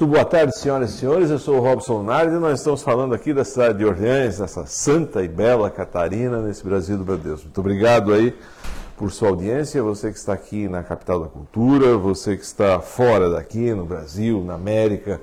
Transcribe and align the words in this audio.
Muito 0.00 0.12
boa 0.12 0.24
tarde, 0.24 0.56
senhoras 0.56 0.90
e 0.90 0.98
senhores. 0.98 1.28
Eu 1.28 1.40
sou 1.40 1.56
o 1.56 1.60
Robson 1.60 2.04
Nardi 2.04 2.36
e 2.36 2.38
nós 2.38 2.60
estamos 2.60 2.84
falando 2.84 3.16
aqui 3.16 3.34
da 3.34 3.44
cidade 3.44 3.78
de 3.78 3.84
Orleans, 3.84 4.38
dessa 4.38 4.64
santa 4.64 5.24
e 5.24 5.26
bela 5.26 5.68
Catarina, 5.68 6.40
nesse 6.40 6.62
Brasil 6.62 6.96
do 6.96 7.04
meu 7.04 7.18
Deus. 7.18 7.42
Muito 7.42 7.58
obrigado 7.58 8.12
aí 8.12 8.32
por 8.96 9.10
sua 9.10 9.30
audiência, 9.30 9.82
você 9.82 10.12
que 10.12 10.16
está 10.16 10.32
aqui 10.32 10.68
na 10.68 10.84
capital 10.84 11.18
da 11.18 11.26
cultura, 11.26 11.96
você 11.96 12.36
que 12.36 12.44
está 12.44 12.78
fora 12.78 13.28
daqui, 13.28 13.74
no 13.74 13.84
Brasil, 13.84 14.40
na 14.44 14.54
América, 14.54 15.20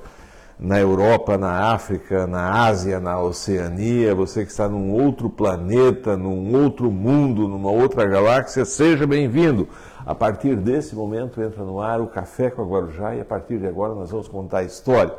na 0.59 0.79
Europa, 0.79 1.37
na 1.37 1.73
África, 1.73 2.25
na 2.25 2.65
Ásia, 2.65 2.99
na 2.99 3.19
Oceania, 3.19 4.15
você 4.15 4.45
que 4.45 4.51
está 4.51 4.69
num 4.69 4.91
outro 4.91 5.29
planeta, 5.29 6.15
num 6.15 6.55
outro 6.55 6.89
mundo, 6.89 7.47
numa 7.47 7.69
outra 7.69 8.05
galáxia, 8.05 8.63
seja 8.63 9.05
bem-vindo. 9.05 9.67
A 10.05 10.15
partir 10.15 10.55
desse 10.55 10.95
momento 10.95 11.41
entra 11.41 11.63
no 11.63 11.81
ar 11.81 11.99
o 11.99 12.07
Café 12.07 12.49
com 12.49 12.61
a 12.61 12.65
Guarujá 12.65 13.15
e 13.15 13.21
a 13.21 13.25
partir 13.25 13.57
de 13.57 13.67
agora 13.67 13.93
nós 13.93 14.11
vamos 14.11 14.27
contar 14.27 14.59
a 14.59 14.63
história. 14.63 15.13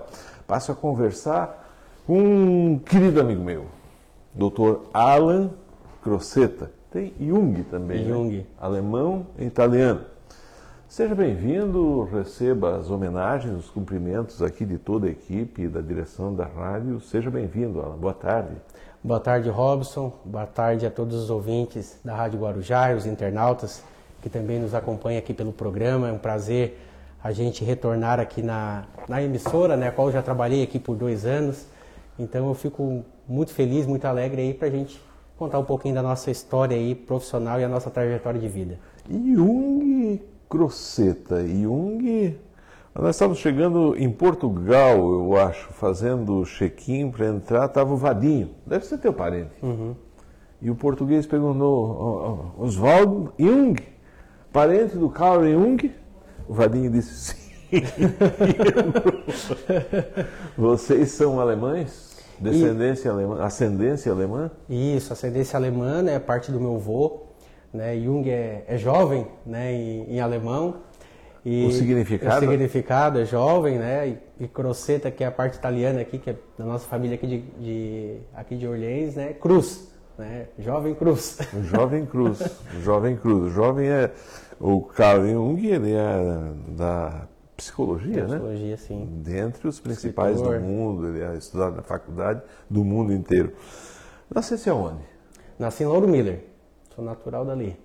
Passo 0.46 0.72
a 0.72 0.74
conversar 0.74 1.64
com 2.06 2.18
um 2.18 2.78
querido 2.78 3.20
amigo 3.20 3.42
meu, 3.42 3.66
Dr. 4.32 4.86
Alan 4.94 5.50
Crocetta. 6.02 6.70
Tem 6.90 7.12
Jung 7.20 7.62
também, 7.64 8.04
né? 8.04 8.08
Jung. 8.08 8.36
Né? 8.38 8.44
alemão 8.58 9.26
e 9.38 9.44
italiano. 9.44 10.00
Seja 10.88 11.16
bem-vindo, 11.16 12.04
receba 12.04 12.76
as 12.76 12.90
homenagens, 12.90 13.58
os 13.58 13.68
cumprimentos 13.68 14.40
aqui 14.40 14.64
de 14.64 14.78
toda 14.78 15.08
a 15.08 15.10
equipe 15.10 15.66
da 15.66 15.80
direção 15.80 16.32
da 16.32 16.46
rádio. 16.46 17.00
Seja 17.00 17.28
bem-vindo, 17.28 17.80
Alan. 17.80 17.96
Boa 17.96 18.14
tarde. 18.14 18.54
Boa 19.02 19.18
tarde, 19.18 19.50
Robson. 19.50 20.12
Boa 20.24 20.46
tarde 20.46 20.86
a 20.86 20.90
todos 20.90 21.16
os 21.16 21.28
ouvintes 21.28 21.98
da 22.04 22.14
Rádio 22.14 22.38
Guarujá 22.38 22.92
e 22.92 22.94
os 22.94 23.04
internautas 23.04 23.82
que 24.22 24.30
também 24.30 24.60
nos 24.60 24.74
acompanha 24.74 25.18
aqui 25.18 25.34
pelo 25.34 25.52
programa. 25.52 26.08
É 26.08 26.12
um 26.12 26.18
prazer 26.18 26.78
a 27.22 27.32
gente 27.32 27.64
retornar 27.64 28.20
aqui 28.20 28.40
na, 28.40 28.84
na 29.08 29.20
emissora, 29.20 29.76
né, 29.76 29.88
a 29.88 29.92
qual 29.92 30.06
eu 30.06 30.12
já 30.12 30.22
trabalhei 30.22 30.62
aqui 30.62 30.78
por 30.78 30.94
dois 30.94 31.26
anos. 31.26 31.66
Então 32.16 32.46
eu 32.46 32.54
fico 32.54 33.04
muito 33.28 33.52
feliz, 33.52 33.86
muito 33.86 34.04
alegre 34.04 34.40
aí 34.40 34.54
para 34.54 34.68
a 34.68 34.70
gente 34.70 35.02
contar 35.36 35.58
um 35.58 35.64
pouquinho 35.64 35.96
da 35.96 36.02
nossa 36.02 36.30
história 36.30 36.76
aí 36.76 36.94
profissional 36.94 37.60
e 37.60 37.64
a 37.64 37.68
nossa 37.68 37.90
trajetória 37.90 38.40
de 38.40 38.48
vida. 38.48 38.78
Jung 39.08 39.85
Croceta, 40.48 41.46
Jung... 41.46 42.36
Nós 42.98 43.14
estávamos 43.14 43.40
chegando 43.40 43.94
em 43.98 44.10
Portugal, 44.10 44.96
eu 44.96 45.36
acho, 45.36 45.70
fazendo 45.74 46.42
check-in 46.46 47.10
para 47.10 47.26
entrar, 47.26 47.66
estava 47.66 47.92
o 47.92 47.96
Vadinho, 47.96 48.52
deve 48.66 48.86
ser 48.86 48.96
teu 48.96 49.12
parente. 49.12 49.52
Uhum. 49.62 49.94
E 50.62 50.70
o 50.70 50.74
português 50.74 51.26
perguntou, 51.26 52.54
Oswaldo 52.58 53.34
Jung, 53.38 53.76
parente 54.50 54.96
do 54.96 55.10
Carl 55.10 55.44
Jung? 55.46 55.92
O 56.48 56.54
Vadinho 56.54 56.90
disse 56.90 57.34
sim. 57.34 57.52
Vocês 60.56 61.10
são 61.10 61.38
alemães? 61.38 62.16
Descendência 62.40 63.08
e... 63.08 63.12
alemã, 63.12 63.42
ascendência 63.42 64.10
alemã? 64.10 64.50
Isso, 64.70 65.12
ascendência 65.12 65.58
alemã, 65.58 66.00
né, 66.00 66.18
parte 66.18 66.50
do 66.50 66.58
meu 66.58 66.76
avô, 66.76 67.25
né, 67.76 67.96
Jung 67.98 68.28
é, 68.28 68.64
é 68.66 68.76
jovem, 68.76 69.26
né, 69.44 69.72
em, 69.72 70.14
em 70.14 70.20
alemão. 70.20 70.76
E 71.44 71.66
o 71.66 71.70
significado? 71.70 72.44
O 72.44 72.48
significado 72.48 73.20
é 73.20 73.24
jovem, 73.24 73.78
né, 73.78 74.08
e, 74.40 74.44
e 74.44 74.48
Croceta, 74.48 75.10
que 75.10 75.22
é 75.22 75.26
a 75.26 75.30
parte 75.30 75.56
italiana 75.56 76.00
aqui, 76.00 76.18
que 76.18 76.30
é 76.30 76.36
da 76.58 76.64
nossa 76.64 76.88
família 76.88 77.14
aqui 77.14 77.26
de, 77.26 77.40
de 77.60 78.16
aqui 78.34 78.56
de 78.56 78.66
Orleans, 78.66 79.14
né, 79.14 79.32
cruz, 79.34 79.92
né, 80.18 80.46
jovem 80.58 80.94
cruz. 80.94 81.38
Jovem 81.70 82.04
cruz, 82.06 82.38
jovem 82.82 83.16
cruz. 83.16 83.52
Jovem 83.52 83.88
é 83.88 84.10
o 84.58 84.80
Carl 84.82 85.24
Jung, 85.24 85.64
ele 85.64 85.92
é 85.92 86.52
da 86.70 87.28
psicologia, 87.56 88.26
né? 88.26 88.36
Psicologia, 88.36 88.76
sim. 88.76 89.08
Dentre 89.22 89.68
os 89.68 89.80
principais 89.80 90.36
Escritor. 90.36 90.60
do 90.60 90.66
mundo, 90.66 91.08
ele 91.08 91.22
é 91.22 91.34
estudado 91.36 91.76
na 91.76 91.82
faculdade 91.82 92.42
do 92.68 92.84
mundo 92.84 93.12
inteiro. 93.12 93.52
Nascesse 94.32 94.68
aonde? 94.68 95.02
Nasci 95.58 95.84
em 95.84 95.86
Lauro 95.86 96.08
Miller. 96.08 96.55
Sou 96.96 97.04
natural 97.04 97.44
dali. 97.44 97.78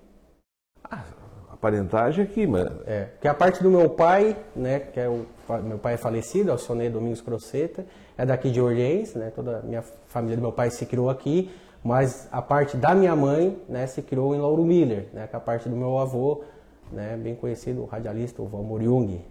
Ah, 0.82 1.04
a 1.52 1.56
parentagem 1.58 2.24
aqui, 2.24 2.46
mas... 2.46 2.66
É, 2.86 3.10
que 3.20 3.28
é 3.28 3.30
a 3.30 3.34
parte 3.34 3.62
do 3.62 3.70
meu 3.70 3.90
pai, 3.90 4.34
né, 4.56 4.80
que 4.80 4.98
é 4.98 5.06
o 5.06 5.26
meu 5.62 5.78
pai 5.78 5.94
é 5.94 5.96
falecido, 5.98 6.50
Alcionei 6.50 6.88
Domingos 6.88 7.20
Croceta, 7.20 7.84
é 8.16 8.24
daqui 8.24 8.50
de 8.50 8.58
Orleans, 8.58 9.14
né, 9.14 9.30
toda 9.30 9.58
a 9.58 9.62
minha 9.62 9.82
família 10.06 10.36
do 10.36 10.40
meu 10.40 10.50
pai 10.50 10.70
se 10.70 10.86
criou 10.86 11.10
aqui, 11.10 11.50
mas 11.84 12.26
a 12.32 12.40
parte 12.40 12.78
da 12.78 12.94
minha 12.94 13.14
mãe, 13.14 13.62
né, 13.68 13.86
se 13.86 14.00
criou 14.00 14.34
em 14.34 14.38
Lauro 14.38 14.64
Miller, 14.64 15.10
né, 15.12 15.26
que 15.26 15.36
é 15.36 15.38
a 15.38 15.40
parte 15.40 15.68
do 15.68 15.76
meu 15.76 15.98
avô, 15.98 16.42
né, 16.90 17.14
bem 17.14 17.34
conhecido, 17.34 17.82
o 17.82 17.84
radialista, 17.84 18.40
o 18.40 18.46
Valmor 18.46 18.80
Jung, 18.80 19.22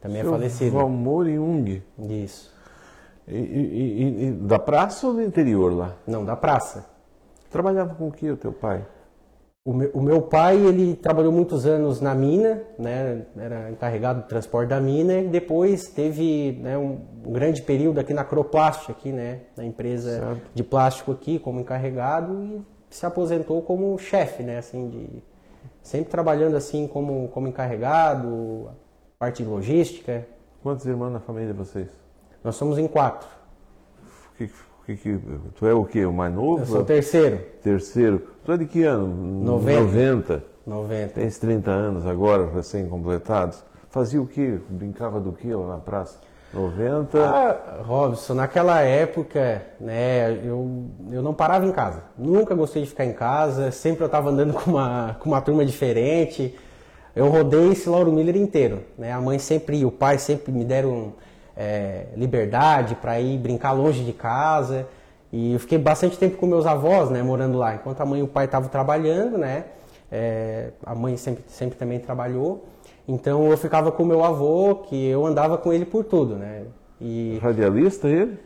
também 0.00 0.20
é 0.20 0.22
Seu 0.22 0.32
é 0.32 0.36
falecido. 0.36 0.70
Valmor 0.70 1.26
Jung? 1.28 1.82
Isso. 1.98 2.54
E, 3.26 3.36
e, 3.36 4.26
e, 4.26 4.30
da 4.30 4.58
praça 4.60 5.08
ou 5.08 5.14
do 5.14 5.22
interior 5.22 5.72
lá? 5.72 5.96
Não, 6.06 6.24
da 6.24 6.36
praça. 6.36 6.88
Trabalhava 7.50 7.96
com 7.96 8.06
o 8.06 8.12
que 8.12 8.30
o 8.30 8.36
teu 8.36 8.52
pai? 8.52 8.86
O 9.62 9.74
meu, 9.74 9.90
o 9.92 10.00
meu, 10.00 10.22
pai, 10.22 10.56
ele 10.56 10.96
trabalhou 10.96 11.30
muitos 11.30 11.66
anos 11.66 12.00
na 12.00 12.14
mina, 12.14 12.62
né, 12.78 13.26
era 13.36 13.70
encarregado 13.70 14.22
do 14.22 14.26
transporte 14.26 14.70
da 14.70 14.80
mina 14.80 15.18
e 15.18 15.28
depois 15.28 15.88
teve 15.90 16.58
né, 16.62 16.78
um, 16.78 16.98
um, 17.26 17.30
grande 17.30 17.60
período 17.60 18.00
aqui 18.00 18.14
na 18.14 18.24
Croplast, 18.24 18.90
aqui, 18.90 19.12
né, 19.12 19.42
na 19.54 19.62
empresa 19.62 20.18
certo. 20.18 20.50
de 20.54 20.64
plástico 20.64 21.12
aqui 21.12 21.38
como 21.38 21.60
encarregado 21.60 22.42
e 22.42 22.62
se 22.88 23.04
aposentou 23.04 23.60
como 23.60 23.98
chefe, 23.98 24.42
né, 24.42 24.56
assim, 24.56 24.88
de, 24.88 25.22
sempre 25.82 26.10
trabalhando 26.10 26.56
assim 26.56 26.86
como, 26.88 27.28
como 27.28 27.46
encarregado, 27.46 28.70
parte 29.18 29.42
de 29.42 29.48
logística. 29.48 30.26
Quantos 30.62 30.86
irmãos 30.86 31.10
na 31.10 31.20
família 31.20 31.52
de 31.52 31.58
vocês? 31.58 31.88
Nós 32.42 32.56
somos 32.56 32.78
em 32.78 32.88
quatro. 32.88 33.28
Que, 34.38 34.50
que, 34.96 35.18
que, 35.18 35.20
tu 35.56 35.66
é 35.66 35.74
o 35.74 35.84
quê? 35.84 36.04
O 36.04 36.12
mais 36.12 36.34
novo? 36.34 36.62
Eu 36.62 36.66
sou 36.66 36.80
o 36.80 36.84
terceiro. 36.84 37.40
Terceiro. 37.62 38.22
Tu 38.44 38.52
é 38.52 38.56
de 38.56 38.66
que 38.66 38.82
ano? 38.84 39.06
90. 39.44 39.80
90. 39.80 40.44
90. 40.66 41.14
Tens 41.14 41.38
30 41.38 41.70
anos 41.70 42.06
agora, 42.06 42.48
recém-completados. 42.54 43.62
Fazia 43.90 44.20
o 44.20 44.26
quê? 44.26 44.58
Brincava 44.68 45.20
do 45.20 45.32
quê 45.32 45.54
lá 45.54 45.66
na 45.66 45.78
praça? 45.78 46.18
90. 46.52 47.18
Ah, 47.18 47.82
Robson, 47.82 48.34
naquela 48.34 48.80
época, 48.80 49.62
né, 49.80 50.32
eu, 50.44 50.86
eu 51.10 51.22
não 51.22 51.32
parava 51.32 51.64
em 51.64 51.72
casa. 51.72 52.02
Nunca 52.18 52.54
gostei 52.54 52.82
de 52.82 52.88
ficar 52.88 53.04
em 53.04 53.12
casa, 53.12 53.70
sempre 53.70 54.02
eu 54.02 54.06
estava 54.06 54.30
andando 54.30 54.54
com 54.58 54.70
uma, 54.72 55.16
com 55.20 55.30
uma 55.30 55.40
turma 55.40 55.64
diferente. 55.64 56.56
Eu 57.14 57.28
rodei 57.28 57.72
esse 57.72 57.88
Lauro 57.88 58.12
Miller 58.12 58.36
inteiro. 58.36 58.82
Né? 58.98 59.12
A 59.12 59.20
mãe 59.20 59.38
sempre 59.38 59.78
e 59.78 59.84
o 59.84 59.90
pai 59.90 60.18
sempre 60.18 60.52
me 60.52 60.64
deram 60.64 61.14
é, 61.56 62.06
liberdade 62.16 62.94
para 62.94 63.20
ir 63.20 63.38
brincar 63.38 63.72
longe 63.72 64.04
de 64.04 64.12
casa. 64.12 64.86
E 65.32 65.52
eu 65.52 65.60
fiquei 65.60 65.78
bastante 65.78 66.18
tempo 66.18 66.36
com 66.36 66.46
meus 66.46 66.66
avós, 66.66 67.10
né, 67.10 67.22
morando 67.22 67.58
lá. 67.58 67.74
Enquanto 67.74 68.00
a 68.00 68.06
mãe 68.06 68.20
e 68.20 68.22
o 68.22 68.28
pai 68.28 68.46
estavam 68.46 68.68
trabalhando, 68.68 69.38
né, 69.38 69.64
é, 70.10 70.70
a 70.84 70.94
mãe 70.94 71.16
sempre, 71.16 71.44
sempre 71.46 71.78
também 71.78 71.98
trabalhou. 71.98 72.64
Então 73.06 73.50
eu 73.50 73.56
ficava 73.56 73.92
com 73.92 74.04
meu 74.04 74.24
avô, 74.24 74.76
que 74.76 75.08
eu 75.08 75.24
andava 75.26 75.56
com 75.56 75.72
ele 75.72 75.84
por 75.84 76.04
tudo, 76.04 76.36
né. 76.36 76.62
E... 77.00 77.38
Radialista 77.40 78.08
ele? 78.08 78.38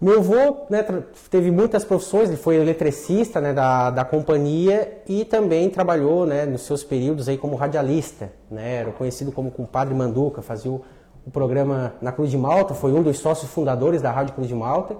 Meu 0.00 0.18
avô 0.18 0.66
né, 0.68 0.84
teve 1.30 1.52
muitas 1.52 1.84
profissões, 1.84 2.28
ele 2.28 2.36
foi 2.36 2.56
eletricista 2.56 3.40
né, 3.40 3.52
da, 3.52 3.88
da 3.90 4.04
companhia 4.04 5.00
e 5.08 5.24
também 5.24 5.70
trabalhou 5.70 6.26
né, 6.26 6.44
nos 6.44 6.62
seus 6.62 6.82
períodos 6.82 7.28
aí 7.28 7.38
como 7.38 7.54
radialista. 7.54 8.32
Né, 8.50 8.78
era 8.78 8.90
conhecido 8.90 9.30
como 9.30 9.50
compadre 9.52 9.94
Manduca, 9.94 10.42
fazia 10.42 10.72
o, 10.72 10.82
o, 11.26 11.30
programa 11.30 11.94
na 12.00 12.12
Cruz 12.12 12.30
de 12.30 12.38
Malta, 12.38 12.74
foi 12.74 12.92
um 12.92 13.02
dos 13.02 13.18
sócios 13.18 13.50
fundadores 13.50 14.02
da 14.02 14.10
Rádio 14.10 14.34
Cruz 14.34 14.48
de 14.48 14.54
Malta. 14.54 14.96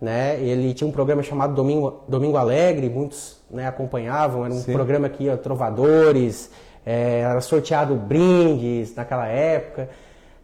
Né, 0.00 0.38
ele 0.40 0.74
tinha 0.74 0.86
um 0.86 0.92
programa 0.92 1.22
chamado 1.22 1.54
Domingo, 1.54 2.02
Domingo 2.06 2.36
Alegre, 2.36 2.90
muitos 2.90 3.38
né, 3.50 3.66
acompanhavam, 3.66 4.44
era 4.44 4.52
um 4.52 4.58
Sim. 4.58 4.72
programa 4.72 5.08
que 5.08 5.24
ia 5.24 5.36
trovadores, 5.36 6.50
é, 6.84 7.20
era 7.20 7.40
sorteado 7.40 7.94
brindes 7.94 8.94
naquela 8.94 9.26
época. 9.26 9.88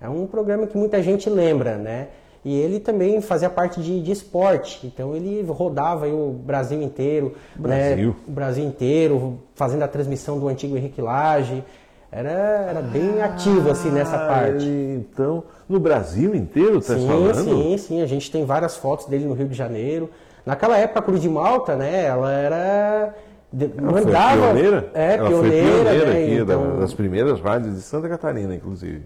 É 0.01 0.09
um 0.09 0.27
programa 0.27 0.67
que 0.67 0.79
muita 0.79 1.03
gente 1.03 1.29
lembra, 1.29 1.77
né? 1.77 2.09
E 2.43 2.59
ele 2.59 2.81
também 2.81 3.21
fazia 3.21 3.51
parte 3.51 3.83
de, 3.83 4.01
de 4.01 4.13
esporte, 4.13 4.87
então 4.87 5.15
ele 5.15 5.43
rodava 5.43 6.07
o 6.07 6.33
Brasil 6.33 6.81
inteiro, 6.81 7.35
Brasil. 7.55 8.09
Né, 8.09 8.15
o 8.27 8.31
Brasil 8.31 8.65
inteiro, 8.65 9.41
fazendo 9.55 9.83
a 9.83 9.89
transmissão 9.89 10.39
do 10.39 10.49
antigo 10.49 10.75
Henrique 10.75 11.03
Lage. 11.03 11.63
Era, 12.13 12.31
era 12.31 12.83
bem 12.83 13.23
ativo 13.23 13.71
assim 13.71 13.91
nessa 13.91 14.17
ah, 14.17 14.27
parte. 14.27 14.67
Então, 14.67 15.45
no 15.69 15.79
Brasil 15.79 16.35
inteiro, 16.35 16.79
está 16.79 16.97
falando? 16.97 17.45
Sim, 17.45 17.79
sim, 17.79 18.03
a 18.03 18.07
gente 18.07 18.31
tem 18.31 18.45
várias 18.45 18.77
fotos 18.77 19.07
dele 19.07 19.27
no 19.27 19.35
Rio 19.35 19.49
de 19.49 19.55
Janeiro. 19.55 20.11
Naquela 20.45 20.77
época, 20.77 20.99
a 20.99 21.03
Cruz 21.03 21.21
de 21.21 21.29
Malta, 21.29 21.77
né, 21.77 22.07
ela 22.07 22.33
era 22.33 23.15
ela 23.53 23.93
mandava, 23.93 24.31
foi 24.31 24.53
pioneira? 24.53 24.91
É, 24.95 25.15
ela 25.15 25.29
pioneira, 25.29 25.67
foi 25.67 25.73
pioneira 25.73 26.07
né, 26.07 26.23
aqui, 26.23 26.35
então... 26.35 26.79
das 26.79 26.95
primeiras 26.95 27.41
rádios 27.41 27.75
de 27.75 27.83
Santa 27.83 28.09
Catarina, 28.09 28.55
inclusive. 28.55 29.03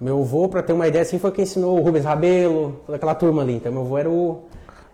Meu 0.00 0.20
avô, 0.20 0.48
para 0.48 0.62
ter 0.62 0.74
uma 0.74 0.86
ideia, 0.86 1.02
assim, 1.02 1.18
foi 1.18 1.32
quem 1.32 1.44
ensinou 1.44 1.78
o 1.78 1.82
Rubens 1.82 2.04
Rabelo, 2.04 2.80
toda 2.86 2.96
aquela 2.96 3.14
turma 3.14 3.42
ali. 3.42 3.56
Então, 3.56 3.72
meu 3.72 3.82
avô 3.82 3.98
era 3.98 4.10
o. 4.10 4.44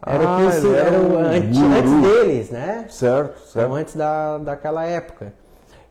Era 0.04 0.24
ah, 0.24 0.34
o 0.34 0.38
que 0.38 0.46
ensinou, 0.46 0.74
era, 0.74 1.00
o, 1.00 1.18
antes, 1.18 1.58
antes, 1.58 2.02
deles, 2.02 2.50
né? 2.50 2.86
Certo, 2.88 3.38
certo. 3.40 3.66
Então, 3.66 3.74
antes 3.74 3.96
da, 3.96 4.38
daquela 4.38 4.84
época. 4.84 5.32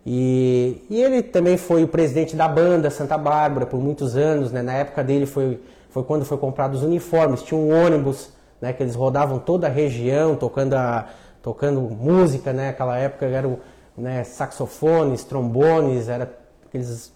E, 0.05 0.83
e 0.89 1.01
ele 1.01 1.21
também 1.21 1.57
foi 1.57 1.83
o 1.83 1.87
presidente 1.87 2.35
da 2.35 2.47
banda 2.47 2.89
Santa 2.89 3.17
Bárbara 3.17 3.65
por 3.65 3.79
muitos 3.79 4.15
anos, 4.15 4.51
né? 4.51 4.61
Na 4.61 4.73
época 4.73 5.03
dele 5.03 5.25
foi 5.25 5.59
foi 5.91 6.03
quando 6.03 6.25
foi 6.25 6.37
comprado 6.37 6.73
os 6.73 6.83
uniformes, 6.83 7.43
tinha 7.43 7.59
um 7.59 7.69
ônibus, 7.69 8.31
né, 8.59 8.73
que 8.73 8.81
eles 8.81 8.95
rodavam 8.95 9.37
toda 9.37 9.67
a 9.67 9.69
região 9.69 10.35
tocando, 10.35 10.73
a, 10.73 11.07
tocando 11.43 11.81
música, 11.81 12.53
né, 12.53 12.69
aquela 12.69 12.97
época 12.97 13.25
eram 13.25 13.59
né, 13.97 14.23
saxofones, 14.23 15.23
trombones, 15.23 16.07
era 16.07 16.33
aqueles 16.65 17.13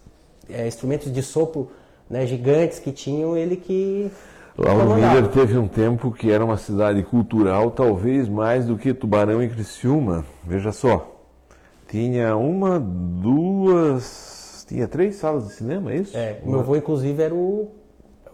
é, 0.50 0.68
instrumentos 0.68 1.12
de 1.12 1.24
sopro 1.24 1.72
né, 2.10 2.26
gigantes 2.28 2.80
que 2.80 2.92
tinham, 2.92 3.36
ele 3.38 3.56
que 3.56 4.12
Lauro 4.58 4.96
Miller 4.96 5.28
teve 5.30 5.58
um 5.58 5.68
tempo 5.68 6.12
que 6.12 6.32
era 6.32 6.44
uma 6.44 6.58
cidade 6.58 7.02
cultural, 7.04 7.72
talvez 7.72 8.30
mais 8.30 8.66
do 8.66 8.78
que 8.78 8.94
Tubarão 8.94 9.44
e 9.44 9.50
Criciúma. 9.50 10.24
Veja 10.46 10.72
só, 10.72 11.14
tinha 11.95 12.36
uma, 12.36 12.77
duas, 12.77 14.65
tinha 14.68 14.86
três 14.86 15.15
salas 15.15 15.47
de 15.47 15.53
cinema, 15.53 15.94
é 15.94 15.95
isso? 15.95 16.18
É, 16.18 16.42
meu 16.44 16.59
avô 16.59 16.75
inclusive 16.75 17.24
era 17.24 17.33
o, 17.33 17.71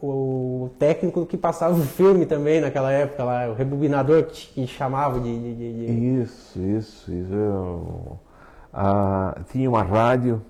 o 0.02 0.72
técnico 0.80 1.28
que 1.28 1.38
passava 1.38 1.76
o 1.76 1.84
filme 1.84 2.26
também 2.26 2.60
naquela 2.60 2.92
época, 2.92 3.24
lá, 3.24 3.50
o 3.50 3.54
rebobinador 3.54 4.24
que, 4.24 4.66
chamava 4.66 5.20
de, 5.20 5.40
de, 5.40 5.86
de, 5.86 6.22
Isso, 6.22 6.60
isso, 6.60 7.14
isso. 7.14 8.18
Ah, 8.74 9.40
tinha 9.52 9.70
uma 9.70 9.84
rádio. 9.84 10.42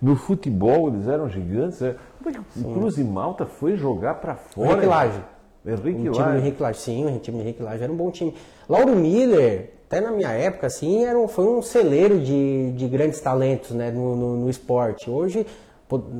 No 0.00 0.14
futebol 0.14 0.88
eles 0.88 1.08
eram 1.08 1.28
gigantes. 1.28 1.82
É, 1.82 1.96
como 2.18 2.30
é 2.30 2.32
que 2.32 2.60
o 2.60 2.72
Cruz 2.72 2.96
e 2.98 3.04
Malta 3.04 3.44
foi 3.44 3.76
jogar 3.76 4.14
para 4.14 4.36
fora? 4.36 4.70
Henrique 4.70 4.86
Laje. 4.86 5.24
Henrique 5.66 6.08
o 6.08 6.12
time 6.12 6.32
do 6.32 6.38
Henrique 6.38 6.62
Laje, 6.62 6.78
sim, 6.78 7.04
o 7.04 7.18
time 7.18 7.38
do 7.38 7.42
Henrique 7.42 7.62
Laje 7.62 7.82
era 7.82 7.92
um 7.92 7.96
bom 7.96 8.10
time. 8.12 8.32
Lauro 8.68 8.94
Miller, 8.94 9.72
até 9.94 10.00
na 10.00 10.10
minha 10.10 10.30
época, 10.30 10.66
assim, 10.66 11.04
era 11.04 11.16
um, 11.16 11.28
foi 11.28 11.46
um 11.46 11.62
celeiro 11.62 12.18
de, 12.18 12.72
de 12.72 12.88
grandes 12.88 13.20
talentos 13.20 13.70
né, 13.70 13.92
no, 13.92 14.16
no, 14.16 14.36
no 14.38 14.50
esporte. 14.50 15.08
Hoje, 15.08 15.46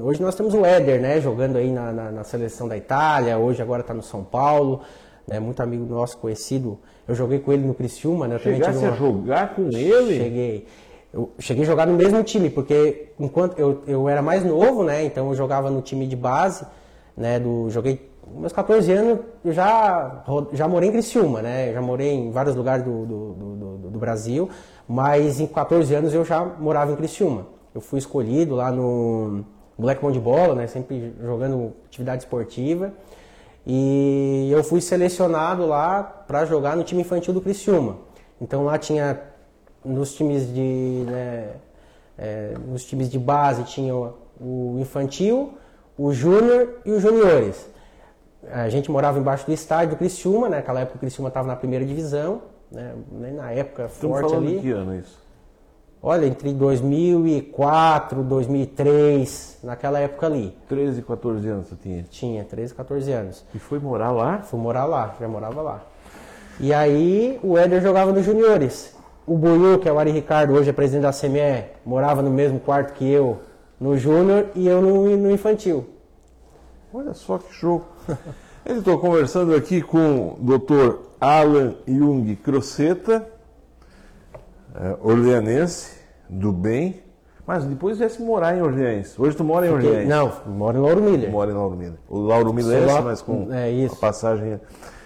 hoje 0.00 0.22
nós 0.22 0.36
temos 0.36 0.54
o 0.54 0.64
Éder, 0.64 1.00
né, 1.00 1.20
jogando 1.20 1.56
aí 1.56 1.72
na, 1.72 1.92
na, 1.92 2.10
na 2.12 2.24
seleção 2.24 2.68
da 2.68 2.76
Itália, 2.76 3.36
hoje 3.36 3.60
agora 3.60 3.80
está 3.80 3.92
no 3.92 4.02
São 4.02 4.22
Paulo, 4.22 4.82
né, 5.26 5.40
muito 5.40 5.60
amigo 5.60 5.84
nosso, 5.84 6.16
conhecido. 6.18 6.78
Eu 7.08 7.16
joguei 7.16 7.40
com 7.40 7.52
ele 7.52 7.66
no 7.66 7.74
Criciúma, 7.74 8.28
né? 8.28 8.38
Chegasse 8.38 8.78
uma... 8.78 8.92
a 8.92 8.96
jogar 8.96 9.54
com 9.54 9.62
ele? 9.64 10.18
Cheguei. 10.18 10.66
Eu 11.12 11.30
cheguei 11.38 11.64
a 11.64 11.66
jogar 11.66 11.86
no 11.86 11.94
mesmo 11.94 12.22
time, 12.22 12.48
porque 12.48 13.08
enquanto 13.18 13.58
eu, 13.58 13.82
eu 13.86 14.08
era 14.08 14.22
mais 14.22 14.44
novo, 14.44 14.84
né? 14.84 15.04
Então 15.04 15.28
eu 15.28 15.34
jogava 15.34 15.70
no 15.70 15.82
time 15.82 16.06
de 16.06 16.16
base, 16.16 16.64
né? 17.16 17.38
Do, 17.38 17.68
joguei 17.68 18.08
meus 18.40 18.52
14 18.52 18.92
anos, 18.92 19.20
eu 19.44 19.52
já, 19.52 20.24
já 20.52 20.68
morei 20.68 20.88
em 20.88 20.92
Criciúma, 20.92 21.42
né? 21.42 21.72
já 21.72 21.80
morei 21.80 22.12
em 22.12 22.30
vários 22.30 22.54
lugares 22.54 22.84
do, 22.84 23.06
do, 23.06 23.32
do, 23.32 23.90
do, 23.90 23.98
Brasil, 23.98 24.48
mas 24.88 25.40
em 25.40 25.46
14 25.46 25.94
anos 25.94 26.14
eu 26.14 26.24
já 26.24 26.44
morava 26.44 26.92
em 26.92 26.96
Criciúma. 26.96 27.46
Eu 27.74 27.80
fui 27.80 27.98
escolhido 27.98 28.54
lá 28.54 28.70
no 28.70 29.44
Black 29.78 30.02
Mão 30.02 30.12
de 30.12 30.20
Bola, 30.20 30.54
né? 30.54 30.66
Sempre 30.66 31.14
jogando 31.20 31.72
atividade 31.86 32.22
esportiva. 32.22 32.92
E 33.66 34.50
eu 34.52 34.62
fui 34.62 34.80
selecionado 34.80 35.66
lá 35.66 36.02
para 36.02 36.44
jogar 36.44 36.76
no 36.76 36.84
time 36.84 37.00
infantil 37.00 37.32
do 37.32 37.40
Criciúma. 37.40 37.98
Então 38.40 38.64
lá 38.64 38.78
tinha 38.78 39.20
nos 39.84 40.14
times 40.14 40.52
de 40.52 41.04
né, 41.06 41.50
é, 42.16 42.54
nos 42.66 42.84
times 42.84 43.10
de 43.10 43.18
base 43.18 43.64
tinha 43.64 43.94
o 43.94 44.76
infantil, 44.78 45.54
o 45.96 46.12
júnior 46.12 46.80
e 46.84 46.90
os 46.90 47.02
juniores. 47.02 47.73
A 48.52 48.68
gente 48.68 48.90
morava 48.90 49.18
embaixo 49.18 49.46
do 49.46 49.52
estádio 49.52 49.90
do 49.90 49.98
Criciúma, 49.98 50.48
né? 50.48 50.56
Naquela 50.56 50.80
época 50.80 50.96
o 50.96 51.00
Criciúma 51.00 51.28
estava 51.28 51.46
na 51.46 51.56
primeira 51.56 51.84
divisão, 51.84 52.42
né? 52.70 52.94
Na 53.36 53.50
época 53.50 53.84
Estamos 53.84 54.18
forte 54.18 54.30
falando 54.30 54.46
ali. 54.46 54.56
De 54.56 54.62
que 54.62 54.70
ano 54.70 54.96
isso? 54.96 55.24
Olha, 56.06 56.26
entre 56.26 56.52
2004, 56.52 58.22
2003, 58.22 59.60
naquela 59.62 59.98
época 59.98 60.26
ali. 60.26 60.54
13, 60.68 61.00
14 61.00 61.48
anos 61.48 61.68
você 61.68 61.76
tinha? 61.76 62.02
Tinha, 62.02 62.44
13, 62.44 62.74
14 62.74 63.10
anos. 63.10 63.44
E 63.54 63.58
foi 63.58 63.78
morar 63.78 64.12
lá? 64.12 64.40
Fui 64.40 64.60
morar 64.60 64.84
lá, 64.84 65.14
já 65.18 65.26
morava 65.26 65.62
lá. 65.62 65.82
E 66.60 66.74
aí 66.74 67.40
o 67.42 67.56
Éder 67.56 67.80
jogava 67.80 68.12
nos 68.12 68.22
juniores. 68.22 68.94
O 69.26 69.38
Buiu, 69.38 69.78
que 69.78 69.88
é 69.88 69.92
o 69.92 69.98
Ari 69.98 70.10
Ricardo, 70.10 70.52
hoje 70.52 70.68
é 70.68 70.72
presidente 70.74 71.04
da 71.04 71.12
CME, 71.12 71.64
morava 71.86 72.20
no 72.20 72.30
mesmo 72.30 72.60
quarto 72.60 72.92
que 72.92 73.10
eu 73.10 73.40
no 73.80 73.96
Júnior 73.96 74.48
e 74.54 74.68
eu 74.68 74.82
no, 74.82 75.16
no 75.16 75.30
Infantil. 75.30 75.86
Olha 76.92 77.14
só 77.14 77.38
que 77.38 77.52
show. 77.52 77.82
Eu 78.64 78.78
estou 78.78 78.98
conversando 78.98 79.54
aqui 79.54 79.82
com 79.82 80.36
o 80.40 80.58
Dr. 80.58 80.96
Alan 81.20 81.74
Jung 81.86 82.34
Croceta, 82.36 83.26
é, 84.74 84.96
orleanense, 85.02 85.98
do 86.28 86.50
bem, 86.50 87.02
mas 87.46 87.64
depois 87.64 87.98
viesse 87.98 88.22
morar 88.22 88.56
em 88.56 88.62
Orleans. 88.62 89.18
Hoje 89.18 89.36
tu 89.36 89.44
mora 89.44 89.66
em 89.66 89.70
Orleans? 89.70 90.08
Não, 90.08 90.32
moro 90.46 90.78
em 90.78 90.80
Lauro 90.80 91.02
Miller. 91.02 91.30
Mora 91.30 91.50
em 91.50 91.54
Lauro 91.54 91.76
Miller. 91.76 91.98
O 92.08 92.18
Lauro 92.18 92.54
Miller, 92.54 92.88
é 92.88 93.00
mas 93.02 93.20
com 93.20 93.52
é 93.52 93.86
a 93.86 93.96
passagem... 93.96 94.58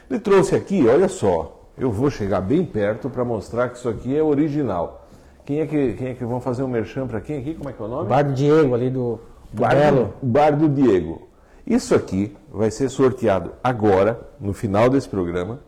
Ele 0.08 0.20
trouxe 0.20 0.54
aqui, 0.54 0.86
olha 0.86 1.08
só, 1.08 1.66
eu 1.76 1.90
vou 1.90 2.10
chegar 2.10 2.40
bem 2.40 2.64
perto 2.64 3.10
para 3.10 3.24
mostrar 3.24 3.68
que 3.68 3.76
isso 3.76 3.88
aqui 3.88 4.16
é 4.16 4.22
original. 4.22 5.06
Quem 5.44 5.60
é 5.60 5.66
que, 5.66 5.94
quem 5.94 6.08
é 6.08 6.14
que 6.14 6.24
vão 6.24 6.40
fazer 6.40 6.62
um 6.62 6.68
merchan 6.68 7.06
para 7.06 7.20
quem 7.20 7.38
aqui? 7.38 7.54
Como 7.54 7.68
é 7.68 7.72
que 7.72 7.82
é 7.82 7.84
o 7.84 7.88
nome? 7.88 8.08
Bar 8.08 8.22
do 8.22 8.32
Diego, 8.32 8.74
ali 8.74 8.88
do, 8.88 9.20
do 9.52 9.60
Bar, 9.60 9.74
Belo. 9.74 10.14
Bar 10.22 10.56
do 10.56 10.68
Diego. 10.68 11.28
Isso 11.66 11.94
aqui 11.94 12.34
vai 12.52 12.70
ser 12.70 12.88
sorteado 12.88 13.52
agora, 13.62 14.20
no 14.40 14.52
final 14.52 14.88
desse 14.88 15.08
programa, 15.08 15.60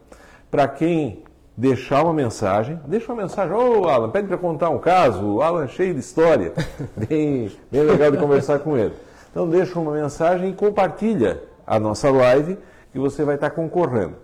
para 0.50 0.66
quem 0.66 1.22
deixar 1.56 2.02
uma 2.02 2.12
mensagem. 2.14 2.80
Deixa 2.86 3.12
uma 3.12 3.22
mensagem. 3.22 3.54
Ô, 3.54 3.82
oh, 3.82 3.88
Alan, 3.88 4.10
pede 4.10 4.28
para 4.28 4.38
contar 4.38 4.70
um 4.70 4.78
caso. 4.78 5.24
O 5.24 5.42
Alan 5.42 5.64
é 5.64 5.68
cheio 5.68 5.92
de 5.92 6.00
história. 6.00 6.52
bem, 6.96 7.50
bem 7.70 7.82
legal 7.82 8.10
de 8.10 8.16
conversar 8.16 8.60
com 8.60 8.76
ele. 8.76 8.94
Então, 9.30 9.48
deixa 9.48 9.78
uma 9.78 9.92
mensagem 9.92 10.50
e 10.50 10.54
compartilha 10.54 11.42
a 11.66 11.78
nossa 11.78 12.10
live 12.10 12.58
que 12.92 12.98
você 12.98 13.24
vai 13.24 13.36
estar 13.36 13.50
concorrendo. 13.50 14.14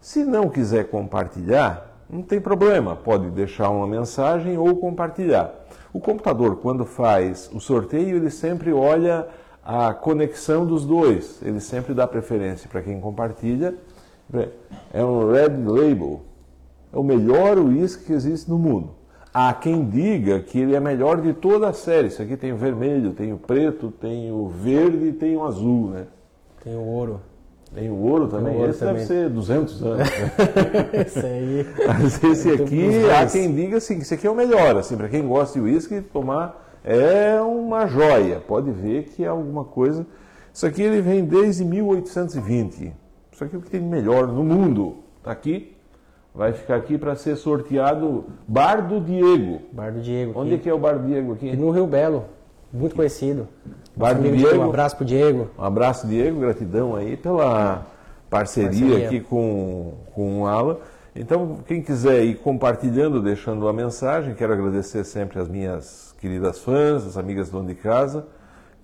Se 0.00 0.24
não 0.24 0.48
quiser 0.48 0.84
compartilhar, 0.88 1.90
não 2.08 2.22
tem 2.22 2.40
problema, 2.40 2.96
pode 2.96 3.30
deixar 3.30 3.68
uma 3.68 3.86
mensagem 3.86 4.58
ou 4.58 4.76
compartilhar. 4.76 5.54
O 5.92 6.00
computador, 6.00 6.56
quando 6.56 6.84
faz 6.84 7.50
o 7.52 7.60
sorteio, 7.60 8.16
ele 8.16 8.30
sempre 8.30 8.72
olha 8.72 9.28
a 9.70 9.94
conexão 9.94 10.66
dos 10.66 10.84
dois, 10.84 11.40
ele 11.42 11.60
sempre 11.60 11.94
dá 11.94 12.04
preferência 12.04 12.68
para 12.68 12.82
quem 12.82 13.00
compartilha. 13.00 13.72
É 14.92 15.04
um 15.04 15.30
Red 15.30 15.64
Label, 15.64 16.22
é 16.92 16.98
o 16.98 17.04
melhor 17.04 17.56
uísque 17.56 18.06
que 18.06 18.12
existe 18.12 18.50
no 18.50 18.58
mundo. 18.58 18.90
Há 19.32 19.54
quem 19.54 19.88
diga 19.88 20.40
que 20.40 20.58
ele 20.58 20.74
é 20.74 20.80
melhor 20.80 21.20
de 21.20 21.32
toda 21.32 21.68
a 21.68 21.72
série. 21.72 22.08
Isso 22.08 22.20
aqui 22.20 22.36
tem 22.36 22.52
o 22.52 22.56
vermelho, 22.56 23.12
tem 23.12 23.32
o 23.32 23.36
preto, 23.36 23.92
tem 23.92 24.32
o 24.32 24.48
verde 24.48 25.06
e 25.06 25.12
tem 25.12 25.36
o 25.36 25.44
azul, 25.44 25.90
né? 25.90 26.06
Tem 26.64 26.74
o 26.74 26.84
ouro. 26.84 27.20
Tem 27.72 27.88
o 27.88 27.94
ouro 27.94 28.26
também? 28.26 28.56
O 28.56 28.58
ouro 28.58 28.70
esse 28.70 28.80
também. 28.80 28.94
deve 28.94 29.06
ser 29.06 29.30
200 29.30 29.82
anos. 29.84 30.08
esse 30.92 31.24
aí. 31.24 31.66
Mas 31.86 32.24
esse 32.24 32.50
aqui, 32.50 33.08
há 33.08 33.24
quem 33.24 33.54
diga 33.54 33.76
assim, 33.76 33.94
que 33.96 34.02
esse 34.02 34.14
aqui 34.14 34.26
é 34.26 34.30
o 34.30 34.34
melhor. 34.34 34.76
Assim, 34.76 34.96
para 34.96 35.08
quem 35.08 35.28
gosta 35.28 35.60
de 35.60 35.64
uísque, 35.64 36.00
tomar 36.00 36.69
é 36.84 37.40
uma 37.40 37.86
joia. 37.86 38.40
Pode 38.40 38.70
ver 38.70 39.04
que 39.04 39.24
é 39.24 39.28
alguma 39.28 39.64
coisa. 39.64 40.06
Isso 40.52 40.66
aqui 40.66 40.82
ele 40.82 41.00
vem 41.00 41.24
desde 41.24 41.64
1820. 41.64 42.92
Isso 43.32 43.44
aqui 43.44 43.54
é 43.54 43.58
o 43.58 43.62
que 43.62 43.70
tem 43.70 43.80
melhor 43.80 44.26
no 44.26 44.42
mundo. 44.42 44.96
Está 45.18 45.30
aqui. 45.30 45.76
Vai 46.34 46.52
ficar 46.52 46.76
aqui 46.76 46.96
para 46.96 47.16
ser 47.16 47.36
sorteado 47.36 48.26
Bar 48.46 48.86
do 48.86 49.00
Diego. 49.00 49.62
Bar 49.72 49.92
do 49.92 50.00
Diego. 50.00 50.32
Onde 50.36 50.54
aqui. 50.54 50.64
que 50.64 50.70
é 50.70 50.74
o 50.74 50.78
Bar 50.78 50.98
do 50.98 51.06
Diego 51.06 51.32
aqui? 51.32 51.56
no 51.56 51.70
Rio 51.70 51.86
Belo. 51.86 52.24
Muito 52.72 52.94
conhecido. 52.94 53.48
Bar 53.96 54.14
do 54.14 54.30
Diego. 54.30 54.62
Um 54.62 54.68
abraço 54.68 54.96
pro 54.96 55.04
Diego. 55.04 55.48
Um 55.58 55.64
abraço, 55.64 56.06
Diego. 56.06 56.40
Gratidão 56.40 56.94
aí 56.94 57.16
pela 57.16 57.86
parceria, 58.28 58.70
parceria. 58.70 59.06
aqui 59.06 59.20
com, 59.20 59.94
com 60.14 60.42
o 60.42 60.46
Alan. 60.46 60.76
Então, 61.14 61.58
quem 61.66 61.82
quiser 61.82 62.22
ir 62.24 62.36
compartilhando, 62.36 63.20
deixando 63.20 63.62
uma 63.62 63.72
mensagem, 63.72 64.34
quero 64.34 64.52
agradecer 64.52 65.04
sempre 65.04 65.40
as 65.40 65.48
minhas 65.48 66.09
queridas 66.20 66.58
fãs, 66.58 67.06
as 67.06 67.16
amigas 67.16 67.48
do 67.48 67.62
de 67.64 67.74
casa, 67.74 68.26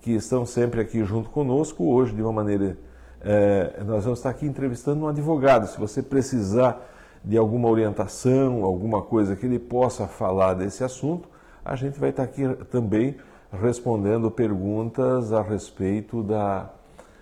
que 0.01 0.11
estão 0.11 0.45
sempre 0.45 0.81
aqui 0.81 1.03
junto 1.03 1.29
conosco. 1.29 1.85
Hoje, 1.85 2.13
de 2.13 2.21
uma 2.21 2.33
maneira, 2.33 2.77
é, 3.21 3.79
nós 3.85 4.03
vamos 4.03 4.19
estar 4.19 4.31
aqui 4.31 4.45
entrevistando 4.45 5.05
um 5.05 5.07
advogado. 5.07 5.67
Se 5.67 5.79
você 5.79 6.01
precisar 6.01 6.81
de 7.23 7.37
alguma 7.37 7.69
orientação, 7.69 8.63
alguma 8.63 9.01
coisa 9.03 9.35
que 9.35 9.45
ele 9.45 9.59
possa 9.59 10.07
falar 10.07 10.55
desse 10.55 10.83
assunto, 10.83 11.29
a 11.63 11.75
gente 11.75 11.99
vai 11.99 12.09
estar 12.09 12.23
aqui 12.23 12.43
também 12.71 13.15
respondendo 13.51 14.31
perguntas 14.31 15.31
a 15.31 15.41
respeito 15.41 16.23
da 16.23 16.69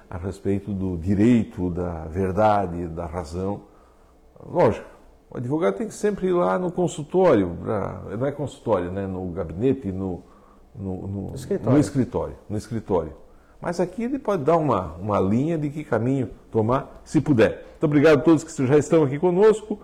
a 0.07 0.17
respeito 0.17 0.71
do 0.71 0.95
direito, 0.97 1.71
da 1.71 2.05
verdade, 2.05 2.87
da 2.87 3.05
razão. 3.07 3.61
Lógico, 4.47 4.85
o 5.35 5.37
advogado 5.37 5.75
tem 5.75 5.87
que 5.87 5.93
sempre 5.93 6.27
ir 6.27 6.31
lá 6.31 6.57
no 6.57 6.71
consultório, 6.71 7.57
pra, 7.61 8.03
não 8.17 8.25
é 8.25 8.31
consultório, 8.31 8.89
né, 8.89 9.05
no 9.05 9.27
gabinete, 9.31 9.91
no, 9.91 10.23
no, 10.73 11.07
no, 11.07 11.35
escritório. 11.35 11.73
no 11.73 11.79
escritório. 11.79 12.35
No 12.49 12.57
escritório. 12.57 13.13
Mas 13.59 13.81
aqui 13.81 14.03
ele 14.03 14.17
pode 14.17 14.45
dar 14.45 14.55
uma, 14.55 14.93
uma 14.93 15.19
linha 15.19 15.57
de 15.57 15.69
que 15.69 15.83
caminho 15.83 16.29
tomar, 16.49 17.01
se 17.03 17.19
puder. 17.19 17.65
Muito 17.71 17.83
obrigado 17.83 18.19
a 18.19 18.21
todos 18.21 18.45
que 18.45 18.65
já 18.65 18.77
estão 18.77 19.03
aqui 19.03 19.19
conosco. 19.19 19.77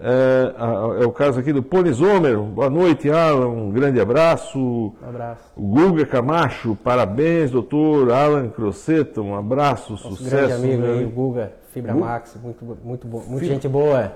É, 0.00 0.54
é, 1.02 1.06
o 1.06 1.12
caso 1.12 1.38
aqui 1.38 1.52
do 1.52 1.62
Polizomer. 1.62 2.36
Boa 2.40 2.68
noite, 2.68 3.08
Alan. 3.08 3.46
Um 3.46 3.70
grande 3.70 4.00
abraço. 4.00 4.58
Um 4.58 5.08
abraço. 5.08 5.52
Guga 5.56 6.04
Camacho, 6.04 6.76
parabéns, 6.82 7.52
doutor 7.52 8.10
Alan 8.10 8.48
Croceta. 8.48 9.20
Um 9.20 9.36
abraço, 9.36 9.92
Nosso 9.92 10.16
sucesso. 10.16 10.34
grande 10.34 10.52
amigo 10.54 10.84
aí, 10.84 11.04
o 11.04 11.10
Guga, 11.10 11.52
Fibra 11.72 11.92
Guga. 11.92 12.04
Max, 12.04 12.36
muito, 12.42 12.64
muito, 12.82 13.06
bom, 13.06 13.22
muita 13.28 13.46
gente 13.46 13.68
boa. 13.68 14.12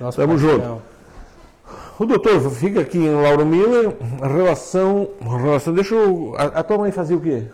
Nosso 0.00 0.18
Tamo 0.18 0.38
junto. 0.38 0.80
O 1.98 2.06
doutor 2.06 2.40
fica 2.50 2.80
aqui 2.80 2.96
em 2.96 3.14
Lauro 3.14 3.44
Miller, 3.44 3.94
relação, 4.22 5.10
relação. 5.20 5.74
Deixa 5.74 5.94
eu. 5.94 6.34
A, 6.38 6.44
a 6.60 6.62
tua 6.62 6.78
mãe 6.78 6.90
fazia 6.90 7.14
o 7.14 7.20
quê? 7.20 7.44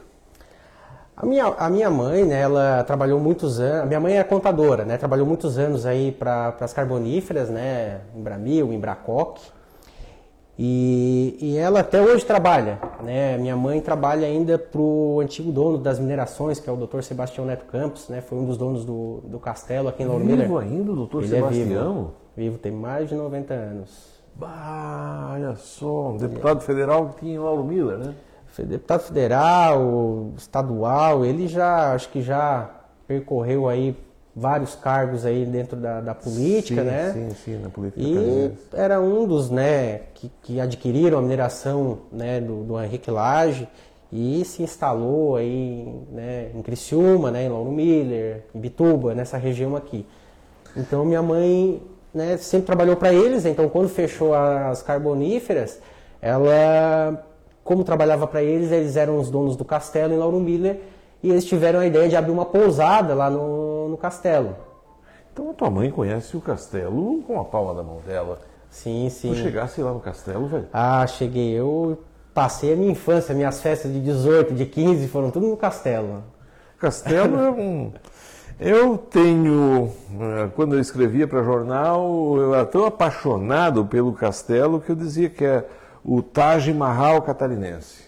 A 1.16 1.26
minha, 1.26 1.46
a 1.46 1.68
minha 1.70 1.90
mãe, 1.90 2.24
né, 2.24 2.42
ela 2.42 2.84
trabalhou 2.84 3.18
muitos 3.18 3.58
anos, 3.58 3.82
a 3.82 3.86
minha 3.86 3.98
mãe 3.98 4.18
é 4.18 4.22
contadora, 4.22 4.84
né, 4.84 4.98
trabalhou 4.98 5.26
muitos 5.26 5.58
anos 5.58 5.86
aí 5.86 6.12
para 6.12 6.54
as 6.60 6.74
carboníferas, 6.74 7.48
né, 7.48 8.02
em 8.14 8.20
Bramil, 8.20 8.70
em 8.70 8.78
Bracoque, 8.78 9.42
e, 10.58 11.38
e 11.40 11.56
ela 11.56 11.80
até 11.80 12.02
hoje 12.02 12.22
trabalha, 12.22 12.78
né, 13.02 13.38
minha 13.38 13.56
mãe 13.56 13.80
trabalha 13.80 14.26
ainda 14.26 14.58
para 14.58 14.78
o 14.78 15.18
antigo 15.22 15.50
dono 15.50 15.78
das 15.78 15.98
minerações, 15.98 16.60
que 16.60 16.68
é 16.68 16.72
o 16.72 16.76
Dr. 16.76 17.00
Sebastião 17.00 17.46
Neto 17.46 17.64
Campos, 17.64 18.10
né, 18.10 18.20
foi 18.20 18.36
um 18.36 18.44
dos 18.44 18.58
donos 18.58 18.84
do, 18.84 19.22
do 19.24 19.38
castelo 19.38 19.88
aqui 19.88 20.02
em 20.02 20.06
Lauro 20.06 20.22
Miller. 20.22 20.46
Vivo 20.46 20.58
ainda 20.58 20.92
o 20.92 21.06
Dr. 21.06 21.24
Sebastião? 21.24 21.50
É 21.50 21.64
vivo, 21.64 22.12
vivo, 22.36 22.58
tem 22.58 22.72
mais 22.72 23.08
de 23.08 23.14
90 23.14 23.54
anos. 23.54 24.16
Bah, 24.34 25.30
olha 25.32 25.56
só, 25.56 26.10
um 26.10 26.16
deputado 26.18 26.58
é. 26.58 26.60
federal 26.60 27.08
que 27.08 27.20
tinha 27.20 27.34
em 27.34 27.38
Lauro 27.38 27.64
Miller, 27.64 27.96
né? 27.98 28.14
deputado 28.58 29.00
federal, 29.00 30.32
estadual, 30.36 31.24
ele 31.24 31.46
já, 31.46 31.92
acho 31.92 32.08
que 32.08 32.22
já 32.22 32.70
percorreu 33.06 33.68
aí 33.68 33.94
vários 34.34 34.74
cargos 34.74 35.24
aí 35.24 35.46
dentro 35.46 35.76
da, 35.76 36.00
da 36.00 36.14
política, 36.14 36.82
sim, 36.82 36.86
né? 36.86 37.12
Sim, 37.12 37.30
sim, 37.44 37.58
na 37.58 37.70
política. 37.70 38.02
E 38.02 38.52
era 38.72 39.00
um 39.00 39.26
dos, 39.26 39.50
né, 39.50 40.00
que, 40.14 40.30
que 40.42 40.60
adquiriram 40.60 41.18
a 41.18 41.22
mineração, 41.22 42.00
né, 42.12 42.40
do, 42.40 42.62
do 42.62 42.82
Henrique 42.82 43.10
Lage 43.10 43.66
e 44.12 44.44
se 44.44 44.62
instalou 44.62 45.36
aí, 45.36 45.90
né, 46.12 46.50
em 46.54 46.62
Criciúma, 46.62 47.30
né, 47.30 47.46
em 47.46 47.48
Lauro 47.48 47.72
Miller, 47.72 48.44
em 48.54 48.60
Bituba, 48.60 49.14
nessa 49.14 49.38
região 49.38 49.74
aqui. 49.74 50.06
Então 50.76 51.04
minha 51.04 51.22
mãe, 51.22 51.80
né, 52.16 52.38
sempre 52.38 52.66
trabalhou 52.66 52.96
para 52.96 53.12
eles, 53.12 53.44
então 53.44 53.68
quando 53.68 53.90
fechou 53.90 54.34
as 54.34 54.82
carboníferas, 54.82 55.78
ela 56.20 57.22
como 57.62 57.84
trabalhava 57.84 58.26
para 58.26 58.42
eles, 58.42 58.72
eles 58.72 58.96
eram 58.96 59.18
os 59.18 59.28
donos 59.28 59.54
do 59.54 59.64
castelo 59.64 60.14
em 60.14 60.16
Lauro 60.16 60.40
Miller 60.40 60.80
e 61.22 61.30
eles 61.30 61.44
tiveram 61.44 61.80
a 61.80 61.86
ideia 61.86 62.08
de 62.08 62.16
abrir 62.16 62.30
uma 62.30 62.46
pousada 62.46 63.12
lá 63.12 63.28
no, 63.28 63.88
no 63.88 63.98
castelo. 63.98 64.56
Então 65.32 65.50
a 65.50 65.52
tua 65.52 65.68
mãe 65.68 65.90
conhece 65.90 66.36
o 66.36 66.40
castelo 66.40 67.22
com 67.26 67.38
a 67.38 67.44
palma 67.44 67.74
da 67.74 67.82
mão 67.82 67.98
dela. 68.06 68.40
Sim, 68.70 69.10
sim. 69.10 69.30
Tu 69.30 69.36
chegasse 69.36 69.82
lá 69.82 69.92
no 69.92 70.00
castelo, 70.00 70.46
velho? 70.46 70.68
Ah, 70.72 71.06
cheguei. 71.06 71.50
Eu 71.52 71.98
passei 72.32 72.72
a 72.72 72.76
minha 72.76 72.92
infância, 72.92 73.34
minhas 73.34 73.60
festas 73.60 73.92
de 73.92 74.00
18, 74.00 74.54
de 74.54 74.64
15 74.64 75.06
foram 75.08 75.30
tudo 75.30 75.46
no 75.46 75.56
castelo. 75.56 76.24
Castelo 76.78 77.38
é 77.40 77.50
um. 77.50 77.92
Eu 78.58 78.96
tenho, 78.96 79.90
eh, 80.18 80.48
quando 80.56 80.74
eu 80.74 80.80
escrevia 80.80 81.28
para 81.28 81.42
jornal, 81.42 82.36
eu 82.38 82.54
era 82.54 82.64
tão 82.64 82.86
apaixonado 82.86 83.84
pelo 83.84 84.14
castelo 84.14 84.80
que 84.80 84.90
eu 84.90 84.96
dizia 84.96 85.28
que 85.28 85.44
é 85.44 85.66
o 86.02 86.22
Taj 86.22 86.72
Mahal 86.72 87.20
catarinense. 87.20 88.04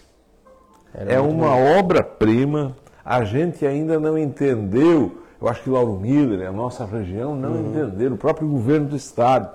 Era 0.91 1.13
é 1.13 1.19
uma 1.19 1.55
obra-prima, 1.55 2.75
a 3.05 3.23
gente 3.23 3.63
ainda 3.63 3.99
não 3.99 4.17
entendeu, 4.17 5.19
eu 5.39 5.47
acho 5.47 5.61
que 5.61 5.69
Lauro 5.69 5.99
Miller, 5.99 6.49
a 6.49 6.51
nossa 6.51 6.83
região, 6.83 7.35
não 7.35 7.51
uhum. 7.51 7.69
entenderam, 7.69 8.15
o 8.15 8.17
próprio 8.17 8.47
governo 8.47 8.87
do 8.87 8.95
estado, 8.95 9.51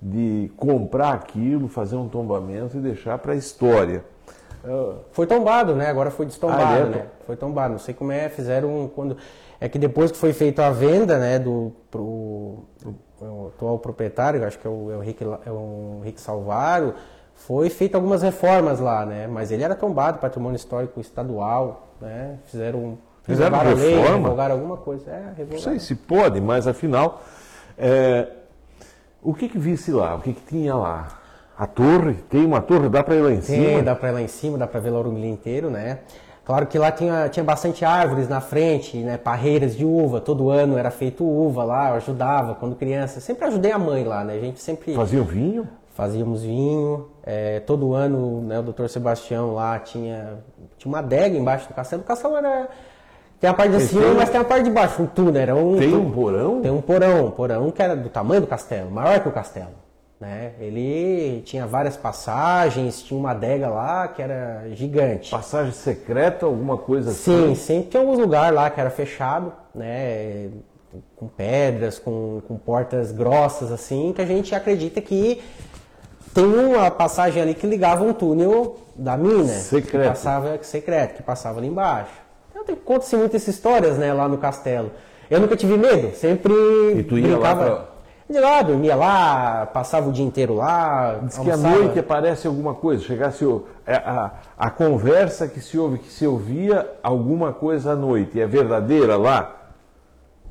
de 0.00 0.52
comprar 0.58 1.14
aquilo, 1.14 1.68
fazer 1.68 1.96
um 1.96 2.06
tombamento 2.06 2.76
e 2.76 2.80
deixar 2.80 3.16
para 3.16 3.32
a 3.32 3.36
história. 3.36 4.04
Foi 5.12 5.26
tombado, 5.26 5.74
né? 5.74 5.88
Agora 5.88 6.10
foi 6.10 6.26
destombado, 6.26 6.62
ah, 6.62 6.78
é? 6.78 6.84
né? 6.84 7.06
Foi 7.26 7.36
tombado. 7.36 7.72
Não 7.72 7.78
sei 7.78 7.94
como 7.94 8.12
é, 8.12 8.28
fizeram 8.28 8.90
quando. 8.94 9.16
É 9.60 9.68
que 9.68 9.78
depois 9.78 10.10
que 10.10 10.18
foi 10.18 10.32
feita 10.32 10.66
a 10.66 10.70
venda, 10.70 11.18
né, 11.18 11.38
do 11.38 11.72
pro 11.90 12.64
o 13.20 13.48
atual 13.48 13.78
proprietário, 13.78 14.44
acho 14.44 14.58
que 14.58 14.66
é 14.66 14.70
o, 14.70 14.90
é 14.90 14.96
o 14.96 15.00
Rick, 15.00 15.24
é 15.24 15.50
o 15.50 16.00
Rick 16.04 16.20
Salvaro, 16.20 16.94
foi 17.34 17.70
feita 17.70 17.96
algumas 17.96 18.22
reformas 18.22 18.80
lá, 18.80 19.06
né? 19.06 19.26
Mas 19.26 19.50
ele 19.50 19.62
era 19.62 19.74
tombado, 19.74 20.18
patrimônio 20.18 20.56
histórico 20.56 21.00
estadual, 21.00 21.94
né? 22.00 22.38
Fizeram, 22.46 22.98
fizeram 23.22 23.56
reforma? 23.58 23.82
Lei, 23.82 23.96
revogaram 23.96 24.54
alguma 24.54 24.76
coisa. 24.76 25.10
É, 25.10 25.32
revogaram. 25.36 25.52
Não 25.52 25.58
sei 25.58 25.78
se 25.78 25.94
pode, 25.94 26.40
mas 26.40 26.66
afinal, 26.66 27.22
é... 27.78 28.28
o 29.22 29.34
que 29.34 29.48
que 29.48 29.58
visse 29.58 29.90
lá? 29.90 30.14
O 30.14 30.20
que 30.20 30.32
que 30.32 30.42
tinha 30.42 30.74
lá? 30.74 31.23
A 31.56 31.66
torre? 31.66 32.14
Tem 32.28 32.44
uma 32.44 32.60
torre? 32.60 32.88
Dá 32.88 33.02
para 33.02 33.14
ir 33.14 33.20
lá 33.20 33.30
em 33.30 33.34
Tem, 33.34 33.42
cima? 33.42 33.64
Tem, 33.64 33.84
dá 33.84 33.94
para 33.94 34.08
ir 34.08 34.12
lá 34.12 34.22
em 34.22 34.28
cima, 34.28 34.58
dá 34.58 34.66
para 34.66 34.80
ver 34.80 34.90
Lauro 34.90 35.12
Milho 35.12 35.28
inteiro, 35.28 35.70
né? 35.70 36.00
Claro 36.44 36.66
que 36.66 36.78
lá 36.78 36.92
tinha, 36.92 37.28
tinha 37.28 37.42
bastante 37.42 37.84
árvores 37.84 38.28
na 38.28 38.40
frente, 38.40 38.98
né? 38.98 39.16
Parreiras 39.16 39.74
de 39.74 39.84
uva. 39.84 40.20
Todo 40.20 40.50
ano 40.50 40.76
era 40.76 40.90
feito 40.90 41.24
uva 41.24 41.64
lá, 41.64 41.90
eu 41.90 41.94
ajudava 41.96 42.54
quando 42.54 42.76
criança. 42.76 43.20
Sempre 43.20 43.46
ajudei 43.46 43.72
a 43.72 43.78
mãe 43.78 44.04
lá, 44.04 44.22
né? 44.24 44.34
A 44.34 44.40
gente 44.40 44.60
sempre. 44.60 44.94
Fazia 44.94 45.22
vinho? 45.22 45.66
fazíamos 45.94 46.42
vinho. 46.42 47.08
É, 47.24 47.60
todo 47.60 47.94
ano 47.94 48.42
né, 48.42 48.58
o 48.58 48.62
doutor 48.62 48.88
Sebastião 48.90 49.54
lá 49.54 49.78
tinha, 49.78 50.38
tinha 50.76 50.90
uma 50.90 50.98
adega 50.98 51.36
embaixo 51.36 51.68
do 51.68 51.74
castelo. 51.74 52.02
O 52.02 52.04
castelo 52.04 52.36
era. 52.36 52.68
Tem 53.40 53.48
a 53.48 53.54
parte 53.54 53.72
de 53.72 53.80
cima, 53.80 54.02
tem... 54.02 54.14
mas 54.14 54.30
tem 54.30 54.40
a 54.40 54.44
parte 54.44 54.64
de 54.64 54.70
baixo, 54.70 55.02
um 55.02 55.06
túnel. 55.06 55.40
Era 55.40 55.54
um, 55.54 55.76
tem 55.76 55.94
um 55.94 56.10
porão? 56.10 56.60
Tem 56.60 56.70
um 56.70 56.80
porão, 56.80 57.26
um 57.26 57.30
porão 57.30 57.70
que 57.70 57.82
era 57.82 57.96
do 57.96 58.08
tamanho 58.08 58.42
do 58.42 58.46
castelo, 58.46 58.90
maior 58.90 59.20
que 59.20 59.28
o 59.28 59.32
castelo. 59.32 59.83
Né? 60.24 60.52
Ele 60.58 61.42
tinha 61.42 61.66
várias 61.66 61.98
passagens, 61.98 63.02
tinha 63.02 63.20
uma 63.20 63.32
adega 63.32 63.68
lá 63.68 64.08
que 64.08 64.22
era 64.22 64.64
gigante. 64.72 65.30
Passagem 65.30 65.70
secreta, 65.72 66.46
alguma 66.46 66.78
coisa 66.78 67.10
assim? 67.10 67.48
Sim, 67.48 67.54
sempre 67.54 67.90
tinha 67.90 68.00
alguns 68.00 68.18
lugares 68.18 68.54
lá 68.54 68.70
que 68.70 68.80
era 68.80 68.88
fechado, 68.88 69.52
né? 69.74 70.48
com 71.14 71.26
pedras, 71.26 71.98
com, 71.98 72.40
com 72.48 72.56
portas 72.56 73.12
grossas 73.12 73.70
assim, 73.70 74.14
que 74.14 74.22
a 74.22 74.24
gente 74.24 74.54
acredita 74.54 75.00
que 75.00 75.42
tem 76.32 76.44
uma 76.46 76.90
passagem 76.90 77.42
ali 77.42 77.52
que 77.52 77.66
ligava 77.66 78.02
um 78.02 78.14
túnel 78.14 78.78
da 78.96 79.18
mina. 79.18 79.48
Secreto. 79.48 80.02
Que 80.04 80.08
passava, 80.08 80.58
secreto, 80.62 81.16
que 81.16 81.22
passava 81.22 81.58
ali 81.58 81.68
embaixo. 81.68 82.12
Então 82.50 82.76
conta-se 82.76 83.14
muitas 83.14 83.46
histórias 83.46 83.98
né, 83.98 84.10
lá 84.14 84.26
no 84.26 84.38
castelo. 84.38 84.90
Eu 85.28 85.38
nunca 85.40 85.54
tive 85.54 85.76
medo, 85.76 86.16
sempre 86.16 86.54
e 86.96 87.02
tu 87.02 87.18
ia 87.18 87.36
brincava. 87.36 87.64
Lá 87.64 87.76
pra... 87.76 87.93
De 88.28 88.40
lá, 88.40 88.62
dormia 88.62 88.96
lá, 88.96 89.66
passava 89.66 90.08
o 90.08 90.12
dia 90.12 90.24
inteiro 90.24 90.54
lá. 90.54 91.18
Diz 91.22 91.36
que 91.36 91.50
à 91.50 91.56
noite 91.58 91.98
aparece 91.98 92.46
alguma 92.46 92.74
coisa, 92.74 93.04
chegasse 93.04 93.44
a, 93.44 93.92
é, 93.92 93.96
a, 93.96 94.32
a, 94.56 94.70
conversa 94.70 95.46
que 95.46 95.60
se 95.60 95.78
ouve, 95.78 95.98
que 95.98 96.10
se 96.10 96.26
ouvia 96.26 96.90
alguma 97.02 97.52
coisa 97.52 97.92
à 97.92 97.96
noite, 97.96 98.40
é 98.40 98.46
verdadeira 98.46 99.18
lá? 99.18 99.54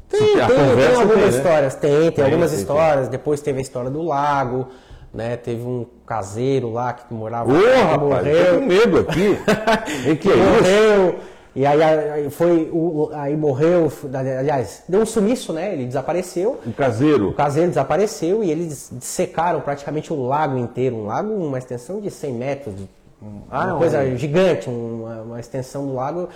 Tem, 0.07 0.19
tem, 0.19 0.35
tem 0.35 0.95
algumas 0.95 1.07
tem, 1.07 1.17
né? 1.17 1.27
histórias, 1.29 1.75
tem, 1.75 1.91
tem, 1.91 2.11
tem 2.11 2.25
algumas 2.25 2.53
histórias. 2.53 3.07
Depois 3.07 3.41
teve 3.41 3.57
a 3.57 3.61
história 3.63 3.89
do 3.89 4.03
lago, 4.03 4.67
né? 5.11 5.35
Teve 5.35 5.63
um 5.63 5.87
caseiro 6.05 6.71
lá 6.71 6.93
que 6.93 7.11
morava 7.11 7.51
Ô, 7.51 7.55
oh, 7.55 7.81
rapaz, 7.81 7.99
morreu. 7.99 8.53
Tô 8.53 8.59
com 8.59 8.65
medo 8.67 8.99
aqui. 8.99 9.37
e 10.07 10.15
que, 10.15 10.31
é 10.31 10.35
morreu. 10.35 11.09
Isso? 11.09 11.32
E 11.55 11.67
aí, 11.67 12.29
foi 12.31 12.71
aí 13.13 13.37
morreu, 13.37 13.91
aliás, 14.39 14.83
deu 14.89 15.01
um 15.01 15.05
sumiço, 15.05 15.53
né? 15.53 15.73
Ele 15.73 15.85
desapareceu. 15.85 16.59
O 16.65 16.73
caseiro. 16.73 17.29
O 17.29 17.33
caseiro 17.33 17.69
desapareceu 17.69 18.43
e 18.43 18.49
eles 18.49 18.91
secaram 18.99 19.61
praticamente 19.61 20.11
o 20.11 20.25
lago 20.25 20.57
inteiro, 20.57 20.95
um 20.95 21.05
lago, 21.05 21.31
uma 21.31 21.59
extensão 21.59 22.01
de 22.01 22.09
100 22.09 22.33
metros, 22.33 22.75
ah, 23.51 23.67
uma 23.67 23.77
coisa 23.77 24.15
gigante, 24.17 24.67
uma, 24.67 25.21
uma, 25.21 25.39
extensão 25.39 25.85
do 25.85 25.93
lago. 25.93 26.27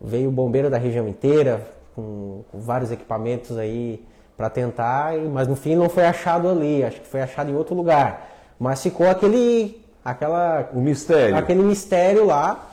Veio 0.00 0.30
o 0.30 0.32
bombeiro 0.32 0.70
da 0.70 0.78
região 0.78 1.06
inteira 1.06 1.60
com, 1.94 2.42
com 2.50 2.58
vários 2.58 2.90
equipamentos 2.90 3.56
aí 3.58 4.02
para 4.36 4.50
tentar, 4.50 5.16
mas 5.32 5.46
no 5.46 5.54
fim 5.54 5.76
não 5.76 5.88
foi 5.88 6.04
achado 6.04 6.48
ali, 6.48 6.82
acho 6.82 7.00
que 7.00 7.06
foi 7.06 7.20
achado 7.20 7.50
em 7.50 7.54
outro 7.54 7.74
lugar. 7.74 8.30
Mas 8.58 8.82
ficou 8.82 9.08
aquele 9.08 9.84
aquela 10.04 10.68
o 10.72 10.80
mistério. 10.80 11.36
Aquele 11.36 11.62
mistério 11.62 12.26
lá, 12.26 12.70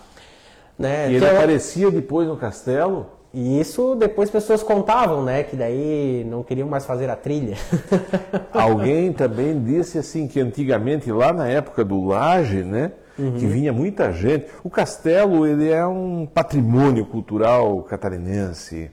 né? 0.81 1.11
E 1.11 1.15
ele 1.15 1.25
aparecia 1.25 1.89
depois 1.91 2.27
no 2.27 2.35
castelo? 2.35 3.07
E 3.33 3.59
isso 3.59 3.95
depois 3.95 4.29
pessoas 4.29 4.61
contavam, 4.61 5.23
né? 5.23 5.43
Que 5.43 5.55
daí 5.55 6.25
não 6.29 6.43
queriam 6.43 6.67
mais 6.67 6.85
fazer 6.85 7.09
a 7.09 7.15
trilha. 7.15 7.55
Alguém 8.51 9.13
também 9.13 9.61
disse 9.63 9.97
assim 9.97 10.27
que 10.27 10.39
antigamente, 10.39 11.11
lá 11.11 11.31
na 11.31 11.47
época 11.47 11.85
do 11.85 12.03
Laje, 12.03 12.63
né? 12.63 12.91
Uhum. 13.17 13.33
Que 13.33 13.45
vinha 13.45 13.71
muita 13.71 14.11
gente. 14.11 14.47
O 14.63 14.69
castelo, 14.69 15.47
ele 15.47 15.69
é 15.69 15.85
um 15.85 16.25
patrimônio 16.25 17.05
cultural 17.05 17.83
catarinense 17.83 18.91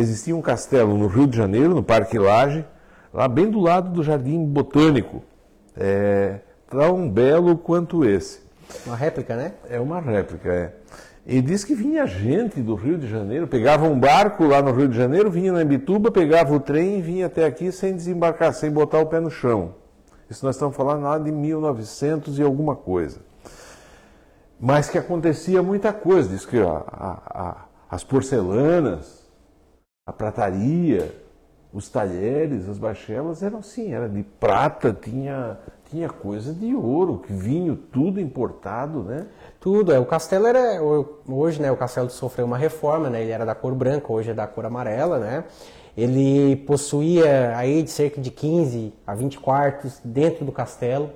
existia 0.00 0.34
um 0.34 0.42
castelo 0.42 0.96
no 0.96 1.06
Rio 1.06 1.26
de 1.26 1.36
Janeiro, 1.36 1.74
no 1.74 1.82
Parque 1.82 2.18
Lage, 2.18 2.64
lá 3.12 3.26
bem 3.26 3.50
do 3.50 3.60
lado 3.60 3.90
do 3.90 4.02
Jardim 4.02 4.44
Botânico, 4.44 5.22
é, 5.76 6.40
tão 6.70 7.08
belo 7.08 7.56
quanto 7.56 8.04
esse. 8.04 8.40
Uma 8.86 8.96
réplica, 8.96 9.34
né? 9.36 9.52
É 9.68 9.80
uma 9.80 10.00
réplica, 10.00 10.52
é. 10.52 10.72
E 11.28 11.42
diz 11.42 11.62
que 11.62 11.74
vinha 11.74 12.06
gente 12.06 12.62
do 12.62 12.74
Rio 12.74 12.96
de 12.96 13.06
Janeiro, 13.06 13.46
pegava 13.46 13.86
um 13.86 14.00
barco 14.00 14.46
lá 14.46 14.62
no 14.62 14.72
Rio 14.72 14.88
de 14.88 14.96
Janeiro, 14.96 15.30
vinha 15.30 15.52
na 15.52 15.60
Imbituba, 15.60 16.10
pegava 16.10 16.54
o 16.54 16.58
trem 16.58 16.98
e 16.98 17.02
vinha 17.02 17.26
até 17.26 17.44
aqui 17.44 17.70
sem 17.70 17.94
desembarcar, 17.94 18.54
sem 18.54 18.70
botar 18.70 18.98
o 19.00 19.04
pé 19.04 19.20
no 19.20 19.30
chão. 19.30 19.74
Isso 20.30 20.42
nós 20.42 20.54
estamos 20.54 20.74
falando 20.74 21.02
lá 21.02 21.18
de 21.18 21.30
1900 21.30 22.38
e 22.38 22.42
alguma 22.42 22.74
coisa. 22.74 23.20
Mas 24.58 24.88
que 24.88 24.96
acontecia 24.96 25.62
muita 25.62 25.92
coisa. 25.92 26.30
Diz 26.30 26.46
que 26.46 26.58
a, 26.60 26.66
a, 26.66 27.20
a, 27.26 27.64
as 27.90 28.02
porcelanas, 28.02 29.28
a 30.06 30.12
prataria, 30.14 31.14
os 31.74 31.90
talheres, 31.90 32.70
as 32.70 32.78
bachelas 32.78 33.42
eram 33.42 33.58
assim, 33.58 33.92
era 33.92 34.08
de 34.08 34.22
prata, 34.22 34.96
tinha, 34.98 35.58
tinha 35.90 36.08
coisa 36.08 36.52
de 36.52 36.74
ouro, 36.74 37.22
vinho, 37.28 37.76
tudo 37.76 38.20
importado, 38.20 39.02
né? 39.02 39.26
Tudo, 39.60 39.92
é. 39.92 39.98
O 39.98 40.04
castelo 40.04 40.46
era. 40.46 40.80
Hoje, 41.28 41.60
né, 41.60 41.70
o 41.72 41.76
castelo 41.76 42.10
sofreu 42.10 42.46
uma 42.46 42.58
reforma, 42.58 43.08
né? 43.10 43.22
Ele 43.22 43.30
era 43.30 43.44
da 43.46 43.54
cor 43.54 43.74
branca, 43.74 44.12
hoje 44.12 44.30
é 44.30 44.34
da 44.34 44.46
cor 44.46 44.64
amarela, 44.66 45.18
né? 45.18 45.44
Ele 45.96 46.56
possuía 46.56 47.56
aí 47.56 47.82
de 47.82 47.90
cerca 47.90 48.20
de 48.20 48.30
15 48.30 48.94
a 49.06 49.14
20 49.14 49.40
quartos 49.40 50.00
dentro 50.04 50.44
do 50.44 50.52
castelo. 50.52 51.10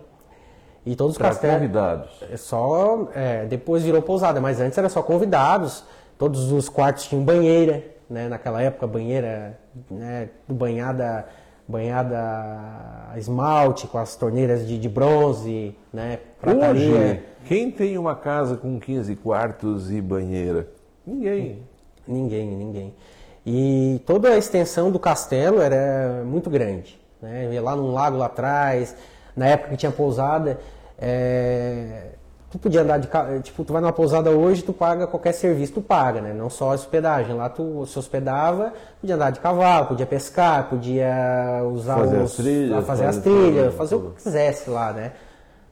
E 0.84 0.96
todos 0.96 1.12
os 1.12 1.18
Pra 1.18 1.28
castelos. 1.28 1.56
convidados. 1.58 2.10
É 2.30 2.36
só. 2.36 3.08
é, 3.14 3.44
depois 3.46 3.84
virou 3.84 4.02
pousada, 4.02 4.40
mas 4.40 4.60
antes 4.60 4.76
era 4.76 4.88
só 4.88 5.00
convidados. 5.02 5.84
Todos 6.18 6.50
os 6.50 6.68
quartos 6.68 7.04
tinham 7.04 7.22
banheira, 7.24 7.84
né? 8.10 8.28
Naquela 8.28 8.60
época, 8.60 8.86
banheira 8.86 9.56
né, 9.90 10.28
banhada, 10.48 11.26
banhada 11.66 12.18
a 13.12 13.18
esmalte, 13.18 13.86
com 13.86 13.98
as 13.98 14.16
torneiras 14.16 14.66
de, 14.66 14.78
de 14.78 14.88
bronze, 14.88 15.74
né? 15.92 16.18
Prataria. 16.40 16.94
Hoje, 16.94 17.22
quem 17.46 17.70
tem 17.70 17.98
uma 17.98 18.14
casa 18.14 18.56
com 18.56 18.78
15 18.78 19.16
quartos 19.16 19.90
e 19.90 20.00
banheira? 20.00 20.68
Ninguém. 21.06 21.62
Ninguém, 22.06 22.56
ninguém. 22.56 22.94
E 23.44 24.00
toda 24.06 24.30
a 24.30 24.38
extensão 24.38 24.90
do 24.90 24.98
castelo 24.98 25.60
era 25.60 26.22
muito 26.24 26.48
grande. 26.48 26.98
Né? 27.20 27.60
Lá 27.60 27.74
num 27.74 27.92
lago 27.92 28.16
lá 28.16 28.26
atrás, 28.26 28.94
na 29.36 29.46
época 29.46 29.70
que 29.70 29.76
tinha 29.76 29.92
pousada, 29.92 30.60
é, 30.98 32.12
tu 32.52 32.58
podia 32.58 32.82
andar 32.82 32.98
de 32.98 33.08
ca- 33.08 33.40
tipo, 33.40 33.64
tu 33.64 33.72
vai 33.72 33.82
numa 33.82 33.92
pousada 33.92 34.30
hoje, 34.30 34.62
tu 34.62 34.72
paga 34.72 35.06
qualquer 35.06 35.32
serviço, 35.32 35.72
tu 35.74 35.82
paga, 35.82 36.20
né? 36.20 36.32
Não 36.34 36.48
só 36.50 36.70
a 36.70 36.74
hospedagem. 36.74 37.34
Lá 37.34 37.48
tu 37.48 37.84
se 37.86 37.98
hospedava, 37.98 38.72
podia 39.00 39.16
andar 39.16 39.30
de 39.30 39.40
cavalo, 39.40 39.86
podia 39.86 40.06
pescar, 40.06 40.68
podia 40.68 41.62
usar 41.72 41.96
Fazer 41.96 42.18
os, 42.18 42.22
as 42.30 42.36
trilhas, 42.36 42.86
fazer 42.86 43.04
as 43.06 43.16
fazer 43.16 43.20
trilhas, 43.30 43.64
tudo, 43.66 43.76
fazer 43.78 43.94
o 43.96 43.98
tudo. 44.00 44.10
que 44.14 44.22
quisesse 44.22 44.70
lá, 44.70 44.92
né? 44.92 45.12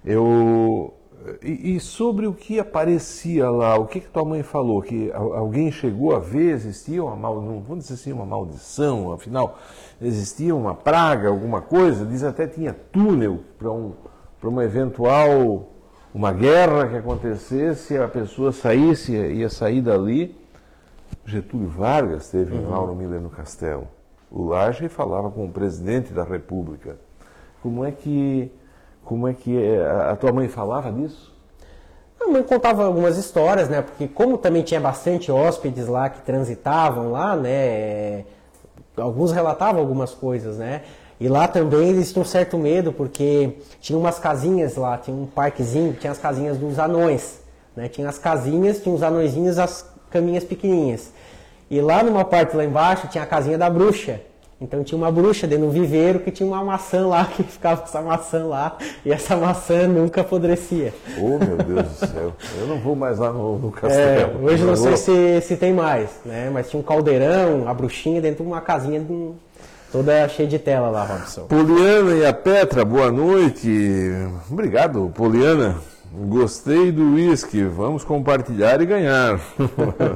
Eu 0.04 0.94
e, 1.42 1.76
e 1.76 1.80
sobre 1.80 2.26
o 2.26 2.32
que 2.32 2.58
aparecia 2.58 3.50
lá, 3.50 3.76
o 3.76 3.84
que, 3.86 4.00
que 4.00 4.08
tua 4.08 4.24
mãe 4.24 4.42
falou? 4.42 4.80
Que 4.80 5.12
al- 5.12 5.34
alguém 5.34 5.70
chegou 5.70 6.16
a 6.16 6.18
ver, 6.18 6.52
existia 6.54 7.04
uma 7.04 7.14
mal, 7.14 7.42
não 7.42 7.60
vamos 7.60 7.84
dizer 7.84 7.94
assim, 7.94 8.12
uma 8.12 8.24
maldição, 8.24 9.12
afinal, 9.12 9.58
existia 10.00 10.56
uma 10.56 10.74
praga, 10.74 11.28
alguma 11.28 11.60
coisa, 11.60 12.06
diz 12.06 12.24
até 12.24 12.46
tinha 12.46 12.72
túnel 12.72 13.40
para 13.58 13.70
um, 13.70 13.92
para 14.40 14.48
uma 14.48 14.64
eventual 14.64 15.68
uma 16.12 16.32
guerra 16.32 16.88
que 16.88 16.96
acontecesse, 16.96 17.96
a 17.96 18.08
pessoa 18.08 18.52
saísse, 18.52 19.12
ia 19.12 19.48
sair 19.48 19.80
dali. 19.80 20.36
Getúlio 21.24 21.68
Vargas 21.68 22.24
esteve 22.24 22.56
em 22.56 22.66
Lauro 22.66 22.94
Miller 22.94 23.20
no 23.20 23.30
Castelo. 23.30 23.86
O 24.30 24.44
Laje 24.44 24.88
falava 24.88 25.30
com 25.30 25.44
o 25.44 25.50
presidente 25.50 26.12
da 26.12 26.24
República. 26.24 26.96
Como 27.62 27.84
é 27.84 27.90
que 27.90 28.50
como 29.04 29.26
é 29.26 29.34
que 29.34 29.56
é? 29.60 29.84
a 29.84 30.12
a 30.12 30.16
tua 30.16 30.32
mãe 30.32 30.48
falava 30.48 30.92
disso? 30.92 31.32
A 32.20 32.28
mãe 32.28 32.42
contava 32.42 32.84
algumas 32.84 33.16
histórias, 33.16 33.68
né? 33.68 33.80
Porque 33.80 34.06
como 34.06 34.36
também 34.36 34.62
tinha 34.62 34.80
bastante 34.80 35.32
hóspedes 35.32 35.86
lá 35.86 36.08
que 36.10 36.20
transitavam 36.22 37.10
lá, 37.10 37.34
né? 37.34 38.24
Alguns 38.96 39.32
relatavam 39.32 39.80
algumas 39.80 40.14
coisas, 40.14 40.58
né? 40.58 40.82
E 41.20 41.28
lá 41.28 41.46
também 41.46 41.90
eles 41.90 42.10
tinham 42.12 42.22
um 42.22 42.26
certo 42.26 42.56
medo, 42.56 42.92
porque 42.92 43.50
tinha 43.80 43.98
umas 43.98 44.18
casinhas 44.18 44.76
lá, 44.76 44.96
tinha 44.96 45.14
um 45.14 45.26
parquezinho, 45.26 45.92
tinha 45.92 46.10
as 46.10 46.18
casinhas 46.18 46.56
dos 46.56 46.78
anões, 46.78 47.40
né? 47.76 47.88
Tinha 47.88 48.08
as 48.08 48.16
casinhas, 48.18 48.80
tinha 48.82 48.94
os 48.94 49.02
anõezinhos, 49.02 49.58
as 49.58 49.84
caminhas 50.10 50.44
pequenininhas. 50.44 51.10
E 51.70 51.80
lá 51.80 52.02
numa 52.02 52.24
parte 52.24 52.56
lá 52.56 52.64
embaixo 52.64 53.06
tinha 53.08 53.22
a 53.22 53.26
casinha 53.26 53.58
da 53.58 53.68
bruxa. 53.68 54.20
Então 54.62 54.82
tinha 54.84 54.96
uma 54.98 55.10
bruxa 55.10 55.46
dentro 55.46 55.66
do 55.66 55.70
viveiro 55.72 56.20
que 56.20 56.30
tinha 56.30 56.46
uma 56.46 56.62
maçã 56.64 57.06
lá, 57.06 57.24
que 57.36 57.42
ficava 57.42 57.80
com 57.82 57.86
essa 57.86 58.00
maçã 58.02 58.44
lá, 58.46 58.76
e 59.04 59.12
essa 59.12 59.36
maçã 59.36 59.86
nunca 59.86 60.22
apodrecia. 60.22 60.92
Oh, 61.18 61.38
meu 61.42 61.56
Deus 61.58 61.86
do 61.88 62.06
céu. 62.06 62.32
Eu 62.60 62.66
não 62.66 62.78
vou 62.78 62.96
mais 62.96 63.18
lá 63.18 63.30
no, 63.32 63.58
no 63.58 63.68
É, 63.68 63.72
castelo. 63.72 64.44
hoje 64.46 64.64
não 64.64 64.76
sei 64.76 64.96
se, 64.96 65.40
se 65.42 65.56
tem 65.56 65.72
mais, 65.72 66.08
né? 66.24 66.50
Mas 66.52 66.68
tinha 66.70 66.80
um 66.80 66.82
caldeirão, 66.82 67.68
a 67.68 67.74
bruxinha 67.74 68.20
dentro 68.22 68.42
de 68.42 68.50
uma 68.50 68.60
casinha 68.60 69.00
de- 69.00 69.32
toda 69.90 70.28
cheia 70.28 70.48
de 70.48 70.58
tela 70.58 70.88
lá, 70.88 71.04
Robson. 71.04 71.46
Poliana 71.46 72.12
e 72.14 72.24
a 72.24 72.32
Petra, 72.32 72.84
boa 72.84 73.10
noite. 73.10 74.10
Obrigado, 74.50 75.10
Poliana. 75.14 75.76
Gostei 76.12 76.90
do 76.90 77.14
uísque. 77.14 77.64
Vamos 77.64 78.04
compartilhar 78.04 78.80
e 78.80 78.86
ganhar. 78.86 79.40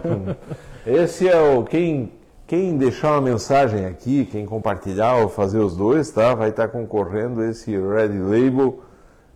Esse 0.87 1.28
é 1.28 1.40
o 1.40 1.62
quem 1.64 2.12
quem 2.46 2.76
deixar 2.76 3.12
uma 3.12 3.22
mensagem 3.22 3.87
aqui, 3.87 4.26
quem 4.26 4.44
compartilhar 4.44 5.16
ou 5.16 5.28
fazer 5.28 5.58
os 5.58 5.74
dois, 5.74 6.10
tá? 6.10 6.34
Vai 6.34 6.50
estar 6.50 6.68
concorrendo 6.68 7.42
esse 7.42 7.70
Red 7.70 8.18
Label, 8.18 8.80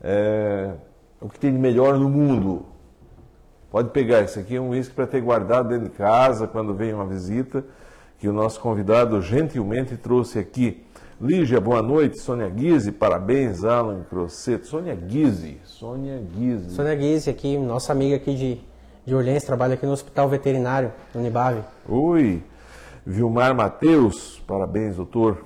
é, 0.03 0.73
o 1.19 1.29
que 1.29 1.39
tem 1.39 1.51
de 1.51 1.59
melhor 1.59 1.99
no 1.99 2.09
mundo. 2.09 2.67
Pode 3.71 3.91
pegar, 3.91 4.21
esse 4.21 4.39
aqui 4.39 4.57
é 4.57 4.61
um 4.61 4.71
uísque 4.71 4.95
para 4.95 5.07
ter 5.07 5.23
guardado 5.23 5.71
dentro 5.71 5.89
de 5.89 5.95
casa 5.95 6.47
quando 6.47 6.75
vem 6.75 6.93
uma 6.93 7.07
visita, 7.07 7.65
que 8.19 8.29
o 8.29 8.33
nosso 8.33 8.61
convidado 8.61 9.21
gentilmente 9.23 9.97
trouxe 9.97 10.39
aqui. 10.39 10.83
Lígia, 11.21 11.61
boa 11.61 11.83
noite. 11.83 12.21
Sônia 12.21 12.49
Guise, 12.49 12.93
parabéns. 12.93 13.65
Alan 13.65 14.05
Crosseto. 14.09 14.67
Sônia 14.67 14.95
Guise. 14.95 15.59
Sônia 15.65 16.19
Guise. 16.19 16.71
Sônia 16.71 16.95
Guise 16.95 17.31
aqui, 17.31 17.57
nossa 17.59 17.93
amiga 17.93 18.17
aqui 18.17 18.35
de, 18.35 18.61
de 19.05 19.15
Orleans, 19.15 19.43
trabalha 19.45 19.75
aqui 19.75 19.87
no 19.87 19.93
Hospital 19.93 20.29
Veterinário, 20.29 20.93
no 21.15 21.21
Unibave. 21.21 21.63
Oi. 21.89 22.43
Vilmar 23.05 23.55
Mateus, 23.55 24.39
parabéns, 24.47 24.97
doutor. 24.97 25.45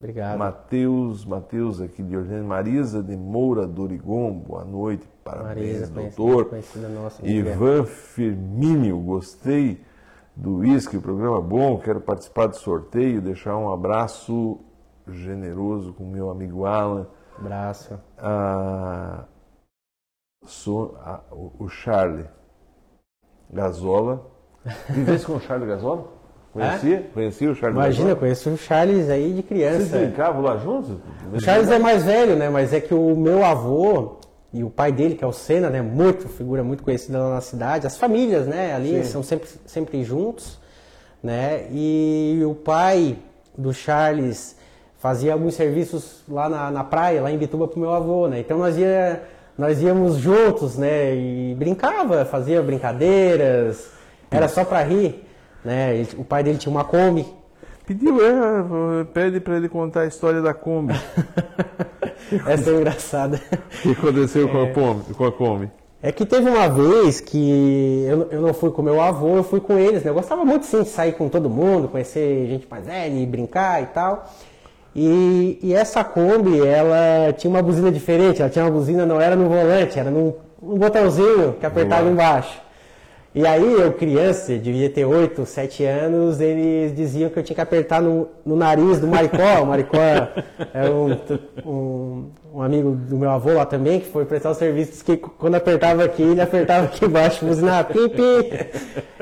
Obrigado. 0.00 0.36
Mateus, 0.38 1.24
Mateus 1.24 1.80
aqui 1.80 2.02
de 2.02 2.16
Orleans. 2.16 2.44
Marisa 2.44 3.02
de 3.02 3.16
Moura 3.16 3.66
Dorigon, 3.68 4.32
boa 4.32 4.64
noite. 4.64 5.08
Parabéns, 5.22 5.46
Marisa, 5.80 5.92
conhecida- 5.92 6.16
doutor. 6.16 6.44
conhecida 6.46 6.88
nossa, 6.88 7.22
muito 7.22 7.36
Ivan 7.36 7.84
Firmínio, 7.84 8.98
gostei 8.98 9.80
do 10.34 10.58
uísque, 10.58 10.96
o 10.96 11.02
programa 11.02 11.40
bom, 11.40 11.78
quero 11.78 12.00
participar 12.00 12.46
do 12.46 12.56
sorteio, 12.56 13.20
deixar 13.20 13.56
um 13.56 13.72
abraço 13.72 14.58
generoso 15.08 15.92
com 15.92 16.04
meu 16.04 16.30
amigo 16.30 16.64
Alan, 16.64 17.06
Abraço. 17.38 17.98
a, 18.18 19.24
so- 20.44 20.94
a- 21.00 21.20
o, 21.30 21.68
Charlie 21.68 22.26
Gazola. 23.52 24.26
Vivesse 24.90 25.26
com 25.26 25.34
o 25.36 25.40
Charlie 25.40 25.68
Gazola? 25.68 26.06
Conhecia? 26.52 27.10
Conhecia 27.14 27.50
o 27.50 27.54
Charlie 27.54 27.78
Imagina, 27.78 28.04
Gazola? 28.08 28.20
conheço 28.20 28.50
o 28.50 28.56
Charles 28.56 29.08
aí 29.10 29.28
de 29.32 29.42
Vocês 29.42 29.46
criança. 29.48 29.98
brincavam 29.98 30.42
lá 30.42 30.56
juntos? 30.58 30.90
O 31.32 31.40
Charles 31.42 31.70
é 31.70 31.78
mais 31.78 32.04
velho, 32.04 32.36
né? 32.36 32.48
Mas 32.48 32.72
é 32.72 32.80
que 32.80 32.94
o 32.94 33.16
meu 33.16 33.44
avô 33.44 34.16
e 34.52 34.62
o 34.62 34.68
pai 34.70 34.92
dele, 34.92 35.14
que 35.14 35.24
é 35.24 35.26
o 35.26 35.32
Senna, 35.32 35.70
né? 35.70 35.80
Muito, 35.80 36.28
figura 36.28 36.62
muito 36.62 36.82
conhecida 36.82 37.18
lá 37.18 37.34
na 37.34 37.40
cidade. 37.40 37.86
As 37.86 37.96
famílias, 37.96 38.46
né? 38.46 38.74
Ali 38.74 39.04
são 39.04 39.22
sempre, 39.22 39.48
sempre 39.66 40.04
juntos, 40.04 40.58
né? 41.22 41.66
E 41.70 42.40
o 42.44 42.54
pai 42.54 43.16
do 43.56 43.72
Charles 43.72 44.56
fazia 44.98 45.32
alguns 45.32 45.54
serviços 45.54 46.22
lá 46.28 46.48
na, 46.48 46.70
na 46.70 46.84
praia, 46.84 47.22
lá 47.22 47.30
em 47.30 47.38
Bituba, 47.38 47.66
pro 47.66 47.80
meu 47.80 47.92
avô, 47.92 48.28
né? 48.28 48.40
Então 48.40 48.58
nós, 48.58 48.76
ia, 48.76 49.22
nós 49.56 49.80
íamos 49.82 50.16
juntos, 50.16 50.76
né? 50.76 51.14
E 51.14 51.54
brincava, 51.58 52.24
fazia 52.24 52.62
brincadeiras, 52.62 53.90
era 54.30 54.48
só 54.48 54.64
para 54.64 54.82
rir, 54.82 55.24
né? 55.64 55.96
Ele- 55.96 56.08
O 56.18 56.24
pai 56.24 56.42
dele 56.42 56.58
tinha 56.58 56.70
uma 56.70 56.84
Kombi, 56.84 57.26
Pediu, 57.84 58.18
é, 58.24 59.04
pede 59.12 59.40
para 59.40 59.56
ele 59.56 59.68
contar 59.68 60.02
a 60.02 60.06
história 60.06 60.40
da 60.40 60.54
Kombi. 60.54 60.94
essa 62.46 62.70
é 62.70 62.74
engraçada. 62.74 63.40
O 63.52 63.82
que 63.82 63.90
aconteceu 63.92 64.48
com, 64.48 64.62
a 64.62 64.70
Kombi, 64.70 65.14
com 65.14 65.24
a 65.24 65.32
Kombi? 65.32 65.70
É 66.02 66.10
que 66.10 66.26
teve 66.26 66.48
uma 66.48 66.68
vez 66.68 67.20
que 67.20 68.04
eu, 68.08 68.28
eu 68.30 68.40
não 68.40 68.52
fui 68.52 68.70
com 68.70 68.82
meu 68.82 69.00
avô, 69.00 69.36
eu 69.36 69.44
fui 69.44 69.60
com 69.60 69.78
eles, 69.78 70.02
né? 70.02 70.10
Eu 70.10 70.14
gostava 70.14 70.44
muito 70.44 70.66
sim 70.66 70.82
de 70.82 70.88
sair 70.88 71.12
com 71.12 71.28
todo 71.28 71.48
mundo, 71.48 71.88
conhecer 71.88 72.46
gente 72.48 72.66
mais 72.68 72.84
velha 72.86 73.14
e 73.14 73.26
brincar 73.26 73.82
e 73.82 73.86
tal. 73.86 74.28
E, 74.94 75.58
e 75.62 75.72
essa 75.74 76.04
Kombi, 76.04 76.64
ela 76.66 77.32
tinha 77.32 77.50
uma 77.50 77.62
buzina 77.62 77.90
diferente, 77.90 78.42
ela 78.42 78.50
tinha 78.50 78.64
uma 78.64 78.70
buzina, 78.70 79.06
não 79.06 79.20
era 79.20 79.34
no 79.34 79.48
volante, 79.48 79.98
era 79.98 80.10
num, 80.10 80.34
num 80.60 80.76
botãozinho 80.76 81.54
que 81.58 81.64
apertava 81.64 82.08
embaixo. 82.08 82.61
E 83.34 83.46
aí 83.46 83.62
eu, 83.62 83.92
criança, 83.94 84.58
devia 84.58 84.90
ter 84.90 85.06
8, 85.06 85.46
7 85.46 85.84
anos, 85.84 86.38
eles 86.38 86.94
diziam 86.94 87.30
que 87.30 87.38
eu 87.38 87.42
tinha 87.42 87.54
que 87.54 87.62
apertar 87.62 88.02
no, 88.02 88.28
no 88.44 88.54
nariz 88.54 89.00
do 89.00 89.06
Maricó. 89.06 89.62
O 89.62 89.66
Maricó 89.66 89.96
é 89.96 90.90
um, 90.90 91.16
um, 91.66 92.30
um 92.54 92.62
amigo 92.62 92.90
do 92.90 93.16
meu 93.16 93.30
avô 93.30 93.54
lá 93.54 93.64
também, 93.64 94.00
que 94.00 94.06
foi 94.06 94.26
prestar 94.26 94.50
os 94.50 94.58
serviços, 94.58 95.00
que 95.00 95.16
quando 95.16 95.54
apertava 95.54 96.04
aqui, 96.04 96.22
ele 96.22 96.42
apertava 96.42 96.84
aqui 96.84 97.06
embaixo, 97.06 97.46
buzinava 97.46 97.84
pim, 97.84 98.06
pim. 98.10 98.50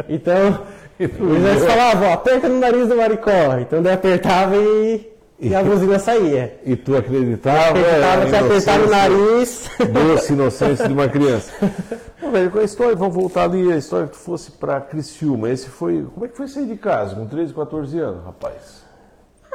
Então, 0.08 0.58
eles 0.98 1.64
falavam, 1.64 2.12
aperta 2.12 2.48
no 2.48 2.58
nariz 2.58 2.88
do 2.88 2.96
Maricó. 2.96 3.58
Então 3.60 3.80
daí 3.80 3.94
apertava 3.94 4.56
e, 4.56 5.09
e 5.40 5.54
a 5.54 5.62
buzina 5.62 5.98
saía. 5.98 6.58
E 6.64 6.76
tu 6.76 6.96
acreditava? 6.96 7.78
Acreditava 7.78 8.26
que 8.26 8.36
apertar 8.36 8.80
o 8.80 8.88
nariz. 8.90 9.70
Doce 9.92 10.32
inocência 10.32 10.86
de 10.86 10.92
uma 10.92 11.08
criança. 11.08 11.52
Não, 12.22 12.30
velho, 12.30 12.50
com 12.50 12.58
a 12.58 12.64
história, 12.64 12.94
vamos 12.94 13.14
voltar 13.14 13.44
ali, 13.44 13.72
a 13.72 13.76
história 13.76 14.06
que 14.06 14.12
tu 14.12 14.18
fosse 14.18 14.52
para 14.52 14.80
Criciúma. 14.80 15.48
Esse 15.50 15.68
foi. 15.68 16.06
Como 16.14 16.26
é 16.26 16.28
que 16.28 16.36
foi 16.36 16.46
sair 16.48 16.66
de 16.66 16.76
casa 16.76 17.14
com 17.16 17.26
13, 17.26 17.54
14 17.54 17.98
anos, 17.98 18.24
rapaz? 18.24 18.80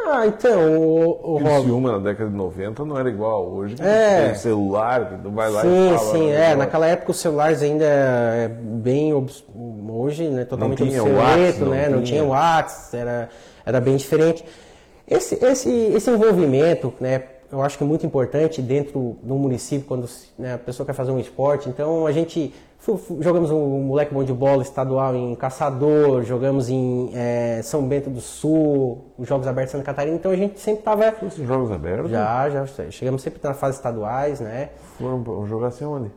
Ah, 0.08 0.28
então, 0.28 0.78
o, 0.80 1.36
o 1.38 1.40
Criciúma 1.40 1.94
na 1.94 1.98
década 2.00 2.30
de 2.30 2.36
90 2.36 2.86
não 2.86 2.98
era 3.00 3.10
igual 3.10 3.48
hoje. 3.48 3.76
que 3.76 3.82
É. 3.82 4.26
Tem 4.28 4.36
celular, 4.36 5.10
que 5.10 5.18
tu 5.24 5.30
vai 5.32 5.50
lá 5.50 5.62
Sim, 5.62 5.68
e 5.94 5.98
fala. 5.98 6.12
sim, 6.12 6.28
né? 6.30 6.52
é. 6.52 6.56
Naquela 6.56 6.88
época 6.88 7.12
os 7.12 7.18
celulares 7.20 7.62
ainda 7.62 7.86
é 7.86 8.48
bem 8.48 9.14
obs- 9.14 9.44
hoje, 9.90 10.28
né, 10.30 10.46
totalmente 10.46 10.84
tinha 10.86 11.02
obsoleto, 11.02 11.24
WhatsApp, 11.32 11.60
não 11.62 11.70
né? 11.70 11.90
Não 11.90 12.02
tinha. 12.04 12.20
tinha 12.20 12.24
WhatsApp, 12.24 12.98
era 12.98 13.30
era 13.66 13.82
bem 13.82 13.96
diferente. 13.96 14.46
Esse 15.08 15.44
esse 15.44 15.70
esse 15.70 16.10
envolvimento, 16.10 16.94
né, 17.00 17.24
eu 17.52 17.62
acho 17.62 17.78
que 17.78 17.84
é 17.84 17.88
muito 17.88 18.06
importante 18.06 18.62
dentro 18.62 19.18
do 19.22 19.36
município 19.36 19.86
quando 19.88 20.10
né, 20.38 20.56
a 20.56 20.58
pessoa 20.58 20.86
quer 20.86 20.94
fazer 20.94 21.12
um 21.12 21.20
esporte. 21.20 21.70
Então 21.70 22.08
a 22.08 22.12
gente 22.12 22.54
jogamos 23.20 23.50
um 23.50 23.82
moleque 23.82 24.14
bom 24.14 24.24
de 24.24 24.34
bola 24.34 24.62
estadual 24.62 25.16
em 25.16 25.36
Caçador, 25.36 26.24
jogamos 26.24 26.70
em 26.70 27.10
eh, 27.14 27.62
São 27.64 27.88
Bento 27.88 28.10
do 28.10 28.22
Sul, 28.22 29.06
os 29.18 29.28
Jogos 29.28 29.48
Abertos 29.48 29.72
de 29.72 29.78
Santa 29.78 29.86
Catarina. 29.86 30.16
Então 30.16 30.32
a 30.32 30.36
gente 30.36 30.60
sempre 30.60 30.82
estava 30.82 31.14
em 31.24 31.46
jogos 31.46 31.72
abertos? 31.72 32.12
já 32.12 32.50
já 32.50 32.66
chegamos 32.92 33.22
sempre 33.22 33.40
na 33.44 33.54
fase 33.54 33.78
estaduais, 33.78 34.40
né? 34.40 34.70
Foram 35.00 35.48
jogar 35.48 35.68
assim 35.68 35.86
onde? 35.86 36.12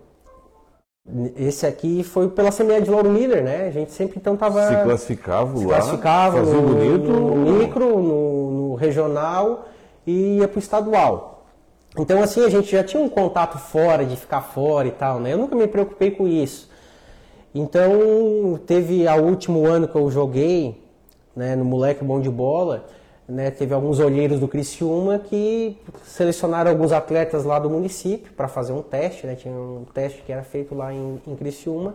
Esse 1.37 1.67
aqui 1.67 2.05
foi 2.05 2.29
pela 2.29 2.51
Assembleia 2.51 2.83
de 2.83 2.91
Lauro 2.91 3.09
Miller, 3.09 3.43
né? 3.43 3.67
A 3.67 3.71
gente 3.71 3.93
sempre 3.93 4.19
então 4.19 4.37
tava 4.37 4.69
Se 4.69 4.83
classificava 4.83 5.57
se 5.57 5.65
lá. 5.65 5.77
classificava 5.77 6.39
fazia 6.39 6.55
no, 6.55 6.63
bonito. 6.63 7.11
no 7.11 7.37
micro, 7.59 8.03
no, 8.03 8.48
no 8.69 8.75
regional 8.75 9.69
e 10.07 10.39
ia 10.39 10.49
pro 10.49 10.59
estadual. 10.59 11.47
Então 11.99 12.23
assim 12.23 12.45
a 12.45 12.49
gente 12.49 12.71
já 12.71 12.85
tinha 12.85 13.03
um 13.03 13.09
contato 13.09 13.59
fora 13.59 14.05
de 14.05 14.17
ficar 14.17 14.43
fora 14.43 14.87
e 14.87 14.93
tal, 14.93 15.19
né? 15.19 15.33
Eu 15.33 15.39
nunca 15.39 15.57
me 15.57 15.67
preocupei 15.67 16.11
com 16.11 16.29
isso. 16.29 16.69
Então 17.55 18.61
teve 18.67 19.09
ao 19.09 19.21
último 19.21 19.67
ano 19.67 19.89
que 19.89 19.97
eu 19.97 20.11
joguei, 20.11 20.83
né, 21.35 21.57
no 21.57 21.65
moleque 21.65 22.05
bom 22.05 22.21
de 22.21 22.29
bola, 22.29 22.85
né, 23.27 23.51
teve 23.51 23.73
alguns 23.75 24.01
olheiros 24.01 24.41
do 24.41 24.49
Criciúma 24.49 25.19
que 25.19 25.77
selecionaram 26.05 26.71
alguns 26.71 26.93
atletas 26.93 27.45
lá 27.45 27.59
do 27.59 27.71
município 27.71 28.33
para 28.33 28.49
fazer 28.49 28.73
um 28.73 28.83
teste, 28.83 29.27
né? 29.27 29.35
Tinha 29.35 29.55
um 29.55 29.85
teste 29.93 30.23
que 30.23 30.33
era 30.33 30.43
feito 30.43 30.75
lá 30.75 30.93
em, 30.93 31.21
em 31.27 31.37
Criciúma. 31.37 31.95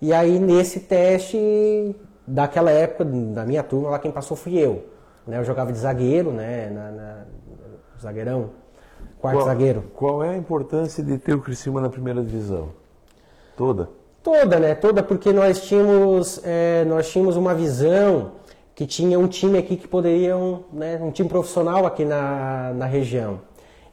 E 0.00 0.12
aí 0.12 0.38
nesse 0.38 0.80
teste 0.80 1.94
daquela 2.26 2.70
época 2.70 3.04
da 3.04 3.44
minha 3.44 3.62
turma 3.62 3.90
lá 3.90 3.98
quem 3.98 4.10
passou 4.10 4.36
fui 4.36 4.58
eu, 4.58 4.84
né? 5.28 5.38
Eu 5.38 5.44
jogava 5.44 5.70
de 5.70 5.78
zagueiro, 5.78 6.32
né, 6.32 6.70
na, 6.70 6.90
na- 6.90 7.24
zagueirão, 8.00 8.50
quarto 9.20 9.36
Qual, 9.38 9.46
zagueiro. 9.46 9.84
qual 9.94 10.24
é 10.24 10.30
a 10.30 10.36
importância 10.36 11.02
de 11.04 11.18
ter 11.18 11.34
o 11.34 11.40
Criciúma 11.40 11.80
na 11.80 11.88
primeira 11.90 12.22
divisão? 12.22 12.70
Toda? 13.56 13.90
Toda, 14.22 14.58
né? 14.58 14.74
Toda, 14.74 15.02
porque 15.02 15.32
nós 15.32 15.60
tínhamos, 15.62 16.40
é, 16.44 16.84
nós 16.84 17.10
tínhamos 17.10 17.36
uma 17.36 17.54
visão 17.54 18.32
que 18.74 18.86
tinha 18.86 19.18
um 19.18 19.26
time 19.26 19.58
aqui 19.58 19.76
que 19.76 19.86
poderiam, 19.88 20.64
né, 20.72 20.98
um 21.02 21.10
time 21.10 21.28
profissional 21.28 21.84
aqui 21.84 22.04
na, 22.04 22.72
na 22.74 22.86
região. 22.86 23.40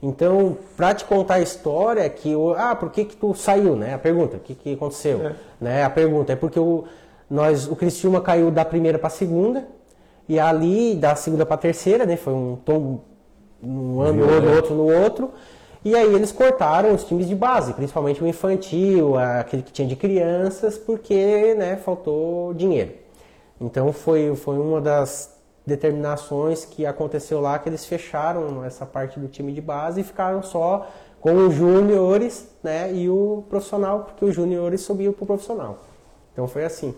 Então, 0.02 0.56
para 0.76 0.94
te 0.94 1.04
contar 1.04 1.34
a 1.34 1.40
história, 1.40 2.08
que 2.08 2.34
o, 2.36 2.54
ah, 2.54 2.76
por 2.76 2.90
que 2.90 3.04
que 3.04 3.16
tu 3.16 3.34
saiu, 3.34 3.74
né? 3.74 3.94
A 3.94 3.98
pergunta, 3.98 4.36
o 4.36 4.40
que 4.40 4.54
que 4.54 4.74
aconteceu, 4.74 5.32
né? 5.60 5.82
A 5.84 5.90
pergunta 5.90 6.32
é 6.32 6.36
porque 6.36 6.60
o 6.60 6.84
nós, 7.28 7.66
o 7.66 7.74
Criciúma 7.74 8.20
caiu 8.20 8.50
da 8.52 8.64
primeira 8.64 8.98
para 8.98 9.08
a 9.08 9.10
segunda 9.10 9.66
e 10.28 10.38
ali 10.38 10.94
da 10.94 11.14
segunda 11.14 11.46
para 11.46 11.54
a 11.54 11.58
terceira, 11.58 12.04
né? 12.04 12.16
Foi 12.16 12.32
um 12.32 12.56
tom 12.56 13.00
um 13.62 14.00
ano 14.00 14.20
no 14.20 14.26
Violento. 14.26 14.56
outro 14.56 14.74
no 14.74 15.02
outro. 15.02 15.30
E 15.84 15.94
aí 15.94 16.12
eles 16.12 16.32
cortaram 16.32 16.92
os 16.94 17.04
times 17.04 17.28
de 17.28 17.34
base, 17.34 17.72
principalmente 17.72 18.22
o 18.22 18.26
infantil, 18.26 19.16
aquele 19.16 19.62
que 19.62 19.72
tinha 19.72 19.86
de 19.86 19.94
crianças, 19.94 20.76
porque 20.76 21.54
né, 21.54 21.76
faltou 21.76 22.52
dinheiro. 22.54 22.92
Então 23.60 23.92
foi, 23.92 24.34
foi 24.34 24.58
uma 24.58 24.80
das 24.80 25.36
determinações 25.64 26.64
que 26.64 26.84
aconteceu 26.84 27.40
lá, 27.40 27.58
que 27.58 27.68
eles 27.68 27.84
fecharam 27.84 28.64
essa 28.64 28.84
parte 28.84 29.20
do 29.20 29.28
time 29.28 29.52
de 29.52 29.60
base 29.60 30.00
e 30.00 30.04
ficaram 30.04 30.42
só 30.42 30.88
com 31.20 31.46
os 31.46 31.54
júniores 31.54 32.48
né, 32.62 32.92
e 32.92 33.08
o 33.08 33.44
profissional, 33.48 34.00
porque 34.00 34.24
os 34.24 34.34
júniores 34.34 34.80
subiam 34.80 35.12
para 35.12 35.22
o 35.22 35.26
profissional. 35.26 35.84
Então 36.32 36.48
foi 36.48 36.64
assim. 36.64 36.94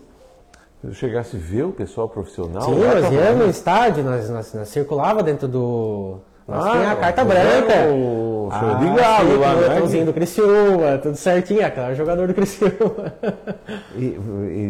Eu 0.83 0.93
chegasse 0.93 1.35
a 1.35 1.39
ver 1.39 1.63
o 1.63 1.71
pessoal 1.71 2.07
profissional. 2.07 2.61
Sim, 2.61 2.75
nós 2.79 3.01
tá 3.03 3.11
íamos 3.11 3.43
no 3.45 3.49
estádio, 3.49 4.03
nós, 4.03 4.29
nós, 4.29 4.53
nós 4.53 4.67
circulava 4.69 5.21
dentro 5.21 5.47
do. 5.47 6.19
Nós 6.47 6.65
Ah, 6.65 6.71
tinha 6.71 6.91
a 6.91 6.95
carta 6.95 7.23
branca. 7.25 7.73
o 7.93 8.49
show 8.51 8.75
de 8.77 8.87
Ah, 8.87 8.95
galo 8.95 9.29
sim, 9.31 9.37
lá, 9.37 9.51
com 9.53 9.57
o 9.57 9.61
né? 9.61 9.69
botãozinho 9.69 10.05
do 10.05 10.13
Criciúma, 10.13 10.97
tudo 10.97 11.15
certinho, 11.15 11.63
aquela 11.65 11.93
jogador 11.93 12.27
do 12.27 12.33
Criciúma. 12.33 13.13
E, 13.95 14.17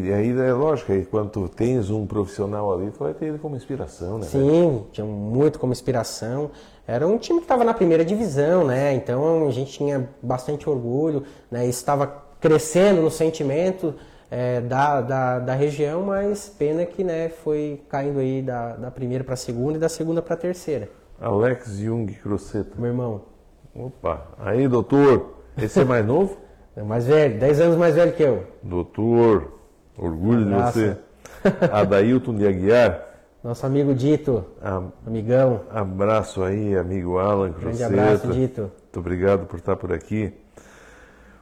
e 0.07 0.13
aí 0.13 0.31
é 0.31 0.51
lógico, 0.53 0.91
aí 0.91 1.05
quando 1.05 1.29
tu 1.29 1.47
tens 1.47 1.89
um 1.89 2.05
profissional 2.05 2.73
ali, 2.73 2.91
tu 2.91 2.99
vai 3.03 3.13
ter 3.13 3.27
ele 3.27 3.37
como 3.37 3.55
inspiração, 3.55 4.17
né? 4.17 4.25
Sim, 4.25 4.83
tinha 4.91 5.05
muito 5.05 5.57
como 5.59 5.71
inspiração. 5.71 6.51
Era 6.87 7.07
um 7.07 7.17
time 7.17 7.39
que 7.39 7.45
estava 7.45 7.63
na 7.63 7.73
primeira 7.73 8.03
divisão, 8.03 8.65
né? 8.65 8.93
Então 8.95 9.47
a 9.47 9.51
gente 9.51 9.71
tinha 9.71 10.09
bastante 10.21 10.67
orgulho, 10.69 11.23
né? 11.51 11.61
Isso 11.61 11.79
estava 11.79 12.11
crescendo 12.41 13.01
no 13.01 13.11
sentimento 13.11 13.93
eh, 14.31 14.61
da, 14.61 15.01
da, 15.01 15.39
da 15.39 15.53
região, 15.53 16.03
mas 16.03 16.49
pena 16.57 16.85
que 16.85 17.03
né, 17.03 17.29
foi 17.29 17.81
caindo 17.89 18.19
aí 18.19 18.41
da, 18.41 18.75
da 18.75 18.91
primeira 18.91 19.23
para 19.23 19.33
a 19.33 19.37
segunda 19.37 19.77
e 19.77 19.79
da 19.79 19.89
segunda 19.89 20.21
para 20.21 20.33
a 20.33 20.37
terceira. 20.37 20.89
Alex 21.19 21.77
Jung 21.77 22.11
Croceta. 22.13 22.71
Meu 22.77 22.87
irmão, 22.91 23.21
Opa, 23.75 24.27
aí 24.39 24.67
doutor, 24.67 25.35
esse 25.57 25.79
é 25.81 25.85
mais 25.85 26.05
novo? 26.05 26.37
é 26.75 26.81
mais 26.83 27.05
velho, 27.05 27.39
10 27.39 27.59
anos 27.61 27.77
mais 27.77 27.95
velho 27.95 28.13
que 28.13 28.23
eu. 28.23 28.43
Doutor, 28.63 29.53
orgulho 29.97 30.45
de 30.45 30.53
você. 30.53 30.97
Adailton 31.71 32.35
de 32.35 32.47
Aguiar, 32.47 33.05
Nosso 33.43 33.65
amigo 33.65 33.93
Dito, 33.93 34.43
a- 34.61 34.83
amigão. 35.07 35.61
abraço 35.71 36.43
aí, 36.43 36.75
amigo 36.77 37.17
Alan 37.19 37.51
Grande 37.51 37.77
Croceta. 37.77 37.85
abraço, 37.87 38.27
Dito. 38.33 38.61
Muito 38.63 38.99
obrigado 38.99 39.45
por 39.45 39.57
estar 39.59 39.75
por 39.77 39.93
aqui. 39.93 40.33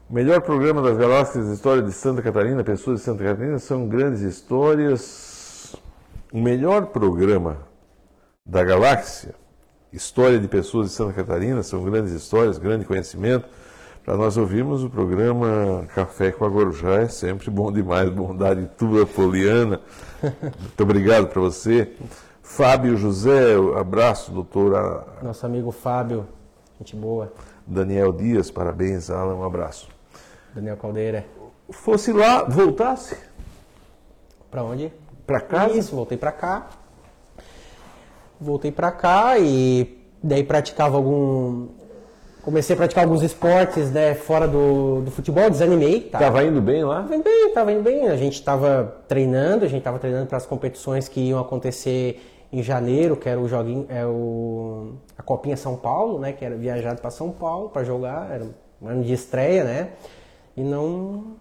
O 0.09 0.13
melhor 0.13 0.39
programa 0.39 0.81
das 0.81 0.97
galáxias, 0.97 1.49
história 1.49 1.83
de 1.83 1.91
Santa 1.91 2.21
Catarina, 2.21 2.63
pessoas 2.63 2.99
de 2.99 3.05
Santa 3.05 3.25
Catarina, 3.25 3.59
são 3.59 3.89
grandes 3.89 4.21
histórias. 4.21 5.75
O 6.31 6.39
melhor 6.39 6.85
programa 6.85 7.57
da 8.45 8.63
galáxia, 8.63 9.35
história 9.91 10.39
de 10.39 10.47
pessoas 10.47 10.87
de 10.87 10.93
Santa 10.93 11.11
Catarina, 11.11 11.61
são 11.61 11.83
grandes 11.83 12.13
histórias, 12.13 12.57
grande 12.57 12.85
conhecimento. 12.85 13.49
Para 14.05 14.15
nós 14.15 14.37
ouvirmos 14.37 14.81
o 14.81 14.89
programa 14.89 15.85
Café 15.93 16.31
com 16.31 16.45
a 16.45 16.49
Gorujá, 16.49 17.01
é 17.01 17.09
sempre 17.09 17.49
bom 17.49 17.69
demais, 17.69 18.09
bondade 18.09 18.65
tua, 18.77 19.05
Poliana. 19.05 19.81
Muito 20.23 20.83
obrigado 20.83 21.27
para 21.27 21.41
você. 21.41 21.91
Fábio 22.41 22.95
José, 22.95 23.55
abraço, 23.77 24.31
doutora 24.31 25.05
Nosso 25.21 25.45
amigo 25.45 25.69
Fábio, 25.69 26.25
gente 26.79 26.95
boa. 26.95 27.33
Daniel 27.67 28.13
Dias, 28.13 28.49
parabéns, 28.49 29.09
Alan, 29.09 29.35
um 29.35 29.43
abraço. 29.43 29.96
Daniel 30.57 30.77
Caldeira. 30.77 31.23
Fosse 31.69 32.11
lá, 32.11 32.43
voltasse 32.43 33.15
Pra 34.49 34.63
onde? 34.63 34.91
para 35.25 35.41
casa, 35.41 35.77
Isso, 35.77 35.93
voltei 35.93 36.17
pra 36.17 36.31
cá. 36.31 36.67
Voltei 38.39 38.71
pra 38.71 38.91
cá 38.91 39.37
e 39.37 39.99
daí 40.23 40.43
praticava 40.43 40.95
algum. 40.95 41.67
Comecei 42.41 42.73
a 42.73 42.77
praticar 42.77 43.03
alguns 43.03 43.21
esportes, 43.21 43.91
né, 43.91 44.15
fora 44.15 44.47
do, 44.47 45.01
do 45.01 45.11
futebol, 45.11 45.49
desanimei, 45.49 45.99
tá? 45.99 46.17
estava 46.19 46.45
indo 46.45 46.61
bem 46.61 46.81
lá? 46.85 47.01
Tava 47.01 47.15
indo 47.15 47.23
bem, 47.25 47.53
tava 47.53 47.71
indo 47.73 47.83
bem. 47.83 48.07
A 48.07 48.15
gente 48.15 48.35
estava 48.35 49.01
treinando, 49.05 49.65
a 49.65 49.67
gente 49.67 49.79
estava 49.79 49.99
treinando 49.99 50.27
para 50.27 50.37
as 50.37 50.45
competições 50.45 51.09
que 51.09 51.19
iam 51.19 51.39
acontecer 51.39 52.21
em 52.49 52.63
janeiro, 52.63 53.17
que 53.17 53.27
era 53.27 53.39
o 53.39 53.49
joguinho, 53.49 53.85
é 53.89 54.05
o 54.05 54.93
a 55.17 55.21
Copinha 55.21 55.57
São 55.57 55.75
Paulo, 55.75 56.19
né, 56.19 56.31
que 56.31 56.45
era 56.45 56.55
viajado 56.55 57.01
para 57.01 57.11
São 57.11 57.31
Paulo 57.31 57.69
para 57.69 57.83
jogar, 57.83 58.31
era 58.31 58.45
um 58.81 58.87
ano 58.87 59.03
de 59.03 59.11
estreia, 59.11 59.65
né? 59.65 59.89
E 60.57 60.63
não 60.63 61.35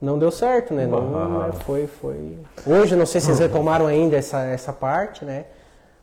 não 0.00 0.18
deu 0.18 0.30
certo, 0.30 0.74
né? 0.74 0.86
Não, 0.86 1.38
né, 1.46 1.52
foi 1.64 1.86
foi. 1.86 2.38
Hoje 2.66 2.94
eu 2.94 2.98
não 2.98 3.06
sei 3.06 3.20
se 3.20 3.28
eles 3.28 3.38
retomaram 3.38 3.86
ainda 3.86 4.16
essa 4.16 4.40
essa 4.44 4.72
parte, 4.72 5.24
né? 5.24 5.44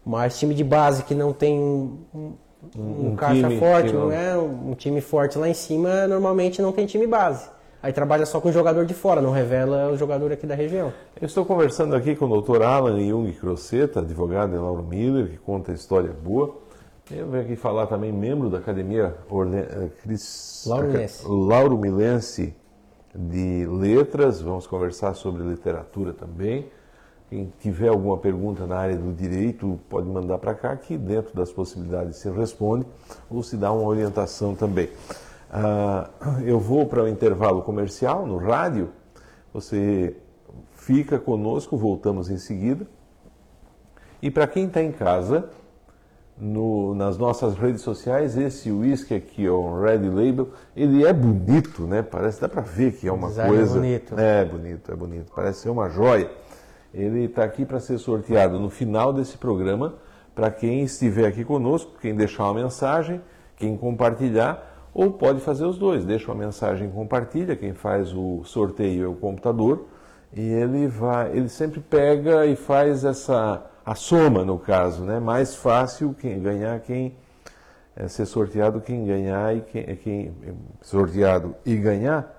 Mas 0.06 0.40
time 0.40 0.54
de 0.56 0.64
base 0.64 1.04
que 1.04 1.14
não 1.14 1.34
tem 1.34 1.60
um, 1.60 1.98
um, 2.14 2.32
um 2.78 3.08
Um 3.12 3.16
caixa 3.16 3.50
forte, 3.60 3.94
não- 3.94 4.06
não 4.06 4.12
é 4.12 4.38
um 4.38 4.74
time 4.74 5.02
forte 5.02 5.38
lá 5.38 5.48
em 5.50 5.54
cima, 5.54 6.08
normalmente 6.08 6.62
não 6.62 6.72
tem 6.72 6.86
time 6.86 7.06
base. 7.06 7.48
Aí 7.84 7.92
trabalha 7.92 8.26
só 8.28 8.40
com 8.40 8.50
o 8.50 8.52
jogador 8.52 8.86
de 8.86 8.94
fora, 8.94 9.22
não 9.22 9.32
revela 9.32 9.92
o 9.92 9.98
jogador 9.98 10.32
aqui 10.32 10.46
da 10.46 10.54
região. 10.54 10.94
Eu 11.20 11.26
estou 11.26 11.44
conversando 11.44 11.96
aqui 11.96 12.16
com 12.16 12.26
o 12.26 12.42
Dr. 12.42 12.62
Alan 12.62 13.00
Jung 13.04 13.32
Croceta, 13.34 14.00
advogado 14.02 14.52
de 14.52 14.58
Lauro 14.58 14.84
Miller, 14.84 15.28
que 15.30 15.38
conta 15.38 15.72
história 15.72 16.12
boa. 16.24 16.56
Eu 17.14 17.28
venho 17.30 17.44
aqui 17.44 17.56
falar 17.56 17.88
também, 17.88 18.12
membro 18.12 18.50
da 18.50 18.58
Academia 18.60 19.16
Orle... 19.30 19.58
eh, 19.58 19.90
Cris... 20.02 20.64
Lauromilense. 20.68 21.26
Aca- 21.26 21.34
Lauro 21.34 21.78
Milense 21.78 22.56
de 23.14 23.66
Letras. 23.68 24.42
Vamos 24.42 24.66
conversar 24.66 25.14
sobre 25.14 25.44
literatura 25.44 26.14
também. 26.14 26.70
Quem 27.30 27.52
tiver 27.60 27.90
alguma 27.90 28.18
pergunta 28.18 28.66
na 28.66 28.78
área 28.78 28.98
do 28.98 29.12
direito, 29.14 29.80
pode 29.90 30.08
mandar 30.08 30.38
para 30.38 30.54
cá, 30.54 30.76
que 30.76 30.98
dentro 30.98 31.36
das 31.36 31.52
possibilidades 31.52 32.18
se 32.18 32.30
responde 32.30 32.86
ou 33.30 33.42
se 33.42 33.56
dá 33.58 33.72
uma 33.72 33.88
orientação 33.88 34.54
também. 34.56 34.90
Ah, 35.50 36.10
eu 36.46 36.60
vou 36.60 36.86
para 36.86 37.04
o 37.04 37.08
intervalo 37.08 37.62
comercial 37.62 38.26
no 38.26 38.38
rádio, 38.38 38.90
você 39.54 40.16
fica 40.72 41.20
conosco, 41.20 41.78
voltamos 41.78 42.30
em 42.30 42.38
seguida. 42.38 42.86
E 44.22 44.30
para 44.30 44.46
quem 44.48 44.68
está 44.68 44.82
em 44.82 44.92
casa, 44.92 45.50
no, 46.42 46.96
nas 46.96 47.20
nossas 47.20 47.54
redes 47.54 47.82
sociais, 47.82 48.36
esse 48.36 48.72
whisky 48.72 49.14
aqui, 49.14 49.48
o 49.48 49.80
Red 49.80 50.00
Label, 50.00 50.50
ele 50.76 51.06
é 51.06 51.14
bonito, 51.14 51.84
né? 51.84 52.02
Parece, 52.02 52.42
dá 52.42 52.50
para 52.50 52.64
ver 52.64 52.94
que 52.94 53.08
é 53.08 53.14
uma 53.14 53.28
Design 53.28 53.56
coisa. 53.56 53.78
É 53.78 53.80
bonito. 53.80 54.20
É 54.20 54.46
bonito, 54.46 54.92
é 54.92 54.96
bonito. 54.96 55.32
Parece 55.36 55.60
ser 55.60 55.70
uma 55.70 55.88
joia. 55.88 56.32
Ele 56.92 57.26
está 57.26 57.44
aqui 57.44 57.64
para 57.64 57.80
ser 57.80 58.00
sorteado 58.00 58.60
no 58.60 58.72
final 58.72 59.14
desse 59.14 59.38
programa 59.38 59.94
para 60.34 60.50
quem 60.50 60.82
estiver 60.82 61.28
aqui 61.28 61.46
conosco, 61.46 61.92
quem 62.02 62.16
deixar 62.16 62.46
uma 62.46 62.56
mensagem, 62.64 63.22
quem 63.56 63.78
compartilhar, 63.78 64.90
ou 64.94 65.12
pode 65.12 65.42
fazer 65.42 65.66
os 65.66 65.78
dois. 65.78 66.06
Deixa 66.06 66.32
uma 66.32 66.44
mensagem 66.44 66.90
e 66.90 66.92
compartilha. 66.92 67.56
Quem 67.56 67.74
faz 67.74 68.12
o 68.14 68.44
sorteio 68.46 69.06
é 69.06 69.08
o 69.08 69.14
computador 69.14 69.86
e 70.34 70.42
ele 70.42 70.88
vai, 70.88 71.38
ele 71.38 71.50
sempre 71.50 71.80
pega 71.82 72.48
e 72.48 72.56
faz 72.56 73.06
essa 73.06 73.64
a 73.86 73.96
soma 73.96 74.44
no 74.46 74.58
caso, 74.60 75.04
né? 75.04 75.20
Mais 75.20 75.56
fácil 75.56 76.16
quem 76.20 76.42
ganhar 76.42 76.80
quem 76.80 77.16
é, 77.96 78.08
ser 78.08 78.26
sorteado 78.26 78.80
quem 78.80 79.06
ganhar 79.06 79.56
e 79.56 79.62
quem, 79.62 79.96
quem 79.98 80.32
sorteado 80.82 81.56
e 81.66 81.76
ganhar 81.76 82.38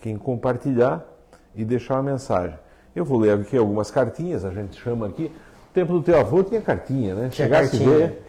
quem 0.00 0.16
compartilhar 0.16 1.04
e 1.54 1.64
deixar 1.64 1.94
uma 1.94 2.02
mensagem. 2.02 2.58
Eu 2.94 3.04
vou 3.04 3.18
ler 3.18 3.38
aqui 3.38 3.56
algumas 3.56 3.90
cartinhas, 3.90 4.44
a 4.44 4.50
gente 4.50 4.80
chama 4.80 5.06
aqui. 5.06 5.24
No 5.24 5.74
tempo 5.74 5.92
do 5.94 6.02
teu 6.02 6.18
avô 6.18 6.42
tinha 6.42 6.60
cartinha, 6.60 7.14
né? 7.14 7.28
Tinha 7.30 7.46
Chegasse 7.46 7.76
a 7.76 7.78
cartinha. 7.78 7.98
ver 7.98 8.22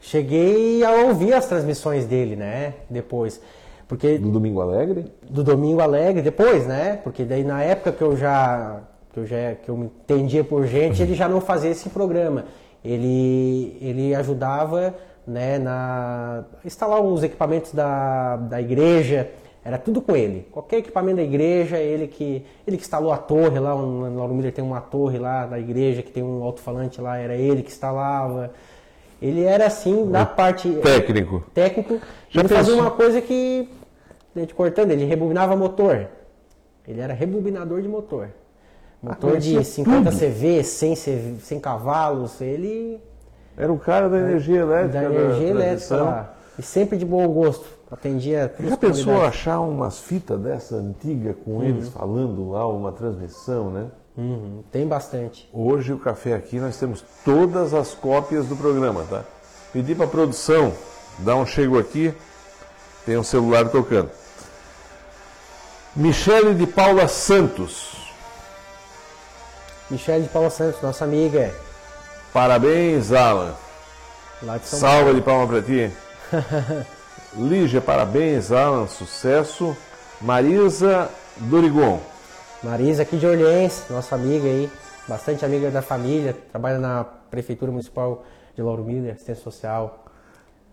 Cheguei 0.00 0.84
a 0.84 0.92
ouvir 1.06 1.32
as 1.32 1.46
transmissões 1.46 2.06
dele, 2.06 2.36
né? 2.36 2.74
Depois. 2.88 3.40
Porque 3.88 4.18
do 4.18 4.30
Domingo 4.30 4.60
Alegre? 4.60 5.12
do 5.22 5.42
Domingo 5.42 5.80
Alegre, 5.80 6.22
depois, 6.22 6.66
né? 6.66 7.00
Porque 7.02 7.24
daí 7.24 7.44
na 7.44 7.62
época 7.62 7.92
que 7.92 8.02
eu 8.02 8.16
já 8.16 8.80
que 9.16 9.20
eu 9.20 9.26
já 9.26 9.54
que 9.54 9.70
eu 9.70 9.76
me 9.76 9.86
entendia 9.86 10.44
por 10.44 10.66
gente, 10.66 11.02
ele 11.02 11.14
já 11.14 11.26
não 11.26 11.40
fazia 11.40 11.70
esse 11.70 11.88
programa. 11.88 12.44
Ele 12.84 13.76
ele 13.80 14.14
ajudava, 14.14 14.94
né, 15.26 15.58
na 15.58 16.44
instalar 16.64 17.00
os 17.00 17.22
equipamentos 17.22 17.72
da, 17.72 18.36
da 18.36 18.60
igreja, 18.60 19.30
era 19.64 19.78
tudo 19.78 20.02
com 20.02 20.14
ele. 20.14 20.46
Qualquer 20.52 20.78
equipamento 20.78 21.16
da 21.16 21.22
igreja, 21.22 21.78
ele 21.78 22.06
que 22.06 22.44
ele 22.66 22.76
que 22.76 22.82
instalou 22.82 23.10
a 23.10 23.16
torre 23.16 23.58
lá, 23.58 23.74
um, 23.74 24.16
Lauro 24.16 24.34
Miller 24.34 24.52
tem 24.52 24.62
uma 24.62 24.82
torre 24.82 25.18
lá 25.18 25.46
na 25.46 25.58
igreja 25.58 26.02
que 26.02 26.12
tem 26.12 26.22
um 26.22 26.42
alto-falante 26.42 27.00
lá, 27.00 27.16
era 27.16 27.34
ele 27.34 27.62
que 27.62 27.70
instalava. 27.70 28.52
Ele 29.20 29.44
era 29.44 29.66
assim 29.66 30.04
na 30.04 30.26
parte 30.26 30.68
Técnico. 30.82 31.42
técnico, 31.54 32.00
Já 32.28 32.42
ele 32.42 32.48
fazia 32.50 32.74
uma 32.74 32.90
coisa 32.90 33.18
que, 33.22 33.66
gente 34.36 34.54
cortando, 34.54 34.90
ele 34.90 35.06
rebobinava 35.06 35.56
motor. 35.56 36.06
Ele 36.86 37.00
era 37.00 37.14
rebobinador 37.14 37.80
de 37.80 37.88
motor. 37.88 38.28
Motor 39.02 39.38
de 39.38 39.62
50 39.64 40.10
tudo. 40.10 40.18
CV, 40.20 40.64
100, 40.64 40.94
CV, 40.96 41.36
100 41.40 41.60
cavalos, 41.60 42.40
ele 42.40 43.00
Era 43.56 43.72
o 43.72 43.78
cara 43.78 44.08
da 44.08 44.18
energia 44.18 44.60
elétrica. 44.60 44.92
da 45.00 45.04
energia 45.04 45.48
elétrica 45.48 45.86
transmissão. 45.88 46.04
lá. 46.06 46.34
E 46.58 46.62
sempre 46.62 46.96
de 46.98 47.04
bom 47.04 47.26
gosto. 47.28 47.64
Atendia 47.90 48.52
Já 48.58 48.76
pensou 48.76 49.22
achar 49.22 49.60
umas 49.60 50.00
fitas 50.00 50.40
dessa 50.40 50.74
antiga 50.74 51.34
com 51.44 51.62
eles 51.62 51.88
falando 51.88 52.50
lá, 52.50 52.66
uma 52.66 52.90
transmissão, 52.90 53.70
né? 53.70 53.86
Uhum, 54.16 54.64
tem 54.72 54.86
bastante. 54.88 55.48
Hoje 55.52 55.92
o 55.92 55.98
café 55.98 56.32
aqui 56.34 56.58
nós 56.58 56.76
temos 56.78 57.04
todas 57.24 57.72
as 57.74 57.94
cópias 57.94 58.46
do 58.46 58.56
programa, 58.56 59.04
tá? 59.08 59.22
Pedi 59.72 59.94
para 59.94 60.06
produção, 60.08 60.72
dá 61.20 61.36
um 61.36 61.46
chego 61.46 61.78
aqui, 61.78 62.12
tem 63.04 63.16
um 63.16 63.22
celular 63.22 63.68
tocando. 63.68 64.10
Michele 65.94 66.54
de 66.54 66.66
Paula 66.66 67.06
Santos, 67.08 67.95
Michele 69.90 70.24
de 70.24 70.28
Paula 70.28 70.50
Santos, 70.50 70.80
nossa 70.82 71.04
amiga, 71.04 71.54
parabéns 72.32 73.12
Alan, 73.12 73.54
de 74.42 74.66
salva 74.66 75.14
de 75.14 75.20
palma 75.20 75.46
para 75.46 75.62
ti. 75.62 75.90
Lígia, 77.36 77.80
parabéns 77.80 78.50
Alan, 78.50 78.86
sucesso. 78.86 79.76
Marisa 80.20 81.10
Dorigon, 81.36 82.00
Marisa 82.62 83.02
aqui 83.02 83.18
de 83.18 83.26
Orleans, 83.26 83.84
nossa 83.90 84.14
amiga 84.14 84.46
aí, 84.46 84.70
bastante 85.06 85.44
amiga 85.44 85.70
da 85.70 85.82
família, 85.82 86.34
trabalha 86.50 86.78
na 86.78 87.04
Prefeitura 87.04 87.70
Municipal 87.70 88.24
de 88.54 88.62
Lauro 88.62 88.82
Miller, 88.82 89.12
assistência 89.12 89.44
social. 89.44 90.06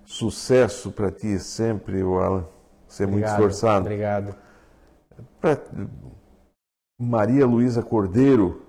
sucesso 0.06 0.91
para 0.91 1.12
ti 1.12 1.38
sempre, 1.39 2.02
Alan. 2.02 2.45
Você 2.88 3.04
é 3.04 3.08
muito 3.08 3.28
esforçado. 3.28 3.82
Obrigado. 3.86 4.34
Pra- 5.41 5.58
Maria 6.97 7.45
Luísa 7.45 7.82
Cordeiro, 7.84 8.62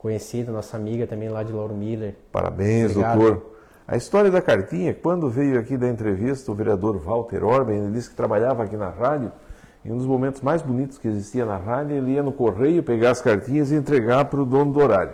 Conhecida, 0.00 0.50
nossa 0.50 0.78
amiga 0.78 1.06
também 1.06 1.28
lá 1.28 1.42
de 1.42 1.52
Lauro 1.52 1.74
Miller. 1.74 2.14
parabéns, 2.32 2.92
Obrigado. 2.92 3.18
doutor. 3.18 3.50
A 3.86 3.98
história 3.98 4.30
da 4.30 4.40
cartinha, 4.40 4.94
quando 4.94 5.28
veio 5.28 5.60
aqui 5.60 5.76
da 5.76 5.86
entrevista 5.88 6.50
o 6.50 6.54
vereador 6.54 6.96
Walter 6.96 7.44
Orben, 7.44 7.76
ele 7.76 7.92
disse 7.92 8.08
que 8.08 8.16
trabalhava 8.16 8.62
aqui 8.62 8.78
na 8.78 8.88
rádio, 8.88 9.30
e 9.84 9.92
um 9.92 9.98
dos 9.98 10.06
momentos 10.06 10.40
mais 10.40 10.62
bonitos 10.62 10.96
que 10.96 11.06
existia 11.06 11.44
na 11.44 11.58
rádio, 11.58 11.96
ele 11.96 12.12
ia 12.12 12.22
no 12.22 12.32
correio 12.32 12.82
pegar 12.82 13.10
as 13.10 13.20
cartinhas 13.20 13.70
e 13.72 13.74
entregar 13.74 14.24
para 14.24 14.40
o 14.40 14.46
dono 14.46 14.72
do 14.72 14.80
horário. 14.80 15.12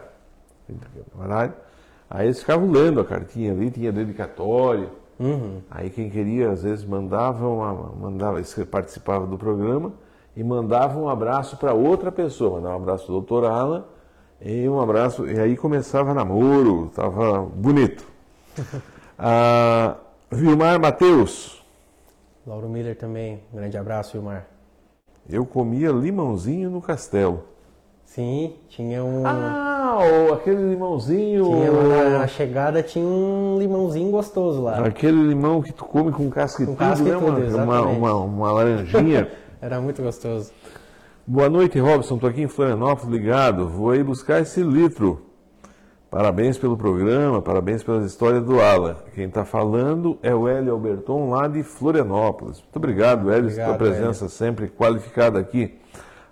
Aí 2.09 2.29
eles 2.29 2.39
ficavam 2.39 2.71
lendo 2.71 3.01
a 3.01 3.05
cartinha 3.05 3.51
ali, 3.51 3.73
tinha 3.73 3.91
dedicatória. 3.91 4.89
Uhum. 5.19 5.63
Aí 5.69 5.91
quem 5.91 6.09
queria, 6.09 6.53
às 6.53 6.63
vezes, 6.63 6.85
mandava, 6.85 7.49
uma, 7.49 7.73
mandava 7.73 8.41
participava 8.71 9.27
do 9.27 9.37
programa 9.37 9.93
e 10.37 10.45
mandava 10.45 10.97
um 10.97 11.09
abraço 11.09 11.57
para 11.57 11.75
outra 11.75 12.13
pessoa. 12.13 12.61
Mandava 12.61 12.79
um 12.79 12.83
abraço 12.83 13.07
para 13.07 13.15
o 13.15 13.17
doutor 13.17 13.47
Alan 13.47 13.85
e 14.41 14.69
um 14.69 14.81
abraço. 14.81 15.27
E 15.27 15.39
aí 15.39 15.57
começava 15.57 16.15
namoro, 16.15 16.87
estava 16.87 17.43
bonito. 17.43 18.07
ah, 19.19 19.97
Vilmar 20.31 20.81
Mateus, 20.81 21.65
Lauro 22.47 22.69
Miller 22.69 22.97
também. 22.97 23.41
Um 23.53 23.57
grande 23.57 23.77
abraço, 23.77 24.13
Vilmar. 24.13 24.47
eu 25.29 25.45
comia 25.45 25.91
limãozinho 25.91 26.71
no 26.71 26.81
castelo. 26.81 27.43
Sim, 28.05 28.55
tinha 28.69 29.03
um. 29.03 29.27
Ah, 29.27 29.99
aquele 30.33 30.71
limãozinho. 30.71 31.45
tinha 31.45 32.19
na 32.19 32.27
chegada 32.29 32.83
tinha 32.83 33.05
um 33.05 33.59
limãozinho 33.59 34.11
gostoso 34.11 34.63
lá. 34.63 34.79
Aquele 34.87 35.21
limão 35.27 35.61
que 35.61 35.73
tu 35.73 35.85
come 35.85 36.13
com 36.13 36.31
casca 36.31 36.63
e 36.63 36.67
Com 36.67 36.73
tudo, 36.73 36.79
casca 36.79 37.07
e 37.07 37.11
né? 37.11 37.19
tudo, 37.19 37.27
uma, 37.27 37.35
uma, 37.37 37.45
exatamente. 37.45 37.99
uma, 37.99 38.15
uma 38.15 38.53
laranjinha. 38.53 39.29
Era 39.61 39.81
muito 39.81 40.03
gostoso. 40.03 40.53
Boa 41.29 41.51
noite, 41.51 41.77
Robson. 41.81 42.15
Estou 42.15 42.31
aqui 42.31 42.43
em 42.43 42.47
Florianópolis 42.47 43.11
ligado. 43.11 43.67
Vou 43.67 43.91
aí 43.91 44.01
buscar 44.01 44.43
esse 44.43 44.63
litro. 44.63 45.23
Parabéns 46.09 46.57
pelo 46.57 46.77
programa, 46.77 47.43
parabéns 47.43 47.83
pelas 47.83 48.07
histórias 48.07 48.45
do 48.45 48.61
Alan. 48.61 48.95
Quem 49.13 49.27
está 49.27 49.45
falando 49.45 50.17
é 50.23 50.33
o 50.33 50.47
Hélio 50.47 50.75
Alberton, 50.75 51.31
lá 51.31 51.49
de 51.49 51.65
Florianópolis. 51.65 52.61
Muito 52.61 52.77
obrigado, 52.77 53.29
Hélio, 53.29 53.51
pela 53.51 53.73
Obrigado, 53.73 53.77
presença 53.77 54.29
sempre 54.29 54.69
qualificada 54.69 55.41
aqui. 55.41 55.77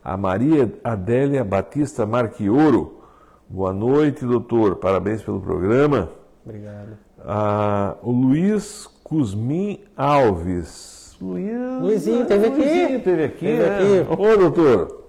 A 0.02 0.16
Maria 0.16 0.72
Adélia 0.84 1.42
Batista 1.42 2.06
Marquioro. 2.06 3.00
Boa 3.48 3.72
noite, 3.72 4.24
doutor. 4.24 4.76
Parabéns 4.76 5.20
pelo 5.22 5.40
programa. 5.40 6.08
Obrigado. 6.44 6.96
Ah, 7.18 7.96
o 8.00 8.12
Luiz 8.12 8.88
Cusmin 9.02 9.80
Alves. 9.96 10.93
Luiz, 11.24 11.80
Luizinho, 11.80 12.26
teve 12.26 12.46
aqui. 12.48 12.60
Luizinho 12.60 13.00
teve 13.00 13.24
aqui. 13.24 13.46
Teve 13.46 13.62
né? 13.62 14.00
aqui. 14.02 14.12
Ô, 14.22 14.36
doutor. 14.36 15.04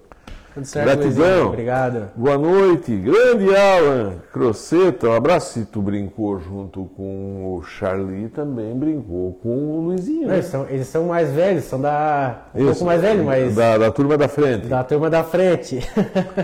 Tudo 0.54 0.64
certo, 0.64 0.86
Gratidão. 0.86 1.26
Luizinho? 1.26 1.46
Obrigado. 1.48 2.08
Boa 2.16 2.38
noite, 2.38 2.96
grande 2.96 3.54
Alan 3.54 4.14
Croceta, 4.32 5.08
um 5.10 5.12
abraço. 5.12 5.52
Se 5.52 5.66
tu 5.66 5.82
brincou 5.82 6.40
junto 6.40 6.86
com 6.96 7.54
o 7.58 7.62
Charlie, 7.62 8.28
também 8.30 8.74
brincou 8.74 9.34
com 9.42 9.48
o 9.50 9.80
Luizinho. 9.88 10.26
Não, 10.28 10.34
eles, 10.34 10.46
são, 10.46 10.66
eles 10.70 10.86
são 10.86 11.04
mais 11.08 11.30
velhos, 11.30 11.64
são 11.64 11.78
da. 11.78 12.46
Um 12.54 12.58
Isso, 12.60 12.68
pouco 12.70 12.84
mais 12.86 13.02
velhos, 13.02 13.24
mas. 13.26 13.54
Da, 13.54 13.76
da 13.76 13.92
turma 13.92 14.16
da 14.16 14.28
frente. 14.28 14.66
Da 14.66 14.82
turma 14.82 15.10
da 15.10 15.22
frente. 15.22 15.80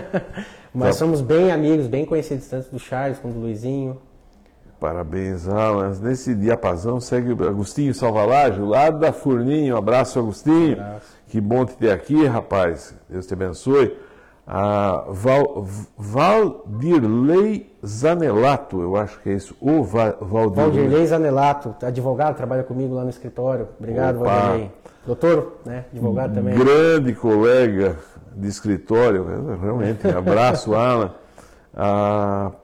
mas 0.71 0.89
Tá. 0.89 0.93
somos 0.99 1.19
bem 1.21 1.51
amigos, 1.51 1.87
bem 1.87 2.05
conhecidos, 2.05 2.47
tanto 2.47 2.69
do 2.69 2.77
Charles 2.77 3.17
como 3.17 3.33
do 3.33 3.39
Luizinho. 3.39 3.97
Parabéns, 4.83 5.47
Alan. 5.47 5.93
Nesse 6.01 6.35
diapasão 6.35 6.99
segue 6.99 7.31
o 7.31 7.47
Agostinho 7.47 7.93
Salvalage, 7.93 8.59
lado 8.59 8.99
da 8.99 9.13
Furninho. 9.13 9.75
Um 9.75 9.77
abraço, 9.77 10.19
Agostinho. 10.19 10.73
Abraço. 10.73 11.05
Que 11.29 11.39
bom 11.39 11.65
te 11.65 11.77
ter 11.77 11.89
aqui, 11.89 12.25
rapaz. 12.25 12.93
Deus 13.09 13.25
te 13.25 13.33
abençoe. 13.33 13.97
A 14.45 15.05
Val, 15.07 15.65
Valdirley 15.97 17.73
Zanelato, 17.85 18.81
eu 18.81 18.97
acho 18.97 19.21
que 19.21 19.29
é 19.29 19.33
isso. 19.35 19.55
O 19.61 19.83
Va, 19.83 20.17
Valdirley. 20.19 20.65
Valdirlei 20.65 21.07
Zanelato, 21.07 21.73
advogado, 21.81 22.35
trabalha 22.35 22.63
comigo 22.63 22.93
lá 22.93 23.05
no 23.05 23.09
escritório. 23.09 23.69
Obrigado, 23.79 24.19
Opa. 24.19 24.31
Valdirlei. 24.31 24.71
Doutor, 25.07 25.59
né? 25.65 25.85
Advogado 25.93 26.33
também. 26.33 26.57
Grande 26.57 27.15
colega 27.15 27.95
de 28.35 28.49
escritório, 28.49 29.25
realmente. 29.61 30.05
Abraço, 30.09 30.75
Alan. 30.75 31.13
A 31.73 32.51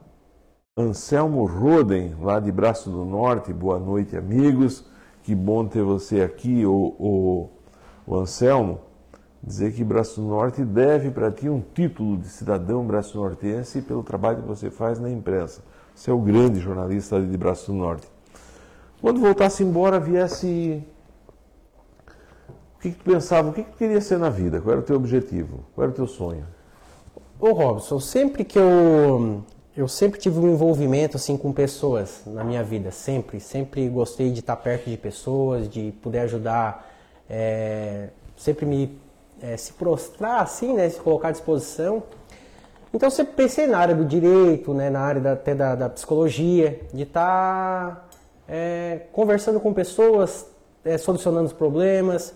Anselmo 0.79 1.45
Roden, 1.45 2.15
lá 2.21 2.39
de 2.39 2.53
Braço 2.53 2.89
do 2.89 3.03
Norte, 3.03 3.51
boa 3.51 3.77
noite, 3.77 4.15
amigos. 4.15 4.85
Que 5.23 5.35
bom 5.35 5.67
ter 5.67 5.83
você 5.83 6.21
aqui, 6.21 6.65
o, 6.65 6.95
o, 6.97 7.49
o 8.07 8.15
Anselmo. 8.17 8.79
Dizer 9.43 9.73
que 9.73 9.83
Braço 9.83 10.21
do 10.21 10.27
Norte 10.27 10.63
deve 10.63 11.11
para 11.11 11.29
ti 11.31 11.49
um 11.49 11.59
título 11.59 12.15
de 12.15 12.29
cidadão 12.29 12.85
braço-nortense 12.85 13.81
pelo 13.81 14.03
trabalho 14.03 14.41
que 14.41 14.47
você 14.47 14.71
faz 14.71 15.01
na 15.01 15.09
imprensa. 15.09 15.61
Você 15.93 16.11
é 16.11 16.13
o 16.13 16.19
grande 16.19 16.61
jornalista 16.61 17.19
de 17.21 17.37
Braço 17.37 17.73
do 17.73 17.77
Norte. 17.77 18.07
Quando 19.01 19.19
voltasse 19.19 19.61
embora, 19.61 19.99
viesse. 19.99 20.81
O 22.77 22.79
que, 22.79 22.91
que 22.91 22.97
tu 22.99 23.03
pensava? 23.03 23.49
O 23.49 23.53
que, 23.53 23.63
que 23.63 23.71
tu 23.71 23.77
queria 23.77 23.99
ser 23.99 24.17
na 24.17 24.29
vida? 24.29 24.61
Qual 24.61 24.71
era 24.71 24.79
o 24.79 24.85
teu 24.85 24.95
objetivo? 24.95 25.65
Qual 25.75 25.83
era 25.83 25.91
o 25.91 25.95
teu 25.95 26.07
sonho? 26.07 26.45
Ô 27.37 27.51
Robson, 27.51 27.99
sempre 27.99 28.45
que 28.45 28.57
eu 28.57 29.43
eu 29.75 29.87
sempre 29.87 30.19
tive 30.19 30.39
um 30.39 30.51
envolvimento 30.51 31.15
assim 31.15 31.37
com 31.37 31.53
pessoas 31.53 32.21
na 32.25 32.43
minha 32.43 32.63
vida, 32.63 32.91
sempre, 32.91 33.39
sempre 33.39 33.87
gostei 33.87 34.31
de 34.31 34.39
estar 34.39 34.55
perto 34.55 34.89
de 34.89 34.97
pessoas, 34.97 35.69
de 35.69 35.93
poder 36.01 36.19
ajudar, 36.19 36.89
é, 37.29 38.09
sempre 38.35 38.65
me 38.65 38.99
é, 39.41 39.55
se 39.55 39.73
prostrar 39.73 40.41
assim, 40.41 40.73
né, 40.73 40.89
se 40.89 40.99
colocar 40.99 41.29
à 41.29 41.31
disposição. 41.31 42.03
Então 42.93 43.09
sempre 43.09 43.33
pensei 43.33 43.67
na 43.67 43.77
área 43.77 43.95
do 43.95 44.03
direito, 44.03 44.73
né, 44.73 44.89
na 44.89 44.99
área 44.99 45.21
da, 45.21 45.33
até 45.33 45.53
da, 45.53 45.75
da 45.75 45.89
psicologia, 45.89 46.79
de 46.91 47.03
estar 47.03 48.09
é, 48.47 49.01
conversando 49.11 49.59
com 49.59 49.71
pessoas, 49.73 50.47
solucionando 50.99 51.45
os 51.45 51.53
problemas. 51.53 52.33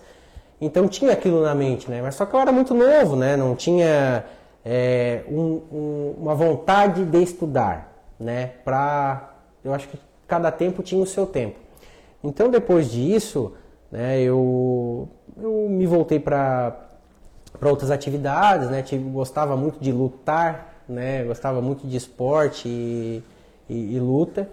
Então 0.61 0.87
tinha 0.87 1.11
aquilo 1.11 1.41
na 1.41 1.55
mente, 1.55 1.89
né? 1.89 2.01
Mas 2.01 2.15
só 2.15 2.25
que 2.25 2.33
eu 2.33 2.39
era 2.39 2.51
muito 2.51 2.73
novo, 2.73 3.15
né? 3.15 3.35
Não 3.35 3.55
tinha 3.55 4.23
é, 4.65 5.23
um, 5.29 5.61
um, 5.71 6.15
uma 6.19 6.35
vontade 6.35 7.03
de 7.05 7.21
estudar, 7.21 7.93
né? 8.19 8.51
Para, 8.63 9.33
eu 9.63 9.73
acho 9.73 9.87
que 9.87 9.99
cada 10.27 10.51
tempo 10.51 10.81
tinha 10.81 11.01
o 11.01 11.05
seu 11.05 11.25
tempo. 11.25 11.59
Então 12.23 12.49
depois 12.49 12.89
disso, 12.91 13.53
né? 13.91 14.21
Eu, 14.21 15.09
eu 15.37 15.67
me 15.69 15.85
voltei 15.85 16.19
para 16.19 16.75
outras 17.61 17.91
atividades, 17.91 18.69
né? 18.69 18.81
Tive, 18.81 19.09
gostava 19.09 19.57
muito 19.57 19.79
de 19.79 19.91
lutar, 19.91 20.81
né? 20.87 21.23
Gostava 21.23 21.61
muito 21.61 21.85
de 21.85 21.97
esporte 21.97 22.67
e, 22.67 23.23
e, 23.69 23.95
e 23.95 23.99
luta. 23.99 24.49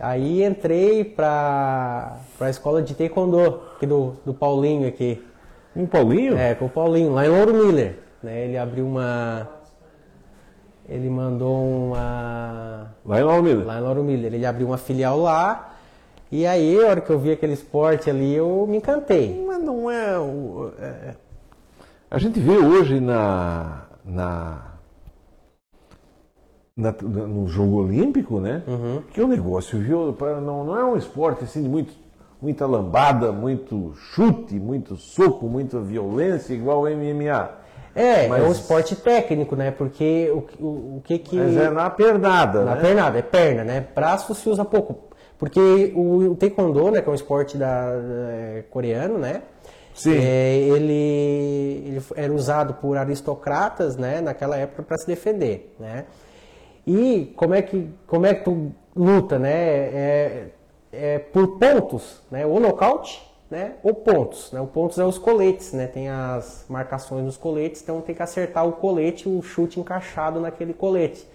Aí 0.00 0.44
entrei 0.44 1.04
para 1.04 2.18
a 2.40 2.50
escola 2.50 2.82
de 2.82 2.94
taekwondo, 2.94 3.62
aqui 3.76 3.86
do, 3.86 4.14
do 4.24 4.32
Paulinho 4.32 4.86
aqui. 4.86 5.24
Um 5.74 5.86
Paulinho? 5.86 6.36
É, 6.36 6.54
com 6.54 6.66
o 6.66 6.68
Paulinho, 6.68 7.12
lá 7.12 7.26
em 7.26 7.30
Ouro 7.30 7.54
Miller. 7.54 8.07
Né? 8.22 8.44
Ele 8.44 8.58
abriu 8.58 8.86
uma. 8.86 9.48
Ele 10.88 11.08
mandou 11.08 11.88
uma. 11.88 12.94
Lá 13.04 13.20
em 13.20 13.22
Lauro 13.22 13.42
Miller. 13.42 13.66
Lá 13.66 13.78
em 13.78 13.82
Lauro 13.82 14.04
Miller. 14.04 14.34
Ele 14.34 14.46
abriu 14.46 14.66
uma 14.66 14.78
filial 14.78 15.18
lá. 15.18 15.74
E 16.30 16.46
aí, 16.46 16.82
a 16.82 16.88
hora 16.88 17.00
que 17.00 17.10
eu 17.10 17.18
vi 17.18 17.32
aquele 17.32 17.54
esporte 17.54 18.10
ali, 18.10 18.34
eu 18.34 18.66
me 18.68 18.78
encantei. 18.78 19.44
Mas 19.46 19.62
não 19.62 19.90
é. 19.90 20.16
é... 20.78 21.14
A 22.10 22.18
gente 22.18 22.40
vê 22.40 22.56
hoje 22.56 23.00
na. 23.00 23.82
na... 24.04 24.64
Na, 26.76 26.92
no 26.92 27.48
jogo 27.48 27.82
olímpico, 27.82 28.38
né? 28.38 28.62
Uhum. 28.68 29.02
Que 29.12 29.20
o 29.20 29.26
negócio 29.26 29.80
viu, 29.80 30.16
não, 30.40 30.64
não 30.64 30.78
é 30.78 30.84
um 30.84 30.96
esporte 30.96 31.42
assim 31.42 31.60
de 31.60 31.68
muito, 31.68 31.92
muita 32.40 32.66
lambada, 32.66 33.32
muito 33.32 33.94
chute, 33.96 34.54
muito 34.54 34.94
soco, 34.94 35.48
muita 35.48 35.80
violência, 35.80 36.54
igual 36.54 36.82
o 36.82 36.88
MMA. 36.88 37.57
É, 37.98 38.28
mas... 38.28 38.42
é 38.42 38.46
um 38.46 38.52
esporte 38.52 38.94
técnico, 38.96 39.56
né? 39.56 39.70
Porque 39.70 40.30
o, 40.32 40.64
o, 40.64 40.96
o 40.96 41.02
que 41.04 41.18
que... 41.18 41.36
Mas 41.36 41.56
é 41.56 41.70
na 41.70 41.90
pernada, 41.90 42.64
Na 42.64 42.74
né? 42.74 42.80
pernada, 42.80 43.18
é 43.18 43.22
perna, 43.22 43.64
né? 43.64 43.86
Braço 43.94 44.34
se 44.34 44.48
usa 44.48 44.64
pouco. 44.64 45.08
Porque 45.38 45.92
o, 45.94 46.32
o 46.32 46.34
taekwondo, 46.34 46.90
né, 46.90 47.00
que 47.00 47.08
é 47.08 47.12
um 47.12 47.14
esporte 47.14 47.56
da, 47.56 47.92
é, 47.92 48.64
coreano, 48.70 49.18
né? 49.18 49.42
Sim. 49.94 50.16
É, 50.16 50.56
ele, 50.56 51.82
ele 51.86 52.02
era 52.14 52.32
usado 52.32 52.74
por 52.74 52.96
aristocratas, 52.96 53.96
né, 53.96 54.20
naquela 54.20 54.56
época 54.56 54.82
para 54.84 54.96
se 54.96 55.06
defender, 55.06 55.74
né? 55.78 56.04
E 56.86 57.32
como 57.36 57.52
é 57.54 57.62
que 57.62 57.90
como 58.06 58.24
é 58.24 58.32
que 58.32 58.44
tu 58.44 58.72
luta, 58.96 59.38
né? 59.38 59.52
É, 59.52 60.46
é 60.92 61.18
por 61.18 61.58
pontos, 61.58 62.22
né? 62.30 62.46
O 62.46 62.58
nocaute 62.58 63.27
né, 63.50 63.74
ou 63.82 63.94
pontos. 63.94 64.52
Né? 64.52 64.60
O 64.60 64.66
pontos 64.66 64.98
é 64.98 65.04
os 65.04 65.18
coletes, 65.18 65.72
né? 65.72 65.86
tem 65.86 66.08
as 66.08 66.64
marcações 66.68 67.24
nos 67.24 67.36
coletes, 67.36 67.82
então 67.82 68.00
tem 68.00 68.14
que 68.14 68.22
acertar 68.22 68.66
o 68.66 68.72
colete, 68.72 69.28
o 69.28 69.40
chute 69.42 69.80
encaixado 69.80 70.40
naquele 70.40 70.74
colete. 70.74 71.26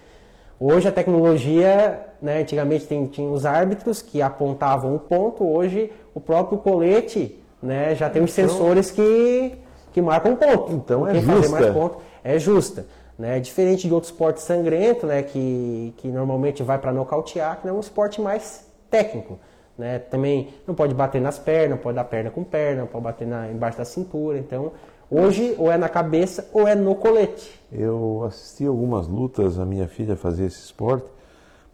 Hoje 0.58 0.86
a 0.86 0.92
tecnologia, 0.92 2.06
né, 2.22 2.40
antigamente 2.40 2.86
tem, 2.86 3.06
tinha 3.06 3.28
os 3.28 3.44
árbitros 3.44 4.00
que 4.00 4.22
apontavam 4.22 4.94
o 4.94 4.98
ponto, 4.98 5.44
hoje 5.44 5.92
o 6.14 6.20
próprio 6.20 6.58
colete 6.58 7.38
né, 7.60 7.94
já 7.94 8.08
tem 8.08 8.22
os 8.22 8.38
então, 8.38 8.48
sensores 8.48 8.90
que, 8.90 9.58
que 9.92 10.00
marcam 10.00 10.32
o 10.32 10.36
ponto. 10.36 10.72
Então 10.72 11.06
é 11.06 11.14
justa. 11.16 11.72
Ponto, 11.72 11.98
é 12.22 12.38
justa. 12.38 12.86
Né? 13.18 13.40
Diferente 13.40 13.88
de 13.88 13.94
outro 13.94 14.08
esporte 14.10 14.40
sangrento, 14.40 15.06
né, 15.06 15.22
que, 15.22 15.92
que 15.96 16.08
normalmente 16.08 16.62
vai 16.62 16.78
para 16.78 16.92
nocautear, 16.92 17.60
que 17.60 17.68
é 17.68 17.72
um 17.72 17.80
esporte 17.80 18.20
mais 18.20 18.64
técnico. 18.88 19.38
Né? 19.76 19.98
Também 19.98 20.50
não 20.66 20.74
pode 20.74 20.94
bater 20.94 21.20
nas 21.20 21.38
pernas, 21.38 21.70
não 21.70 21.78
pode 21.78 21.96
dar 21.96 22.04
perna 22.04 22.30
com 22.30 22.44
perna, 22.44 22.82
não 22.82 22.86
pode 22.86 23.04
bater 23.04 23.26
na, 23.26 23.50
embaixo 23.50 23.78
da 23.78 23.84
cintura. 23.84 24.38
Então, 24.38 24.72
hoje, 25.10 25.54
ou 25.58 25.70
é 25.70 25.76
na 25.76 25.88
cabeça 25.88 26.48
ou 26.52 26.66
é 26.66 26.74
no 26.74 26.94
colete. 26.94 27.60
Eu 27.72 28.24
assisti 28.26 28.66
algumas 28.66 29.08
lutas, 29.08 29.58
a 29.58 29.64
minha 29.64 29.88
filha 29.88 30.16
fazia 30.16 30.46
esse 30.46 30.60
esporte, 30.60 31.06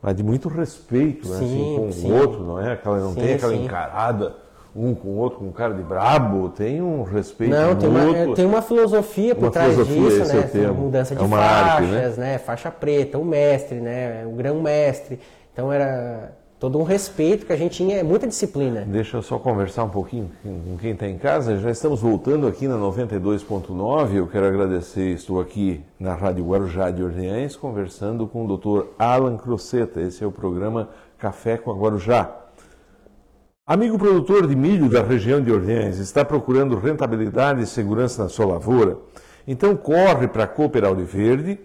mas 0.03 0.17
de 0.17 0.23
muito 0.23 0.49
respeito 0.49 1.29
né? 1.29 1.37
assim, 1.37 1.77
com 1.77 1.93
sim. 1.93 2.11
o 2.11 2.15
outro, 2.15 2.41
não 2.43 2.59
é? 2.59 2.73
Aquela, 2.73 2.99
não 3.01 3.13
sim, 3.13 3.21
tem 3.21 3.35
aquela 3.35 3.53
sim. 3.53 3.65
encarada 3.65 4.35
um 4.75 4.95
com 4.95 5.09
o 5.09 5.17
outro, 5.17 5.41
com 5.41 5.47
um 5.47 5.53
cara 5.53 5.75
de 5.75 5.83
brabo, 5.83 6.49
tem 6.51 6.81
um 6.81 7.03
respeito 7.03 7.51
Não, 7.51 7.75
tem 7.75 7.89
uma, 7.89 8.17
é, 8.17 8.35
tem 8.35 8.47
uma 8.47 8.63
filosofia 8.63 9.35
por 9.35 9.45
uma 9.45 9.51
trás 9.51 9.73
filosofia, 9.73 10.25
disso, 10.25 10.59
né? 10.59 10.65
É 10.65 10.71
mudança 10.71 11.15
de 11.15 11.25
é 11.25 11.29
faixas, 11.29 11.71
arte, 11.71 11.87
né? 11.87 12.15
né? 12.17 12.39
Faixa 12.39 12.71
preta, 12.71 13.19
o 13.19 13.25
mestre, 13.25 13.81
né? 13.81 14.25
O 14.27 14.31
grão-mestre. 14.31 15.19
Então 15.53 15.73
era 15.73 16.33
todo 16.61 16.79
um 16.79 16.83
respeito 16.83 17.47
que 17.47 17.55
a 17.55 17.57
gente 17.57 17.79
tinha, 17.79 17.97
é 17.97 18.03
muita 18.03 18.27
disciplina. 18.27 18.83
Deixa 18.83 19.17
eu 19.17 19.23
só 19.23 19.39
conversar 19.39 19.85
um 19.85 19.89
pouquinho 19.89 20.31
com 20.45 20.77
quem 20.77 20.93
está 20.93 21.09
em 21.09 21.17
casa. 21.17 21.57
Já 21.57 21.71
estamos 21.71 22.03
voltando 22.03 22.47
aqui 22.47 22.69
na 22.69 22.77
92.9. 22.77 24.15
Eu 24.15 24.27
quero 24.27 24.47
agradecer, 24.47 25.09
estou 25.15 25.41
aqui 25.41 25.81
na 25.99 26.15
Rádio 26.15 26.45
Guarujá 26.45 26.91
de 26.91 27.03
Orleans, 27.03 27.57
conversando 27.57 28.27
com 28.27 28.45
o 28.45 28.59
Dr. 28.59 28.89
Alan 28.99 29.39
Croceta. 29.39 30.03
Esse 30.03 30.23
é 30.23 30.27
o 30.27 30.31
programa 30.31 30.91
Café 31.19 31.57
com 31.57 31.71
a 31.71 31.75
Guarujá. 31.75 32.31
Amigo 33.67 33.99
produtor 33.99 34.47
de 34.47 34.55
milho 34.55 34.91
da 34.91 35.03
região 35.03 35.41
de 35.41 35.51
Orleans, 35.51 35.97
está 35.97 36.27
procurando 36.27 36.77
rentabilidade 36.77 37.63
e 37.63 37.67
segurança 37.67 38.23
na 38.23 38.29
sua 38.29 38.45
lavoura? 38.45 38.99
Então 39.49 39.75
corre 39.75 40.29
para 40.29 40.45
a 40.45 40.47
Cooper 40.47 40.95
Verde 41.07 41.59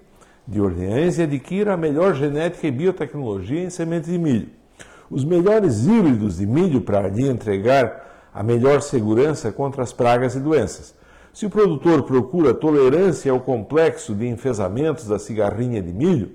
de 0.47 0.61
Orleans 0.61 1.17
e 1.17 1.23
adquira 1.23 1.73
a 1.73 1.77
melhor 1.77 2.13
genética 2.13 2.65
e 2.65 2.71
biotecnologia 2.71 3.61
em 3.61 3.69
sementes 3.69 4.09
de 4.09 4.17
milho 4.17 4.64
os 5.09 5.23
melhores 5.23 5.85
híbridos 5.85 6.37
de 6.37 6.45
milho 6.45 6.81
para 6.81 7.07
lhe 7.07 7.27
entregar 7.27 8.29
a 8.33 8.43
melhor 8.43 8.81
segurança 8.81 9.51
contra 9.51 9.83
as 9.83 9.93
pragas 9.93 10.35
e 10.35 10.39
doenças. 10.39 10.93
Se 11.33 11.45
o 11.45 11.49
produtor 11.49 12.03
procura 12.03 12.53
tolerância 12.53 13.31
ao 13.31 13.39
complexo 13.39 14.15
de 14.15 14.27
enfesamentos 14.27 15.07
da 15.07 15.19
cigarrinha 15.19 15.81
de 15.81 15.91
milho, 15.91 16.31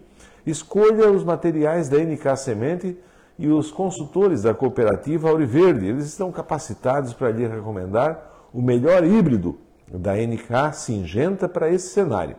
escolha 0.46 1.10
os 1.10 1.24
materiais 1.24 1.88
da 1.88 1.98
NK 1.98 2.36
Semente 2.36 2.98
e 3.38 3.48
os 3.48 3.70
consultores 3.70 4.42
da 4.42 4.52
cooperativa 4.52 5.30
Auriverde. 5.30 5.86
Eles 5.86 6.04
estão 6.06 6.30
capacitados 6.30 7.14
para 7.14 7.30
lhe 7.30 7.46
recomendar 7.46 8.48
o 8.52 8.60
melhor 8.60 9.04
híbrido 9.04 9.58
da 9.90 10.14
NK 10.14 10.74
Singenta 10.74 11.48
para 11.48 11.70
esse 11.70 11.88
cenário. 11.88 12.36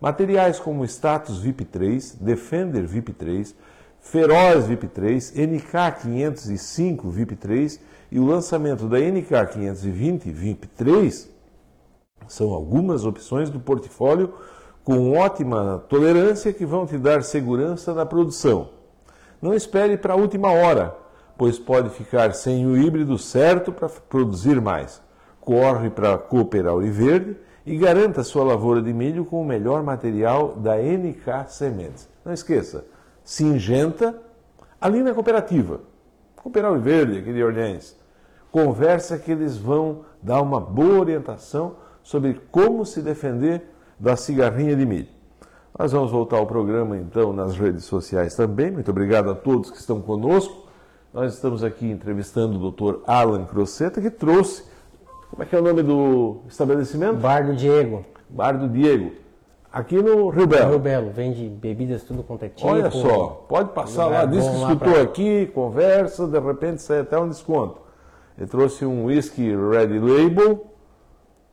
Materiais 0.00 0.58
como 0.58 0.84
Status 0.84 1.42
VIP3, 1.42 2.16
Defender 2.20 2.86
VIP3, 2.86 3.54
Feroz 4.04 4.68
VIP3, 4.68 5.32
NK505 5.34 7.10
VIP3 7.10 7.80
e 8.12 8.20
o 8.20 8.26
lançamento 8.26 8.86
da 8.86 8.98
NK520 8.98 10.30
VIP3 10.30 11.26
são 12.28 12.52
algumas 12.52 13.06
opções 13.06 13.48
do 13.48 13.58
portfólio 13.58 14.34
com 14.84 15.12
ótima 15.12 15.82
tolerância 15.88 16.52
que 16.52 16.66
vão 16.66 16.86
te 16.86 16.98
dar 16.98 17.24
segurança 17.24 17.94
na 17.94 18.04
produção. 18.04 18.68
Não 19.40 19.54
espere 19.54 19.96
para 19.96 20.12
a 20.12 20.16
última 20.16 20.52
hora, 20.52 20.94
pois 21.36 21.58
pode 21.58 21.88
ficar 21.88 22.34
sem 22.34 22.66
o 22.66 22.76
híbrido 22.76 23.16
certo 23.18 23.72
para 23.72 23.88
produzir 23.88 24.60
mais. 24.60 25.02
Corre 25.40 25.88
para 25.88 26.14
a 26.14 26.18
Cooper 26.18 26.66
Auriverde 26.66 27.36
e 27.64 27.76
garanta 27.76 28.22
sua 28.22 28.44
lavoura 28.44 28.82
de 28.82 28.92
milho 28.92 29.24
com 29.24 29.40
o 29.40 29.44
melhor 29.44 29.82
material 29.82 30.54
da 30.56 30.76
NK 30.76 31.48
Sementes. 31.48 32.06
Não 32.22 32.32
esqueça, 32.32 32.84
Singenta, 33.24 34.14
ali 34.80 35.02
na 35.02 35.14
cooperativa. 35.14 35.80
Cooperal 36.36 36.78
Verde, 36.78 37.18
aqui 37.18 37.32
de 37.32 37.42
Orleans. 37.42 37.96
Conversa 38.52 39.18
que 39.18 39.32
eles 39.32 39.56
vão 39.56 40.04
dar 40.22 40.42
uma 40.42 40.60
boa 40.60 41.00
orientação 41.00 41.76
sobre 42.02 42.40
como 42.50 42.84
se 42.84 43.00
defender 43.00 43.62
da 43.98 44.14
cigarrinha 44.14 44.76
de 44.76 44.84
milho. 44.84 45.08
Nós 45.76 45.90
vamos 45.90 46.12
voltar 46.12 46.36
ao 46.36 46.46
programa 46.46 46.96
então 46.96 47.32
nas 47.32 47.56
redes 47.56 47.84
sociais 47.84 48.36
também. 48.36 48.70
Muito 48.70 48.90
obrigado 48.90 49.30
a 49.30 49.34
todos 49.34 49.70
que 49.70 49.78
estão 49.78 50.00
conosco. 50.00 50.68
Nós 51.12 51.34
estamos 51.34 51.64
aqui 51.64 51.90
entrevistando 51.90 52.58
o 52.58 52.70
Dr. 52.70 53.00
Alan 53.06 53.44
Croceta, 53.44 54.00
que 54.00 54.10
trouxe. 54.10 54.64
Como 55.30 55.42
é 55.42 55.46
que 55.46 55.56
é 55.56 55.58
o 55.58 55.62
nome 55.62 55.82
do 55.82 56.42
estabelecimento? 56.46 57.16
Bar 57.16 57.46
do 57.46 57.56
Diego. 57.56 58.04
Bar 58.28 58.52
do 58.52 58.68
Diego. 58.68 59.23
Aqui 59.74 60.00
no 60.00 60.28
Rio 60.28 60.46
Belo. 60.46 60.70
Rio 60.70 60.78
Belo, 60.78 61.10
vende 61.10 61.48
bebidas 61.48 62.04
tudo 62.04 62.22
quanto 62.22 62.44
é 62.44 62.48
tipo. 62.48 62.68
Olha 62.68 62.92
só, 62.92 63.44
pode 63.48 63.72
passar 63.72 64.06
lá, 64.06 64.24
diz 64.24 64.46
que 64.46 64.54
escutou 64.54 64.92
pra... 64.92 65.02
aqui, 65.02 65.50
conversa, 65.52 66.28
de 66.28 66.38
repente 66.38 66.80
sai 66.80 67.00
até 67.00 67.18
um 67.18 67.28
desconto. 67.28 67.80
Ele 68.38 68.46
trouxe 68.46 68.86
um 68.86 69.06
whisky 69.06 69.50
Red 69.50 69.98
Label, 69.98 70.64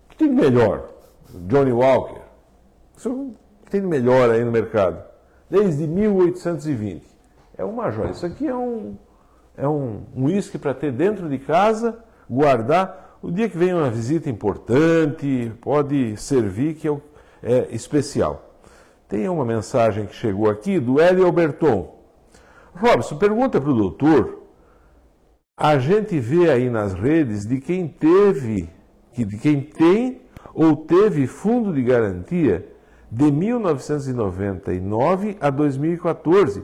que 0.08 0.18
tem 0.18 0.30
de 0.30 0.36
melhor, 0.36 0.84
Johnny 1.48 1.72
Walker. 1.72 2.22
Isso 2.96 3.32
tem 3.72 3.82
de 3.82 3.88
melhor 3.88 4.30
aí 4.30 4.46
no 4.46 4.52
mercado, 4.52 5.04
desde 5.50 5.88
1820. 5.88 7.04
É 7.58 7.66
uma 7.66 7.90
joia. 7.90 8.12
Isso 8.12 8.28
aqui 8.28 8.46
é 8.46 8.56
um 8.56 8.98
é 9.58 9.68
um 9.68 10.04
uísque 10.16 10.60
para 10.60 10.76
ter 10.76 10.92
dentro 10.92 11.28
de 11.28 11.40
casa, 11.40 11.98
guardar. 12.30 13.18
O 13.20 13.32
dia 13.32 13.50
que 13.50 13.58
vem 13.58 13.74
uma 13.74 13.90
visita 13.90 14.30
importante, 14.30 15.52
pode 15.60 16.16
servir, 16.18 16.76
que 16.76 16.88
é, 16.88 16.96
é 17.44 17.68
especial. 17.72 18.50
Tem 19.08 19.28
uma 19.28 19.46
mensagem 19.46 20.06
que 20.06 20.16
chegou 20.16 20.50
aqui 20.50 20.80
do 20.80 21.00
Hélio 21.00 21.26
Alberton. 21.26 22.00
Robson, 22.74 23.18
pergunta 23.18 23.60
para 23.60 23.70
o 23.70 23.76
doutor. 23.76 24.40
A 25.58 25.78
gente 25.78 26.18
vê 26.20 26.50
aí 26.50 26.70
nas 26.70 26.94
redes 26.94 27.46
de 27.46 27.60
quem 27.60 27.88
teve, 27.88 28.70
de 29.14 29.38
quem 29.38 29.62
tem 29.62 30.22
ou 30.54 30.76
teve 30.76 31.28
fundo 31.28 31.74
de 31.74 31.84
garantia 31.84 32.68
de 33.12 33.32
1999 33.32 35.38
a 35.40 35.50
2014 35.50 36.64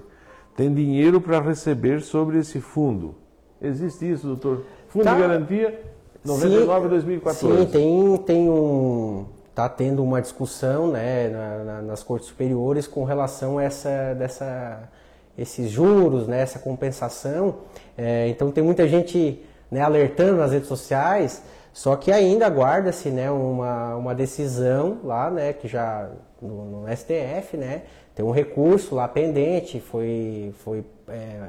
tem 0.57 0.73
dinheiro 0.73 1.21
para 1.21 1.39
receber 1.39 2.01
sobre 2.01 2.39
esse 2.39 2.59
fundo. 2.59 3.13
Existe 3.61 4.09
isso, 4.09 4.25
doutor? 4.25 4.63
Fundo 4.87 5.03
tá. 5.03 5.13
de 5.13 5.21
garantia 5.21 5.79
99 6.25 6.81
sim, 6.81 6.89
2014. 6.89 7.57
Sim, 7.57 7.65
tem, 7.67 8.17
tem 8.25 8.49
um. 8.49 9.25
Está 9.57 9.67
tendo 9.67 10.03
uma 10.03 10.21
discussão 10.21 10.91
né, 10.91 11.29
na, 11.29 11.63
na, 11.63 11.81
nas 11.81 12.03
cortes 12.03 12.27
superiores 12.27 12.85
com 12.85 13.03
relação 13.03 13.57
a 13.57 13.63
essa, 13.63 14.13
dessa, 14.13 14.87
esses 15.35 15.71
juros, 15.71 16.27
né, 16.27 16.41
essa 16.41 16.59
compensação. 16.59 17.55
É, 17.97 18.27
então 18.27 18.51
tem 18.51 18.63
muita 18.63 18.87
gente 18.87 19.43
né, 19.71 19.81
alertando 19.81 20.37
nas 20.37 20.51
redes 20.51 20.67
sociais, 20.67 21.41
só 21.73 21.95
que 21.95 22.11
ainda 22.11 22.45
aguarda-se 22.45 23.09
né, 23.09 23.31
uma, 23.31 23.95
uma 23.95 24.13
decisão 24.13 24.99
lá, 25.03 25.31
né, 25.31 25.53
que 25.53 25.67
já 25.67 26.07
no, 26.39 26.83
no 26.83 26.95
STF, 26.95 27.57
né, 27.57 27.81
tem 28.13 28.23
um 28.23 28.29
recurso 28.29 28.93
lá 28.93 29.07
pendente, 29.07 29.79
foi, 29.79 30.53
foi 30.63 30.85
é, 31.07 31.47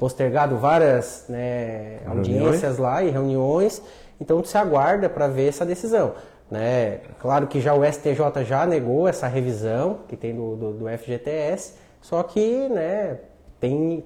postergado 0.00 0.56
várias 0.58 1.26
né, 1.28 2.00
audiências 2.06 2.76
lá 2.76 3.04
e 3.04 3.10
reuniões, 3.10 3.80
então 4.20 4.42
se 4.42 4.58
aguarda 4.58 5.08
para 5.08 5.28
ver 5.28 5.48
essa 5.48 5.64
decisão. 5.64 6.14
Né? 6.50 7.00
Claro 7.20 7.46
que 7.46 7.60
já 7.60 7.74
o 7.74 7.84
STJ 7.84 8.44
já 8.44 8.66
negou 8.66 9.08
essa 9.08 9.26
revisão 9.26 10.00
que 10.08 10.16
tem 10.16 10.34
do, 10.34 10.54
do, 10.56 10.72
do 10.72 10.98
FGTS, 10.98 11.74
só 12.00 12.22
que 12.22 12.68
né, 12.68 13.18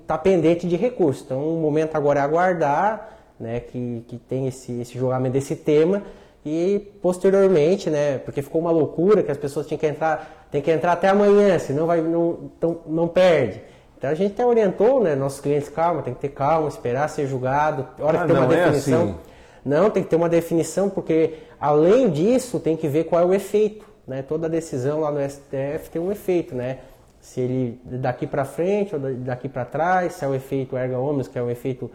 está 0.00 0.16
pendente 0.16 0.66
de 0.66 0.76
recurso. 0.76 1.24
Então 1.24 1.42
o 1.42 1.60
momento 1.60 1.96
agora 1.96 2.20
é 2.20 2.22
aguardar 2.22 3.18
né, 3.38 3.60
que, 3.60 4.04
que 4.08 4.16
tem 4.16 4.46
esse, 4.46 4.80
esse 4.80 4.98
julgamento 4.98 5.34
desse 5.34 5.54
tema 5.56 6.02
e 6.44 6.90
posteriormente, 7.02 7.90
né, 7.90 8.18
porque 8.18 8.40
ficou 8.40 8.60
uma 8.60 8.70
loucura 8.70 9.22
que 9.22 9.30
as 9.30 9.36
pessoas 9.36 9.66
tinham 9.66 9.78
que 9.78 9.86
entrar, 9.86 10.46
tem 10.50 10.62
que 10.62 10.70
entrar 10.70 10.92
até 10.92 11.08
amanhã, 11.08 11.58
senão 11.58 11.86
vai, 11.86 12.00
não, 12.00 12.50
então, 12.56 12.80
não 12.86 13.06
perde. 13.06 13.60
Então 13.98 14.08
a 14.08 14.14
gente 14.14 14.32
até 14.32 14.46
orientou, 14.46 15.02
né, 15.02 15.14
nossos 15.14 15.40
clientes, 15.40 15.68
calma, 15.68 16.02
tem 16.02 16.14
que 16.14 16.20
ter 16.20 16.30
calma, 16.30 16.68
esperar 16.68 17.08
ser 17.08 17.26
julgado, 17.26 17.86
hora 18.00 18.18
ah, 18.18 18.22
que 18.22 18.32
tem 18.32 18.36
uma 18.42 18.54
é 18.54 18.56
definição. 18.56 19.02
Assim. 19.02 19.14
Não, 19.62 19.90
tem 19.90 20.02
que 20.02 20.08
ter 20.08 20.16
uma 20.16 20.28
definição, 20.28 20.88
porque 20.88 21.34
além 21.60 22.10
disso 22.10 22.58
tem 22.58 22.76
que 22.76 22.88
ver 22.88 23.04
qual 23.04 23.22
é 23.22 23.24
o 23.24 23.34
efeito. 23.34 23.84
Né? 24.06 24.22
Toda 24.22 24.48
decisão 24.48 25.00
lá 25.00 25.12
no 25.12 25.20
STF 25.20 25.90
tem 25.92 26.00
um 26.00 26.10
efeito, 26.10 26.54
né? 26.54 26.78
Se 27.20 27.40
ele 27.40 27.80
daqui 27.84 28.26
para 28.26 28.44
frente 28.44 28.94
ou 28.94 29.00
daqui 29.00 29.48
para 29.48 29.64
trás, 29.64 30.14
se 30.14 30.24
é 30.24 30.28
o 30.28 30.34
efeito 30.34 30.76
erga 30.76 30.98
omnes, 30.98 31.28
que 31.28 31.38
é 31.38 31.42
o 31.42 31.50
efeito 31.50 31.90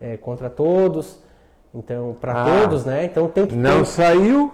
é, 0.00 0.16
contra 0.16 0.50
todos. 0.50 1.20
Então, 1.74 2.16
para 2.20 2.42
ah, 2.42 2.44
todos, 2.44 2.84
né? 2.84 3.04
Então 3.04 3.28
tem 3.28 3.46
que 3.46 3.54
Não 3.54 3.80
ter... 3.80 3.86
saiu 3.86 4.52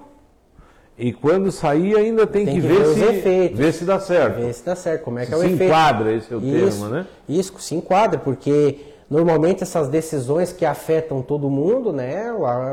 e 0.97 1.13
quando 1.13 1.51
sair 1.51 1.97
ainda 1.97 2.27
tem, 2.27 2.45
tem 2.45 2.55
que, 2.55 2.61
que, 2.61 2.67
ver, 2.67 2.85
ver 2.85 2.95
se 2.95 3.05
efeitos, 3.05 3.59
ver 3.59 3.73
se 3.73 3.85
dá 3.85 3.99
certo. 3.99 4.37
Ver 4.37 4.53
se 4.53 4.65
dá 4.65 4.77
certo, 4.77 5.03
como 5.03 5.19
é 5.19 5.23
que 5.23 5.29
se 5.29 5.35
é 5.35 5.37
o 5.37 5.41
se 5.41 5.47
efeito. 5.47 5.65
enquadra, 5.65 6.13
esse 6.13 6.33
é 6.33 6.37
o 6.37 6.41
isso, 6.41 6.81
termo, 6.81 6.95
né? 6.95 7.07
Isso, 7.29 7.55
se 7.59 7.75
enquadra, 7.75 8.21
porque 8.21 8.79
normalmente 9.11 9.63
essas 9.65 9.89
decisões 9.89 10.53
que 10.53 10.65
afetam 10.65 11.21
todo 11.21 11.51
mundo, 11.51 11.93
né, 11.93 12.27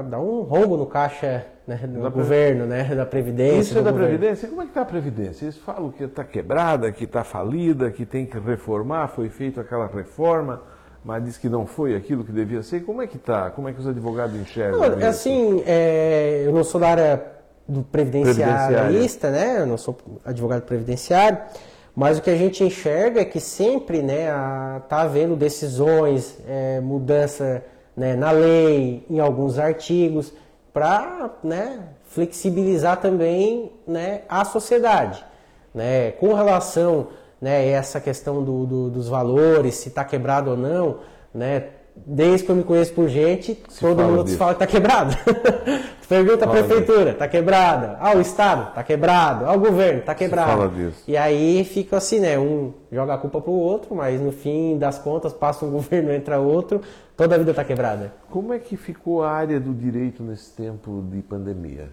dá 0.08 0.20
um 0.20 0.42
rombo 0.42 0.78
no 0.78 0.86
caixa 0.86 1.46
né, 1.76 1.88
do 1.88 2.02
da 2.02 2.10
governo, 2.10 2.66
né, 2.66 2.84
da 2.96 3.06
Previdência. 3.06 3.60
Isso 3.60 3.78
é 3.78 3.82
da 3.82 3.92
governo. 3.92 4.18
Previdência? 4.18 4.48
Como 4.48 4.62
é 4.62 4.66
que 4.66 4.72
está 4.72 4.82
a 4.82 4.86
Previdência? 4.86 5.46
Eles 5.46 5.58
falam 5.58 5.92
que 5.92 6.04
está 6.04 6.24
quebrada, 6.24 6.92
que 6.92 7.06
está 7.06 7.24
falida, 7.24 7.90
que 7.92 8.06
tem 8.06 8.26
que 8.26 8.38
reformar, 8.40 9.08
foi 9.08 9.30
feita 9.30 9.62
aquela 9.62 9.88
reforma 9.88 10.62
mas 11.04 11.24
diz 11.24 11.38
que 11.38 11.50
não 11.50 11.66
foi 11.66 11.96
aquilo 11.96 12.24
que 12.24 12.32
devia 12.32 12.62
ser. 12.62 12.82
Como 12.82 13.02
é 13.02 13.08
que 13.08 13.18
está? 13.18 13.50
Como 13.50 13.68
é 13.68 13.74
que 13.74 13.80
os 13.80 13.88
advogados 13.88 14.36
enxergam 14.40 14.80
não, 14.80 14.98
isso? 14.98 15.08
Assim, 15.08 15.64
é, 15.66 16.44
eu 16.46 16.54
não 16.54 16.64
sou 16.64 16.80
da 16.80 16.90
área 16.90 17.26
do 17.68 17.82
previdenciarista, 17.82 19.32
né? 19.32 19.62
Eu 19.62 19.66
não 19.66 19.78
sou 19.78 19.98
advogado 20.24 20.62
previdenciário, 20.62 21.40
mas 21.96 22.20
o 22.20 22.22
que 22.22 22.30
a 22.30 22.36
gente 22.36 22.64
enxerga 22.64 23.22
é 23.22 23.26
que 23.26 23.40
sempre, 23.40 24.02
né, 24.02 24.28
está 24.78 25.02
havendo 25.02 25.36
decisões, 25.36 26.38
é, 26.48 26.80
mudança 26.80 27.64
né, 27.96 28.16
na 28.16 28.32
lei, 28.32 29.06
em 29.10 29.20
alguns 29.20 29.58
artigos, 29.58 30.34
para 30.74 31.32
né, 31.44 31.80
flexibilizar 32.10 32.98
também 32.98 33.72
né, 33.88 34.22
a 34.30 34.46
sociedade. 34.46 35.24
Né? 35.74 36.12
Com 36.12 36.34
relação 36.34 37.08
né, 37.40 37.68
essa 37.68 38.00
questão 38.00 38.44
do, 38.44 38.66
do, 38.66 38.90
dos 38.90 39.08
valores, 39.08 39.76
se 39.76 39.90
está 39.90 40.04
quebrado 40.04 40.52
ou 40.52 40.58
não, 40.58 41.00
né, 41.34 41.66
desde 41.96 42.46
que 42.46 42.52
eu 42.52 42.56
me 42.56 42.64
conheço 42.64 42.94
por 42.94 43.08
gente, 43.08 43.62
se 43.68 43.80
todo 43.80 44.02
mundo 44.04 44.24
disso. 44.24 44.38
fala 44.38 44.54
que 44.56 44.64
está 44.64 44.68
quebrado. 44.68 45.16
Pergunta 46.12 46.44
à 46.44 46.48
prefeitura, 46.50 47.12
está 47.12 47.26
quebrada. 47.26 47.98
Ah, 48.02 48.14
o 48.14 48.20
Estado, 48.20 48.68
está 48.68 48.84
quebrado. 48.84 49.46
Ah, 49.46 49.54
o 49.54 49.60
governo, 49.60 50.02
está 50.02 50.14
quebrado. 50.14 50.52
fala 50.52 50.68
disso. 50.68 51.02
E 51.08 51.16
aí 51.16 51.64
fica 51.64 51.96
assim, 51.96 52.20
né? 52.20 52.38
Um 52.38 52.74
joga 52.92 53.14
a 53.14 53.18
culpa 53.18 53.40
para 53.40 53.50
o 53.50 53.58
outro, 53.58 53.96
mas 53.96 54.20
no 54.20 54.34
fim 54.34 54.78
das 54.78 55.00
contas 55.00 55.32
passa 55.32 55.64
um 55.64 55.72
governo, 55.72 56.12
entra 56.12 56.38
outro, 56.38 56.82
toda 57.16 57.36
a 57.36 57.38
vida 57.38 57.52
está 57.52 57.64
quebrada. 57.64 58.12
Como 58.30 58.54
é 58.54 58.60
que 58.60 58.76
ficou 58.76 59.24
a 59.24 59.32
área 59.32 59.58
do 59.58 59.74
direito 59.74 60.22
nesse 60.22 60.52
tempo 60.52 61.02
de 61.10 61.22
pandemia? 61.22 61.88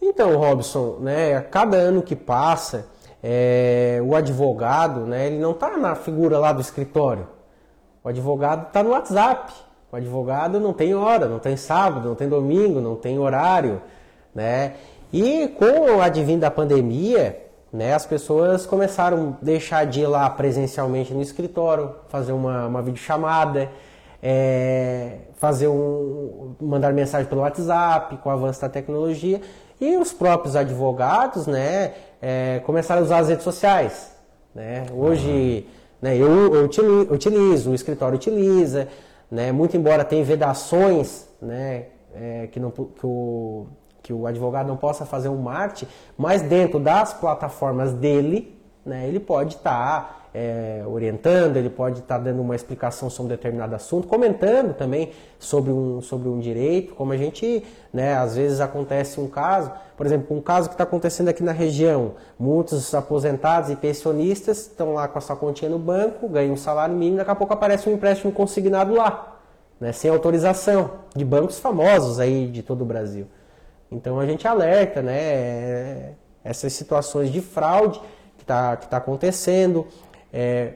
Então, 0.00 0.34
Robson, 0.38 0.96
né, 1.00 1.36
a 1.36 1.42
cada 1.42 1.76
ano 1.76 2.00
que 2.00 2.16
passa, 2.16 2.86
é, 3.22 4.00
o 4.02 4.16
advogado, 4.16 5.00
né, 5.00 5.26
ele 5.26 5.38
não 5.38 5.50
está 5.50 5.76
na 5.76 5.94
figura 5.94 6.38
lá 6.38 6.54
do 6.54 6.62
escritório. 6.62 7.28
O 8.02 8.08
advogado 8.08 8.68
está 8.68 8.82
no 8.82 8.92
WhatsApp. 8.92 9.52
O 9.92 9.96
advogado 9.96 10.60
não 10.60 10.72
tem 10.72 10.94
hora, 10.94 11.26
não 11.26 11.38
tem 11.38 11.56
sábado, 11.56 12.08
não 12.08 12.14
tem 12.14 12.28
domingo, 12.28 12.80
não 12.80 12.94
tem 12.94 13.18
horário, 13.18 13.82
né? 14.34 14.74
E 15.12 15.48
com 15.48 15.96
o 15.96 16.00
advento 16.00 16.40
da 16.40 16.50
pandemia, 16.50 17.40
né, 17.72 17.94
as 17.94 18.06
pessoas 18.06 18.66
começaram 18.66 19.36
a 19.40 19.44
deixar 19.44 19.86
de 19.86 20.00
ir 20.00 20.06
lá 20.06 20.28
presencialmente 20.30 21.12
no 21.12 21.20
escritório, 21.20 21.94
fazer 22.08 22.32
uma, 22.32 22.66
uma 22.66 22.82
videochamada, 22.82 23.68
é, 24.22 25.18
fazer 25.34 25.66
um, 25.68 26.54
mandar 26.60 26.92
mensagem 26.92 27.28
pelo 27.28 27.40
WhatsApp, 27.40 28.16
com 28.18 28.28
o 28.28 28.32
avanço 28.32 28.60
da 28.60 28.68
tecnologia. 28.68 29.40
E 29.80 29.96
os 29.96 30.12
próprios 30.12 30.54
advogados, 30.54 31.46
né, 31.46 31.94
é, 32.20 32.60
começaram 32.64 33.00
a 33.00 33.04
usar 33.04 33.18
as 33.18 33.28
redes 33.28 33.44
sociais. 33.44 34.14
Né? 34.54 34.86
Hoje, 34.92 35.66
né, 36.02 36.16
eu, 36.16 36.54
eu 36.54 36.64
utilizo, 37.10 37.70
o 37.70 37.74
escritório 37.74 38.16
utiliza, 38.16 38.88
né, 39.30 39.52
muito 39.52 39.76
embora 39.76 40.04
tenha 40.04 40.24
vedações 40.24 41.28
né, 41.40 41.86
é, 42.14 42.48
que, 42.48 42.58
não, 42.58 42.70
que, 42.70 42.82
o, 43.04 43.66
que 44.02 44.12
o 44.12 44.26
advogado 44.26 44.66
não 44.66 44.76
possa 44.76 45.06
fazer 45.06 45.28
um 45.28 45.36
marketing, 45.36 45.90
mas 46.18 46.42
dentro 46.42 46.80
das 46.80 47.14
plataformas 47.14 47.92
dele, 47.92 48.60
né, 48.84 49.06
ele 49.06 49.20
pode 49.20 49.56
estar 49.56 50.02
tá 50.02 50.19
é, 50.32 50.82
orientando, 50.86 51.56
ele 51.56 51.68
pode 51.68 52.00
estar 52.00 52.18
tá 52.18 52.24
dando 52.24 52.40
uma 52.40 52.54
explicação 52.54 53.10
sobre 53.10 53.32
um 53.32 53.36
determinado 53.36 53.74
assunto, 53.74 54.06
comentando 54.06 54.74
também 54.74 55.10
sobre 55.38 55.72
um, 55.72 56.00
sobre 56.00 56.28
um 56.28 56.38
direito, 56.38 56.94
como 56.94 57.12
a 57.12 57.16
gente, 57.16 57.64
né, 57.92 58.14
às 58.14 58.36
vezes 58.36 58.60
acontece 58.60 59.20
um 59.20 59.28
caso, 59.28 59.72
por 59.96 60.06
exemplo, 60.06 60.36
um 60.36 60.40
caso 60.40 60.68
que 60.68 60.74
está 60.74 60.84
acontecendo 60.84 61.28
aqui 61.28 61.42
na 61.42 61.52
região, 61.52 62.14
muitos 62.38 62.94
aposentados 62.94 63.70
e 63.70 63.76
pensionistas 63.76 64.58
estão 64.62 64.94
lá 64.94 65.08
com 65.08 65.18
a 65.18 65.20
sua 65.20 65.36
continha 65.36 65.70
no 65.70 65.78
banco, 65.78 66.28
ganham 66.28 66.54
um 66.54 66.56
salário 66.56 66.94
mínimo, 66.94 67.18
daqui 67.18 67.30
a 67.30 67.34
pouco 67.34 67.52
aparece 67.52 67.88
um 67.88 67.94
empréstimo 67.94 68.32
consignado 68.32 68.94
lá, 68.94 69.40
né, 69.80 69.92
sem 69.92 70.10
autorização, 70.10 70.92
de 71.14 71.24
bancos 71.24 71.58
famosos 71.58 72.20
aí 72.20 72.46
de 72.46 72.62
todo 72.62 72.82
o 72.82 72.84
Brasil. 72.84 73.26
Então 73.90 74.20
a 74.20 74.26
gente 74.26 74.46
alerta, 74.46 75.02
né, 75.02 76.12
essas 76.44 76.72
situações 76.72 77.32
de 77.32 77.40
fraude, 77.40 78.00
está 78.50 78.76
que 78.76 78.88
tá 78.88 78.96
acontecendo. 78.96 79.86
É, 80.32 80.72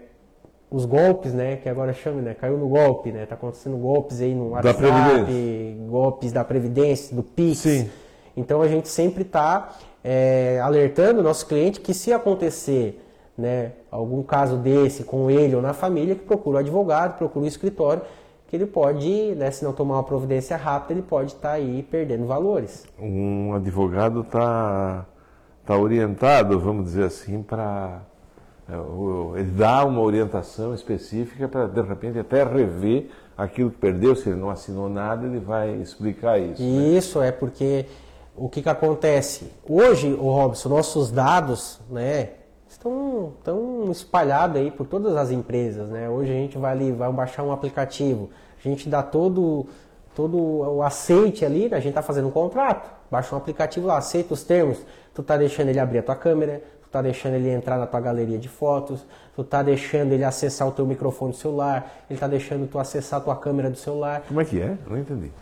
os 0.70 0.84
golpes, 0.84 1.32
né, 1.32 1.56
que 1.56 1.68
agora 1.68 1.92
chama, 1.92 2.20
né, 2.20 2.34
caiu 2.34 2.58
no 2.58 2.68
golpe, 2.68 3.12
né, 3.12 3.26
tá 3.26 3.36
acontecendo 3.36 3.76
golpes 3.76 4.20
aí 4.20 4.34
no 4.34 4.50
WhatsApp, 4.50 5.76
golpes 5.88 6.32
da 6.32 6.42
Previdência, 6.44 7.14
do 7.14 7.22
Pix. 7.22 7.58
Sim. 7.58 7.90
Então 8.36 8.60
a 8.60 8.66
gente 8.66 8.88
sempre 8.88 9.22
está 9.22 9.76
é, 10.02 10.58
alertando 10.60 11.20
o 11.20 11.22
nosso 11.22 11.46
cliente 11.46 11.80
que 11.80 11.94
se 11.94 12.12
acontecer 12.12 13.00
né, 13.36 13.72
algum 13.90 14.22
caso 14.22 14.56
desse 14.56 15.04
com 15.04 15.30
ele 15.30 15.54
ou 15.54 15.62
na 15.62 15.72
família, 15.72 16.14
que 16.14 16.24
procura 16.24 16.56
o 16.56 16.60
advogado, 16.60 17.18
procura 17.18 17.44
o 17.44 17.48
escritório, 17.48 18.02
que 18.48 18.56
ele 18.56 18.66
pode, 18.66 19.34
né, 19.36 19.50
se 19.50 19.64
não 19.64 19.72
tomar 19.72 19.94
uma 19.94 20.04
providência 20.04 20.56
rápida, 20.56 20.94
ele 20.94 21.02
pode 21.02 21.32
estar 21.32 21.50
tá 21.50 21.54
aí 21.54 21.82
perdendo 21.82 22.26
valores. 22.26 22.84
Um 22.98 23.52
advogado 23.54 24.20
está 24.20 25.06
tá 25.64 25.76
orientado, 25.76 26.58
vamos 26.60 26.84
dizer 26.84 27.04
assim, 27.04 27.42
para 27.42 28.02
ele 29.36 29.50
dá 29.50 29.84
uma 29.84 30.00
orientação 30.00 30.74
específica 30.74 31.46
para 31.46 31.66
de 31.66 31.82
repente 31.82 32.18
até 32.18 32.42
rever 32.44 33.10
aquilo 33.36 33.70
que 33.70 33.78
perdeu, 33.78 34.16
se 34.16 34.28
ele 34.28 34.40
não 34.40 34.48
assinou 34.48 34.88
nada, 34.88 35.26
ele 35.26 35.38
vai 35.38 35.74
explicar 35.74 36.38
isso. 36.38 36.62
Né? 36.62 36.96
Isso 36.96 37.20
né? 37.20 37.28
é 37.28 37.32
porque 37.32 37.84
o 38.36 38.48
que, 38.48 38.62
que 38.62 38.68
acontece? 38.68 39.52
Hoje, 39.68 40.12
o 40.12 40.30
Robson, 40.30 40.68
nossos 40.68 41.10
dados, 41.10 41.80
né, 41.90 42.30
estão, 42.68 43.34
estão 43.38 43.90
espalhados 43.90 44.56
aí 44.56 44.70
por 44.70 44.86
todas 44.86 45.16
as 45.16 45.30
empresas, 45.30 45.88
né? 45.88 46.08
Hoje 46.08 46.32
a 46.32 46.34
gente 46.34 46.58
vai 46.58 46.72
ali, 46.72 46.92
vai 46.92 47.12
baixar 47.12 47.42
um 47.42 47.52
aplicativo, 47.52 48.30
a 48.58 48.68
gente 48.68 48.88
dá 48.88 49.02
todo, 49.02 49.66
todo 50.14 50.36
o 50.38 50.82
aceite 50.82 51.44
ali, 51.44 51.66
a 51.72 51.78
gente 51.78 51.90
está 51.90 52.02
fazendo 52.02 52.28
um 52.28 52.32
contrato, 52.32 52.90
baixa 53.10 53.34
um 53.34 53.38
aplicativo 53.38 53.86
lá, 53.86 53.98
aceita 53.98 54.34
os 54.34 54.42
termos, 54.42 54.78
tu 55.14 55.20
está 55.20 55.36
deixando 55.36 55.68
ele 55.68 55.78
abrir 55.78 55.98
a 55.98 56.02
tua 56.02 56.16
câmera, 56.16 56.62
está 56.94 57.02
deixando 57.02 57.34
ele 57.34 57.50
entrar 57.50 57.76
na 57.76 57.86
tua 57.86 58.00
galeria 58.00 58.38
de 58.38 58.48
fotos, 58.48 59.04
tu 59.34 59.42
está 59.42 59.62
deixando 59.62 60.12
ele 60.12 60.22
acessar 60.22 60.68
o 60.68 60.70
teu 60.70 60.86
microfone 60.86 61.32
do 61.32 61.36
celular, 61.36 62.04
ele 62.08 62.16
está 62.16 62.28
deixando 62.28 62.68
tu 62.68 62.78
acessar 62.78 63.20
a 63.20 63.22
tua 63.22 63.36
câmera 63.36 63.68
do 63.68 63.76
celular. 63.76 64.22
Como 64.28 64.40
é 64.40 64.44
que 64.44 64.60
é? 64.60 64.78
Não 64.88 64.96
entendi. 64.96 65.32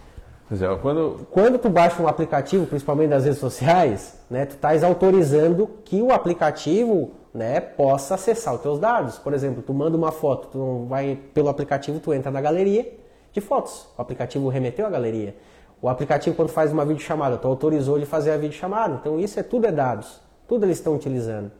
Quando... 0.80 1.26
quando 1.30 1.58
tu 1.58 1.68
baixa 1.68 2.02
um 2.02 2.08
aplicativo, 2.08 2.66
principalmente 2.66 3.10
das 3.10 3.24
redes 3.24 3.38
sociais, 3.38 4.18
né, 4.30 4.44
tu 4.44 4.54
estás 4.54 4.82
autorizando 4.82 5.68
que 5.84 6.02
o 6.02 6.10
aplicativo 6.10 7.12
né, 7.32 7.60
possa 7.60 8.14
acessar 8.14 8.54
os 8.54 8.60
teus 8.60 8.78
dados. 8.78 9.18
Por 9.18 9.32
exemplo, 9.32 9.62
tu 9.62 9.72
manda 9.72 9.96
uma 9.96 10.12
foto, 10.12 10.48
tu 10.48 10.86
vai 10.88 11.18
pelo 11.32 11.48
aplicativo, 11.48 12.00
tu 12.00 12.12
entra 12.12 12.30
na 12.30 12.40
galeria 12.40 12.86
de 13.32 13.40
fotos. 13.40 13.86
O 13.96 14.02
aplicativo 14.02 14.48
remeteu 14.48 14.86
a 14.86 14.90
galeria. 14.90 15.34
O 15.80 15.88
aplicativo, 15.88 16.36
quando 16.36 16.50
faz 16.50 16.70
uma 16.70 16.84
videochamada, 16.84 17.36
tu 17.38 17.48
autorizou 17.48 17.96
ele 17.96 18.06
fazer 18.06 18.30
a 18.32 18.36
videochamada. 18.36 18.98
Então, 19.00 19.18
isso 19.18 19.40
é 19.40 19.42
tudo 19.42 19.66
é 19.66 19.72
dados. 19.72 20.20
Tudo 20.52 20.66
eles 20.66 20.76
estão 20.76 20.94
utilizando. 20.94 21.50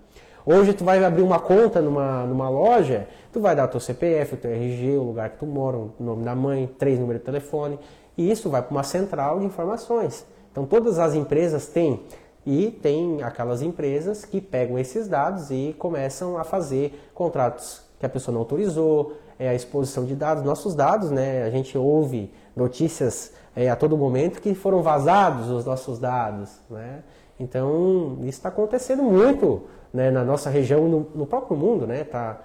Hoje, 0.45 0.74
tu 0.74 0.84
vai 0.84 1.03
abrir 1.03 1.22
uma 1.22 1.38
conta 1.38 1.80
numa, 1.80 2.26
numa 2.26 2.51
loja, 2.51 3.09
tu 3.32 3.40
vai 3.40 3.57
dar 3.57 3.66
teu 3.66 3.80
CPF, 3.80 4.34
o 4.34 4.36
teu 4.36 4.51
RG, 4.51 4.99
o 4.99 5.03
lugar 5.03 5.30
que 5.30 5.38
tu 5.38 5.47
mora, 5.47 5.78
o 5.78 5.95
nome 5.99 6.22
da 6.22 6.34
mãe, 6.34 6.70
três 6.78 6.99
números 6.99 7.22
de 7.22 7.24
telefone. 7.24 7.78
E 8.18 8.30
isso 8.30 8.51
vai 8.51 8.61
para 8.61 8.70
uma 8.70 8.82
central 8.82 9.40
de 9.40 9.47
informações. 9.47 10.26
Então, 10.51 10.66
todas 10.66 10.99
as 10.99 11.14
empresas 11.14 11.68
têm 11.68 12.03
e 12.45 12.70
tem 12.70 13.22
aquelas 13.22 13.62
empresas 13.62 14.26
que 14.26 14.43
pegam 14.43 14.78
esses 14.78 15.09
dados 15.09 15.51
e 15.51 15.74
começam 15.78 16.36
a 16.36 16.45
fazer 16.45 17.09
contratos 17.14 17.80
que 17.99 18.05
a 18.05 18.11
pessoa 18.11 18.34
não 18.34 18.43
autorizou, 18.43 19.14
é 19.38 19.49
a 19.49 19.55
exposição 19.55 20.05
de 20.05 20.14
dados, 20.14 20.45
nossos 20.45 20.74
dados, 20.74 21.11
né? 21.11 21.45
A 21.45 21.51
gente 21.51 21.78
ouve 21.78 22.30
notícias 22.55 23.32
é, 23.57 23.70
a 23.70 23.76
todo 23.76 23.97
momento 23.97 24.43
que 24.43 24.55
foram 24.55 24.82
vazados 24.82 25.49
os 25.49 25.64
nossos 25.64 25.99
dados, 25.99 26.51
né? 26.68 27.03
Então 27.38 28.18
isso 28.20 28.30
está 28.30 28.48
acontecendo 28.48 29.02
muito 29.02 29.62
né, 29.92 30.10
na 30.10 30.24
nossa 30.24 30.48
região 30.48 30.86
e 30.86 30.90
no, 30.90 31.06
no, 31.14 31.26
próprio 31.26 31.56
mundo, 31.56 31.86
né? 31.86 32.04
Tá, 32.04 32.40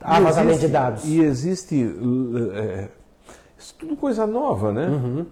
há 0.00 0.20
vazamento 0.20 0.60
de 0.60 0.68
dados. 0.68 1.04
E 1.04 1.20
existe 1.20 1.84
é, 2.54 2.88
isso 3.58 3.74
tudo 3.78 3.96
coisa 3.96 4.26
nova, 4.26 4.72
né? 4.72 4.86
Uhum. 4.86 5.26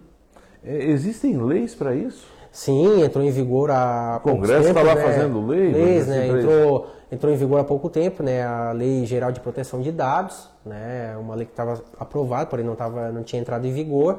É, 0.65 0.85
existem 0.91 1.37
leis 1.43 1.75
para 1.75 1.95
isso? 1.95 2.27
Sim, 2.51 3.03
entrou 3.03 3.25
em 3.25 3.31
vigor 3.31 3.71
há 3.71 4.17
O 4.17 4.21
Congresso 4.21 4.69
está 4.69 4.83
lá 4.83 4.95
né? 4.95 5.03
fazendo 5.03 5.47
lei, 5.47 5.73
leis, 5.73 6.07
né? 6.07 6.29
Entrou, 6.29 6.91
entrou 7.13 7.33
em 7.33 7.37
vigor 7.37 7.61
há 7.61 7.65
pouco 7.65 7.89
tempo, 7.89 8.23
né? 8.23 8.45
A 8.45 8.73
Lei 8.73 9.07
Geral 9.07 9.31
de 9.31 9.41
Proteção 9.41 9.81
de 9.81 9.93
Dados, 9.93 10.49
né? 10.65 11.17
Uma 11.21 11.35
lei 11.35 11.47
que 11.47 11.53
estava 11.53 11.83
aprovada, 11.99 12.47
porém 12.47 12.65
não, 12.65 12.75
tava, 12.75 13.13
não 13.13 13.23
tinha 13.23 13.41
entrado 13.41 13.67
em 13.67 13.73
vigor. 13.73 14.19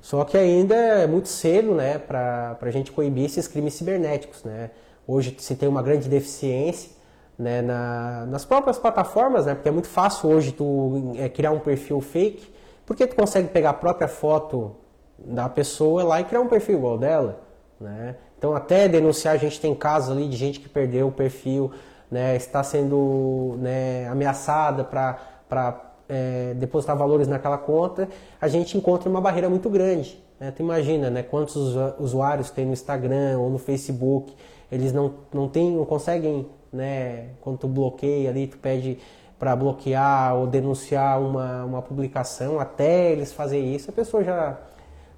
Só 0.00 0.24
que 0.24 0.36
ainda 0.36 0.74
é 0.74 1.06
muito 1.06 1.28
cedo, 1.28 1.74
né? 1.74 1.98
Para 1.98 2.58
a 2.60 2.70
gente 2.70 2.92
coibir 2.92 3.24
esses 3.24 3.48
crimes 3.48 3.74
cibernéticos, 3.74 4.44
né? 4.44 4.70
Hoje 5.06 5.34
se 5.38 5.54
tem 5.56 5.68
uma 5.68 5.82
grande 5.82 6.08
deficiência 6.08 6.90
né, 7.38 7.62
na, 7.62 8.26
nas 8.26 8.44
próprias 8.44 8.78
plataformas, 8.78 9.46
né? 9.46 9.54
Porque 9.54 9.68
é 9.68 9.72
muito 9.72 9.88
fácil 9.88 10.30
hoje 10.30 10.52
tu 10.52 11.14
é, 11.16 11.28
criar 11.28 11.52
um 11.52 11.60
perfil 11.60 12.00
fake, 12.00 12.52
porque 12.84 13.06
tu 13.06 13.14
consegue 13.14 13.48
pegar 13.48 13.70
a 13.70 13.74
própria 13.74 14.08
foto 14.08 14.76
da 15.18 15.48
pessoa 15.48 16.04
lá 16.04 16.20
e 16.20 16.24
criar 16.24 16.40
um 16.40 16.48
perfil 16.48 16.78
igual 16.78 16.98
dela. 16.98 17.40
Né? 17.80 18.16
Então, 18.36 18.54
até 18.54 18.88
denunciar, 18.88 19.34
a 19.34 19.38
gente 19.38 19.60
tem 19.60 19.74
casos 19.74 20.16
ali 20.16 20.28
de 20.28 20.36
gente 20.36 20.60
que 20.60 20.68
perdeu 20.68 21.08
o 21.08 21.12
perfil, 21.12 21.72
né, 22.10 22.36
está 22.36 22.62
sendo 22.62 23.56
né, 23.58 24.08
ameaçada 24.08 24.84
para 24.84 25.87
é, 26.08 26.54
depositar 26.54 26.96
valores 26.96 27.28
naquela 27.28 27.58
conta, 27.58 28.08
a 28.40 28.48
gente 28.48 28.76
encontra 28.76 29.08
uma 29.08 29.20
barreira 29.20 29.48
muito 29.48 29.68
grande. 29.68 30.22
Né? 30.40 30.50
Tu 30.50 30.62
imagina 30.62 31.10
né, 31.10 31.22
quantos 31.22 31.56
usuários 31.98 32.50
tem 32.50 32.64
no 32.64 32.72
Instagram 32.72 33.38
ou 33.38 33.50
no 33.50 33.58
Facebook, 33.58 34.34
eles 34.70 34.92
não, 34.92 35.14
não, 35.32 35.48
tem, 35.48 35.70
não 35.72 35.84
conseguem, 35.84 36.46
né, 36.72 37.30
quando 37.40 37.58
tu 37.58 37.68
bloqueia 37.68 38.30
ali, 38.30 38.46
tu 38.46 38.58
pede 38.58 38.98
para 39.38 39.54
bloquear 39.54 40.34
ou 40.34 40.46
denunciar 40.46 41.20
uma, 41.20 41.64
uma 41.64 41.82
publicação, 41.82 42.58
até 42.58 43.12
eles 43.12 43.32
fazerem 43.32 43.74
isso, 43.74 43.90
a 43.90 43.92
pessoa 43.92 44.24
já 44.24 44.58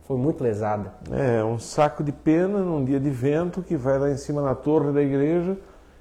foi 0.03 0.17
muito 0.17 0.43
lesada. 0.43 0.93
É, 1.11 1.43
um 1.43 1.59
saco 1.59 2.03
de 2.03 2.13
pena 2.13 2.59
num 2.59 2.85
dia 2.85 3.01
de 3.01 3.11
vento 3.11 3.63
que 3.63 3.77
vai 3.77 3.99
lá 3.99 4.11
em 4.11 4.17
cima 4.17 4.43
na 4.43 4.55
torre 4.55 4.93
da 4.93 5.01
igreja 5.01 5.57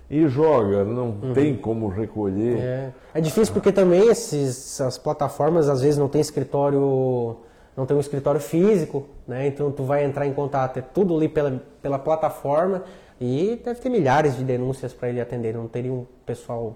e 0.10 0.28
joga, 0.28 0.84
não 0.84 1.10
uhum. 1.22 1.34
tem 1.34 1.55
como 1.55 1.88
recolher. 1.88 2.57
É. 2.57 2.91
é 3.14 3.22
difícil 3.22 3.53
porque 3.53 3.72
também 3.72 4.07
esses, 4.07 4.82
as 4.82 4.97
plataformas 4.97 5.70
às 5.70 5.82
vezes 5.82 5.99
não 5.99 6.07
tem 6.07 6.20
escritório, 6.20 7.38
não 7.78 7.86
tem 7.86 7.95
um 7.95 7.99
escritório 7.99 8.41
físico, 8.41 9.05
né? 9.28 9.47
Então 9.47 9.72
tu 9.72 9.84
vai 9.84 10.03
entrar 10.03 10.26
em 10.26 10.34
contato, 10.34 10.78
é 10.78 10.82
tudo 10.82 11.16
ali 11.16 11.30
pela, 11.30 11.62
pela 11.82 11.99
plataforma 11.99 12.84
e 13.22 13.62
deve 13.64 13.80
ter 13.80 13.89
milhares 13.89 14.36
de 14.36 14.43
denúncias 14.43 14.93
para 14.93 15.10
ele 15.10 15.22
atender, 15.22 15.53
não 15.53 15.68
teria 15.68 15.93
um 15.93 16.05
pessoal 16.26 16.76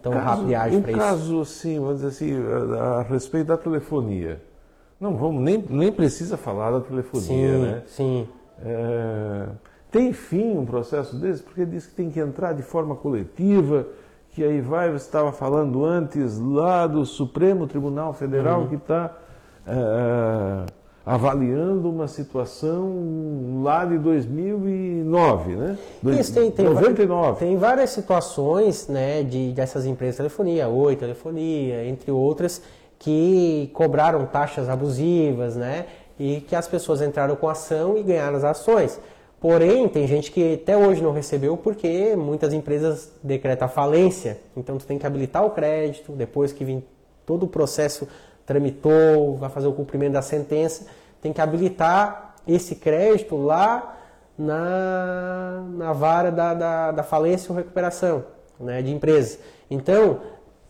tão 0.00 0.12
rápido 0.12 0.50
para 0.50 0.68
isso. 0.68 0.78
Um 0.78 0.92
caso 0.92 1.40
assim, 1.40 1.80
vamos 1.80 1.96
dizer 1.96 2.08
assim, 2.08 2.32
a, 2.78 2.82
a 2.82 3.02
respeito 3.02 3.48
da 3.48 3.56
telefonia. 3.56 4.40
Não 5.00 5.16
vamos, 5.16 5.42
nem, 5.42 5.64
nem 5.68 5.90
precisa 5.90 6.36
falar 6.36 6.70
da 6.70 6.80
telefonia, 6.80 7.26
sim, 7.26 7.62
né? 7.62 7.82
Sim. 7.86 8.28
É, 8.62 9.48
tem 9.90 10.12
fim 10.12 10.56
um 10.56 10.64
processo 10.64 11.16
desse? 11.16 11.42
Porque 11.42 11.66
diz 11.66 11.86
que 11.86 11.94
tem 11.94 12.10
que 12.10 12.20
entrar 12.20 12.52
de 12.52 12.62
forma 12.62 12.94
coletiva, 12.94 13.86
que 14.32 14.44
aí 14.44 14.60
vai, 14.60 14.90
você 14.90 15.04
estava 15.06 15.32
falando 15.32 15.84
antes 15.84 16.38
lá 16.38 16.86
do 16.86 17.04
Supremo 17.04 17.66
Tribunal 17.66 18.12
Federal 18.12 18.60
uhum. 18.60 18.68
que 18.68 18.76
está 18.76 19.16
é, 19.66 20.66
avaliando 21.04 21.90
uma 21.90 22.06
situação 22.06 23.62
lá 23.64 23.84
de 23.84 23.98
2009, 23.98 25.56
né? 25.56 25.78
Isso, 26.18 26.32
tem, 26.32 26.50
tem, 26.50 26.66
99. 26.66 27.38
tem 27.38 27.56
várias 27.56 27.90
situações 27.90 28.86
né, 28.86 29.22
de, 29.22 29.52
dessas 29.52 29.86
empresas 29.86 30.14
de 30.14 30.18
telefonia, 30.18 30.68
Oi 30.68 30.94
Telefonia, 30.94 31.84
entre 31.84 32.12
outras, 32.12 32.62
que 32.98 33.70
cobraram 33.72 34.26
taxas 34.26 34.68
abusivas, 34.68 35.56
né? 35.56 35.86
E 36.18 36.42
que 36.42 36.54
as 36.54 36.68
pessoas 36.68 37.00
entraram 37.00 37.34
com 37.34 37.48
ação 37.48 37.96
e 37.96 38.02
ganharam 38.02 38.36
as 38.36 38.44
ações. 38.44 39.00
Porém, 39.40 39.88
tem 39.88 40.06
gente 40.06 40.30
que 40.30 40.54
até 40.54 40.76
hoje 40.76 41.02
não 41.02 41.12
recebeu 41.12 41.56
porque 41.56 42.14
muitas 42.14 42.52
empresas 42.52 43.10
decretam 43.22 43.68
falência. 43.68 44.38
Então, 44.54 44.76
tu 44.76 44.86
tem 44.86 44.98
que 44.98 45.06
habilitar 45.06 45.44
o 45.44 45.50
crédito, 45.50 46.12
depois 46.12 46.52
que 46.52 46.62
vem 46.62 46.84
todo 47.24 47.44
o 47.44 47.48
processo 47.48 48.06
tramitou, 48.44 49.36
vai 49.36 49.48
fazer 49.48 49.66
o 49.66 49.72
cumprimento 49.72 50.12
da 50.12 50.22
sentença, 50.22 50.86
tem 51.22 51.32
que 51.32 51.40
habilitar 51.40 52.34
esse 52.46 52.74
crédito 52.74 53.36
lá 53.36 53.96
na, 54.36 55.64
na 55.70 55.92
vara 55.92 56.30
da, 56.30 56.52
da, 56.52 56.92
da 56.92 57.02
falência 57.02 57.50
ou 57.50 57.56
recuperação 57.56 58.24
né, 58.58 58.82
de 58.82 58.92
empresas. 58.92 59.38
Então, 59.70 60.20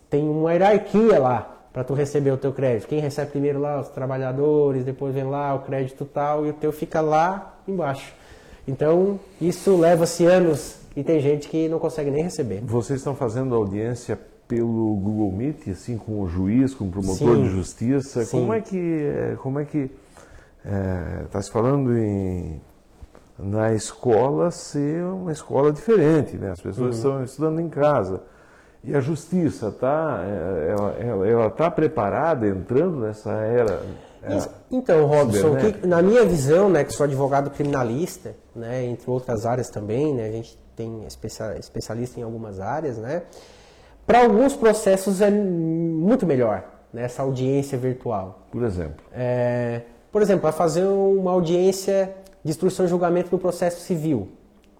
tem 0.08 0.28
uma 0.28 0.52
hierarquia 0.52 1.18
lá 1.18 1.56
para 1.72 1.82
tu 1.82 1.94
receber 1.94 2.32
o 2.32 2.36
teu 2.36 2.52
crédito. 2.52 2.88
Quem 2.88 3.00
recebe 3.00 3.30
primeiro 3.30 3.60
lá 3.60 3.80
os 3.80 3.88
trabalhadores, 3.88 4.84
depois 4.84 5.14
vem 5.14 5.24
lá 5.24 5.54
o 5.54 5.60
crédito 5.60 6.04
tal 6.04 6.46
e 6.46 6.50
o 6.50 6.52
teu 6.52 6.72
fica 6.72 7.00
lá 7.00 7.60
embaixo. 7.66 8.19
Então, 8.66 9.18
isso 9.40 9.76
leva-se 9.76 10.24
anos 10.24 10.76
e 10.94 11.02
tem 11.02 11.20
gente 11.20 11.48
que 11.48 11.68
não 11.68 11.78
consegue 11.78 12.10
nem 12.10 12.22
receber. 12.22 12.60
Vocês 12.62 13.00
estão 13.00 13.14
fazendo 13.14 13.54
audiência 13.54 14.18
pelo 14.46 14.96
Google 14.96 15.30
Meet, 15.30 15.68
assim, 15.68 15.96
com 15.96 16.20
o 16.20 16.28
juiz, 16.28 16.74
com 16.74 16.86
o 16.86 16.90
promotor 16.90 17.36
Sim. 17.36 17.42
de 17.44 17.50
justiça. 17.50 18.24
Sim. 18.24 18.40
Como 18.40 18.52
é 18.52 18.60
que, 18.60 19.36
como 19.42 19.60
é 19.60 19.64
que 19.64 19.90
está 21.24 21.38
é, 21.38 21.42
se 21.42 21.50
falando 21.50 21.96
em 21.96 22.60
na 23.42 23.72
escola 23.72 24.50
ser 24.50 25.02
uma 25.04 25.32
escola 25.32 25.72
diferente, 25.72 26.36
né? 26.36 26.50
As 26.50 26.60
pessoas 26.60 26.96
estão 26.96 27.24
estudando 27.24 27.60
em 27.60 27.68
casa. 27.68 28.22
E 28.82 28.94
a 28.94 29.00
justiça 29.00 29.68
está 29.68 30.22
ela, 30.98 31.26
ela 31.26 31.50
tá 31.50 31.70
preparada 31.70 32.46
entrando 32.46 32.98
nessa 32.98 33.30
era 33.30 33.82
é, 34.22 34.48
então, 34.70 35.06
Robson, 35.06 35.56
que, 35.56 35.86
na 35.86 36.02
minha 36.02 36.24
visão, 36.24 36.68
né, 36.68 36.84
que 36.84 36.92
sou 36.92 37.04
advogado 37.04 37.50
criminalista, 37.50 38.34
né, 38.54 38.84
entre 38.84 39.10
outras 39.10 39.46
áreas 39.46 39.70
também, 39.70 40.14
né, 40.14 40.28
a 40.28 40.32
gente 40.32 40.58
tem 40.76 41.06
especialista 41.58 42.20
em 42.20 42.22
algumas 42.22 42.60
áreas, 42.60 42.98
né, 42.98 43.22
para 44.06 44.22
alguns 44.22 44.54
processos 44.54 45.20
é 45.20 45.30
muito 45.30 46.26
melhor 46.26 46.64
né, 46.92 47.04
essa 47.04 47.22
audiência 47.22 47.78
virtual. 47.78 48.46
Por 48.50 48.64
exemplo? 48.64 49.04
É, 49.12 49.82
por 50.10 50.20
exemplo, 50.22 50.42
para 50.42 50.52
fazer 50.52 50.84
uma 50.84 51.30
audiência 51.30 52.14
de 52.42 52.50
instrução 52.50 52.86
e 52.86 52.88
julgamento 52.88 53.28
no 53.30 53.38
processo 53.38 53.80
civil. 53.80 54.28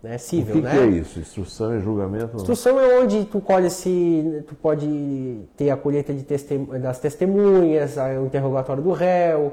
Né, 0.02 0.16
civil, 0.16 0.54
o 0.54 0.58
que, 0.58 0.62
né? 0.62 0.70
que 0.70 0.78
é 0.78 0.86
isso? 0.86 1.20
Instrução 1.20 1.76
e 1.76 1.80
julgamento? 1.80 2.36
Instrução 2.36 2.80
é 2.80 3.00
onde 3.00 3.26
tu 3.26 3.38
colhe 3.38 3.68
se 3.68 4.42
tu 4.46 4.54
pode 4.54 5.42
ter 5.56 5.68
a 5.68 5.76
colheita 5.76 6.14
de 6.14 6.22
testem, 6.22 6.64
das 6.64 6.98
testemunhas, 6.98 7.96
o 7.98 8.24
interrogatório 8.24 8.82
do 8.82 8.92
réu, 8.92 9.52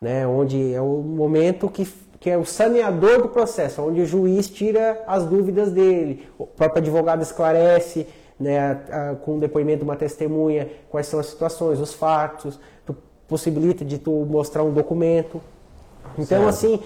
né, 0.00 0.24
onde 0.26 0.72
é 0.72 0.80
o 0.80 1.02
momento 1.02 1.68
que, 1.68 1.84
que 2.20 2.30
é 2.30 2.38
o 2.38 2.44
saneador 2.44 3.22
do 3.22 3.28
processo, 3.28 3.82
onde 3.82 4.00
o 4.00 4.06
juiz 4.06 4.48
tira 4.48 5.02
as 5.06 5.24
dúvidas 5.26 5.72
dele, 5.72 6.28
o 6.38 6.46
próprio 6.46 6.80
advogado 6.80 7.20
esclarece, 7.22 8.06
né, 8.38 8.60
a, 8.90 9.10
a, 9.10 9.14
com 9.16 9.36
o 9.36 9.40
depoimento 9.40 9.78
de 9.78 9.84
uma 9.84 9.96
testemunha, 9.96 10.68
quais 10.88 11.08
são 11.08 11.18
as 11.18 11.26
situações, 11.26 11.80
os 11.80 11.92
fatos, 11.92 12.60
tu 12.86 12.94
possibilita 13.26 13.84
de 13.84 13.98
tu 13.98 14.12
mostrar 14.30 14.62
um 14.62 14.72
documento. 14.72 15.40
Então, 16.14 16.26
certo. 16.26 16.48
assim, 16.48 16.80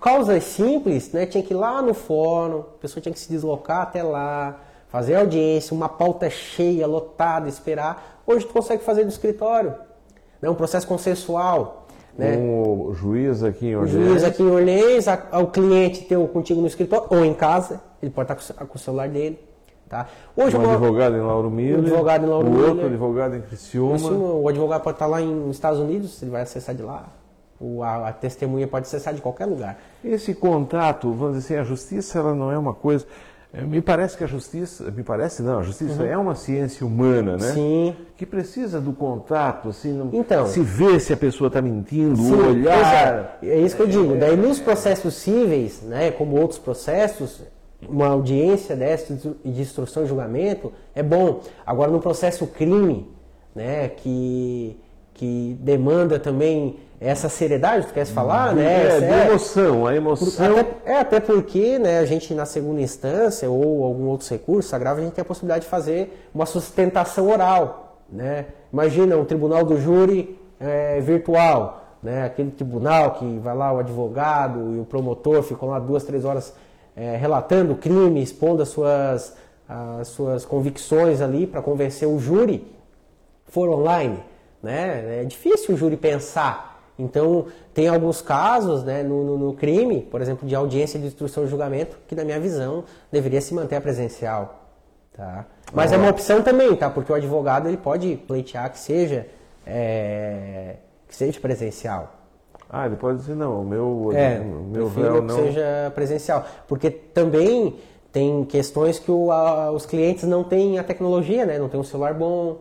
Causas 0.00 0.44
simples, 0.44 1.12
né? 1.12 1.26
Tinha 1.26 1.42
que 1.42 1.52
ir 1.52 1.56
lá 1.56 1.82
no 1.82 1.92
fórum, 1.92 2.60
a 2.60 2.80
pessoa 2.80 3.02
tinha 3.02 3.12
que 3.12 3.18
se 3.18 3.28
deslocar 3.28 3.82
até 3.82 4.02
lá, 4.02 4.60
fazer 4.88 5.16
audiência, 5.16 5.74
uma 5.74 5.88
pauta 5.88 6.30
cheia, 6.30 6.86
lotada, 6.86 7.48
esperar. 7.48 8.22
Hoje 8.26 8.46
tu 8.46 8.52
consegue 8.52 8.82
fazer 8.84 9.04
do 9.04 9.10
escritório. 9.10 9.74
Né? 10.40 10.48
Um 10.48 10.54
processo 10.54 10.86
consensual. 10.86 11.86
Né? 12.16 12.36
o 12.36 12.92
juiz 12.94 13.44
aqui 13.44 13.68
em 13.68 13.76
Orleans. 13.76 13.94
O 13.94 14.08
juiz 14.08 14.24
aqui 14.24 14.42
em 14.42 14.50
Orleans, 14.50 15.06
o 15.40 15.46
cliente 15.46 16.04
teu 16.04 16.26
contigo 16.26 16.60
no 16.60 16.66
escritório 16.66 17.06
ou 17.10 17.24
em 17.24 17.32
casa, 17.32 17.80
ele 18.02 18.10
pode 18.10 18.32
estar 18.32 18.66
com 18.66 18.76
o 18.76 18.78
celular 18.78 19.08
dele. 19.08 19.38
Tá? 19.88 20.06
Hoje 20.36 20.56
um 20.56 20.70
advogado 20.70 21.16
em 21.16 21.20
Lauro 21.20 21.50
Miller, 21.50 21.78
um 21.78 21.82
advogado 21.82 22.26
em 22.26 22.28
Lauro 22.28 22.46
o 22.46 22.50
Miller, 22.50 22.68
outro 22.70 22.86
advogado 22.86 23.36
em 23.36 23.40
Criciúma. 23.40 24.10
O 24.10 24.48
advogado 24.48 24.82
pode 24.82 24.96
estar 24.96 25.06
lá 25.06 25.20
nos 25.20 25.56
Estados 25.56 25.78
Unidos, 25.78 26.20
ele 26.20 26.30
vai 26.30 26.42
acessar 26.42 26.74
de 26.74 26.82
lá. 26.82 27.06
O, 27.60 27.82
a, 27.82 28.08
a, 28.08 28.12
testemunha 28.12 28.68
pode 28.68 28.86
acessar 28.86 29.12
de 29.12 29.20
qualquer 29.20 29.46
lugar. 29.46 29.78
Esse 30.04 30.34
contato, 30.34 31.12
vamos 31.12 31.38
dizer 31.38 31.54
assim, 31.54 31.60
a 31.60 31.64
justiça 31.64 32.18
ela 32.18 32.34
não 32.34 32.52
é 32.52 32.58
uma 32.58 32.72
coisa. 32.72 33.04
Eh, 33.52 33.62
me 33.62 33.80
parece 33.80 34.16
que 34.16 34.22
a 34.22 34.26
justiça, 34.26 34.90
me 34.90 35.02
parece 35.02 35.42
não, 35.42 35.58
a 35.58 35.62
justiça 35.62 36.02
uhum. 36.02 36.08
é 36.08 36.16
uma 36.16 36.34
ciência 36.34 36.86
humana, 36.86 37.36
né? 37.36 37.52
Sim. 37.52 37.96
Que 38.16 38.26
precisa 38.26 38.80
do 38.80 38.92
contato, 38.92 39.70
assim, 39.70 39.92
não, 39.92 40.10
então, 40.12 40.46
se 40.46 40.60
vê 40.60 41.00
se 41.00 41.12
a 41.12 41.16
pessoa 41.16 41.48
está 41.48 41.62
mentindo, 41.62 42.16
sim, 42.16 42.34
olhar. 42.34 43.38
É, 43.42 43.48
é, 43.48 43.58
isso 43.60 43.74
que 43.74 43.82
eu 43.82 43.86
digo. 43.86 44.16
Daí 44.16 44.36
nos 44.36 44.60
processos 44.60 45.14
cíveis, 45.14 45.82
né, 45.82 46.10
como 46.10 46.38
outros 46.38 46.58
processos, 46.58 47.42
uma 47.88 48.08
audiência 48.08 48.76
dessa 48.76 49.14
de 49.14 49.60
instrução 49.60 50.04
e 50.04 50.06
julgamento 50.06 50.72
é 50.94 51.02
bom. 51.02 51.40
Agora 51.64 51.90
no 51.90 52.00
processo 52.00 52.46
crime, 52.46 53.08
né, 53.54 53.88
que, 53.88 54.76
que 55.14 55.56
demanda 55.60 56.18
também 56.18 56.76
essa 57.00 57.28
seriedade, 57.28 57.86
tu 57.86 57.92
queres 57.92 58.10
falar, 58.10 58.54
né? 58.54 58.96
É, 58.96 58.98
de 58.98 59.04
é 59.04 59.26
emoção, 59.28 59.86
a 59.86 59.94
emoção. 59.94 60.58
Até, 60.58 60.92
é, 60.92 60.98
até 60.98 61.20
porque 61.20 61.78
né, 61.78 62.00
a 62.00 62.04
gente 62.04 62.34
na 62.34 62.44
segunda 62.44 62.80
instância 62.80 63.48
ou 63.48 63.84
algum 63.84 64.06
outro 64.06 64.28
recurso 64.28 64.74
agravo, 64.74 65.00
a 65.00 65.04
gente 65.04 65.12
tem 65.12 65.22
a 65.22 65.24
possibilidade 65.24 65.64
de 65.64 65.70
fazer 65.70 66.28
uma 66.34 66.44
sustentação 66.44 67.30
oral. 67.30 68.02
Né? 68.10 68.46
Imagina 68.72 69.16
um 69.16 69.24
tribunal 69.24 69.64
do 69.64 69.80
júri 69.80 70.40
é, 70.58 71.00
virtual, 71.00 71.84
né? 72.02 72.24
aquele 72.24 72.50
tribunal 72.50 73.12
que 73.12 73.38
vai 73.38 73.54
lá 73.54 73.72
o 73.72 73.78
advogado 73.78 74.74
e 74.74 74.80
o 74.80 74.84
promotor 74.84 75.42
ficam 75.44 75.68
lá 75.68 75.78
duas, 75.78 76.02
três 76.02 76.24
horas 76.24 76.52
é, 76.96 77.16
relatando 77.16 77.74
o 77.74 77.76
crime, 77.76 78.20
expondo 78.20 78.60
as 78.60 78.70
suas, 78.70 79.36
as 79.68 80.08
suas 80.08 80.44
convicções 80.44 81.20
ali 81.20 81.46
para 81.46 81.62
convencer 81.62 82.08
o 82.08 82.18
júri, 82.18 82.66
for 83.46 83.68
online. 83.68 84.18
Né? 84.60 85.20
É 85.20 85.24
difícil 85.24 85.76
o 85.76 85.78
júri 85.78 85.96
pensar 85.96 86.67
então, 86.98 87.46
tem 87.72 87.88
alguns 87.88 88.20
casos 88.20 88.82
né, 88.82 89.04
no, 89.04 89.22
no, 89.22 89.38
no, 89.38 89.52
crime, 89.54 90.02
por 90.02 90.20
exemplo, 90.20 90.48
de 90.48 90.54
audiência 90.54 90.98
de 90.98 91.06
instrução 91.06 91.44
e 91.44 91.46
julgamento, 91.46 91.96
que, 92.08 92.14
na 92.14 92.24
minha 92.24 92.40
visão, 92.40 92.84
deveria 93.10 93.40
se 93.40 93.54
manter 93.54 93.76
a 93.76 93.80
presencial. 93.80 94.64
Tá? 95.12 95.46
Mas 95.72 95.92
é 95.92 95.96
uma 95.96 96.10
opção 96.10 96.42
também, 96.42 96.74
tá? 96.74 96.90
porque 96.90 97.12
o 97.12 97.14
advogado 97.14 97.68
ele 97.68 97.76
pode 97.76 98.16
pleitear 98.26 98.70
que 98.72 98.78
seja, 98.78 99.28
é, 99.64 100.76
que 101.06 101.14
seja 101.14 101.38
presencial. 101.38 102.14
Ah, 102.68 102.86
ele 102.86 102.96
pode 102.96 103.18
dizer, 103.18 103.34
não, 103.34 103.62
o 103.62 103.64
meu, 103.64 104.10
é, 104.12 104.40
o 104.40 104.64
meu 104.64 104.88
véu 104.88 105.22
não... 105.22 105.34
seja 105.36 105.92
presencial. 105.94 106.44
Porque 106.66 106.90
também 106.90 107.76
tem 108.12 108.44
questões 108.44 108.98
que 108.98 109.10
o, 109.10 109.30
a, 109.30 109.70
os 109.70 109.86
clientes 109.86 110.24
não 110.24 110.42
têm 110.42 110.78
a 110.78 110.84
tecnologia, 110.84 111.46
né? 111.46 111.58
não 111.58 111.68
tem 111.68 111.78
um 111.78 111.84
celular 111.84 112.12
bom, 112.12 112.58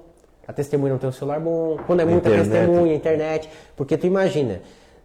a 0.48 0.54
testemunha 0.54 0.94
não 0.94 1.00
tem 1.00 1.10
um 1.10 1.14
celular 1.14 1.42
bom, 1.42 1.78
quando 1.86 2.00
é 2.00 2.06
muita 2.06 2.30
internet. 2.30 2.50
testemunha, 2.50 2.96
internet. 2.96 3.50
Porque 3.76 3.98
tu 3.98 4.08
imagina, 4.08 4.62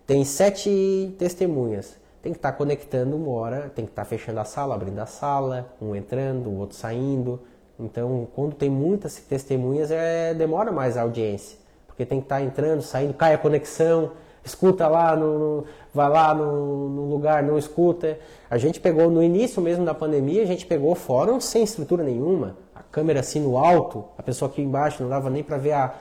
tem 0.07 0.25
sete 0.25 1.15
testemunhas, 1.19 1.97
tem 2.23 2.33
que 2.33 2.39
estar 2.39 2.53
tá 2.53 2.57
conectando 2.57 3.17
uma 3.17 3.33
hora, 3.33 3.73
tem 3.75 3.85
que 3.85 3.91
estar 3.91 4.03
tá 4.03 4.09
fechando 4.09 4.39
a 4.39 4.45
sala, 4.45 4.77
abrindo 4.77 5.01
a 5.01 5.07
sala, 5.07 5.75
um 5.83 5.97
entrando, 5.97 6.49
o 6.49 6.59
outro 6.59 6.77
saindo. 6.77 7.41
Então, 7.79 8.29
quando 8.37 8.55
tem 8.55 8.71
muitas 8.71 9.17
testemunhas, 9.17 9.91
é, 9.91 10.33
demora 10.33 10.71
mais 10.71 10.97
a 10.97 11.03
audiência. 11.03 11.59
Porque 11.89 12.07
tem 12.07 12.21
que 12.21 12.27
estar 12.27 12.37
tá 12.37 12.43
entrando, 12.43 12.81
saindo, 12.81 13.13
cai 13.13 13.35
a 13.35 13.39
conexão, 13.39 14.13
escuta 14.45 14.87
lá, 14.87 15.17
no, 15.17 15.65
vai 15.93 16.09
lá 16.09 16.33
no, 16.33 16.89
no, 16.89 17.07
lugar, 17.07 17.43
não 17.43 17.59
escuta. 17.59 18.17
A 18.49 18.57
gente 18.57 18.79
pegou, 18.79 19.11
no 19.11 19.21
início 19.21 19.61
mesmo 19.61 19.85
da 19.85 19.93
pandemia, 19.93 20.43
a 20.43 20.47
gente 20.47 20.65
pegou 20.67 20.95
fórum 20.95 21.41
sem 21.41 21.65
estrutura 21.65 22.05
nenhuma 22.05 22.57
câmera 22.93 23.21
assim 23.21 23.41
no 23.41 23.57
alto, 23.57 24.05
a 24.19 24.23
pessoa 24.23 24.51
aqui 24.51 24.61
embaixo 24.61 25.03
não 25.03 25.09
dava 25.09 25.31
nem 25.31 25.43
para 25.43 25.57
ver 25.57 25.73
a, 25.73 25.95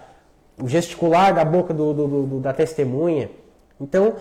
o 0.61 0.67
gesticular 0.67 1.33
da 1.33 1.45
boca 1.45 1.73
do, 1.73 1.93
do, 1.93 2.07
do, 2.07 2.39
da 2.41 2.51
testemunha. 2.51 3.31
Então, 3.79 4.15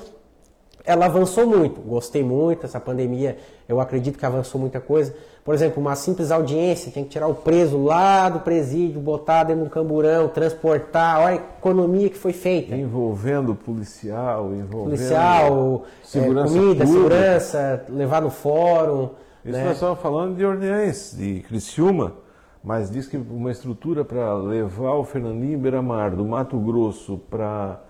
ela 0.84 1.06
avançou 1.06 1.46
muito, 1.46 1.80
gostei 1.80 2.22
muito, 2.22 2.64
essa 2.64 2.80
pandemia 2.80 3.36
eu 3.68 3.80
acredito 3.80 4.18
que 4.18 4.24
avançou 4.24 4.60
muita 4.60 4.80
coisa. 4.80 5.14
Por 5.44 5.54
exemplo, 5.54 5.80
uma 5.80 5.96
simples 5.96 6.30
audiência, 6.30 6.92
tinha 6.92 7.04
que 7.04 7.10
tirar 7.10 7.26
o 7.26 7.34
preso 7.34 7.82
lá 7.82 8.28
do 8.28 8.40
presídio, 8.40 9.00
botar 9.00 9.44
dentro 9.44 9.64
do 9.64 9.70
camburão, 9.70 10.28
transportar, 10.28 11.20
olha 11.20 11.32
a 11.32 11.34
economia 11.34 12.08
que 12.08 12.16
foi 12.16 12.32
feita. 12.32 12.74
Envolvendo 12.74 13.54
policial, 13.54 14.52
envolvendo 14.54 14.84
policial, 14.84 15.84
segurança 16.04 16.54
é, 16.54 16.58
comida, 16.58 16.84
pública. 16.84 16.86
segurança, 16.86 17.84
levar 17.88 18.22
no 18.22 18.30
fórum. 18.30 19.10
Isso 19.44 19.56
né? 19.56 19.64
nós 19.64 19.74
estamos 19.74 19.98
falando 20.00 20.36
de 20.36 20.44
Orleans, 20.44 21.14
de 21.16 21.40
Criciúma 21.40 22.14
mas 22.62 22.90
diz 22.90 23.06
que 23.06 23.16
uma 23.16 23.50
estrutura 23.50 24.04
para 24.04 24.34
levar 24.34 24.94
o 24.94 25.04
Fernandinho 25.04 25.58
Beiramar 25.58 26.14
do 26.14 26.24
Mato 26.24 26.58
Grosso 26.58 27.18
para 27.30 27.80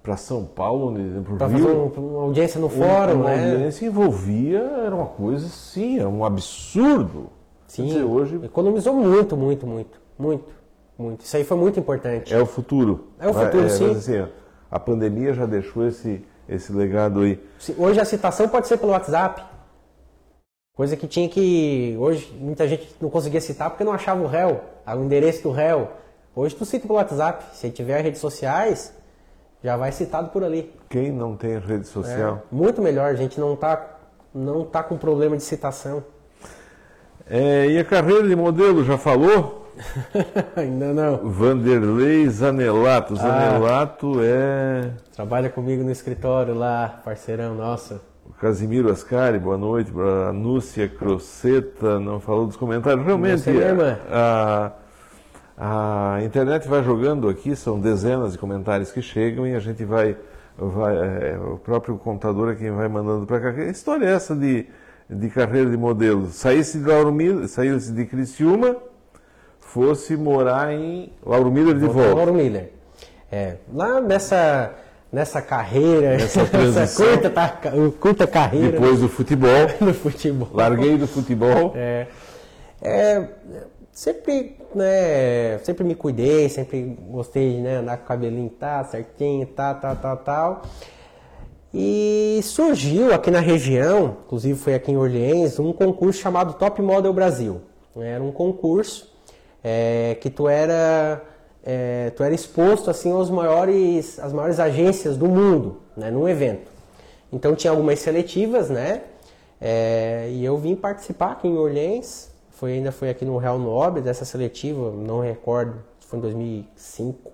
para 0.00 0.16
São 0.16 0.44
Paulo, 0.46 0.94
para 1.36 1.50
fazer 1.50 1.66
uma 1.66 2.22
audiência 2.22 2.58
no 2.58 2.70
fórum, 2.70 3.14
uma, 3.14 3.24
uma 3.24 3.36
né? 3.36 3.52
audiência 3.52 3.84
envolvia 3.84 4.60
era 4.60 4.94
uma 4.94 5.06
coisa 5.06 5.44
assim, 5.44 5.98
era 5.98 6.08
um 6.08 6.24
absurdo. 6.24 7.26
Sim, 7.66 7.86
dizer, 7.86 8.04
hoje 8.04 8.40
economizou 8.42 8.94
muito, 8.94 9.36
muito, 9.36 9.66
muito, 9.66 10.00
muito, 10.18 10.44
muito. 10.96 11.24
Isso 11.24 11.36
aí 11.36 11.44
foi 11.44 11.58
muito 11.58 11.78
importante. 11.78 12.32
É 12.32 12.40
o 12.40 12.46
futuro. 12.46 13.08
É 13.18 13.28
o 13.28 13.34
futuro, 13.34 13.66
é, 13.66 13.68
sim. 13.68 13.90
Assim, 13.90 14.26
a 14.70 14.80
pandemia 14.80 15.34
já 15.34 15.44
deixou 15.44 15.86
esse 15.86 16.24
esse 16.48 16.72
legado 16.72 17.20
aí. 17.20 17.38
Hoje 17.76 18.00
a 18.00 18.04
citação 18.04 18.48
pode 18.48 18.66
ser 18.66 18.78
pelo 18.78 18.92
WhatsApp. 18.92 19.42
Coisa 20.78 20.96
que 20.96 21.08
tinha 21.08 21.28
que. 21.28 21.96
Hoje 21.98 22.32
muita 22.40 22.68
gente 22.68 22.94
não 23.00 23.10
conseguia 23.10 23.40
citar 23.40 23.68
porque 23.68 23.82
não 23.82 23.90
achava 23.90 24.22
o 24.22 24.28
réu, 24.28 24.60
o 24.86 25.02
endereço 25.02 25.42
do 25.42 25.50
réu. 25.50 25.88
Hoje 26.36 26.54
tu 26.54 26.64
cita 26.64 26.86
pelo 26.86 27.00
WhatsApp. 27.00 27.46
Se 27.56 27.68
tiver 27.68 28.00
redes 28.00 28.20
sociais, 28.20 28.94
já 29.60 29.76
vai 29.76 29.90
citado 29.90 30.28
por 30.28 30.44
ali. 30.44 30.72
Quem 30.88 31.10
não 31.10 31.36
tem 31.36 31.58
rede 31.58 31.88
social? 31.88 32.36
É, 32.36 32.54
muito 32.54 32.80
melhor, 32.80 33.10
a 33.10 33.14
gente 33.16 33.40
não 33.40 33.54
está 33.54 33.98
não 34.32 34.64
tá 34.64 34.80
com 34.84 34.96
problema 34.96 35.36
de 35.36 35.42
citação. 35.42 36.04
É, 37.28 37.66
e 37.66 37.76
a 37.76 37.84
carreira 37.84 38.28
de 38.28 38.36
modelo, 38.36 38.84
já 38.84 38.96
falou? 38.96 39.66
Ainda 40.54 40.92
não. 40.92 41.28
Vanderlei 41.28 42.28
Zanelato. 42.28 43.14
Ah. 43.14 43.16
Zanelato 43.16 44.20
ah, 44.20 44.24
é. 44.24 44.90
Trabalha 45.12 45.50
comigo 45.50 45.82
no 45.82 45.90
escritório 45.90 46.54
lá, 46.54 47.00
parceirão, 47.04 47.56
nossa. 47.56 48.00
Casimiro 48.40 48.90
Ascari, 48.90 49.38
boa 49.38 49.58
noite. 49.58 49.92
A 50.28 50.32
Núcia 50.32 50.88
Croceta 50.88 51.98
não 51.98 52.20
falou 52.20 52.46
dos 52.46 52.56
comentários. 52.56 53.04
Realmente, 53.04 53.44
a, 54.10 54.72
a, 55.56 56.22
internet 56.22 56.68
vai 56.68 56.82
jogando 56.82 57.28
aqui, 57.28 57.56
são 57.56 57.80
dezenas 57.80 58.32
de 58.32 58.38
comentários 58.38 58.92
que 58.92 59.02
chegam 59.02 59.46
e 59.46 59.54
a 59.54 59.60
gente 59.60 59.84
vai. 59.84 60.16
vai 60.56 60.96
é, 60.96 61.38
o 61.38 61.58
próprio 61.58 61.96
contador 61.98 62.52
é 62.52 62.54
quem 62.54 62.70
vai 62.70 62.88
mandando 62.88 63.26
para 63.26 63.40
cá. 63.40 63.52
Que 63.52 63.62
história 63.64 64.06
é 64.06 64.12
essa 64.12 64.34
de 64.36 64.66
de 65.08 65.30
carreira 65.30 65.70
de 65.70 65.76
modelo 65.76 66.26
saísse 66.26 66.78
de 66.78 66.84
Lauro 66.84 67.12
Miller, 67.12 67.48
saísse 67.48 67.92
de 67.92 68.04
Criciúma, 68.04 68.76
fosse 69.58 70.16
morar 70.16 70.72
em 70.72 71.12
Lauro 71.24 71.50
Miller 71.50 71.78
de 71.78 71.86
volta. 71.86 72.14
Lauro 72.14 72.34
Miller. 72.34 72.72
É, 73.30 73.56
lá 73.72 74.00
nessa, 74.00 74.74
nessa 75.12 75.40
carreira, 75.40 76.10
Nessa 76.12 76.40
essa 76.42 76.50
transição. 76.50 77.06
curta, 77.06 77.30
ta- 77.30 77.58
curta 77.98 78.26
carreira 78.26 78.72
Depois 78.72 79.00
do 79.00 79.08
futebol, 79.08 79.48
no 79.80 79.94
futebol. 79.94 80.48
larguei 80.52 80.96
do 80.98 81.06
futebol. 81.06 81.72
É, 81.74 82.06
é, 82.82 83.28
sempre, 83.90 84.56
né, 84.74 85.58
sempre 85.64 85.82
me 85.84 85.94
cuidei, 85.94 86.48
sempre 86.48 86.96
gostei 87.10 87.54
de 87.56 87.60
né, 87.62 87.76
andar 87.76 87.96
com 87.98 88.04
o 88.04 88.06
cabelinho 88.08 88.50
tá 88.50 88.84
certinho, 88.84 89.46
tá, 89.46 89.74
tá, 89.74 89.94
tal, 89.94 90.16
tal. 90.18 90.62
E 91.72 92.40
surgiu 92.42 93.12
aqui 93.12 93.30
na 93.30 93.40
região, 93.40 94.16
inclusive 94.24 94.58
foi 94.58 94.74
aqui 94.74 94.90
em 94.90 94.96
Orleans, 94.96 95.58
um 95.58 95.72
concurso 95.72 96.20
chamado 96.20 96.54
Top 96.54 96.80
Model 96.80 97.12
Brasil. 97.12 97.60
Era 97.96 98.22
um 98.22 98.32
concurso 98.32 99.12
é, 99.62 100.16
que 100.20 100.30
tu 100.30 100.48
era, 100.48 101.20
é, 101.64 102.10
tu 102.10 102.22
era 102.22 102.34
exposto 102.34 102.90
assim 102.90 103.12
aos 103.12 103.30
maiores, 103.30 104.18
às 104.18 104.32
maiores 104.32 104.58
agências 104.58 105.16
do 105.16 105.26
mundo, 105.26 105.80
né, 105.96 106.10
num 106.10 106.28
evento. 106.28 106.70
Então 107.32 107.54
tinha 107.54 107.70
algumas 107.70 107.98
seletivas, 107.98 108.70
né? 108.70 109.02
É, 109.60 110.28
e 110.30 110.44
eu 110.44 110.56
vim 110.56 110.74
participar 110.74 111.32
aqui 111.32 111.48
em 111.48 111.56
Orleans. 111.56 112.30
Foi, 112.50 112.72
ainda 112.72 112.90
foi 112.90 113.10
aqui 113.10 113.24
no 113.24 113.36
Real 113.36 113.58
Nobre 113.58 114.00
dessa 114.00 114.24
seletiva, 114.24 114.90
não 114.90 115.20
recordo, 115.20 115.76
foi 116.00 116.18
em 116.18 116.22
2005. 116.22 117.30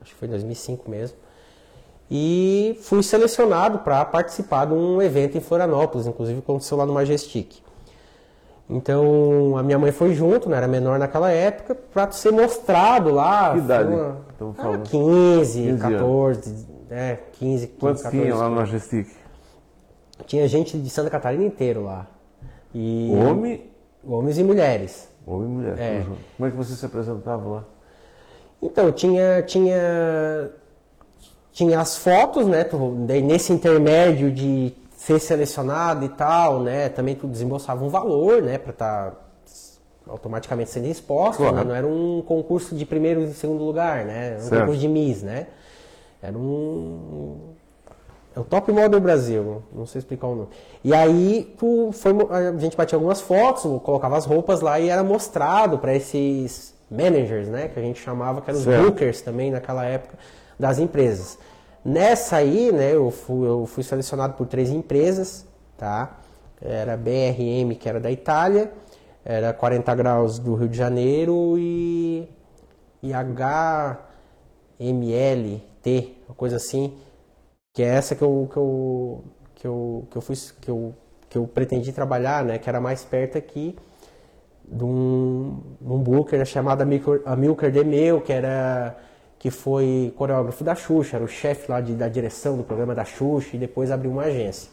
Acho 0.00 0.12
que 0.12 0.18
foi 0.18 0.28
em 0.28 0.30
2005 0.32 0.90
mesmo. 0.90 1.16
E 2.10 2.78
fui 2.82 3.02
selecionado 3.02 3.78
para 3.78 4.04
participar 4.04 4.66
de 4.66 4.74
um 4.74 5.00
evento 5.00 5.38
em 5.38 5.40
Florianópolis, 5.40 6.06
inclusive 6.06 6.40
aconteceu 6.40 6.76
lá 6.76 6.84
no 6.84 6.92
Majestic. 6.92 7.63
Então 8.68 9.56
a 9.58 9.62
minha 9.62 9.78
mãe 9.78 9.92
foi 9.92 10.14
junto, 10.14 10.48
né, 10.48 10.56
era 10.56 10.66
menor 10.66 10.98
naquela 10.98 11.30
época, 11.30 11.74
para 11.74 12.10
ser 12.10 12.32
mostrado 12.32 13.10
lá. 13.10 13.52
Que 13.52 13.58
idade 13.58 13.88
uma- 13.92 14.16
ah, 14.40 14.52
falando? 14.56 14.82
15, 14.88 15.58
15 15.62 15.68
anos. 15.68 15.82
14, 15.82 16.66
é, 16.90 17.18
15, 17.32 17.66
15 17.66 17.66
Quantos 17.78 18.02
14, 18.02 18.22
tinha 18.24 18.34
lá 18.36 18.48
no 18.48 18.56
Majestic? 18.56 19.08
tinha 20.26 20.48
gente 20.48 20.78
de 20.78 20.88
Santa 20.88 21.10
Catarina 21.10 21.44
inteiro 21.44 21.84
lá. 21.84 22.06
E 22.74 23.12
Homem, 23.14 23.70
homens 24.06 24.38
e 24.38 24.42
mulheres. 24.42 25.08
homem 25.26 25.46
e 25.48 25.52
mulher. 25.52 25.78
É. 25.78 26.04
Como 26.36 26.48
é 26.48 26.50
que 26.50 26.56
você 26.56 26.74
se 26.74 26.86
apresentava 26.86 27.46
lá? 27.48 27.64
Então, 28.62 28.90
tinha 28.90 29.42
tinha 29.42 30.50
tinha 31.52 31.78
as 31.80 31.96
fotos, 31.96 32.46
né, 32.46 32.64
nesse 33.22 33.52
intermédio 33.52 34.32
de 34.32 34.72
ser 35.04 35.18
selecionado 35.20 36.04
e 36.04 36.08
tal, 36.08 36.60
né, 36.60 36.88
também 36.88 37.14
tu 37.14 37.26
desembolsava 37.26 37.84
um 37.84 37.88
valor, 37.88 38.40
né, 38.40 38.56
para 38.56 38.70
estar 38.70 39.12
automaticamente 40.08 40.70
sendo 40.70 40.86
exposto, 40.86 41.38
Claro. 41.38 41.56
né, 41.56 41.64
não 41.64 41.74
era 41.74 41.86
um 41.86 42.22
concurso 42.26 42.74
de 42.74 42.86
primeiro 42.86 43.22
e 43.22 43.32
segundo 43.34 43.62
lugar, 43.64 44.04
né, 44.04 44.36
um 44.36 44.40
Certo. 44.40 44.60
concurso 44.60 44.80
de 44.80 44.88
Miss, 44.88 45.22
né, 45.22 45.46
era 46.22 46.36
um 46.36 47.52
é 48.36 48.40
o 48.40 48.42
Top 48.44 48.70
Model 48.72 48.98
Brasil, 49.00 49.62
não 49.72 49.86
sei 49.86 50.00
explicar 50.00 50.26
o 50.26 50.34
nome. 50.34 50.48
E 50.82 50.92
aí 50.92 51.54
tu 51.56 51.90
foi, 51.92 52.12
a 52.30 52.58
gente 52.58 52.76
batia 52.76 52.96
algumas 52.96 53.20
fotos, 53.20 53.62
colocava 53.82 54.16
as 54.16 54.24
roupas 54.24 54.60
lá 54.60 54.80
e 54.80 54.88
era 54.88 55.04
mostrado 55.04 55.78
para 55.78 55.94
esses 55.94 56.74
managers, 56.90 57.46
né, 57.46 57.68
que 57.68 57.78
a 57.78 57.82
gente 57.82 58.00
chamava, 58.00 58.40
que 58.40 58.50
eram 58.50 58.58
os 58.58 58.66
bookers 58.66 59.20
também 59.20 59.52
naquela 59.52 59.84
época 59.84 60.18
das 60.58 60.80
empresas. 60.80 61.38
Nessa 61.84 62.36
aí, 62.36 62.72
né, 62.72 62.94
eu 62.94 63.10
fui, 63.10 63.46
eu 63.46 63.66
fui 63.66 63.82
selecionado 63.82 64.34
por 64.34 64.46
três 64.46 64.70
empresas, 64.70 65.46
tá? 65.76 66.18
Era 66.60 66.96
BRM, 66.96 67.74
que 67.78 67.86
era 67.86 68.00
da 68.00 68.10
Itália, 68.10 68.72
era 69.22 69.52
40 69.52 69.94
graus 69.94 70.38
do 70.38 70.54
Rio 70.54 70.68
de 70.68 70.78
Janeiro 70.78 71.56
e, 71.58 72.26
e 73.02 73.12
HMLT, 74.80 76.16
uma 76.26 76.34
coisa 76.34 76.56
assim, 76.56 76.96
que 77.74 77.82
é 77.82 77.86
essa 77.86 78.14
que 78.14 78.22
eu, 78.22 78.48
que 78.50 78.56
eu, 78.56 79.24
que 79.54 79.66
eu, 79.66 80.08
que 80.10 80.16
eu, 80.16 80.22
fui, 80.22 80.36
que 80.60 80.70
eu, 80.70 80.94
que 81.28 81.36
eu 81.36 81.46
pretendi 81.46 81.92
trabalhar, 81.92 82.44
né, 82.44 82.56
que 82.56 82.68
era 82.68 82.80
mais 82.80 83.04
perto 83.04 83.36
aqui 83.36 83.76
de 84.66 84.82
um, 84.82 85.60
um 85.82 85.98
booker 85.98 86.44
chamado 86.46 86.82
Amilcar 87.26 87.70
Demeu, 87.70 88.22
que 88.22 88.32
era 88.32 88.96
que 89.44 89.50
foi 89.50 90.10
coreógrafo 90.16 90.64
da 90.64 90.74
Xuxa, 90.74 91.16
era 91.16 91.24
o 91.24 91.28
chefe 91.28 91.70
lá 91.70 91.78
de, 91.78 91.94
da 91.94 92.08
direção 92.08 92.56
do 92.56 92.64
programa 92.64 92.94
da 92.94 93.04
Xuxa 93.04 93.56
e 93.56 93.58
depois 93.58 93.90
abriu 93.90 94.10
uma 94.10 94.22
agência. 94.22 94.70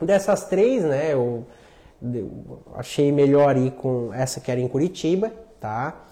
Dessas 0.00 0.46
três, 0.46 0.82
né, 0.82 1.12
eu, 1.12 1.44
eu 2.02 2.62
achei 2.74 3.12
melhor 3.12 3.54
ir 3.54 3.72
com 3.72 4.08
essa 4.14 4.40
que 4.40 4.50
era 4.50 4.58
em 4.58 4.66
Curitiba, 4.66 5.30
tá? 5.60 6.06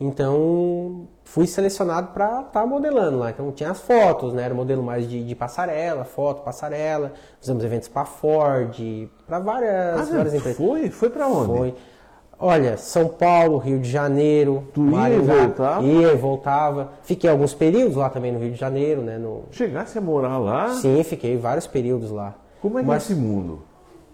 Então 0.00 1.08
fui 1.24 1.46
selecionado 1.46 2.14
para 2.14 2.40
estar 2.40 2.64
modelando 2.64 3.18
lá. 3.18 3.28
Então 3.28 3.52
tinha 3.52 3.70
as 3.70 3.82
fotos, 3.82 4.32
né? 4.32 4.42
Era 4.42 4.54
modelo 4.54 4.82
mais 4.82 5.06
de, 5.06 5.22
de 5.22 5.34
passarela, 5.34 6.06
foto, 6.06 6.42
passarela. 6.42 7.12
Fizemos 7.38 7.62
eventos 7.62 7.88
para 7.88 8.06
Ford, 8.06 9.10
para 9.26 9.40
várias, 9.40 10.08
várias 10.08 10.32
empresas. 10.32 10.56
foi? 10.56 10.88
Foi 10.88 11.10
pra 11.10 11.28
onde? 11.28 11.58
Foi. 11.58 11.74
Olha, 12.38 12.76
São 12.76 13.08
Paulo, 13.08 13.56
Rio 13.56 13.78
de 13.78 13.90
Janeiro, 13.90 14.68
Tu 14.74 14.86
ia 14.90 15.08
e 15.10 15.18
voltava? 15.18 15.82
Ia 15.86 16.12
e 16.12 16.16
voltava. 16.16 16.92
Fiquei 17.02 17.30
alguns 17.30 17.54
períodos 17.54 17.96
lá 17.96 18.10
também 18.10 18.30
no 18.30 18.38
Rio 18.38 18.50
de 18.50 18.58
Janeiro, 18.58 19.00
né? 19.00 19.16
No... 19.16 19.44
Chegasse 19.50 19.96
a 19.96 20.00
morar 20.02 20.36
lá? 20.38 20.68
Sim, 20.74 21.02
fiquei 21.02 21.36
vários 21.38 21.66
períodos 21.66 22.10
lá. 22.10 22.34
Como 22.60 22.78
é 22.78 22.82
que 22.82 22.88
Mas- 22.88 23.08
é 23.10 23.12
esse 23.12 23.20
mundo? 23.20 23.62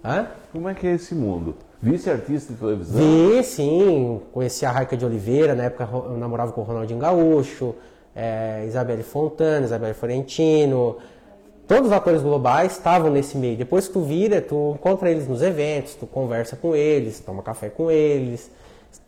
Hã? 0.05 0.27
Como 0.53 0.69
é 0.69 0.75
que 0.75 0.87
é 0.87 0.93
esse 0.93 1.15
mundo? 1.15 1.55
Vice-artista 1.81 2.53
de 2.53 2.61
televisão? 2.61 3.01
Vi, 3.01 3.43
sim. 3.43 4.21
Conheci 4.33 4.65
a 4.65 4.71
Raica 4.71 4.97
de 4.97 5.05
Oliveira, 5.05 5.55
na 5.55 5.65
época 5.65 5.89
eu 5.93 6.17
namorava 6.17 6.53
com 6.53 6.61
o 6.61 6.65
Ronaldinho 6.65 7.01
Gaúcho, 7.01 7.75
é, 8.15 8.65
Isabelle 8.69 9.03
Fontana, 9.03 9.65
Isabelle 9.67 9.95
Florentino. 9.95 10.97
Todos 11.75 11.87
os 11.89 11.93
atores 11.93 12.23
globais 12.23 12.73
estavam 12.73 13.11
nesse 13.11 13.37
meio. 13.39 13.57
Depois 13.57 13.87
que 13.87 13.95
tu 13.95 14.01
vira, 14.03 14.41
tu 14.41 14.73
encontra 14.79 15.11
eles 15.11 15.27
nos 15.27 15.41
eventos, 15.43 15.95
tu 15.95 16.07
conversa 16.07 16.55
com 16.57 16.75
eles, 16.77 17.19
toma 17.21 17.43
café 17.43 17.69
com 17.69 17.91
eles. 17.91 18.51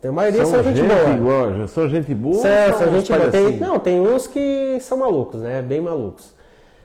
A 0.03 0.11
maioria 0.11 0.45
são, 0.45 0.63
gente, 0.63 0.81
boa. 0.81 1.09
igual, 1.11 1.67
são 1.67 1.89
gente 1.89 2.13
boa? 2.15 2.35
São, 2.41 2.77
são 2.79 2.93
gente 2.93 3.11
boa. 3.13 3.29
Tem, 3.29 3.57
não, 3.57 3.79
tem 3.79 3.99
uns 3.99 4.25
que 4.27 4.77
são 4.81 4.97
malucos, 4.97 5.41
né? 5.41 5.61
Bem 5.61 5.79
malucos. 5.81 6.33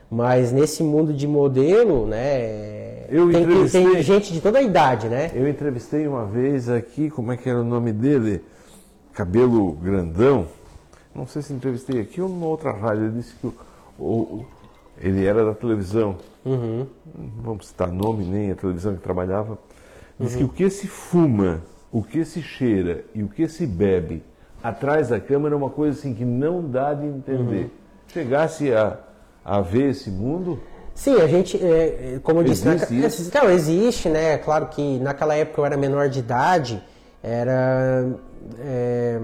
Mas 0.09 0.51
nesse 0.51 0.83
mundo 0.83 1.13
de 1.13 1.27
modelo, 1.27 2.05
né? 2.05 3.05
Eu 3.09 3.31
tem, 3.31 3.41
entrevistei- 3.43 3.85
tem 3.91 4.03
gente 4.03 4.33
de 4.33 4.41
toda 4.41 4.59
a 4.59 4.61
idade, 4.61 5.07
né? 5.07 5.31
Eu 5.33 5.47
entrevistei 5.47 6.07
uma 6.07 6.25
vez 6.25 6.69
aqui, 6.69 7.09
como 7.09 7.31
é 7.31 7.37
que 7.37 7.49
era 7.49 7.59
o 7.59 7.63
nome 7.63 7.91
dele? 7.91 8.43
Cabelo 9.13 9.71
grandão. 9.73 10.45
Não 11.13 11.25
sei 11.27 11.41
se 11.41 11.53
entrevistei 11.53 11.99
aqui 12.01 12.21
ou 12.21 12.29
numa 12.29 12.45
outra 12.47 12.71
rádio. 12.71 13.05
Ele 13.05 13.13
disse 13.17 13.33
que 13.35 13.47
o- 13.47 13.53
o- 13.99 14.45
ele 15.01 15.25
era 15.25 15.43
da 15.45 15.53
televisão. 15.53 16.15
Uhum. 16.45 16.85
Não 17.17 17.43
vamos 17.43 17.67
citar 17.67 17.91
nome 17.91 18.23
nem 18.25 18.51
a 18.51 18.55
televisão 18.55 18.95
que 18.95 19.01
trabalhava. 19.01 19.57
Diz 20.19 20.35
que 20.35 20.43
o 20.43 20.49
que 20.49 20.69
se 20.69 20.87
fuma, 20.87 21.61
o 21.91 22.03
que 22.03 22.23
se 22.23 22.41
cheira 22.41 23.03
e 23.13 23.23
o 23.23 23.27
que 23.27 23.47
se 23.47 23.65
bebe 23.65 24.23
atrás 24.63 25.09
da 25.09 25.19
câmera 25.19 25.55
é 25.55 25.57
uma 25.57 25.69
coisa 25.71 25.97
assim 25.99 26.13
que 26.13 26.23
não 26.23 26.61
dá 26.69 26.93
de 26.93 27.05
entender. 27.07 27.63
Uhum. 27.63 27.69
Chegasse 28.07 28.71
a, 28.73 28.97
a 29.43 29.61
ver 29.61 29.89
esse 29.89 30.09
mundo, 30.09 30.59
Sim, 30.93 31.15
a 31.21 31.25
gente, 31.27 31.57
é, 31.57 32.15
é, 32.15 32.19
como 32.21 32.41
eu 32.41 32.43
disse, 32.43 32.67
Existe 32.67 32.93
naca- 32.93 33.07
isso? 33.07 33.31
Não, 33.33 33.49
existe, 33.49 34.09
né? 34.09 34.37
Claro 34.37 34.67
que 34.67 34.99
naquela 34.99 35.33
época 35.33 35.61
eu 35.61 35.65
era 35.65 35.77
menor 35.77 36.09
de 36.09 36.19
idade, 36.19 36.83
era. 37.23 38.05
é, 38.59 39.19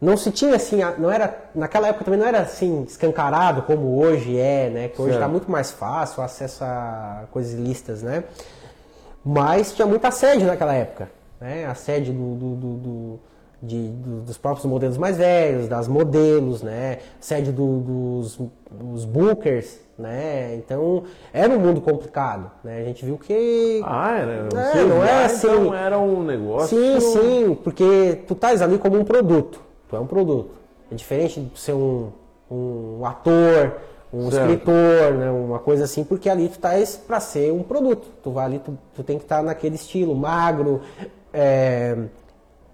não 0.00 0.16
se 0.16 0.30
tinha 0.30 0.54
assim, 0.56 0.80
não 0.98 1.10
era, 1.10 1.34
naquela 1.54 1.88
época 1.88 2.04
também 2.04 2.20
não 2.20 2.26
era 2.26 2.40
assim 2.40 2.82
escancarado 2.82 3.62
como 3.62 3.98
hoje 3.98 4.38
é, 4.38 4.68
né? 4.70 4.88
Que 4.88 5.00
hoje 5.00 5.14
está 5.14 5.26
muito 5.28 5.50
mais 5.50 5.70
fácil 5.70 6.20
o 6.22 6.24
acesso 6.24 6.62
a 6.64 7.24
coisas 7.30 7.54
ilícitas, 7.54 8.02
né? 8.02 8.24
Mas 9.24 9.72
tinha 9.72 9.86
muito 9.86 10.04
assédio 10.06 10.46
naquela 10.46 10.74
época, 10.74 11.10
né? 11.40 11.66
Assédio 11.66 12.12
do, 12.12 12.34
do- 12.34 12.54
do- 12.54 12.76
do- 12.76 13.20
de- 13.62 13.88
do- 13.88 14.20
dos 14.20 14.38
próprios 14.38 14.66
modelos 14.66 14.96
mais 14.98 15.16
velhos, 15.16 15.66
das 15.66 15.88
modelos, 15.88 16.62
né? 16.62 16.98
Assédio 17.20 17.52
do- 17.52 17.80
dos, 17.80 18.38
dos 18.70 19.04
bookers, 19.04 19.78
né? 19.98 20.54
Então 20.56 21.04
era 21.32 21.52
um 21.52 21.58
mundo 21.58 21.80
complicado, 21.80 22.50
né? 22.62 22.80
A 22.80 22.84
gente 22.84 23.04
viu 23.04 23.18
que 23.18 23.80
ah, 23.84 24.16
era, 24.18 24.32
É, 24.32 24.84
não 24.84 25.02
é 25.04 25.10
lá, 25.10 25.24
assim. 25.24 25.48
então 25.48 25.74
era 25.74 25.98
um 25.98 26.22
negócio. 26.22 26.78
Sim, 26.78 27.00
sim, 27.00 27.58
porque 27.64 28.22
tu 28.28 28.34
estás 28.34 28.62
ali 28.62 28.78
como 28.78 28.96
um 28.98 29.04
produto. 29.04 29.65
Tu 29.88 29.96
é 29.96 30.00
um 30.00 30.06
produto. 30.06 30.50
É 30.90 30.94
diferente 30.94 31.40
de 31.40 31.58
ser 31.58 31.72
um, 31.74 32.10
um 32.50 33.04
ator, 33.04 33.72
um 34.12 34.30
Certo. 34.30 34.50
escritor, 34.50 35.14
né, 35.18 35.30
uma 35.30 35.58
coisa 35.58 35.84
assim, 35.84 36.04
porque 36.04 36.28
ali 36.28 36.48
tu 36.48 36.52
estás 36.52 36.96
para 36.96 37.20
ser 37.20 37.52
um 37.52 37.62
produto. 37.62 38.06
Tu 38.22 38.30
vai 38.30 38.46
ali, 38.46 38.58
tu, 38.58 38.76
tu 38.94 39.02
tem 39.02 39.18
que 39.18 39.24
estar 39.24 39.42
naquele 39.42 39.74
estilo 39.74 40.14
magro, 40.14 40.80
é, 41.32 41.96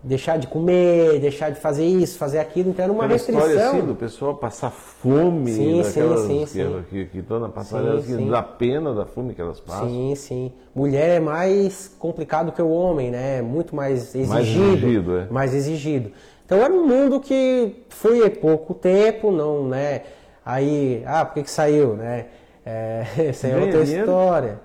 deixar 0.03 0.37
de 0.37 0.47
comer, 0.47 1.21
deixar 1.21 1.51
de 1.51 1.61
fazer 1.61 1.85
isso, 1.87 2.19
fazer 2.19 2.39
aquilo, 2.39 2.71
então 2.71 2.83
era 2.85 2.93
uma 2.93 3.05
Aquela 3.05 3.17
história 3.17 3.39
restrição. 3.39 3.63
história 3.65 3.79
assim 3.83 3.87
do 3.93 3.95
pessoal 3.95 4.35
passar 4.35 4.71
fome 4.71 5.53
Sim, 5.53 5.83
sim, 5.83 5.83
daquelas 5.83 6.21
sim, 6.21 6.41
que, 6.41 6.47
sim. 6.51 6.85
que, 6.91 7.05
que 7.07 7.19
estão 7.19 7.39
na 7.41 7.49
Sim, 7.63 8.03
sim. 8.03 8.29
dá 8.29 8.43
pena 8.43 8.93
da 8.95 9.07
fome 9.07 9.33
que 9.35 9.41
elas 9.41 9.61
passam. 9.61 9.89
Sim, 9.89 10.15
sim. 10.17 10.53
Mulher 10.75 11.17
é 11.17 11.21
mais 11.21 11.95
complicado 11.99 12.51
que 12.53 12.61
o 12.61 12.69
homem, 12.71 13.11
né? 13.11 13.41
Muito 13.43 13.77
mais 13.77 14.15
exigido. 14.15 14.29
Mais 14.29 14.49
exigido, 14.49 15.17
é. 15.19 15.27
Mais 15.31 15.55
exigido. 15.55 16.11
Então 16.53 16.63
era 16.65 16.73
um 16.75 16.87
mundo 16.87 17.19
que 17.19 17.85
foi 17.89 18.27
há 18.27 18.31
pouco 18.31 18.75
tempo, 18.75 19.31
não, 19.33 19.67
né? 19.69 20.03
Aí, 20.45 21.03
ah, 21.07 21.25
por 21.25 21.35
que, 21.35 21.45
que 21.45 21.51
saiu, 21.51 21.97
né? 21.97 22.27
É, 22.65 23.05
essa 23.31 23.47
é 23.49 23.57
Ganha 23.57 23.57
outra 23.57 23.83
dinheiro? 23.83 24.21
história. 24.21 24.61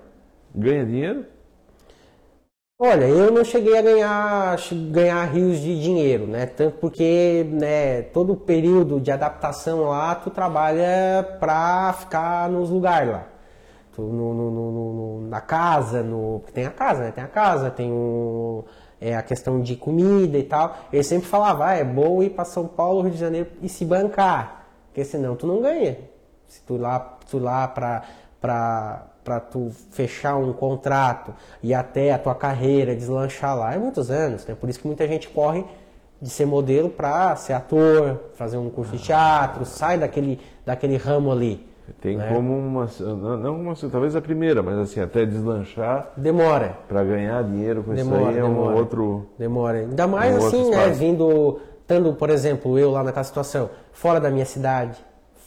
Ganha 0.56 0.86
dinheiro? 0.86 1.26
Olha, 2.80 3.06
eu 3.08 3.32
não 3.32 3.44
cheguei 3.44 3.76
a 3.78 3.82
ganhar, 3.82 4.56
ganhar 4.92 5.24
rios 5.26 5.60
de 5.60 5.82
dinheiro, 5.82 6.28
né? 6.28 6.46
Tanto 6.46 6.78
porque, 6.78 7.44
né, 7.52 8.04
todo 8.04 8.34
o 8.34 8.38
período 8.38 9.00
de 9.00 9.12
adaptação 9.12 9.82
lá, 9.90 10.14
tu 10.14 10.30
trabalha 10.30 11.24
pra 11.40 11.92
ficar 11.94 12.48
nos 12.50 12.70
lugares 12.70 13.12
lá. 13.12 13.26
Tu, 13.94 14.02
no, 14.04 14.34
no- 14.34 14.52
no- 15.22 15.22
na 15.30 15.42
casa, 15.42 16.04
no, 16.04 16.40
porque 16.42 16.54
tem 16.54 16.66
a 16.68 16.72
casa, 16.72 17.04
né? 17.06 17.12
Tem 17.12 17.24
a 17.24 17.28
casa, 17.28 17.72
tem 17.72 17.92
o, 17.92 18.66
é, 19.00 19.16
a 19.16 19.22
questão 19.22 19.62
de 19.62 19.76
comida 19.76 20.38
e 20.38 20.44
tal. 20.44 20.78
Ele 20.92 21.04
sempre 21.04 21.28
falava, 21.28 21.68
ah, 21.68 21.74
é 21.74 21.84
bom 21.84 22.22
ir 22.22 22.32
pra 22.32 22.46
São 22.46 22.68
Paulo, 22.68 23.02
Rio 23.02 23.12
de 23.12 23.18
Janeiro 23.18 23.50
e 23.62 23.70
se 23.70 23.86
bancar, 23.86 24.68
porque 24.88 25.04
senão 25.04 25.36
tu 25.36 25.46
não 25.48 25.62
ganha. 25.62 25.98
Se 26.48 26.62
tu 26.62 26.76
ir 26.76 26.80
lá, 26.80 27.00
tu 27.30 27.40
lá 27.40 27.68
pra, 27.68 28.04
pra, 28.40 29.08
pra 29.24 29.40
tu 29.40 29.70
fechar 29.92 30.38
um 30.38 30.54
contrato 30.54 31.34
e 31.62 31.74
até 31.74 32.12
a 32.14 32.18
tua 32.18 32.34
carreira 32.34 32.96
deslanchar 32.96 33.58
lá, 33.58 33.74
é 33.74 33.78
muitos 33.78 34.10
anos, 34.10 34.46
né? 34.46 34.56
Por 34.56 34.70
isso 34.70 34.80
que 34.80 34.88
muita 34.88 35.08
gente 35.08 35.28
corre 35.28 35.66
de 36.22 36.30
ser 36.30 36.46
modelo 36.46 36.90
pra 36.90 37.36
ser 37.36 37.54
ator, 37.54 38.20
fazer 38.36 38.58
um 38.58 38.70
curso 38.70 38.94
de 38.94 39.04
teatro, 39.04 39.66
sai 39.66 39.98
daquele, 39.98 40.40
daquele 40.66 40.98
ramo 40.98 41.32
ali. 41.32 41.67
Tem 42.02 42.18
né? 42.18 42.30
como 42.34 42.58
uma, 42.58 42.88
não 43.38 43.62
uma, 43.62 43.76
talvez 43.76 44.16
a 44.16 44.22
primeira, 44.22 44.62
mas 44.62 44.78
assim, 44.78 45.00
até 45.00 45.26
deslanchar 45.26 46.12
Demora. 46.18 46.78
para 46.88 47.04
ganhar 47.04 47.44
dinheiro 47.44 47.84
com 47.84 47.94
isso 47.94 48.04
Demora, 48.04 48.30
aí 48.30 48.38
é 48.38 48.44
um 48.44 48.54
demora. 48.54 48.76
outro. 48.76 49.30
Demora. 49.38 49.78
Ainda 49.80 50.08
mais 50.08 50.36
Um 50.36 50.48
assim, 50.48 50.70
né? 50.70 50.90
Vindo, 50.90 51.60
estando, 51.82 52.14
por 52.14 52.30
exemplo, 52.30 52.78
eu 52.78 52.92
lá 52.92 53.04
naquela 53.04 53.24
situação, 53.24 53.70
fora 53.94 54.20
da 54.20 54.30
minha 54.30 54.46
cidade, 54.46 54.98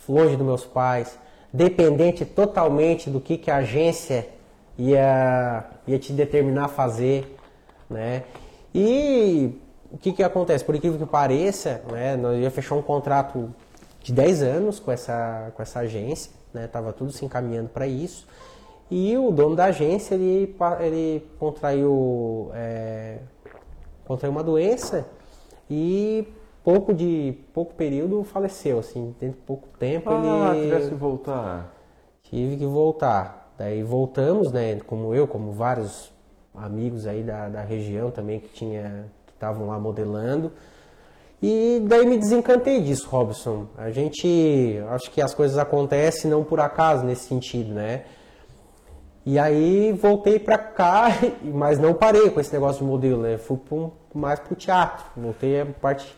longe 0.09 0.37
dos 0.37 0.47
meus 0.47 0.65
pais, 0.65 1.19
dependente 1.53 2.25
totalmente 2.25 3.11
do 3.11 3.21
que, 3.21 3.37
que 3.37 3.51
a 3.51 3.57
agência 3.57 4.29
ia, 4.79 5.65
ia 5.87 5.99
te 5.99 6.13
determinar 6.13 6.65
a 6.65 6.69
fazer, 6.69 7.37
né? 7.89 8.23
E 8.75 9.59
o 9.93 9.99
que, 9.99 10.13
que 10.13 10.23
acontece? 10.23 10.65
Por 10.65 10.75
incrível 10.75 10.99
que 10.99 11.07
pareça, 11.07 11.83
né? 11.91 12.17
Nós 12.17 12.39
ia 12.41 12.51
fechar 12.51 12.77
um 12.77 12.83
contrato 12.83 13.53
de 14.01 14.13
10 14.13 14.43
anos 14.43 14.81
com 14.81 14.91
essa, 14.91 15.53
com 15.55 15.63
essa 15.63 15.81
agência, 15.81 16.33
né? 16.53 16.67
Tava 16.67 16.93
tudo 16.93 17.13
se 17.13 17.25
encaminhando 17.25 17.69
para 17.69 17.87
isso. 17.87 18.27
E 18.91 19.17
o 19.17 19.31
dono 19.31 19.55
da 19.55 19.67
agência, 19.67 20.15
ele, 20.15 20.57
ele 20.81 21.31
contraiu, 21.39 22.51
é, 22.55 23.19
contraiu 24.05 24.33
uma 24.33 24.43
doença 24.43 25.07
e 25.71 26.27
pouco 26.65 26.93
de 26.93 27.39
pouco 27.55 27.75
período 27.75 28.25
faleceu, 28.25 28.81
assim, 28.81 29.15
dentro 29.21 29.39
de 29.39 29.47
pouco 29.47 29.69
tempo 29.79 30.11
Ah, 30.11 30.57
ele 30.57 30.65
tivesse 30.65 30.89
que 30.89 30.95
voltar. 30.95 31.73
tive 32.25 32.57
que 32.57 32.67
voltar. 32.67 33.53
Daí 33.57 33.83
voltamos, 33.83 34.51
né, 34.51 34.81
como 34.81 35.15
eu, 35.15 35.29
como 35.29 35.53
vários 35.53 36.13
amigos 36.55 37.07
aí 37.07 37.23
da, 37.23 37.49
da 37.49 37.63
região 37.63 38.11
também 38.11 38.41
que 38.41 38.49
tinha 38.49 39.05
que 39.27 39.33
estavam 39.33 39.69
lá 39.69 39.79
modelando. 39.79 40.53
E 41.43 41.81
daí 41.87 42.05
me 42.07 42.19
desencantei 42.19 42.81
disso, 42.83 43.09
Robson. 43.09 43.67
A 43.79 43.91
gente, 43.91 44.79
acho 44.91 45.11
que 45.11 45.23
as 45.23 45.35
coisas 45.35 45.57
acontecem 45.57 46.31
não 46.31 46.45
por 46.45 46.61
acaso 46.61 47.05
nesse 47.05 47.29
sentido, 47.29 47.73
né? 47.73 48.05
E 49.25 49.39
aí 49.39 49.93
voltei 49.93 50.39
pra 50.39 50.59
cá, 50.59 51.09
mas 51.43 51.79
não 51.79 51.95
parei 51.95 52.29
com 52.31 52.41
esse 52.41 52.53
negócio 52.53 52.85
de 52.85 52.91
modelo, 52.91 53.23
né? 53.23 53.39
Fui 53.39 53.57
pro- 53.57 53.93
mais 54.15 54.39
pro 54.41 54.55
teatro, 54.55 55.05
voltei 55.17 55.61
a 55.63 55.67
parte 55.67 56.15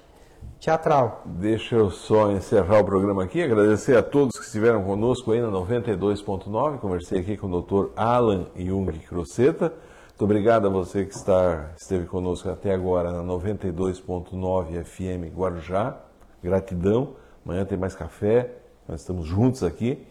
teatral. 0.61 1.23
Deixa 1.25 1.77
eu 1.77 1.91
só 1.91 2.31
encerrar 2.33 2.81
o 2.81 2.85
programa 2.85 3.23
aqui, 3.25 3.43
agradecer 3.43 3.97
a 3.97 4.03
todos 4.03 4.37
que 4.39 4.45
estiveram 4.45 4.83
conosco 4.83 5.31
aí 5.33 5.41
na 5.41 5.49
92.9. 5.49 6.79
Conversei 6.79 7.21
aqui 7.21 7.37
com 7.37 7.47
o 7.49 7.61
Dr. 7.63 7.91
Alan 7.97 8.47
Jung 8.57 8.91
Croceta. 9.09 9.73
Muito 10.23 10.31
obrigado 10.31 10.69
a 10.69 10.71
você 10.71 11.05
que 11.05 11.17
está, 11.17 11.73
esteve 11.77 12.07
conosco 12.07 12.49
até 12.49 12.73
agora 12.73 13.11
na 13.11 13.25
92.9 13.25 14.85
FM 14.85 15.37
Guarujá. 15.37 15.97
Gratidão. 16.41 17.17
Amanhã 17.45 17.65
tem 17.65 17.77
mais 17.77 17.97
café. 17.97 18.53
Nós 18.87 19.01
estamos 19.01 19.27
juntos 19.27 19.65
aqui. 19.65 20.07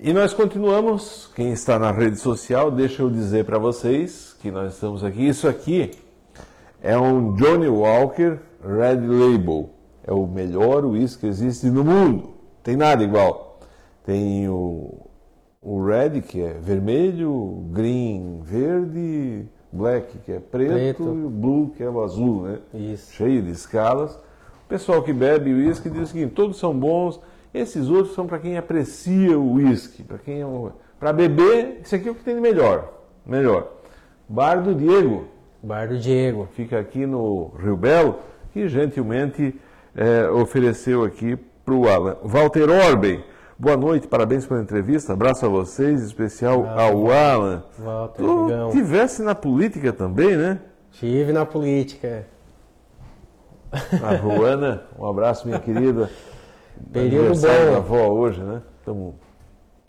E 0.00 0.12
nós 0.12 0.34
continuamos. 0.34 1.30
Quem 1.36 1.52
está 1.52 1.78
na 1.78 1.92
rede 1.92 2.16
social, 2.16 2.68
deixa 2.68 3.00
eu 3.00 3.08
dizer 3.08 3.44
para 3.44 3.60
vocês 3.60 4.36
que 4.40 4.50
nós 4.50 4.74
estamos 4.74 5.04
aqui. 5.04 5.28
Isso 5.28 5.46
aqui 5.46 5.92
é 6.82 6.98
um 6.98 7.32
Johnny 7.36 7.68
Walker 7.68 8.40
Red 8.60 9.06
Label. 9.06 9.70
É 10.04 10.12
o 10.12 10.26
melhor 10.26 10.84
uísque 10.84 11.20
que 11.20 11.26
existe 11.28 11.70
no 11.70 11.84
mundo. 11.84 12.34
Tem 12.60 12.74
nada 12.74 13.04
igual. 13.04 13.60
Tem 14.04 14.48
o, 14.48 15.05
o 15.66 15.84
Red, 15.84 16.20
que 16.22 16.40
é 16.40 16.52
vermelho, 16.52 17.64
Green, 17.72 18.40
verde, 18.44 19.46
Black, 19.72 20.16
que 20.18 20.30
é 20.30 20.38
preto, 20.38 20.72
Preto. 20.72 21.02
e 21.02 21.24
o 21.24 21.28
Blue, 21.28 21.72
que 21.76 21.82
é 21.82 21.90
o 21.90 22.00
azul, 22.04 22.42
né? 22.42 22.58
Isso. 22.72 23.12
Cheio 23.12 23.42
de 23.42 23.50
escalas. 23.50 24.14
O 24.14 24.68
pessoal 24.68 25.02
que 25.02 25.12
bebe 25.12 25.52
uísque 25.52 25.90
diz 25.90 26.02
o 26.02 26.06
seguinte: 26.06 26.34
todos 26.34 26.56
são 26.56 26.72
bons. 26.72 27.20
Esses 27.52 27.88
outros 27.88 28.14
são 28.14 28.28
para 28.28 28.38
quem 28.38 28.56
aprecia 28.56 29.36
o 29.36 29.54
uísque, 29.54 30.04
para 30.04 30.18
quem 30.18 30.40
é 30.42 30.46
para 31.00 31.12
beber. 31.12 31.80
Esse 31.82 31.96
aqui 31.96 32.06
é 32.06 32.12
o 32.12 32.14
que 32.14 32.22
tem 32.22 32.36
de 32.36 32.40
melhor, 32.40 32.88
melhor. 33.26 33.72
Bar 34.28 34.62
do 34.62 34.72
Diego, 34.72 35.24
Bar 35.60 35.88
do 35.88 35.98
Diego. 35.98 36.48
fica 36.52 36.78
aqui 36.78 37.06
no 37.06 37.50
Rio 37.58 37.76
Belo, 37.76 38.20
que 38.52 38.68
gentilmente 38.68 39.58
eh, 39.96 40.28
ofereceu 40.30 41.02
aqui 41.02 41.36
para 41.64 41.74
o 41.74 41.88
Alan. 41.88 42.18
Walter 42.22 42.70
Orben, 42.70 43.24
boa 43.58 43.76
noite, 43.76 44.06
parabéns 44.06 44.46
pela 44.46 44.60
entrevista, 44.60 45.12
abraço 45.12 45.46
a 45.46 45.48
vocês, 45.48 46.02
em 46.02 46.06
especial 46.06 46.66
ao 46.66 47.10
Alan. 47.10 47.64
Walter, 47.78 48.22
Tu 48.22 48.70
tivesse 48.72 49.22
na 49.22 49.34
política 49.34 49.92
também, 49.92 50.36
né? 50.36 50.60
Tive 50.92 51.32
na 51.32 51.44
política. 51.44 52.26
A 54.02 54.14
Ruana, 54.16 54.84
um 54.98 55.06
abraço, 55.06 55.46
minha 55.46 55.60
querida. 55.60 56.10
Período 56.92 57.34
bom. 57.34 57.46
da 57.46 57.76
avó 57.76 58.08
hoje, 58.08 58.42
né? 58.42 58.62
Estamos 58.78 59.14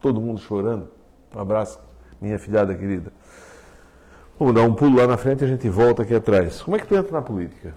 todo 0.02 0.20
mundo 0.20 0.40
chorando. 0.40 0.90
Um 1.36 1.40
abraço, 1.40 1.80
minha 2.20 2.40
filhada 2.40 2.74
querida. 2.74 3.12
Vamos 4.40 4.54
dar 4.54 4.62
um 4.62 4.74
pulo 4.74 4.98
lá 4.98 5.08
na 5.08 5.18
frente 5.18 5.42
e 5.42 5.46
a 5.46 5.48
gente 5.48 5.68
volta 5.70 6.04
aqui 6.04 6.14
atrás. 6.16 6.62
Como 6.62 6.76
é 6.76 6.80
que 6.80 6.88
tu 6.88 6.96
entra 6.96 7.12
na 7.12 7.22
política? 7.22 7.74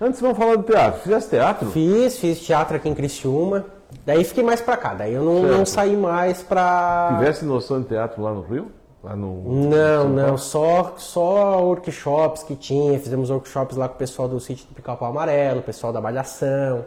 Antes 0.00 0.20
vamos 0.20 0.36
falar 0.36 0.56
do 0.56 0.62
teatro. 0.62 1.00
Fizeste 1.00 1.30
teatro? 1.30 1.70
Fiz, 1.70 2.18
fiz 2.18 2.40
teatro 2.40 2.76
aqui 2.76 2.88
em 2.88 2.94
Criciúma. 2.94 3.66
Daí 4.04 4.24
fiquei 4.24 4.44
mais 4.44 4.60
pra 4.60 4.76
cá. 4.76 4.94
Daí 4.94 5.14
eu 5.14 5.22
não, 5.22 5.42
não 5.42 5.66
saí 5.66 5.96
mais 5.96 6.42
pra. 6.42 7.16
Tivesse 7.18 7.44
noção 7.44 7.80
de 7.80 7.88
teatro 7.88 8.22
lá 8.22 8.32
no 8.32 8.42
Rio? 8.42 8.70
Lá 9.04 9.14
no, 9.14 9.68
Não, 9.68 10.08
não, 10.08 10.38
só, 10.38 10.94
só 10.96 11.62
workshops 11.62 12.42
que 12.42 12.56
tinha, 12.56 12.98
fizemos 12.98 13.28
workshops 13.28 13.76
lá 13.76 13.86
com 13.86 13.96
o 13.96 13.98
pessoal 13.98 14.26
do 14.26 14.40
sítio 14.40 14.66
do 14.66 14.74
Pica-Pau 14.74 15.10
Amarelo, 15.10 15.60
o 15.60 15.62
pessoal 15.62 15.92
da 15.92 16.00
Malhação, 16.00 16.86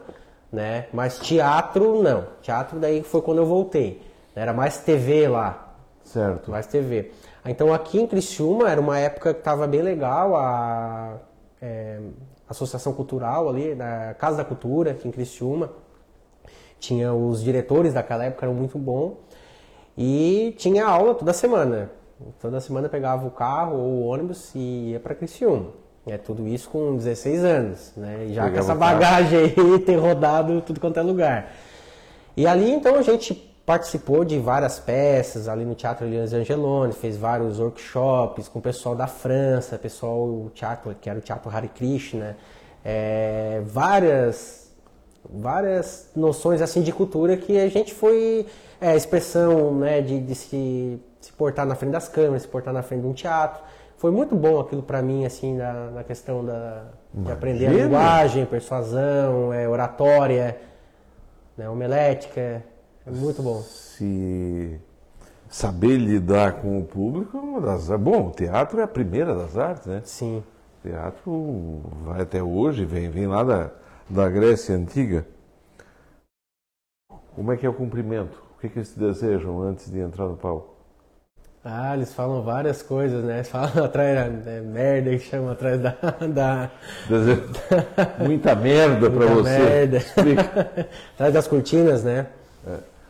né? 0.52 0.88
Mas 0.92 1.20
teatro, 1.20 2.02
não. 2.02 2.26
Teatro 2.42 2.80
daí 2.80 3.04
foi 3.04 3.22
quando 3.22 3.38
eu 3.38 3.46
voltei. 3.46 4.02
Era 4.36 4.52
mais 4.52 4.80
TV 4.80 5.28
lá, 5.28 5.76
Certo. 6.04 6.50
mais 6.50 6.66
TV. 6.66 7.12
Então 7.46 7.72
aqui 7.72 8.00
em 8.00 8.08
Criciúma 8.08 8.68
era 8.70 8.82
uma 8.82 8.98
época 8.98 9.32
que 9.34 9.40
estava 9.40 9.68
bem 9.68 9.84
legal, 9.84 10.36
a 10.36 11.18
é, 11.62 12.00
Associação 12.50 12.94
Cultural 12.94 13.48
ali, 13.48 13.76
da 13.76 14.16
Casa 14.16 14.38
da 14.38 14.44
Cultura 14.46 14.92
aqui 14.92 15.08
em 15.08 15.12
Criciúma. 15.12 15.70
Tinha 16.80 17.14
os 17.14 17.44
diretores 17.44 17.94
daquela 17.94 18.26
época, 18.26 18.46
eram 18.46 18.54
muito 18.54 18.78
bons. 18.78 19.14
E 19.98 20.54
tinha 20.58 20.86
aula 20.86 21.16
toda 21.16 21.34
semana. 21.34 21.90
Toda 22.40 22.60
semana 22.60 22.88
pegava 22.90 23.26
o 23.28 23.32
carro 23.32 23.78
ou 23.78 23.90
o 23.90 24.06
ônibus 24.06 24.52
e 24.56 24.92
ia 24.92 25.00
para 25.00 25.16
Criciúma. 25.16 25.72
É 26.06 26.18
tudo 26.18 26.48
isso 26.48 26.70
com 26.70 26.96
16 26.96 27.44
anos, 27.44 27.94
né? 27.98 28.26
E 28.28 28.34
já 28.34 28.44
Pegava 28.44 28.54
com 28.54 28.60
essa 28.60 28.76
bagagem 28.76 29.40
aí, 29.40 29.80
ter 29.86 29.96
rodado 29.98 30.62
tudo 30.62 30.80
quanto 30.80 31.00
é 31.00 31.04
lugar. 31.04 31.52
E 32.36 32.48
ali 32.48 32.72
então 32.72 32.96
a 32.96 33.02
gente 33.02 33.34
participou 33.66 34.24
de 34.24 34.40
várias 34.40 34.80
peças 34.80 35.50
ali 35.50 35.66
no 35.66 35.76
Teatro 35.76 36.06
Elias 36.06 36.32
Angeloni, 36.32 36.94
fez 36.94 37.18
vários 37.18 37.60
workshops 37.60 38.48
com 38.48 38.60
o 38.60 38.62
pessoal 38.62 38.96
da 38.96 39.08
França, 39.08 39.78
pessoal 39.78 40.50
teatro 40.54 40.96
que 41.02 41.10
era 41.10 41.20
o 41.20 41.22
Teatro 41.22 41.52
Hare 41.54 41.68
Krishna, 41.68 42.38
é, 42.86 43.62
várias 43.66 44.67
várias 45.30 46.10
noções 46.16 46.62
assim 46.62 46.82
de 46.82 46.92
cultura 46.92 47.36
que 47.36 47.58
a 47.58 47.68
gente 47.70 47.94
foi 47.94 48.46
é, 48.80 48.96
expressão 48.96 49.76
né, 49.76 50.02
de, 50.02 50.20
de 50.20 50.36
se, 50.36 51.00
se 51.20 51.32
portar 51.34 51.66
na 51.66 51.76
frente 51.76 51.92
das 51.92 52.08
câmeras, 52.08 52.44
se 52.44 52.48
portar 52.48 52.74
na 52.74 52.82
frente 52.82 53.02
de 53.02 53.08
um 53.08 53.14
teatro. 53.14 53.62
foi 53.98 54.12
muito 54.12 54.36
bom 54.36 54.60
aquilo 54.60 54.84
para 54.84 55.02
mim, 55.02 55.26
assim, 55.26 55.56
na, 55.56 55.92
na 55.92 56.04
questão 56.04 56.46
da, 56.46 56.86
de 57.14 57.32
aprender 57.32 57.68
a 57.68 57.72
linguagem, 57.72 58.46
persuasão, 58.46 59.54
é, 59.54 59.68
oratória, 59.68 60.58
né, 61.58 61.70
homilética. 61.70 62.64
É 63.06 63.12
muito 63.12 63.42
bom. 63.42 63.62
Se 63.62 64.80
saber 65.50 65.98
lidar 65.98 66.54
com 66.62 66.78
o 66.78 66.84
público 66.84 67.38
é 67.38 67.40
uma 67.40 67.62
das. 67.62 67.88
Bom, 67.90 68.28
o 68.28 68.32
teatro 68.32 68.80
é 68.80 68.84
a 68.84 68.88
primeira 68.88 69.34
das 69.34 69.58
artes, 69.58 69.88
né? 69.88 70.02
Sim. 70.04 70.44
O 70.80 70.88
teatro 70.88 71.82
vai 72.04 72.22
até 72.22 72.44
hoje, 72.44 72.86
vem, 72.86 73.10
vem 73.10 73.28
lá 73.28 73.44
da, 73.44 73.72
da 74.10 74.30
Grécia 74.30 74.76
Antiga. 74.76 75.26
Como 77.36 77.52
é 77.52 77.58
que 77.58 77.66
é 77.66 77.70
o 77.70 77.74
cumprimento? 77.74 78.42
O 78.56 78.60
que, 78.60 78.70
que 78.70 78.80
eles 78.80 78.94
desejam 78.96 79.62
antes 79.62 79.92
de 79.92 80.00
entrar 80.00 80.26
no 80.28 80.36
palco? 80.36 80.76
Ah, 81.64 81.96
eles 81.96 82.14
falam 82.14 82.42
várias 82.42 82.82
coisas, 82.82 83.24
né? 83.24 83.36
Eles 83.36 83.50
falam 83.50 83.70
atrás 83.84 84.44
da 84.44 84.52
é, 84.52 84.62
merda 84.62 85.12
que 85.12 85.20
chama 85.20 85.52
atrás 85.52 85.82
da. 85.82 85.96
da 86.34 86.72
muita 88.26 88.56
merda 88.56 89.10
para 89.10 89.26
você. 89.28 89.60
merda. 89.60 89.98
Atrás 91.14 91.34
das 91.34 91.48
cortinas, 91.48 92.04
né? 92.04 92.28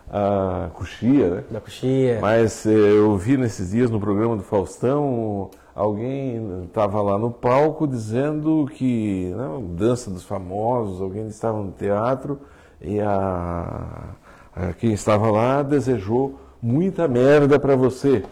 A 0.09 0.69
coxia, 0.73 1.29
né? 1.29 1.43
Da 1.51 1.59
coxia. 1.59 2.19
Mas 2.19 2.65
eh, 2.65 2.71
eu 2.71 3.15
vi 3.17 3.37
nesses 3.37 3.71
dias 3.71 3.89
no 3.89 3.99
programa 3.99 4.37
do 4.37 4.43
Faustão, 4.43 5.51
alguém 5.77 6.63
estava 6.65 7.01
lá 7.03 7.17
no 7.19 7.29
palco 7.29 7.87
dizendo 7.87 8.67
que, 8.73 9.31
não, 9.37 9.61
dança 9.63 10.09
dos 10.09 10.23
famosos, 10.23 10.99
alguém 10.99 11.27
estava 11.27 11.61
no 11.61 11.71
teatro 11.71 12.39
e 12.81 12.99
a, 12.99 14.09
a- 14.55 14.73
quem 14.73 14.91
estava 14.91 15.29
lá 15.29 15.61
desejou 15.61 16.39
muita 16.61 17.07
merda 17.07 17.59
para 17.59 17.75
você. 17.75 18.23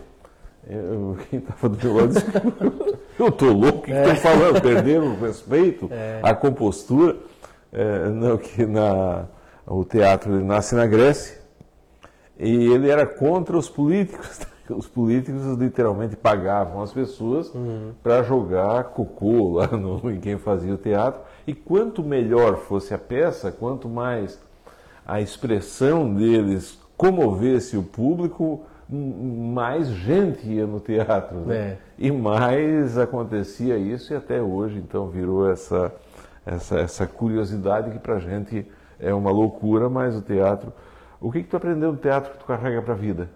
Eu- 0.67 1.17
quem 1.29 1.37
estava 1.39 1.69
do 1.69 1.77
meu 1.87 1.95
lado 1.95 2.07
disse, 2.13 2.25
eu 3.19 3.31
tô 3.31 3.45
louco, 3.53 3.77
o 3.79 3.81
que 3.83 3.91
estão 3.91 4.15
falando? 4.15 4.59
Perderam 4.61 5.13
o 5.13 5.19
respeito, 5.21 5.87
a 6.23 6.33
compostura. 6.33 7.15
É, 7.71 8.09
não, 8.09 8.37
que 8.37 8.65
na, 8.65 9.25
o 9.67 9.83
teatro 9.83 10.43
nasce 10.43 10.73
na 10.75 10.87
Grécia, 10.87 11.37
e 12.39 12.67
ele 12.71 12.89
era 12.89 13.05
contra 13.05 13.55
os 13.57 13.69
políticos. 13.69 14.39
Os 14.69 14.87
políticos 14.87 15.45
literalmente 15.57 16.15
pagavam 16.15 16.81
as 16.81 16.91
pessoas 16.91 17.51
para 18.01 18.23
jogar 18.23 18.85
cocô 18.85 19.57
lá 19.57 19.67
no, 19.77 20.11
em 20.11 20.19
quem 20.19 20.37
fazia 20.37 20.73
o 20.73 20.77
teatro. 20.77 21.21
E 21.45 21.53
quanto 21.53 22.03
melhor 22.03 22.57
fosse 22.57 22.93
a 22.93 22.97
peça, 22.97 23.51
quanto 23.51 23.87
mais 23.87 24.39
a 25.05 25.21
expressão 25.21 26.13
deles 26.13 26.79
comovesse 26.97 27.77
o 27.77 27.83
público, 27.83 28.63
mais 28.89 29.87
gente 29.87 30.47
ia 30.47 30.65
no 30.65 30.79
teatro. 30.79 31.37
né? 31.39 31.55
É. 31.55 31.77
E 31.97 32.11
mais 32.11 32.97
acontecia 32.97 33.77
isso, 33.77 34.13
e 34.13 34.15
até 34.15 34.41
hoje 34.41 34.77
então 34.77 35.07
virou 35.07 35.49
essa, 35.49 35.93
essa, 36.45 36.79
essa 36.79 37.07
curiosidade 37.07 37.91
que 37.91 37.99
para 37.99 38.15
a 38.15 38.19
gente 38.19 38.65
é 38.99 39.13
uma 39.13 39.31
loucura, 39.31 39.89
mas 39.89 40.15
o 40.15 40.21
teatro. 40.21 40.71
O 41.19 41.31
que, 41.31 41.43
que 41.43 41.49
tu 41.49 41.57
aprendeu 41.57 41.91
no 41.91 41.97
teatro 41.97 42.31
que 42.33 42.39
tu 42.39 42.45
carrega 42.45 42.81
para 42.81 42.93
a 42.93 42.97
vida? 42.97 43.29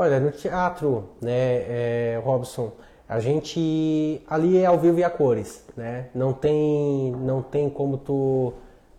Olha, 0.00 0.20
no 0.20 0.30
teatro, 0.30 1.08
né, 1.20 1.32
é, 1.32 2.22
Robson, 2.24 2.70
a 3.08 3.18
gente 3.18 4.22
ali 4.30 4.56
é 4.56 4.64
ao 4.64 4.78
vivo 4.78 5.00
e 5.00 5.02
a 5.02 5.10
cores, 5.10 5.64
né? 5.76 6.06
Não 6.14 6.32
tem, 6.32 7.10
não 7.16 7.42
tem 7.42 7.68
como 7.68 7.98
tu, 7.98 8.52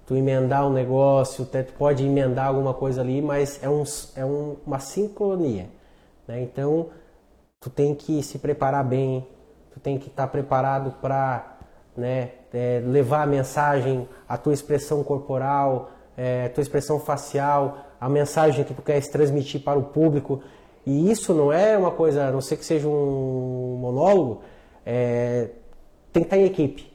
tu 0.06 0.14
emendar 0.14 0.68
um 0.68 0.74
negócio, 0.74 1.45
tu 1.45 1.74
pode 1.78 2.06
emendar 2.06 2.47
alguma 2.47 2.74
coisa 2.74 3.00
ali, 3.00 3.22
mas 3.22 3.64
é, 3.64 3.70
um, 3.70 3.84
é 4.14 4.26
um, 4.26 4.58
uma 4.68 4.80
sincronia, 4.80 5.68
né? 6.28 6.41
Então, 6.41 6.88
tu 7.62 7.70
tem 7.70 7.95
que 7.95 8.22
se 8.22 8.38
preparar 8.38 8.84
bem, 8.84 9.26
tu 9.72 9.80
tem 9.80 9.97
que 9.97 10.10
estar 10.10 10.28
preparado 10.28 10.91
para 11.02 11.60
né, 11.95 12.32
é, 12.54 12.84
levar 12.86 13.24
a 13.24 13.26
mensagem, 13.26 14.06
a 14.28 14.38
tua 14.38 14.54
expressão 14.54 15.02
corporal, 15.02 15.91
é, 16.18 16.47
a 16.47 16.50
tua 16.50 16.62
expressão 16.62 17.00
facial, 17.00 17.78
a 18.02 18.10
mensagem 18.10 18.66
que 18.66 18.74
tu 18.74 18.82
queres 18.82 19.08
transmitir 19.08 19.64
para 19.64 19.80
o 19.80 19.84
público. 19.84 20.43
E 20.90 21.12
isso 21.12 21.36
não 21.36 21.54
é 21.54 21.78
uma 21.78 21.92
coisa, 21.92 22.26
a 22.26 22.32
não 22.32 22.42
ser 22.42 22.58
que 22.58 22.66
seja 22.66 22.88
um 22.88 23.78
monólogo, 23.80 24.42
é, 24.84 25.50
tem 26.12 26.24
que 26.24 26.26
estar 26.26 26.38
em 26.38 26.46
equipe, 26.46 26.92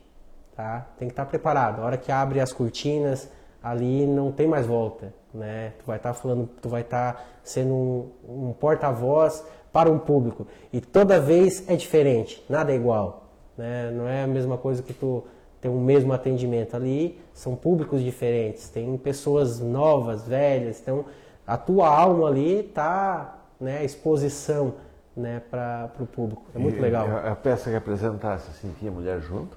tá? 0.57 0.89
Tem 0.99 1.07
que 1.07 1.13
estar 1.13 1.25
preparado. 1.27 1.81
A 1.81 1.85
hora 1.85 1.97
que 1.97 2.11
abre 2.11 2.41
as 2.41 2.53
cortinas, 2.53 3.31
ali 3.63 4.05
não 4.05 4.33
tem 4.33 4.49
mais 4.49 4.67
volta, 4.67 5.15
né? 5.33 5.75
Tu 5.79 5.87
vai 5.87 5.97
estar 5.97 6.13
falando, 6.13 6.51
tu 6.61 6.69
vai 6.69 6.81
estar 6.81 7.25
sendo 7.45 7.73
um, 7.73 8.49
um 8.49 8.53
porta-voz 8.53 9.45
para 9.73 9.89
um 9.89 9.99
público 10.01 10.45
e 10.73 10.81
toda 10.81 11.21
vez 11.21 11.63
é 11.69 11.77
diferente, 11.77 12.45
nada 12.49 12.73
é 12.73 12.75
igual, 12.75 13.29
né? 13.57 13.93
Não 13.93 14.09
é 14.09 14.25
a 14.25 14.27
mesma 14.27 14.59
coisa 14.59 14.83
que 14.83 14.93
tu 14.93 15.23
ter 15.61 15.69
um 15.69 15.81
mesmo 15.81 16.13
atendimento 16.13 16.75
ali, 16.75 17.17
são 17.33 17.55
públicos 17.55 18.03
diferentes, 18.03 18.69
tem 18.69 18.97
pessoas 18.99 19.61
novas, 19.61 20.27
velhas, 20.27 20.81
então 20.81 21.05
a 21.47 21.57
tua 21.57 21.89
alma 21.89 22.27
ali 22.27 22.65
tá, 22.65 23.44
né, 23.65 23.85
exposição, 23.85 24.75
né, 25.17 25.43
para 25.51 25.91
o 25.99 26.07
público. 26.07 26.43
É 26.55 26.59
muito 26.59 26.77
E 26.77 26.81
legal. 26.81 27.09
A, 27.09 27.33
a 27.33 27.37
peça 27.37 27.71
que 27.71 27.77
apresentasse, 27.77 28.49
assim, 28.51 28.73
tinha 28.79 28.91
mulher 28.91 29.21
junto? 29.21 29.57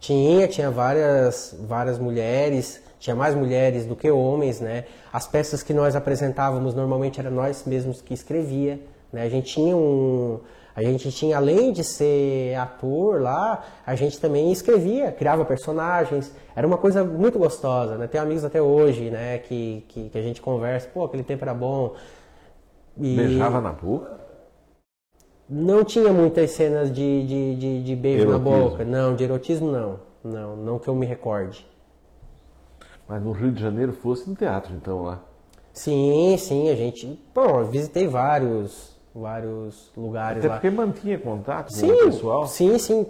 Tinha, 0.00 0.48
tinha 0.48 0.70
várias, 0.70 1.56
várias 1.66 1.98
mulheres, 1.98 2.82
tinha 2.98 3.16
mais 3.16 3.34
mulheres 3.34 3.86
do 3.86 3.96
que 3.96 4.10
homens, 4.10 4.60
né? 4.60 4.84
As 5.12 5.26
peças 5.26 5.62
que 5.62 5.72
nós 5.72 5.96
apresentávamos 5.96 6.74
normalmente 6.74 7.20
era 7.20 7.30
nós 7.30 7.64
mesmos 7.64 8.02
que 8.02 8.12
escrevia, 8.12 8.80
né? 9.12 9.22
A 9.22 9.28
gente 9.28 9.54
tinha 9.54 9.74
um, 9.74 10.40
a 10.76 10.82
gente 10.82 11.12
tinha 11.12 11.36
além 11.36 11.72
de 11.72 11.84
ser 11.84 12.56
ator 12.56 13.22
lá, 13.22 13.62
a 13.86 13.94
gente 13.94 14.18
também 14.18 14.50
escrevia, 14.50 15.12
criava 15.12 15.44
personagens. 15.44 16.32
Era 16.56 16.66
uma 16.66 16.76
coisa 16.76 17.04
muito 17.04 17.38
gostosa, 17.38 17.96
né? 17.96 18.08
Tenho 18.08 18.24
amigos 18.24 18.44
até 18.44 18.60
hoje, 18.60 19.08
né? 19.08 19.38
Que, 19.38 19.84
que, 19.88 20.08
que 20.08 20.18
a 20.18 20.22
gente 20.22 20.42
conversa, 20.42 20.88
pô, 20.92 21.04
aquele 21.04 21.22
tempo 21.22 21.44
era 21.44 21.54
bom. 21.54 21.94
E 23.00 23.06
Beijava 23.16 23.60
na 23.60 23.72
boca? 23.72 24.18
não 25.48 25.84
tinha 25.84 26.12
muitas 26.12 26.50
cenas 26.50 26.92
de, 26.92 27.26
de, 27.26 27.56
de, 27.56 27.82
de 27.82 27.96
beijo 27.96 28.26
na 28.28 28.38
Erotismo. 28.38 28.70
boca, 28.70 28.84
não, 28.84 29.14
de 29.14 29.24
erotismo 29.24 29.70
não, 29.70 30.00
não, 30.22 30.56
não 30.56 30.78
que 30.78 30.88
eu 30.88 30.94
me 30.94 31.06
recorde. 31.06 31.66
Mas 33.08 33.22
no 33.22 33.32
Rio 33.32 33.50
de 33.52 33.60
Janeiro 33.62 33.92
fosse 33.94 34.28
no 34.28 34.36
teatro, 34.36 34.74
então, 34.74 35.02
lá. 35.02 35.20
Sim, 35.72 36.36
sim, 36.38 36.70
a 36.70 36.74
gente. 36.76 37.18
Bom, 37.34 37.60
eu 37.60 37.66
visitei 37.66 38.06
vários, 38.06 38.96
vários 39.14 39.90
lugares 39.96 40.38
Até 40.38 40.48
lá. 40.48 40.54
porque 40.54 40.70
mantinha 40.70 41.18
contato 41.18 41.72
com 41.72 41.76
Sim, 41.76 41.92
o 41.92 41.96
pessoal. 41.98 42.46
sim, 42.46 42.78
sim. 42.78 43.06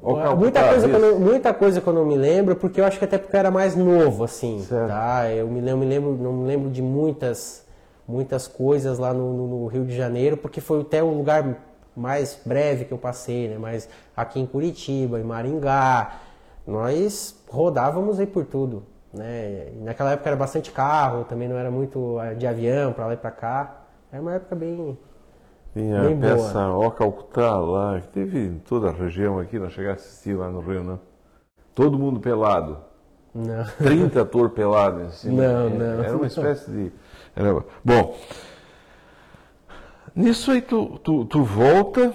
Calcular, 0.00 0.36
muita, 0.36 0.68
coisa 0.68 0.88
que 0.88 0.94
eu 0.94 1.20
muita 1.20 1.54
coisa 1.54 1.80
que 1.80 1.86
eu 1.86 1.92
não 1.92 2.04
me 2.06 2.16
lembro, 2.16 2.56
porque 2.56 2.80
eu 2.80 2.84
acho 2.84 2.98
que 2.98 3.04
até 3.04 3.18
porque 3.18 3.34
eu 3.34 3.40
era 3.40 3.50
mais 3.50 3.74
novo, 3.74 4.24
assim, 4.24 4.58
Certo. 4.60 4.88
tá? 4.88 5.30
Eu 5.32 5.48
me 5.48 5.60
lembro, 5.60 5.78
me 5.80 5.86
lembro, 5.86 6.12
não 6.16 6.32
me 6.32 6.46
lembro 6.46 6.70
de 6.70 6.80
muitas, 6.82 7.65
muitas 8.06 8.46
coisas 8.48 8.98
lá 8.98 9.12
no, 9.12 9.32
no- 9.32 9.48
no 9.62 9.66
Rio 9.66 9.84
de 9.84 9.96
Janeiro, 9.96 10.36
porque 10.36 10.60
foi 10.60 10.80
até 10.82 11.02
o 11.02 11.10
lugar 11.10 11.56
mais 11.96 12.38
breve 12.44 12.84
que 12.84 12.92
eu 12.92 12.98
passei, 12.98 13.48
né? 13.48 13.56
Mas 13.58 13.88
aqui 14.16 14.38
em 14.40 14.46
Curitiba, 14.46 15.18
em 15.20 15.24
Maringá, 15.24 16.20
nós 16.66 17.34
rodávamos 17.48 18.18
aí 18.20 18.26
por 18.26 18.44
tudo, 18.44 18.82
né? 19.12 19.68
E 19.74 19.78
naquela 19.82 20.12
época 20.12 20.28
era 20.28 20.36
bastante 20.36 20.70
carro, 20.72 21.24
também 21.24 21.48
não 21.48 21.56
era 21.56 21.70
muito 21.70 22.20
eh, 22.20 22.34
de 22.34 22.46
avião 22.46 22.92
para 22.92 23.06
lá 23.06 23.14
e 23.14 23.16
para 23.16 23.30
cá. 23.30 23.82
Era 24.12 24.20
uma 24.22 24.34
época 24.34 24.54
bem 24.56 24.96
Tinha 25.72 26.02
Bem 26.02 26.14
a 26.14 26.16
boa. 26.16 26.20
peça 26.20 26.68
Ó 26.70 26.90
Calcutá 26.90 27.58
lá, 27.60 28.00
que 28.00 28.08
teve 28.08 28.38
em 28.46 28.58
toda 28.58 28.88
a 28.88 28.92
região 28.92 29.38
aqui, 29.38 29.58
nós 29.58 29.72
chegamos 29.72 30.02
a 30.02 30.04
assistir 30.04 30.34
lá 30.36 30.50
no 30.50 30.60
Rio, 30.60 30.82
não? 30.82 31.00
Todo 31.74 31.98
mundo 31.98 32.20
pelado. 32.20 32.78
não. 33.34 33.64
30 33.82 34.22
ator 34.22 34.50
pelado 34.50 35.02
em 35.02 35.10
cima. 35.10 35.42
Não, 35.42 35.70
não. 35.70 36.04
Era 36.04 36.16
uma 36.16 36.26
espécie 36.26 36.70
de. 36.70 36.92
Bom, 37.84 38.16
nisso 40.14 40.50
aí 40.50 40.62
tu, 40.62 40.98
tu, 41.04 41.24
tu 41.26 41.42
volta, 41.42 42.12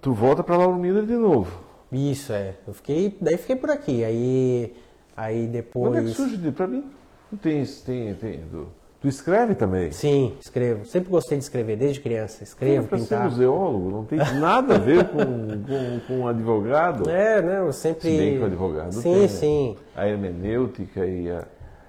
tu 0.00 0.14
volta 0.14 0.42
para 0.42 0.56
Lauro 0.56 0.76
Miller 0.78 1.04
de 1.04 1.14
novo. 1.14 1.64
Isso 1.92 2.32
é. 2.32 2.54
Eu 2.66 2.72
fiquei, 2.72 3.16
daí 3.20 3.36
fiquei 3.36 3.56
por 3.56 3.70
aqui. 3.70 4.02
Aí, 4.02 4.74
aí 5.16 5.46
depois. 5.46 5.92
Quando 5.92 5.98
é 5.98 6.02
que 6.10 6.16
surge 6.16 6.36
de. 6.38 6.50
Pra 6.50 6.66
mim, 6.66 6.84
tu 7.30 7.36
tens, 7.36 7.82
tem, 7.82 8.14
tem, 8.14 8.40
tu, 8.50 8.66
tu 9.02 9.06
escreve 9.06 9.54
também. 9.54 9.92
Sim, 9.92 10.34
escrevo. 10.40 10.86
Sempre 10.86 11.10
gostei 11.10 11.36
de 11.36 11.44
escrever, 11.44 11.76
desde 11.76 12.00
criança. 12.00 12.42
Escrevo, 12.42 12.88
para 12.88 12.98
ser 12.98 13.04
pintar. 13.04 13.24
museólogo, 13.30 13.90
não 13.90 14.04
tem 14.04 14.18
nada 14.18 14.76
a 14.76 14.78
ver 14.78 15.08
com, 15.08 15.18
com, 15.62 16.00
com 16.08 16.26
advogado. 16.26 17.08
É, 17.08 17.40
não, 17.42 17.66
eu 17.66 17.72
sempre. 17.72 18.10
Se 18.10 18.16
bem 18.16 18.36
que 18.38 18.42
o 18.42 18.46
advogado 18.46 18.92
Sim, 18.94 19.02
tem, 19.02 19.20
né? 19.20 19.28
sim. 19.28 19.76
A 19.94 20.08
hermenêutica 20.08 21.06
e 21.06 21.30
a. 21.30 21.44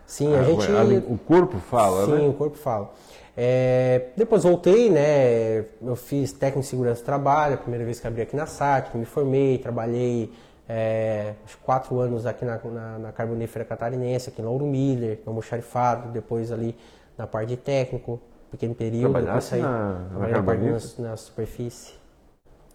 Sim, 0.06 0.36
a, 0.36 0.44
gente. 0.44 1.12
o 1.14 1.18
corpo 1.18 1.58
fala, 1.58 2.06
sim, 2.06 2.12
né? 2.12 2.28
o 2.28 2.34
corpo 2.34 2.58
fala. 2.58 2.92
É, 3.38 4.08
depois 4.16 4.44
voltei, 4.44 4.90
né? 4.90 5.66
Eu 5.82 5.96
fiz 5.96 6.32
técnico 6.32 6.62
de 6.62 6.68
segurança 6.68 7.02
do 7.02 7.06
trabalho, 7.06 7.56
a 7.56 7.58
primeira 7.58 7.84
vez 7.84 8.00
que 8.00 8.08
abri 8.08 8.22
aqui 8.22 8.36
na 8.36 8.46
SAT, 8.46 8.96
me 8.96 9.04
formei, 9.06 9.58
trabalhei 9.58 10.32
é, 10.70 11.34
quatro 11.64 12.00
anos 12.00 12.26
aqui 12.26 12.46
na, 12.46 12.60
na, 12.64 13.00
na 13.00 13.12
Carbonífera 13.12 13.66
Catarinense, 13.66 14.30
aqui 14.30 14.42
em 14.42 14.46
Lauro 14.46 14.66
Miller, 14.66 15.20
no 15.26 15.32
almoxarifado, 15.32 16.10
depois 16.12 16.52
ali 16.52 16.76
na 17.18 17.28
parte 17.28 17.50
de 17.50 17.58
técnico, 17.58 18.20
pequeno 18.52 18.74
período, 18.74 19.08
depois 19.14 19.24
Trabalhasse 19.26 19.50
saí 19.50 19.62
na- 19.62 20.00
na 20.12 20.28
na, 20.28 20.44
parte- 20.44 21.02
na, 21.02 21.10
na 21.10 21.18
superfície. 21.18 21.94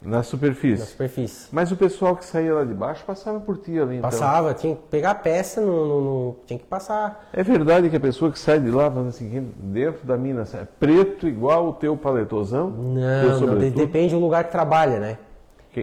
Na 0.03 0.22
superfície. 0.22 0.80
Na 0.80 0.86
superfície. 0.86 1.48
Mas 1.53 1.70
o 1.70 1.76
pessoal 1.76 2.16
que 2.16 2.24
saía 2.24 2.55
lá 2.55 2.64
de 2.64 2.72
baixo 2.72 3.05
passava 3.07 3.38
por 3.38 3.59
ti 3.59 3.78
ali, 3.78 3.96
então. 3.98 4.09
Passava, 4.11 4.55
tinha 4.55 4.74
que 4.74 4.82
pegar 4.90 5.11
a 5.11 5.14
peça, 5.14 5.61
no, 5.61 5.86
no- 5.86 6.01
no- 6.01 6.36
tinha 6.46 6.59
que 6.59 6.64
passar. 6.64 7.28
É 7.34 7.42
verdade 7.42 7.90
que 7.90 7.96
a 7.96 8.01
pessoa 8.01 8.32
que 8.32 8.38
sai 8.38 8.59
de 8.61 8.70
lá, 8.70 8.90
falando 8.90 9.09
assim, 9.09 9.53
dentro 9.59 10.07
da 10.07 10.16
mina, 10.16 10.46
é 10.55 10.66
preto 10.78 11.28
igual 11.28 11.68
o 11.68 11.72
teu 11.74 11.96
paletosão? 11.98 12.70
Não, 12.70 13.40
não, 13.40 13.59
depende 13.76 14.14
do 14.14 14.20
lugar 14.20 14.44
que 14.44 14.51
trabalha, 14.53 14.98
né? 14.98 15.18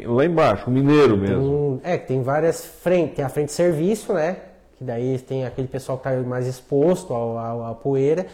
Lá 0.06 0.26
embaixo, 0.26 0.70
o 0.70 0.74
mineiro 0.74 1.16
mesmo. 1.16 1.44
Um- 1.44 1.80
é, 1.84 1.98
tem 1.98 2.22
várias 2.24 2.66
frentes. 2.66 3.16
Tem 3.16 3.24
a 3.24 3.30
frente 3.30 3.48
de 3.48 3.54
serviço, 3.54 4.14
né? 4.14 4.36
Que 4.78 4.84
daí 4.84 5.18
tem 5.20 5.46
aquele 5.46 5.68
pessoal 5.68 5.98
que 5.98 6.08
está 6.10 6.20
mais 6.28 6.46
exposto 6.48 7.14
à 7.14 7.74
poeira. 7.76 8.26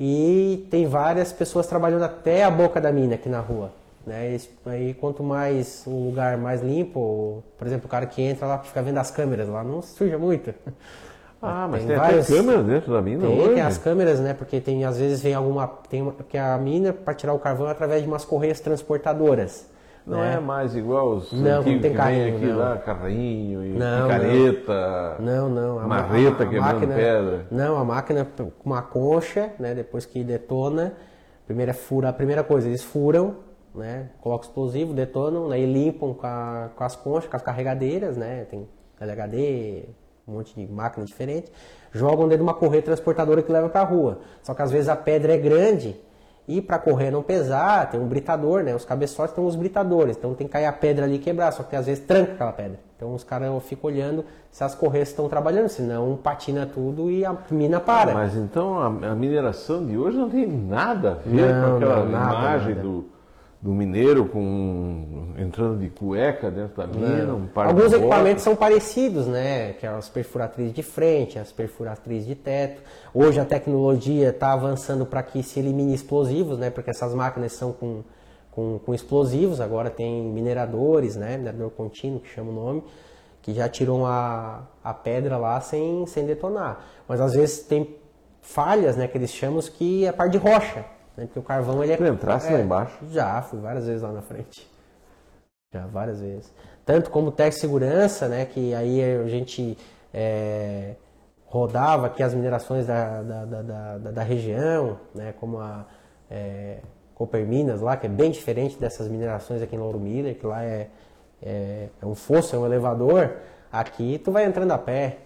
E 0.00 0.66
tem 0.70 0.86
várias 0.86 1.32
pessoas 1.32 1.66
trabalhando 1.66 2.02
até 2.04 2.44
a 2.44 2.50
boca 2.50 2.80
da 2.80 2.90
mina 2.92 3.14
aqui 3.14 3.28
na 3.28 3.40
rua. 3.40 3.72
Né? 4.08 4.34
Esse- 4.34 4.50
aí 4.66 4.94
quanto 4.94 5.22
mais 5.22 5.84
um 5.86 6.06
lugar 6.06 6.36
mais 6.38 6.62
limpo, 6.62 7.44
por 7.58 7.66
exemplo, 7.66 7.86
o 7.86 7.88
cara 7.90 8.06
que 8.06 8.22
entra 8.22 8.46
lá 8.46 8.58
fica 8.58 8.80
vendo 8.82 8.96
as 8.98 9.10
câmeras 9.10 9.48
lá, 9.48 9.62
não 9.62 9.82
suja 9.82 10.18
muito. 10.18 10.52
Ah, 11.40 11.68
mas 11.70 11.82
Tem 11.82 11.90
tem, 11.90 11.96
vários- 11.96 12.24
até 12.28 12.36
câmera 12.36 12.62
dentro 12.64 12.92
da 12.92 13.00
mina 13.00 13.24
Tem, 13.24 13.38
hoje? 13.40 13.54
tem 13.54 13.62
as 13.62 13.78
câmeras, 13.78 14.18
né? 14.18 14.34
Porque 14.34 14.60
tem, 14.60 14.84
às 14.84 14.98
vezes 14.98 15.22
vem 15.22 15.34
alguma. 15.34 15.68
Tem 15.88 16.02
uma, 16.02 16.10
porque 16.10 16.36
a 16.36 16.58
mina, 16.58 16.92
para 16.92 17.14
tirar 17.14 17.32
o 17.32 17.38
carvão, 17.38 17.68
é 17.68 17.70
através 17.70 18.02
de 18.02 18.08
umas 18.08 18.24
correias 18.24 18.58
transportadoras. 18.58 19.70
Não 20.04 20.18
né? 20.18 20.34
é 20.34 20.40
mais 20.40 20.74
igual 20.74 21.10
os 21.10 21.32
Não, 21.32 21.60
antigos 21.60 21.74
não 21.74 21.80
tem 21.80 21.80
que 21.80 21.88
vem 21.90 21.96
carrinho, 21.96 22.36
aqui 22.36 22.46
não. 22.46 22.58
lá, 22.58 22.76
carrinho 22.78 23.64
e 23.64 23.68
Não, 23.68 24.02
picareta, 24.08 25.16
Não, 25.20 25.48
não. 25.48 25.78
A 25.78 25.82
ma- 25.82 25.88
marreta 25.88 26.42
a- 26.42 26.46
a 26.46 26.48
quebrando 26.50 26.72
máquina- 26.74 26.94
pedra. 26.96 27.46
Não, 27.52 27.76
a 27.78 27.84
máquina 27.84 28.26
com 28.36 28.50
uma 28.64 28.82
concha, 28.82 29.50
né? 29.60 29.76
Depois 29.76 30.04
que 30.04 30.24
detona, 30.24 30.94
primeiro 31.46 31.70
é 31.70 31.74
fura, 31.74 32.08
a 32.08 32.12
primeira 32.12 32.42
coisa, 32.42 32.66
eles 32.66 32.82
furam, 32.82 33.36
né? 33.78 34.08
Colocam 34.20 34.46
explosivo, 34.48 34.92
detonam, 34.92 35.50
aí 35.50 35.64
limpam 35.64 36.12
com, 36.14 36.26
a- 36.26 36.68
com 36.76 36.84
as 36.84 36.94
conchas, 36.96 37.30
com 37.30 37.36
as 37.36 37.42
carregadeiras, 37.42 38.16
né? 38.16 38.44
Tem 38.50 38.68
LHD, 39.00 39.84
um 40.26 40.32
monte 40.32 40.54
de 40.54 40.70
máquina 40.70 41.04
diferente. 41.06 41.50
Jogam 41.92 42.28
dentro 42.28 42.38
de 42.38 42.42
uma 42.42 42.54
correia 42.54 42.82
transportadora 42.82 43.42
que 43.42 43.50
leva 43.50 43.68
para 43.68 43.80
a 43.80 43.84
rua. 43.84 44.18
Só 44.42 44.52
que 44.54 44.60
às 44.62 44.70
vezes 44.70 44.88
a 44.88 44.96
pedra 44.96 45.32
é 45.34 45.38
grande 45.38 45.96
e 46.46 46.60
para 46.62 46.78
correr 46.78 47.10
não 47.10 47.22
pesar, 47.22 47.90
tem 47.90 48.00
um 48.00 48.06
britador, 48.06 48.62
né? 48.62 48.74
Os 48.74 48.84
cabeçotes 48.84 49.34
tem 49.34 49.44
uns 49.44 49.54
britadores, 49.56 50.16
então 50.16 50.34
tem 50.34 50.46
que 50.46 50.52
cair 50.54 50.64
a 50.66 50.72
pedra 50.72 51.04
ali 51.04 51.16
e 51.16 51.18
quebrar, 51.18 51.52
só 51.52 51.62
que 51.62 51.76
às 51.76 51.86
vezes 51.86 52.04
tranca 52.04 52.32
aquela 52.32 52.52
pedra. 52.52 52.80
Então 52.96 53.14
os 53.14 53.22
caras 53.22 53.62
ficam 53.64 53.88
olhando 53.90 54.24
se 54.50 54.64
as 54.64 54.74
correias 54.74 55.08
estão 55.08 55.28
trabalhando, 55.28 55.68
senão 55.68 56.16
patina 56.22 56.66
tudo 56.66 57.10
e 57.10 57.24
a 57.24 57.36
mina 57.50 57.78
para. 57.78 58.12
Mas 58.14 58.34
então 58.34 58.78
a, 58.80 58.86
a 58.86 59.14
mineração 59.14 59.84
de 59.86 59.96
hoje 59.96 60.16
não 60.16 60.28
tem 60.28 60.46
nada 60.46 61.12
a 61.24 61.28
ver 61.28 61.54
Não, 61.54 61.70
com 61.70 61.76
aquela 61.76 62.04
não, 62.04 62.10
nada, 62.12 62.34
imagem 62.34 62.74
nada. 62.76 62.82
Do, 62.88 63.04
do 63.60 63.72
mineiro 63.72 64.26
com 64.26 65.34
entrando 65.36 65.80
de 65.80 65.90
cueca 65.90 66.48
dentro 66.48 66.76
da 66.76 66.86
mina, 66.86 67.34
um 67.34 67.46
par 67.48 67.66
Alguns 67.66 67.90
de 67.90 67.96
equipamentos 67.96 68.44
são 68.44 68.54
parecidos, 68.54 69.26
né? 69.26 69.72
Que 69.72 69.84
é 69.84 69.88
as 69.88 70.08
perfuratrizes 70.08 70.72
de 70.72 70.82
frente, 70.82 71.38
as 71.38 71.50
perfuratrizes 71.50 72.26
de 72.26 72.36
teto. 72.36 72.80
Hoje 73.12 73.40
a 73.40 73.44
tecnologia 73.44 74.28
está 74.28 74.52
avançando 74.52 75.04
para 75.04 75.24
que 75.24 75.42
se 75.42 75.58
elimine 75.58 75.92
explosivos, 75.92 76.56
né? 76.56 76.70
Porque 76.70 76.90
essas 76.90 77.12
máquinas 77.12 77.52
são 77.52 77.72
com, 77.72 78.04
com, 78.52 78.78
com 78.78 78.94
explosivos. 78.94 79.60
Agora 79.60 79.90
tem 79.90 80.22
mineradores, 80.22 81.16
né? 81.16 81.36
Minerador 81.36 81.70
contínuo, 81.70 82.20
que 82.20 82.28
chama 82.28 82.52
o 82.52 82.54
nome, 82.54 82.84
que 83.42 83.52
já 83.52 83.68
tiram 83.68 84.06
a, 84.06 84.62
a 84.84 84.94
pedra 84.94 85.36
lá 85.36 85.60
sem, 85.60 86.06
sem 86.06 86.24
detonar. 86.24 86.86
Mas 87.08 87.20
às 87.20 87.34
vezes 87.34 87.58
tem 87.58 87.96
falhas, 88.40 88.96
né? 88.96 89.08
Que 89.08 89.18
eles 89.18 89.32
chamam 89.32 89.60
que 89.62 90.06
é 90.06 90.12
par 90.12 90.28
de 90.28 90.38
rocha. 90.38 90.84
Né? 91.18 91.26
Porque 91.26 91.38
o 91.40 91.42
carvão 91.42 91.82
ele 91.82 91.92
é. 91.92 91.96
Tu 91.96 92.06
entrasse 92.06 92.52
lá 92.52 92.60
embaixo? 92.60 92.96
Já, 93.10 93.42
fui 93.42 93.58
várias 93.58 93.86
vezes 93.86 94.02
lá 94.02 94.12
na 94.12 94.22
frente. 94.22 94.70
Já, 95.74 95.84
várias 95.86 96.20
vezes. 96.20 96.54
Tanto 96.86 97.10
como 97.10 97.32
Tec 97.32 97.52
Segurança, 97.52 98.28
né, 98.28 98.46
que 98.46 98.72
aí 98.72 99.02
a 99.02 99.26
gente 99.26 99.76
é, 100.14 100.94
rodava 101.44 102.06
aqui 102.06 102.22
as 102.22 102.32
minerações 102.32 102.86
da, 102.86 103.20
da, 103.22 103.44
da, 103.44 103.62
da, 103.62 104.10
da- 104.12 104.22
região, 104.22 104.98
né, 105.14 105.34
como 105.38 105.58
a 105.58 105.84
é, 106.30 106.78
Coperminas 107.14 107.80
lá, 107.82 107.96
que 107.96 108.06
é 108.06 108.08
bem 108.08 108.30
diferente 108.30 108.78
dessas 108.78 109.08
minerações 109.08 109.60
aqui 109.60 109.74
em 109.76 109.78
Lauro 109.78 109.98
Miller, 109.98 110.38
que 110.38 110.46
lá 110.46 110.62
é, 110.64 110.88
é, 111.42 111.88
é 112.00 112.06
um 112.06 112.14
fosso, 112.14 112.54
é 112.54 112.58
um 112.58 112.64
elevador. 112.64 113.32
Aqui 113.70 114.18
tu 114.18 114.30
vai 114.32 114.46
entrando 114.46 114.70
a 114.70 114.78
pé, 114.78 115.18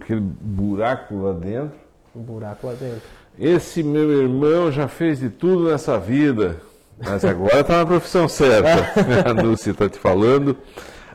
aquele 0.00 0.20
buraco 0.20 1.14
lá 1.16 1.32
dentro. 1.32 1.78
um 2.16 2.22
buraco 2.22 2.66
lá 2.66 2.72
dentro. 2.74 3.02
Esse 3.38 3.82
meu 3.82 4.12
irmão 4.12 4.70
já 4.70 4.86
fez 4.86 5.18
de 5.18 5.28
tudo 5.28 5.68
nessa 5.68 5.98
vida, 5.98 6.60
mas 7.02 7.24
agora 7.24 7.60
está 7.60 7.78
na 7.78 7.86
profissão 7.86 8.28
certa. 8.28 8.92
A 9.28 9.32
Dulce 9.32 9.70
está 9.70 9.88
te 9.88 9.98
falando. 9.98 10.56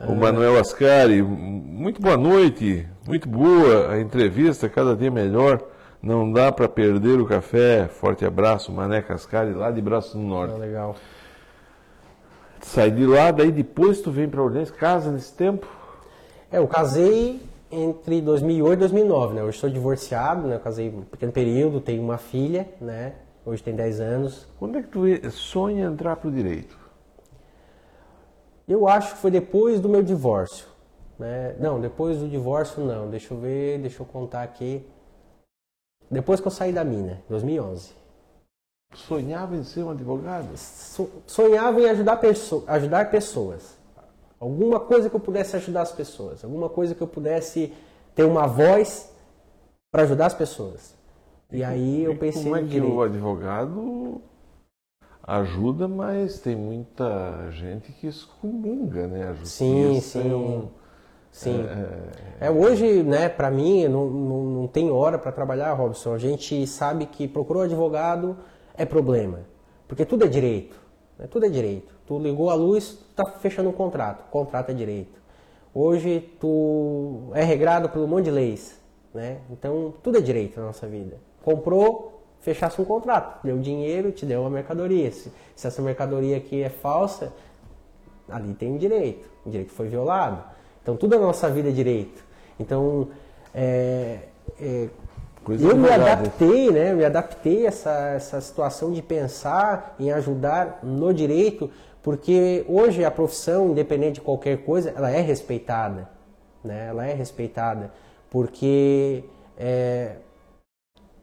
O 0.05 0.15
Manuel 0.15 0.59
Ascari, 0.59 1.21
muito 1.21 2.01
boa 2.01 2.17
noite, 2.17 2.87
muito 3.05 3.27
boa 3.27 3.91
a 3.91 3.99
entrevista, 3.99 4.69
cada 4.69 4.95
dia 4.95 5.11
melhor. 5.11 5.61
Não 6.01 6.31
dá 6.31 6.51
para 6.51 6.69
perder 6.69 7.19
o 7.19 7.25
café. 7.25 7.87
Forte 7.87 8.25
abraço, 8.25 8.71
Mané 8.71 9.01
Cascari, 9.01 9.53
lá 9.53 9.71
de 9.71 9.81
Braço 9.81 10.17
do 10.17 10.23
Norte. 10.23 10.57
legal. 10.57 10.95
Sai 12.61 12.91
de 12.91 13.05
lá, 13.05 13.31
daí 13.31 13.51
depois 13.51 14.01
tu 14.01 14.11
vem 14.11 14.29
para 14.29 14.41
Orleans, 14.41 14.71
casa 14.71 15.11
nesse 15.11 15.33
tempo? 15.33 15.67
É, 16.51 16.57
eu 16.57 16.67
casei 16.67 17.41
entre 17.71 18.21
2008 18.21 18.73
e 18.73 18.79
2009, 18.79 19.33
né? 19.35 19.43
Hoje 19.43 19.57
sou 19.59 19.69
divorciado, 19.69 20.47
né? 20.47 20.55
Eu 20.55 20.59
casei 20.59 20.89
um 20.89 21.01
pequeno 21.01 21.31
período, 21.31 21.79
tenho 21.81 22.01
uma 22.03 22.17
filha, 22.17 22.67
né? 22.81 23.15
Hoje 23.45 23.63
tem 23.63 23.75
10 23.75 23.99
anos. 23.99 24.47
Quando 24.59 24.77
é 24.77 24.81
que 24.81 24.87
tu 24.89 25.31
sonha 25.31 25.85
entrar 25.85 26.15
para 26.15 26.27
o 26.29 26.31
direito? 26.31 26.77
Eu 28.67 28.87
acho 28.87 29.15
que 29.15 29.21
foi 29.21 29.31
depois 29.31 29.79
do 29.79 29.89
meu 29.89 30.03
divórcio, 30.03 30.67
né? 31.17 31.55
Não, 31.59 31.79
depois 31.81 32.19
do 32.19 32.27
divórcio 32.27 32.83
não. 32.83 33.09
Deixa 33.09 33.33
eu 33.33 33.39
ver, 33.39 33.79
deixa 33.79 34.01
eu 34.01 34.05
contar 34.05 34.43
aqui. 34.43 34.85
Depois 36.11 36.39
que 36.39 36.47
eu 36.47 36.51
saí 36.51 36.71
da 36.71 36.83
mina, 36.83 37.21
2011. 37.29 37.93
Sonhava 38.93 39.55
em 39.55 39.63
ser 39.63 39.83
um 39.83 39.91
advogado? 39.91 40.55
So- 40.57 41.09
Sonhava 41.25 41.79
em 41.79 41.89
ajudar, 41.89 42.17
perso 42.17 42.63
ajudar 42.67 43.09
pessoas. 43.11 43.78
Alguma 44.39 44.79
coisa 44.79 45.09
que 45.09 45.15
eu 45.15 45.19
pudesse 45.19 45.55
ajudar 45.55 45.81
as 45.81 45.91
pessoas. 45.91 46.43
Alguma 46.43 46.69
coisa 46.69 46.95
que 46.95 47.01
eu 47.01 47.07
pudesse 47.07 47.73
ter 48.15 48.23
uma 48.23 48.47
voz 48.47 49.13
para 49.91 50.03
ajudar 50.03 50.27
as 50.27 50.33
pessoas. 50.33 50.95
E 51.51 51.63
aí 51.63 52.03
eu 52.03 52.13
E 52.13 52.17
pensei 52.17 52.43
Como 52.43 52.55
é 52.55 52.61
que 52.61 52.67
direito. 52.67 52.95
o 52.95 53.01
advogado 53.01 54.21
ajuda, 55.23 55.87
mas 55.87 56.39
tem 56.39 56.55
muita 56.55 57.49
gente 57.51 57.91
que 57.91 58.07
excomunga, 58.07 59.07
né? 59.07 59.29
A 59.29 59.33
Sim, 59.43 59.95
justiça 59.95 60.21
sim. 60.21 60.31
é 60.31 60.35
um- 60.35 60.67
Sim. 61.31 61.63
É, 62.39 62.49
hoje, 62.49 63.03
né, 63.03 63.29
para 63.29 63.51
mim, 63.51 63.87
não, 63.87 64.09
não, 64.09 64.43
não 64.45 64.67
tem 64.67 64.89
hora 64.89 65.17
para 65.19 65.31
trabalhar, 65.31 65.73
Robson. 65.73 66.13
A 66.13 66.17
gente 66.17 66.65
sabe 66.65 67.05
que 67.05 67.27
procurou 67.27 67.63
advogado 67.63 68.37
é 68.75 68.85
problema. 68.85 69.41
Porque 69.87 70.05
tudo 70.05 70.25
é 70.25 70.27
direito. 70.27 70.78
Né? 71.19 71.27
Tudo 71.29 71.45
é 71.45 71.49
direito. 71.49 71.93
Tu 72.07 72.17
ligou 72.17 72.49
a 72.49 72.55
luz, 72.55 72.97
tá 73.15 73.25
fechando 73.25 73.69
um 73.69 73.73
contrato. 73.73 74.29
Contrato 74.31 74.69
é 74.71 74.73
direito. 74.73 75.19
Hoje 75.73 76.21
tu 76.39 77.29
é 77.33 77.43
regrado 77.43 77.89
por 77.89 77.99
um 77.99 78.07
monte 78.07 78.25
de 78.25 78.31
leis. 78.31 78.79
Né? 79.13 79.39
Então 79.51 79.93
tudo 80.01 80.17
é 80.17 80.21
direito 80.21 80.59
na 80.59 80.67
nossa 80.67 80.87
vida. 80.87 81.17
Comprou, 81.43 82.23
fechasse 82.39 82.81
um 82.81 82.85
contrato. 82.85 83.43
Deu 83.43 83.59
dinheiro, 83.59 84.11
te 84.11 84.25
deu 84.25 84.41
uma 84.41 84.49
mercadoria. 84.49 85.11
Se, 85.11 85.31
se 85.55 85.67
essa 85.67 85.81
mercadoria 85.81 86.37
aqui 86.37 86.63
é 86.63 86.69
falsa, 86.69 87.33
ali 88.29 88.53
tem 88.53 88.71
um 88.71 88.77
direito. 88.77 89.29
O 89.45 89.49
direito 89.49 89.71
foi 89.71 89.89
violado. 89.89 90.43
Então 90.81 90.95
tudo 90.95 91.19
na 91.19 91.25
nossa 91.27 91.49
vida 91.49 91.69
é 91.69 91.71
direito. 91.71 92.23
Então 92.59 93.09
é, 93.53 94.19
é, 94.59 94.89
Coisa 95.49 95.67
eu 95.67 95.75
me 95.75 95.87
verdade. 95.87 96.11
adaptei, 96.11 96.69
né? 96.69 96.93
Me 96.93 97.03
adaptei 97.03 97.65
a 97.65 97.69
essa, 97.69 97.91
essa 98.15 98.39
situação 98.39 98.91
de 98.91 99.01
pensar 99.01 99.95
em 99.99 100.11
ajudar 100.11 100.77
no 100.83 101.11
direito, 101.11 101.71
porque 102.03 102.63
hoje 102.69 103.03
a 103.03 103.09
profissão, 103.09 103.71
independente 103.71 104.15
de 104.15 104.21
qualquer 104.21 104.59
coisa, 104.59 104.93
ela 104.95 105.09
é 105.09 105.21
respeitada, 105.21 106.07
né? 106.63 106.89
Ela 106.89 107.07
é 107.07 107.15
respeitada, 107.15 107.91
porque 108.29 109.23
é, 109.57 110.17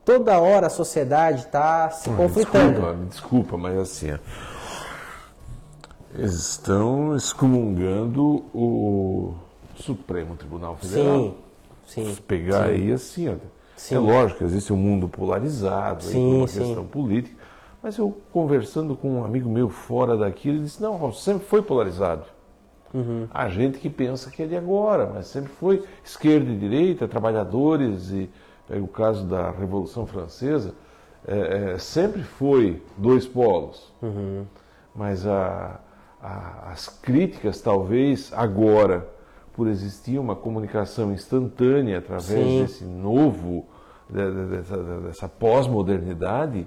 toda 0.05 0.41
hora 0.41 0.67
a 0.67 0.71
sociedade 0.71 1.43
está 1.43 1.89
se 1.91 2.11
conflitando. 2.11 2.73
Desculpa, 2.73 2.99
desculpa, 3.09 3.57
mas 3.57 3.79
assim, 3.79 4.13
ó, 4.13 4.19
eles 6.17 6.35
estão 6.35 7.15
excomungando 7.15 8.45
o 8.53 9.35
Supremo 9.77 10.35
Tribunal 10.35 10.77
Federal. 10.79 11.37
Sim, 11.87 12.07
sim. 12.07 12.19
Pegar 12.27 12.65
aí 12.65 12.91
assim, 12.91 13.29
ó, 13.29 13.35
Sim. 13.77 13.97
é 13.97 13.99
lógico, 13.99 14.43
existe 14.43 14.73
um 14.73 14.77
mundo 14.77 15.09
polarizado, 15.09 16.05
aí, 16.07 16.13
Sim, 16.13 16.31
por 16.31 16.37
uma 16.37 16.49
sim. 16.49 16.61
questão 16.61 16.85
política, 16.87 17.37
mas 17.83 17.99
eu 17.99 18.17
conversando 18.33 18.97
com 18.97 19.21
um 19.21 19.25
amigo 19.25 19.49
meu 19.49 19.69
fora 19.69 20.17
daqui, 20.17 20.49
ele 20.49 20.61
disse, 20.61 20.83
não, 20.83 21.13
sempre 21.13 21.47
foi 21.47 21.63
polarizado. 21.63 22.25
Uhum. 22.95 23.29
Há 23.33 23.49
gente 23.49 23.79
que 23.79 23.91
pensa 23.91 24.31
que 24.31 24.43
é 24.43 24.47
de 24.47 24.57
agora, 24.57 25.11
mas 25.13 25.27
sempre 25.27 25.53
foi 25.53 25.85
esquerda 26.03 26.51
e 26.51 26.57
direita, 26.57 27.07
trabalhadores, 27.07 28.11
e 28.11 28.31
pega 28.67 28.83
o 28.83 28.89
caso 28.89 29.25
da 29.25 29.51
Revolução 29.51 30.07
Francesa, 30.07 30.75
é, 31.27 31.75
é, 31.75 31.79
sempre 31.79 32.23
foi 32.23 32.83
dois 32.97 33.27
polos. 33.27 33.93
Uhum. 34.01 34.47
mas 34.95 35.27
a, 35.27 35.79
a, 36.23 36.71
as 36.73 36.89
críticas 36.89 37.61
talvez 37.61 38.33
agora 38.33 39.07
por 39.57 39.67
existir 39.67 40.19
uma 40.19 40.37
comunicação 40.37 41.13
instantânea 41.13 41.99
através 41.99 42.47
Sim. 42.47 42.61
desse 42.61 42.85
novo 42.85 43.67
dessa, 44.09 44.77
dessa 45.01 45.29
pós-modernidade, 45.29 46.67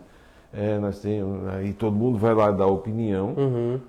é, 0.51 0.79
nós 0.79 0.99
temos 0.99 1.47
aí 1.49 1.71
todo 1.73 1.95
mundo 1.95 2.17
vai 2.17 2.33
lá 2.33 2.51
dar 2.51 2.65
opinião. 2.65 3.35
Uhum. 3.37 3.79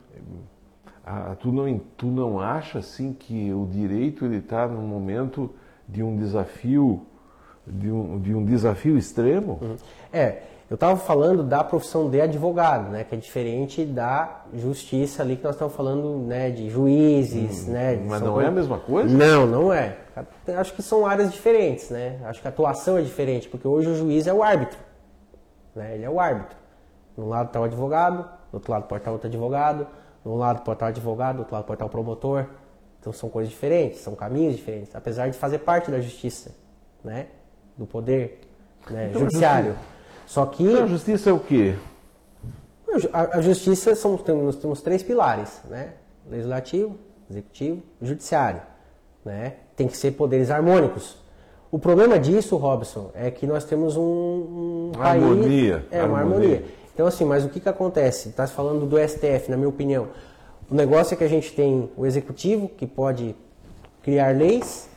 Ah, 1.05 1.35
tu 1.41 1.51
não 1.51 1.81
tu 1.97 2.07
não 2.07 2.39
acha 2.39 2.79
assim 2.79 3.15
que 3.15 3.53
o 3.53 3.67
direito 3.67 4.27
ele 4.27 4.37
está 4.37 4.69
no 4.69 4.83
momento 4.83 5.51
de 5.89 6.03
um 6.03 6.17
desafio 6.17 7.07
de 7.67 7.91
um, 7.91 8.21
de 8.21 8.35
um 8.35 8.45
desafio 8.45 8.99
extremo? 8.99 9.59
Uhum. 9.63 9.77
É, 10.13 10.43
eu 10.71 10.77
estava 10.77 10.97
falando 10.97 11.43
da 11.43 11.65
profissão 11.65 12.09
de 12.09 12.21
advogado, 12.21 12.91
né, 12.91 13.03
que 13.03 13.13
é 13.13 13.19
diferente 13.19 13.85
da 13.85 14.45
justiça 14.55 15.21
ali 15.21 15.35
que 15.35 15.43
nós 15.43 15.57
estamos 15.57 15.75
falando, 15.75 16.19
né, 16.19 16.49
de 16.49 16.71
juízes, 16.71 17.67
hum, 17.67 17.73
né. 17.73 17.97
Mas 18.07 18.23
não 18.23 18.41
é 18.41 18.47
a 18.47 18.53
mesma 18.53 18.79
coisa? 18.79 19.13
Não, 19.13 19.49
não 19.49 19.73
é. 19.73 19.99
Acho 20.57 20.73
que 20.73 20.81
são 20.81 21.05
áreas 21.05 21.33
diferentes, 21.33 21.91
né. 21.91 22.21
Acho 22.25 22.41
que 22.41 22.47
a 22.47 22.51
atuação 22.51 22.97
é 22.97 23.03
diferente, 23.03 23.49
porque 23.49 23.67
hoje 23.67 23.89
o 23.89 23.97
juiz 23.97 24.29
é 24.29 24.33
o 24.33 24.45
árbitro, 24.45 24.79
né, 25.75 25.97
ele 25.97 26.05
é 26.05 26.11
o 26.11 26.21
árbitro. 26.21 26.57
De 27.17 27.21
um 27.21 27.29
lado 27.29 27.49
está 27.49 27.61
o 27.61 27.65
advogado, 27.65 28.23
do 28.53 28.55
outro 28.55 28.71
lado 28.71 28.85
pode 28.85 29.01
estar 29.01 29.11
outro 29.11 29.27
advogado, 29.27 29.89
de 30.23 30.29
um 30.29 30.37
lado 30.37 30.63
pode 30.63 30.77
estar 30.77 30.87
o 30.87 30.89
advogado, 30.91 31.35
do 31.35 31.39
outro 31.41 31.55
lado 31.57 31.65
pode 31.65 31.77
estar 31.77 31.87
o 31.87 31.91
promotor. 31.91 32.47
Então 33.01 33.13
são 33.13 33.29
coisas 33.29 33.51
diferentes, 33.51 34.03
são 34.03 34.15
caminhos 34.15 34.55
diferentes, 34.55 34.95
apesar 34.95 35.29
de 35.29 35.37
fazer 35.37 35.59
parte 35.59 35.91
da 35.91 36.01
justiça, 36.01 36.55
né, 37.03 37.27
do 37.77 37.87
poder 37.87 38.41
né, 38.89 39.09
então, 39.09 39.23
judiciário. 39.23 39.75
Só 40.31 40.47
que. 40.47 40.63
Então, 40.63 40.85
a 40.85 40.87
justiça 40.87 41.29
é 41.29 41.33
o 41.33 41.41
quê? 41.41 41.75
A, 43.13 43.39
a 43.39 43.41
justiça 43.41 43.97
são, 43.97 44.17
temos, 44.17 44.55
temos 44.55 44.81
três 44.81 45.03
pilares, 45.03 45.61
né? 45.69 45.95
Legislativo, 46.31 46.97
executivo 47.29 47.83
e 48.01 48.07
judiciário. 48.07 48.61
Né? 49.25 49.55
Tem 49.75 49.89
que 49.89 49.97
ser 49.97 50.13
poderes 50.13 50.49
harmônicos. 50.53 51.17
O 51.69 51.81
problema 51.81 52.17
disso, 52.17 52.57
Robson, 52.57 53.11
é 53.13 53.29
que 53.29 53.45
nós 53.45 53.65
temos 53.65 53.97
um, 53.97 54.03
um 54.03 54.93
harmonia. 55.01 55.85
País, 55.91 56.01
é, 56.01 56.05
uma 56.05 56.19
harmonia. 56.21 56.65
Então, 56.95 57.09
assim, 57.09 57.25
mas 57.25 57.45
o 57.45 57.49
que, 57.49 57.59
que 57.59 57.69
acontece? 57.69 58.29
Está 58.29 58.47
falando 58.47 58.87
do 58.87 58.97
STF, 58.99 59.51
na 59.51 59.57
minha 59.57 59.69
opinião. 59.69 60.09
O 60.71 60.75
negócio 60.77 61.15
é 61.15 61.17
que 61.17 61.25
a 61.25 61.29
gente 61.29 61.53
tem 61.53 61.91
o 61.97 62.07
executivo, 62.07 62.69
que 62.69 62.87
pode 62.87 63.35
criar 64.01 64.37
leis 64.37 64.89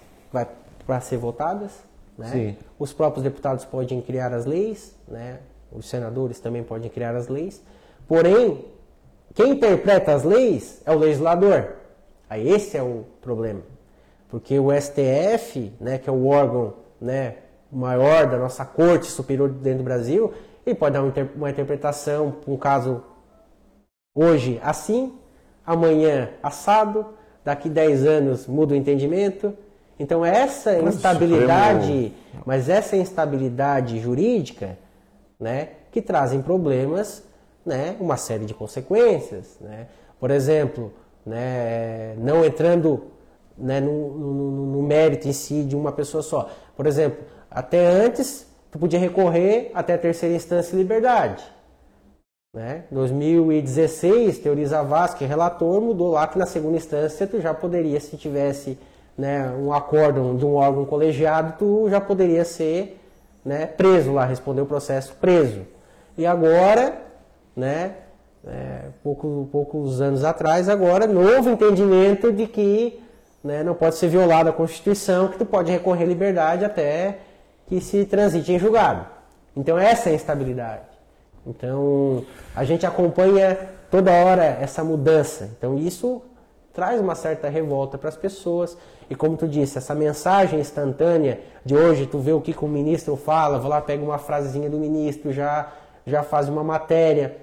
para 0.85 1.01
ser 1.01 1.17
votadas, 1.17 1.71
né? 2.17 2.55
Os 2.77 2.93
próprios 2.93 3.23
deputados 3.23 3.65
podem 3.65 4.01
criar 4.01 4.33
as 4.33 4.45
leis, 4.45 4.95
né? 5.07 5.39
os 5.71 5.89
senadores 5.89 6.39
também 6.39 6.63
podem 6.63 6.89
criar 6.89 7.15
as 7.15 7.27
leis. 7.27 7.61
Porém, 8.07 8.65
quem 9.33 9.51
interpreta 9.51 10.13
as 10.13 10.23
leis 10.23 10.81
é 10.85 10.91
o 10.91 10.97
legislador. 10.97 11.73
Aí 12.29 12.47
esse 12.47 12.77
é 12.77 12.83
o 12.83 13.05
problema. 13.21 13.61
Porque 14.29 14.57
o 14.59 14.69
STF, 14.71 15.73
né, 15.79 15.97
que 15.97 16.09
é 16.09 16.13
o 16.13 16.27
órgão 16.27 16.73
né, 16.99 17.35
maior 17.71 18.27
da 18.27 18.37
nossa 18.37 18.65
corte 18.65 19.07
superior 19.07 19.49
dentro 19.49 19.79
do 19.79 19.83
Brasil, 19.83 20.33
ele 20.65 20.75
pode 20.75 20.93
dar 20.93 21.03
uma, 21.35 21.49
interpretação 21.49 22.31
para 22.31 22.53
um 22.53 22.57
caso 22.57 23.03
hoje 24.15 24.59
assim, 24.63 25.13
amanhã 25.65 26.29
assado, 26.41 27.05
daqui 27.43 27.69
10 27.69 28.05
anos 28.05 28.47
muda 28.47 28.73
o 28.73 28.77
entendimento, 28.77 29.55
então 29.99 30.25
essa 30.25 30.77
instabilidade, 30.79 32.13
mas 32.45 32.69
essa 32.69 32.95
instabilidade 32.95 33.99
jurídica, 33.99 34.77
né, 35.39 35.69
que 35.91 36.01
trazem 36.01 36.41
problemas, 36.41 37.23
né, 37.65 37.95
uma 37.99 38.17
série 38.17 38.45
de 38.45 38.53
consequências, 38.53 39.57
né? 39.61 39.87
Por 40.19 40.31
exemplo, 40.31 40.93
né, 41.25 42.15
não 42.17 42.43
entrando 42.43 43.07
né, 43.57 43.79
no, 43.79 44.17
no, 44.17 44.65
no, 44.67 44.83
mérito 44.83 45.27
em 45.27 45.33
si 45.33 45.63
de 45.63 45.75
uma 45.75 45.91
pessoa 45.91 46.23
só. 46.23 46.49
Por 46.75 46.87
exemplo, 46.87 47.23
até 47.49 47.85
antes 47.85 48.47
tu 48.71 48.79
podia 48.79 48.99
recorrer 48.99 49.71
até 49.73 49.93
a 49.93 49.97
terceira 49.97 50.35
instância 50.35 50.75
e 50.75 50.79
liberdade. 50.79 51.43
Né? 52.55 52.83
2016, 52.91 54.39
Teori 54.39 54.65
Zavascki, 54.65 55.25
relator, 55.25 55.81
mudou 55.81 56.11
lá 56.11 56.27
que 56.27 56.37
na 56.37 56.45
segunda 56.45 56.77
instância 56.77 57.25
tu 57.25 57.41
já 57.41 57.53
poderia, 57.53 57.99
se 57.99 58.15
tivesse 58.15 58.77
né, 59.17 59.53
um 59.57 59.71
acórdão 59.71 60.35
de 60.35 60.45
um 60.45 60.55
órgão 60.55 60.85
colegiado, 60.85 61.55
tu 61.57 61.89
já 61.89 62.01
poderia 62.01 62.43
ser 62.43 62.99
né, 63.45 63.65
preso 63.65 64.11
lá, 64.13 64.25
responder 64.25 64.61
o 64.61 64.65
processo 64.65 65.13
preso. 65.19 65.61
E 66.17 66.25
agora, 66.25 67.01
né, 67.55 67.95
é, 68.45 68.85
pouco, 69.03 69.47
poucos 69.51 70.01
anos 70.01 70.23
atrás, 70.23 70.67
agora, 70.67 71.07
novo 71.07 71.49
entendimento 71.49 72.31
de 72.31 72.47
que 72.47 73.01
né, 73.43 73.63
não 73.63 73.73
pode 73.73 73.95
ser 73.95 74.07
violada 74.07 74.49
a 74.49 74.53
Constituição, 74.53 75.27
que 75.27 75.37
tu 75.37 75.45
pode 75.45 75.71
recorrer 75.71 76.03
à 76.03 76.07
liberdade 76.07 76.65
até 76.65 77.19
que 77.67 77.81
se 77.81 78.05
transite 78.05 78.51
em 78.51 78.59
julgado. 78.59 79.05
Então 79.55 79.77
essa 79.77 80.09
é 80.09 80.13
a 80.13 80.15
instabilidade. 80.15 80.83
Então 81.45 82.23
a 82.55 82.63
gente 82.63 82.85
acompanha 82.85 83.57
toda 83.91 84.11
hora 84.11 84.43
essa 84.43 84.83
mudança. 84.83 85.49
Então 85.57 85.77
isso 85.77 86.21
traz 86.73 86.99
uma 86.99 87.15
certa 87.15 87.47
revolta 87.47 87.97
para 87.97 88.09
as 88.09 88.17
pessoas. 88.17 88.77
E 89.09 89.15
como 89.15 89.37
tu 89.37 89.47
disse, 89.47 89.77
essa 89.77 89.93
mensagem 89.93 90.59
instantânea 90.59 91.39
de 91.63 91.75
hoje, 91.75 92.07
tu 92.07 92.19
vê 92.19 92.33
o 92.33 92.41
que, 92.41 92.53
que 92.53 92.65
o 92.65 92.67
ministro 92.67 93.15
fala, 93.15 93.59
vou 93.59 93.69
lá, 93.69 93.79
pega 93.79 94.03
uma 94.03 94.17
frasezinha 94.17 94.69
do 94.69 94.77
ministro, 94.77 95.31
já, 95.31 95.71
já 96.05 96.23
faz 96.23 96.49
uma 96.49 96.63
matéria. 96.63 97.37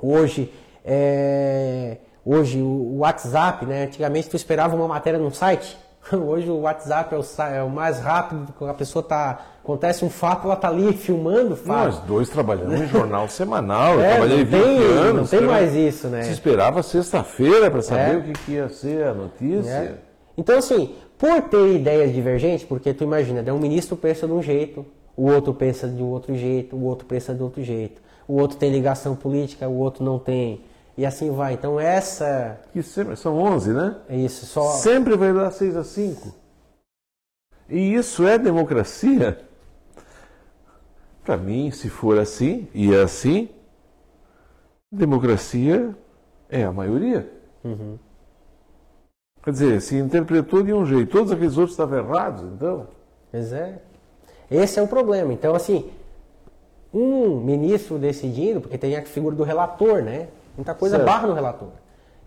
Hoje, 0.00 0.52
é, 0.84 1.98
hoje 2.24 2.62
o 2.62 2.98
WhatsApp, 2.98 3.66
né? 3.66 3.84
Antigamente 3.84 4.30
tu 4.30 4.36
esperava 4.36 4.76
uma 4.76 4.88
matéria 4.88 5.18
num 5.18 5.30
site. 5.30 5.78
Hoje 6.12 6.50
o 6.50 6.62
WhatsApp 6.62 7.14
é 7.14 7.18
o, 7.18 7.22
é 7.54 7.62
o 7.62 7.70
mais 7.70 8.00
rápido, 8.00 8.52
a 8.68 8.74
pessoa 8.74 9.02
tá. 9.02 9.46
Acontece 9.62 10.04
um 10.04 10.10
fato, 10.10 10.46
ela 10.46 10.56
tá 10.56 10.66
ali 10.66 10.92
filmando 10.92 11.56
Nós 11.64 11.98
dois 12.00 12.28
trabalhamos 12.28 12.80
em 12.80 12.86
jornal 12.88 13.28
semanal, 13.28 14.00
é, 14.00 14.06
eu 14.06 14.10
trabalhei 14.10 14.44
20 14.44 14.50
tem, 14.50 14.82
anos. 14.82 15.32
Não 15.32 15.38
tem 15.38 15.48
mais 15.48 15.74
isso, 15.74 16.08
né? 16.08 16.24
Se 16.24 16.32
esperava 16.32 16.82
sexta-feira 16.82 17.70
para 17.70 17.80
saber 17.80 18.14
é. 18.14 18.16
o 18.16 18.22
que, 18.24 18.32
que, 18.32 18.52
ia 18.52 18.68
ser 18.68 19.06
a 19.06 19.14
notícia. 19.14 19.70
É. 19.70 19.94
Então, 20.36 20.58
assim, 20.58 20.96
por 21.16 21.42
ter 21.42 21.76
ideias 21.76 22.12
divergentes, 22.12 22.66
porque 22.66 22.92
tu 22.92 23.04
imagina, 23.04 23.40
um 23.52 23.58
ministro 23.58 23.96
pensa 23.96 24.26
de 24.26 24.32
um 24.32 24.42
jeito, 24.42 24.84
o 25.16 25.30
outro 25.30 25.54
pensa 25.54 25.86
de 25.86 26.02
um 26.02 26.08
outro 26.08 26.34
jeito, 26.34 26.74
o 26.74 26.82
outro 26.82 27.06
pensa 27.06 27.32
de 27.32 27.42
outro 27.42 27.62
jeito, 27.62 28.02
o 28.26 28.40
outro 28.40 28.56
tem 28.56 28.72
ligação 28.72 29.14
política, 29.14 29.68
o 29.68 29.78
outro 29.78 30.02
não 30.04 30.18
tem. 30.18 30.64
E 30.98 31.06
assim 31.06 31.30
vai. 31.30 31.52
Então 31.52 31.78
essa. 31.78 32.60
Que 32.72 32.82
sempre, 32.82 33.14
são 33.14 33.38
11, 33.38 33.72
né? 33.72 33.96
É 34.08 34.16
isso. 34.16 34.44
Só... 34.44 34.62
Sempre 34.72 35.16
vai 35.16 35.32
dar 35.32 35.52
6 35.52 35.76
a 35.76 35.84
5. 35.84 36.34
E 37.68 37.94
isso 37.94 38.26
é 38.26 38.36
democracia? 38.36 39.38
Para 41.24 41.36
mim, 41.36 41.70
se 41.70 41.88
for 41.88 42.18
assim, 42.18 42.68
e 42.74 42.92
é 42.92 43.02
assim, 43.02 43.48
democracia 44.90 45.94
é 46.48 46.64
a 46.64 46.72
maioria. 46.72 47.30
Uhum. 47.64 47.98
Quer 49.42 49.50
dizer, 49.50 49.80
se 49.80 49.96
interpretou 49.96 50.62
de 50.62 50.72
um 50.72 50.84
jeito, 50.84 51.10
todos 51.10 51.32
aqueles 51.32 51.56
outros 51.56 51.72
estavam 51.72 51.98
errados, 51.98 52.42
então. 52.44 52.86
Pois 53.30 53.52
é. 53.52 53.80
Esse 54.50 54.78
é 54.78 54.82
o 54.82 54.86
problema. 54.86 55.32
Então, 55.32 55.54
assim, 55.54 55.90
um 56.92 57.40
ministro 57.40 57.98
decidindo, 57.98 58.60
porque 58.60 58.76
tem 58.76 58.96
a 58.96 59.02
figura 59.02 59.34
do 59.34 59.42
relator, 59.42 60.02
né? 60.02 60.28
Muita 60.56 60.74
coisa 60.74 60.96
certo. 60.96 61.08
barra 61.08 61.26
no 61.26 61.34
relator. 61.34 61.68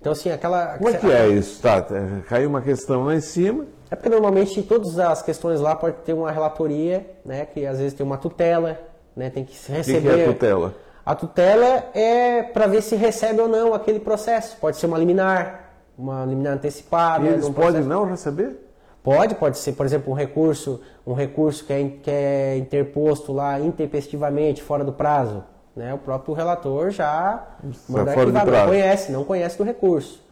Então, 0.01 0.11
assim, 0.11 0.29
aquela. 0.29 0.77
Como 0.77 0.89
é 0.89 0.97
que 0.97 1.11
é 1.11 1.27
isso? 1.29 1.61
Tá, 1.61 1.85
caiu 2.27 2.49
uma 2.49 2.61
questão 2.61 3.05
lá 3.05 3.15
em 3.15 3.21
cima. 3.21 3.65
É 3.89 3.95
porque 3.95 4.09
normalmente 4.09 4.61
todas 4.63 4.97
as 4.97 5.21
questões 5.21 5.59
lá 5.59 5.75
pode 5.75 5.97
ter 5.97 6.13
uma 6.13 6.31
relatoria, 6.31 7.05
né? 7.23 7.45
Que 7.45 7.65
às 7.65 7.77
vezes 7.77 7.93
tem 7.93 8.05
uma 8.05 8.17
tutela, 8.17 8.79
né? 9.15 9.29
Tem 9.29 9.43
que 9.43 9.53
receber. 9.71 10.09
O 10.09 10.13
que 10.13 10.21
é 10.21 10.23
a 10.23 10.33
tutela? 10.33 10.75
A 11.05 11.15
tutela 11.15 11.83
é 11.93 12.41
para 12.41 12.65
ver 12.65 12.81
se 12.81 12.95
recebe 12.95 13.39
ou 13.39 13.47
não 13.47 13.73
aquele 13.73 13.99
processo. 13.99 14.57
Pode 14.57 14.77
ser 14.77 14.87
uma 14.87 14.97
liminar, 14.97 15.71
uma 15.97 16.25
liminar 16.25 16.53
antecipada. 16.53 17.25
E 17.25 17.27
eles 17.27 17.47
podem 17.49 17.83
não 17.83 18.05
receber? 18.05 18.65
Pode, 19.03 19.35
pode 19.35 19.59
ser, 19.59 19.73
por 19.73 19.85
exemplo, 19.85 20.11
um 20.11 20.15
recurso, 20.15 20.81
um 21.05 21.13
recurso 21.13 21.63
que 21.63 21.71
é, 21.71 21.89
que 22.01 22.09
é 22.09 22.57
interposto 22.57 23.31
lá 23.31 23.59
intempestivamente, 23.59 24.63
fora 24.63 24.83
do 24.83 24.91
prazo. 24.91 25.43
Né? 25.75 25.93
O 25.93 25.99
próprio 25.99 26.33
relator 26.33 26.89
já 26.89 27.43
manda 27.87 28.11
arquivar, 28.11 28.45
não 28.47 28.65
conhece, 28.65 29.11
não 29.11 29.23
conhece 29.23 29.57
do 29.59 29.63
recurso. 29.63 30.24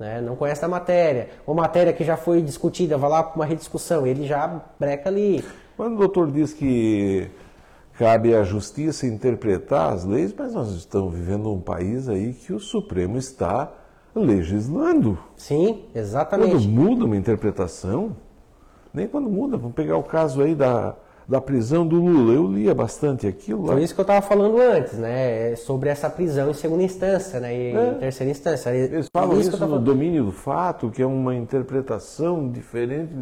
Né? 0.00 0.18
Não 0.22 0.34
conhece 0.34 0.64
a 0.64 0.68
matéria. 0.68 1.28
Uma 1.46 1.62
matéria 1.62 1.92
que 1.92 2.02
já 2.02 2.16
foi 2.16 2.40
discutida, 2.40 2.96
vai 2.96 3.10
lá 3.10 3.22
para 3.22 3.36
uma 3.36 3.44
rediscussão, 3.44 4.06
ele 4.06 4.26
já 4.26 4.62
breca 4.78 5.10
ali. 5.10 5.44
Quando 5.76 5.96
o 5.96 5.98
doutor 5.98 6.32
diz 6.32 6.54
que 6.54 7.30
cabe 7.98 8.34
à 8.34 8.42
justiça 8.42 9.06
interpretar 9.06 9.92
as 9.92 10.06
leis, 10.06 10.34
mas 10.36 10.54
nós 10.54 10.70
estamos 10.70 11.14
vivendo 11.14 11.52
um 11.52 11.60
país 11.60 12.08
aí 12.08 12.32
que 12.32 12.50
o 12.50 12.58
Supremo 12.58 13.18
está 13.18 13.70
legislando. 14.14 15.18
Sim, 15.36 15.84
exatamente. 15.94 16.52
Quando 16.52 16.68
muda 16.68 17.04
uma 17.04 17.16
interpretação, 17.16 18.16
nem 18.94 19.06
quando 19.06 19.28
muda, 19.28 19.58
vamos 19.58 19.74
pegar 19.74 19.98
o 19.98 20.02
caso 20.02 20.40
aí 20.40 20.54
da, 20.54 20.94
da 21.30 21.40
prisão 21.40 21.86
do 21.86 21.96
Lula. 21.96 22.32
Eu 22.34 22.46
lia 22.48 22.74
bastante 22.74 23.26
aquilo 23.26 23.64
lá. 23.66 23.74
Foi 23.74 23.82
isso 23.84 23.94
que 23.94 24.00
eu 24.00 24.02
estava 24.02 24.20
falando 24.20 24.58
antes, 24.60 24.94
né? 24.94 25.52
É 25.52 25.56
sobre 25.56 25.88
essa 25.88 26.10
prisão 26.10 26.50
em 26.50 26.54
segunda 26.54 26.82
instância, 26.82 27.38
né? 27.38 27.54
E 27.54 27.76
É. 27.76 27.90
em 27.92 27.94
terceira 28.00 28.30
instância. 28.32 28.70
Eles 28.74 29.08
falam 29.12 29.36
que 29.36 29.42
isso, 29.42 29.52
tava 29.56 29.76
no 29.76 29.78
domínio 29.80 30.24
do 30.24 30.32
fato, 30.32 30.90
que 30.90 31.00
é 31.00 31.06
uma 31.06 31.34
interpretação 31.34 32.50
diferente 32.50 33.12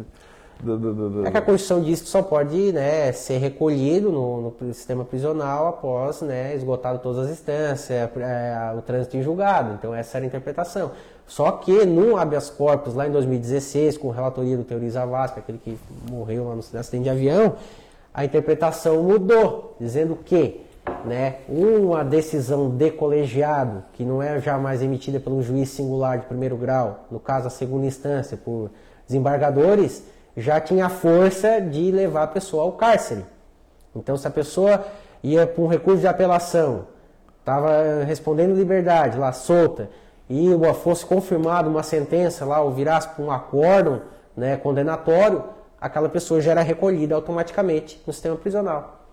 do, 0.59 0.77
do- 0.77 0.93
do- 0.93 1.09
do- 1.09 1.27
É 1.27 1.31
que 1.31 1.37
a 1.37 1.41
Constituição 1.41 1.81
diz 1.83 2.01
que 2.01 2.09
só 2.09 2.21
pode 2.23 2.71
né, 2.73 3.11
ser 3.11 3.37
recolhido 3.37 4.11
no, 4.11 4.53
no 4.59 4.73
sistema 4.73 5.05
prisional 5.05 5.67
após 5.67 6.21
né, 6.21 6.55
esgotado 6.55 6.99
todas 6.99 7.27
as 7.27 7.31
instâncias, 7.31 7.91
é, 7.91 8.73
o 8.75 8.81
trânsito 8.81 9.15
em 9.17 9.21
julgado. 9.21 9.75
Então 9.75 9.93
essa 9.93 10.17
era 10.17 10.25
a 10.25 10.27
interpretação. 10.27 10.91
Só 11.27 11.51
que 11.51 11.85
no 11.85 12.17
habeas 12.17 12.49
corpus, 12.49 12.95
lá 12.95 13.07
em 13.07 13.11
2016, 13.11 13.97
com 13.99 14.09
relatoria 14.09 14.57
do 14.57 14.63
Teori 14.63 14.89
Zavascki, 14.89 15.39
aquele 15.39 15.59
que 15.59 15.77
morreu 16.11 16.47
lá 16.49 16.55
no 16.55 16.59
acidente 16.59 17.03
de 17.03 17.09
avião, 17.11 17.53
a 18.13 18.25
interpretação 18.25 19.03
mudou, 19.03 19.75
dizendo 19.79 20.15
que 20.15 20.65
né, 21.05 21.37
uma 21.47 22.03
decisão 22.03 22.69
de 22.69 22.91
colegiado, 22.91 23.83
que 23.93 24.03
não 24.03 24.21
é 24.21 24.39
já 24.39 24.57
mais 24.57 24.81
emitida 24.81 25.21
um 25.31 25.41
juiz 25.41 25.69
singular 25.69 26.17
de 26.17 26.25
primeiro 26.25 26.57
grau, 26.57 27.05
no 27.11 27.19
caso 27.19 27.47
a 27.47 27.49
segunda 27.49 27.85
instância, 27.85 28.37
por 28.37 28.71
desembargadores, 29.07 30.03
já 30.35 30.59
tinha 30.59 30.89
força 30.89 31.59
de 31.59 31.91
levar 31.91 32.23
a 32.23 32.27
pessoa 32.27 32.63
ao 32.63 32.73
cárcere. 32.73 33.25
Então, 33.95 34.15
se 34.17 34.27
a 34.27 34.31
pessoa 34.31 34.85
ia 35.23 35.45
para 35.45 35.63
um 35.63 35.67
recurso 35.67 36.01
de 36.01 36.07
apelação, 36.07 36.87
estava 37.39 38.03
respondendo 38.05 38.55
liberdade 38.55 39.17
lá, 39.17 39.31
solta, 39.31 39.89
e 40.29 40.47
fosse 40.83 41.05
confirmada 41.05 41.67
uma 41.67 41.81
sentença 41.81 42.45
lá, 42.45 42.61
ou 42.61 42.71
virasse 42.71 43.09
para 43.09 43.23
um 43.23 43.31
acórdão 43.31 44.01
né, 44.37 44.55
condenatório, 44.57 45.43
aquela 45.79 46.09
pessoa 46.09 46.41
já 46.41 46.51
era 46.51 46.61
recolhida 46.61 47.15
automaticamente 47.15 48.01
no 48.05 48.13
sistema 48.13 48.35
prisional, 48.35 49.05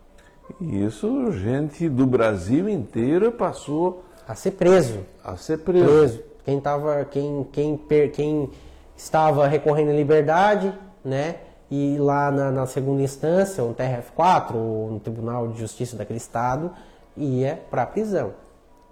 E 0.60 0.84
isso, 0.84 1.32
gente 1.32 1.88
do 1.88 2.06
Brasil 2.06 2.68
inteiro 2.68 3.32
passou 3.32 4.04
a 4.26 4.34
ser 4.34 4.52
preso. 4.52 5.00
a 5.24 5.36
ser 5.36 5.58
preso. 5.58 5.86
preso. 5.86 6.22
Quem, 6.44 6.60
tava, 6.60 7.04
quem, 7.04 7.46
quem, 7.52 7.80
quem 8.12 8.50
estava 8.96 9.46
recorrendo 9.46 9.90
em 9.90 9.96
liberdade, 9.96 10.72
né? 11.04 11.36
E 11.68 11.96
lá 11.98 12.30
na, 12.30 12.50
na 12.52 12.66
segunda 12.66 13.02
instância, 13.02 13.62
um 13.64 13.74
TRF4, 13.74 14.54
ou 14.54 14.90
no 14.92 15.00
Tribunal 15.00 15.48
de 15.48 15.58
Justiça 15.58 15.96
daquele 15.96 16.18
estado, 16.18 16.70
ia 17.16 17.60
para 17.70 17.82
a 17.82 17.86
prisão. 17.86 18.32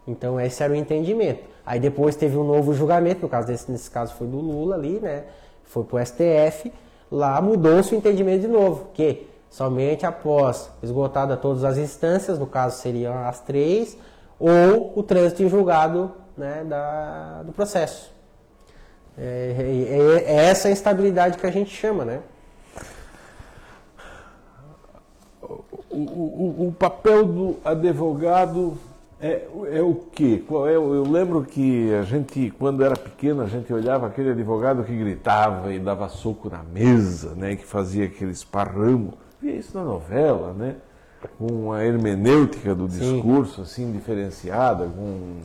Então 0.07 0.41
esse 0.41 0.63
era 0.63 0.73
o 0.73 0.77
entendimento. 0.77 1.45
Aí 1.65 1.79
depois 1.81 2.17
teve 2.17 2.37
um 2.37 2.45
novo 2.45 2.75
julgamento, 2.75 3.23
no 3.23 3.29
caso 3.29 3.47
desse, 3.47 3.71
nesse 3.71 3.91
caso 3.91 4.15
foi 4.15 4.27
do 4.27 4.39
Lula 4.39 4.75
ali, 4.75 4.99
né? 5.01 5.25
Foi 5.65 5.85
pro 5.85 6.05
STF, 6.05 6.73
lá 7.15 7.41
mudou-se 7.41 7.95
o 7.95 7.97
entendimento 7.99 8.41
de 8.43 8.49
novo, 8.49 8.89
que 8.93 9.27
somente 9.49 10.05
após 10.05 10.69
esgotada 10.83 11.37
todas 11.37 11.63
as 11.65 11.79
instâncias, 11.79 12.39
no 12.39 12.47
caso 12.47 12.77
seriam 12.79 13.17
as 13.27 13.41
três, 13.41 13.97
ou 14.39 14.93
o 14.97 15.03
trânsito 15.03 15.43
em 15.43 15.49
julgado 15.49 16.11
né, 16.37 16.65
da, 16.65 17.43
do 17.45 17.53
processo. 17.53 18.13
É, 19.17 19.55
é- 20.27 20.33
é 20.33 20.35
essa 20.47 20.67
a 20.67 20.71
instabilidade 20.73 21.39
que 21.39 21.47
a 21.47 21.51
gente 21.51 21.71
chama, 21.71 22.05
né? 22.05 22.21
O, 25.41 25.97
o- 25.97 26.69
o 26.69 26.73
papel 26.77 27.25
do 27.25 27.57
advogado 27.65 28.77
é, 29.21 29.49
é 29.73 29.83
o 29.83 29.95
quê? 30.13 30.43
Qual 30.47 30.69
é, 30.69 30.75
eu 30.75 31.03
lembro 31.03 31.43
que 31.45 31.93
a 31.95 32.03
gente, 32.03 32.51
quando 32.59 32.85
era 32.85 32.97
pequeno, 32.97 33.43
a 33.43 33.47
gente 33.47 33.73
olhava 33.73 34.07
aquele 34.07 34.31
advogado 34.31 34.85
que 34.85 34.97
gritava 34.97 35.73
e 35.73 35.79
dava 35.79 36.09
soco 36.09 36.51
na 36.51 36.63
mesa, 36.63 37.35
né, 37.35 37.57
que 37.57 37.65
fazia 37.65 38.07
aquele 38.07 38.33
esparramo. 38.33 39.15
Via 39.41 39.57
isso 39.57 39.77
na 39.77 39.85
novela, 39.85 40.53
né? 40.53 40.77
Com 41.39 41.73
a 41.73 41.83
hermenêutica 41.83 42.75
do 42.75 42.87
discurso 42.87 43.63
assim 43.63 43.91
diferenciada, 43.93 44.87
com 44.87 45.39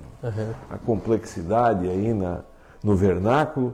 a 0.69 0.77
complexidade 0.77 1.87
aí 1.87 2.13
na, 2.13 2.41
no 2.83 2.95
vernáculo. 2.95 3.73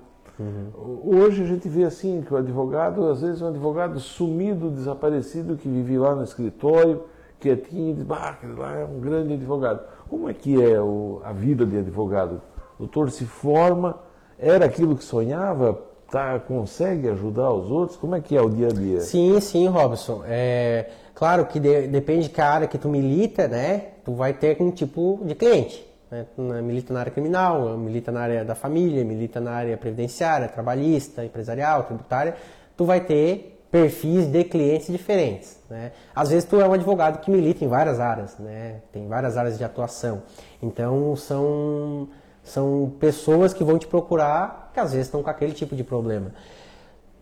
Hoje 1.04 1.42
a 1.44 1.46
gente 1.46 1.68
vê 1.70 1.84
assim 1.84 2.22
que 2.22 2.34
o 2.34 2.38
advogado, 2.38 3.08
às 3.08 3.22
vezes, 3.22 3.42
é 3.42 3.46
um 3.46 3.48
advogado 3.48 4.00
sumido, 4.00 4.70
desaparecido, 4.70 5.56
que 5.56 5.68
vive 5.68 5.98
lá 5.98 6.14
no 6.14 6.24
escritório, 6.24 7.04
quietinho, 7.50 7.92
e 7.92 7.94
diz, 7.94 8.08
lá 8.08 8.76
é 8.76 8.86
um 8.86 9.00
grande 9.00 9.34
advogado. 9.36 9.82
Como 10.10 10.28
é 10.30 10.34
que 10.34 10.62
é 10.64 10.82
o- 10.82 11.22
a 11.24 11.32
vida 11.32 11.66
de 11.66 11.78
advogado? 11.78 12.42
O 12.78 12.80
doutor 12.80 13.12
se 13.12 13.26
forma, 13.26 13.98
era 14.40 14.66
aquilo 14.66 14.96
que 14.96 15.04
sonhava, 15.04 15.80
tá, 16.10 16.40
consegue 16.40 17.08
ajudar 17.10 17.52
os 17.52 17.70
outros? 17.70 17.98
Como 17.98 18.16
é 18.16 18.22
que 18.22 18.36
é 18.36 18.42
o 18.42 18.50
dia 18.50 18.68
a 18.68 18.72
dia? 18.72 19.00
Sim, 19.02 19.40
sim, 19.40 19.68
Robson. 19.68 20.24
É, 20.28 20.90
claro 21.14 21.46
que 21.46 21.60
de- 21.60 21.88
depende 21.88 22.24
de 22.24 22.30
que 22.30 22.42
área 22.42 22.68
que 22.68 22.78
tu 22.78 22.90
milita, 22.90 23.48
né? 23.48 23.90
Tu 24.04 24.14
vai 24.14 24.34
ter 24.34 24.58
um 24.60 24.72
tipo 24.72 25.20
de 25.24 25.36
cliente. 25.36 25.86
Né? 26.12 26.26
Tu 26.36 26.42
milita 26.42 26.94
na 26.94 27.00
área 27.02 27.12
criminal, 27.12 27.78
milita 27.78 28.12
na 28.12 28.22
área 28.22 28.44
da 28.46 28.56
família, 28.56 29.04
milita 29.06 29.40
na 29.40 29.52
área 29.52 29.78
previdenciária, 29.78 30.48
trabalhista, 30.48 31.24
empresarial, 31.24 31.84
tributária. 31.84 32.36
Tu 32.78 32.86
vai 32.86 33.02
ter 33.02 33.55
perfis 33.72 34.28
de 34.28 34.44
clientes 34.44 34.88
diferentes. 34.88 35.60
Né? 35.70 35.92
Às 36.16 36.30
vezes 36.30 36.46
tu 36.46 36.60
é 36.60 36.68
um 36.68 36.74
advogado 36.74 37.20
que 37.20 37.30
milita 37.32 37.64
em 37.64 37.68
várias 37.68 38.00
áreas, 38.00 38.38
né? 38.38 38.78
Tem 38.92 39.08
várias 39.08 39.38
áreas 39.38 39.58
de 39.58 39.64
atuação. 39.64 40.24
Então 40.62 41.16
são 41.16 42.08
são 42.44 42.94
pessoas 43.00 43.54
que 43.54 43.64
vão 43.64 43.78
te 43.80 43.88
procurar 43.88 44.70
que 44.74 44.80
às 44.80 44.92
vezes 44.92 45.08
estão 45.08 45.24
com 45.24 45.30
aquele 45.30 45.54
tipo 45.54 45.76
de 45.76 45.84
problema. 45.84 46.32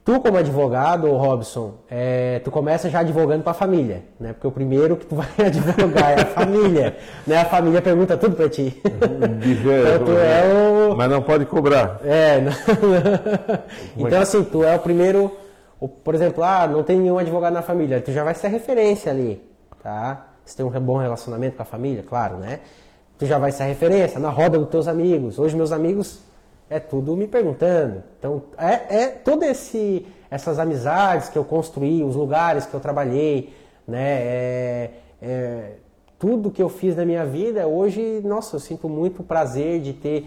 Tu, 0.05 0.19
como 0.19 0.35
advogado, 0.37 1.09
Robson, 1.13 1.75
é, 1.89 2.39
tu 2.43 2.51
começa 2.51 2.89
já 2.89 2.99
advogando 2.99 3.41
para 3.41 3.51
a 3.51 3.55
família, 3.55 4.03
né? 4.19 4.33
Porque 4.33 4.45
o 4.45 4.51
primeiro 4.51 4.97
que 4.97 5.05
tu 5.05 5.15
vai 5.15 5.47
advogar 5.47 6.11
é 6.19 6.21
a 6.23 6.25
família, 6.25 6.97
né? 7.25 7.37
A 7.37 7.45
família 7.45 7.81
pergunta 7.81 8.17
tudo 8.17 8.35
para 8.35 8.49
ti. 8.49 8.81
Então, 8.83 10.17
é 10.17 10.89
o... 10.91 10.95
Mas 10.97 11.09
não 11.09 11.21
pode 11.21 11.45
cobrar. 11.45 12.01
É, 12.03 12.41
não- 12.41 12.51
então 13.97 14.21
assim, 14.21 14.43
tu 14.43 14.63
é 14.63 14.75
o 14.75 14.79
primeiro, 14.79 15.31
o- 15.83 15.87
por 15.89 16.15
exemplo, 16.15 16.43
ah, 16.43 16.65
não 16.67 16.81
tem 16.83 16.97
nenhum 16.97 17.17
advogado 17.17 17.53
na 17.53 17.61
família, 17.61 17.99
tu 18.01 18.11
já 18.11 18.23
vai 18.23 18.33
ser 18.33 18.47
referência 18.47 19.11
ali, 19.11 19.43
tá? 19.81 20.27
Você 20.45 20.55
tem 20.57 20.65
um 20.65 20.69
bom 20.79 20.97
relacionamento 20.97 21.57
com 21.57 21.61
a 21.61 21.65
família, 21.65 22.03
claro, 22.03 22.37
né? 22.37 22.59
Tu 23.17 23.25
já 23.25 23.37
vai 23.37 23.51
ser 23.51 23.65
referência 23.65 24.19
na 24.19 24.29
roda 24.29 24.57
dos 24.57 24.69
teus 24.69 24.87
amigos. 24.87 25.37
Hoje 25.39 25.55
meus 25.55 25.71
amigos 25.71 26.21
é 26.69 26.79
tudo 26.79 27.15
me 27.17 27.27
perguntando. 27.27 28.01
Então, 28.17 28.43
é, 28.57 29.03
é 29.03 29.07
todo 29.07 29.43
esse 29.43 30.05
essas 30.31 30.57
amizades 30.57 31.29
que 31.29 31.37
eu 31.37 31.43
construí, 31.43 32.03
os 32.03 32.15
lugares 32.15 32.65
que 32.65 32.73
eu 32.73 32.79
trabalhei, 32.79 33.53
né? 33.87 34.19
É, 34.21 34.89
é, 35.21 35.71
tudo 36.17 36.49
que 36.49 36.63
eu 36.63 36.69
fiz 36.69 36.95
na 36.95 37.03
minha 37.05 37.25
vida, 37.25 37.67
hoje, 37.67 38.21
nossa, 38.23 38.55
eu 38.55 38.59
sinto 38.61 38.87
muito 38.87 39.21
prazer 39.21 39.81
de 39.81 39.91
ter 39.91 40.25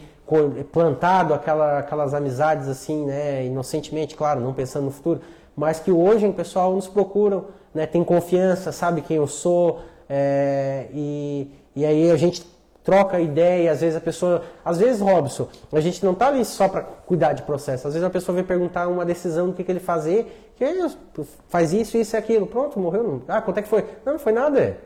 plantado 0.71 1.33
aquela, 1.33 1.79
aquelas 1.79 2.13
amizades 2.13 2.69
assim, 2.69 3.07
né, 3.07 3.47
inocentemente, 3.47 4.15
claro, 4.15 4.41
não 4.41 4.53
pensando 4.53 4.85
no 4.85 4.91
futuro, 4.91 5.21
mas 5.57 5.81
que 5.81 5.91
hoje 5.91 6.27
o 6.27 6.33
pessoal 6.33 6.75
nos 6.75 6.87
procuram, 6.87 7.47
né, 7.75 7.87
tem 7.87 8.05
confiança, 8.05 8.71
sabe 8.73 9.01
quem 9.01 9.17
eu 9.17 9.27
sou, 9.27 9.81
é, 10.09 10.87
e, 10.93 11.51
e 11.75 11.85
aí 11.85 12.11
a 12.11 12.17
gente 12.17 12.45
troca 12.85 13.19
ideia, 13.19 13.73
às 13.73 13.81
vezes 13.81 13.97
a 13.97 14.01
pessoa, 14.01 14.43
às 14.65 14.79
vezes 14.79 15.01
Robson, 15.01 15.49
a 15.73 15.81
gente 15.81 16.05
não 16.05 16.15
tá 16.15 16.29
ali 16.29 16.45
só 16.45 16.69
para 16.69 16.83
cuidar 16.83 17.33
de 17.33 17.43
processo, 17.43 17.89
às 17.89 17.95
vezes 17.95 18.07
a 18.07 18.11
pessoa 18.11 18.35
vem 18.37 18.45
perguntar 18.45 18.87
uma 18.87 19.05
decisão 19.05 19.49
do 19.49 19.53
que, 19.55 19.65
que 19.65 19.73
ele 19.73 19.81
fazer, 19.81 20.53
que 20.57 20.63
ele 20.63 20.89
faz 21.49 21.73
isso, 21.73 21.99
isso 21.99 22.15
e 22.15 22.19
aquilo, 22.19 22.47
pronto, 22.47 22.79
morreu, 22.79 23.03
não. 23.03 23.23
ah, 23.27 23.41
quanto 23.43 23.59
é 23.59 23.63
que 23.63 23.69
foi? 23.69 23.85
Não, 24.05 24.13
não 24.13 24.21
foi 24.21 24.33
nada. 24.33 24.79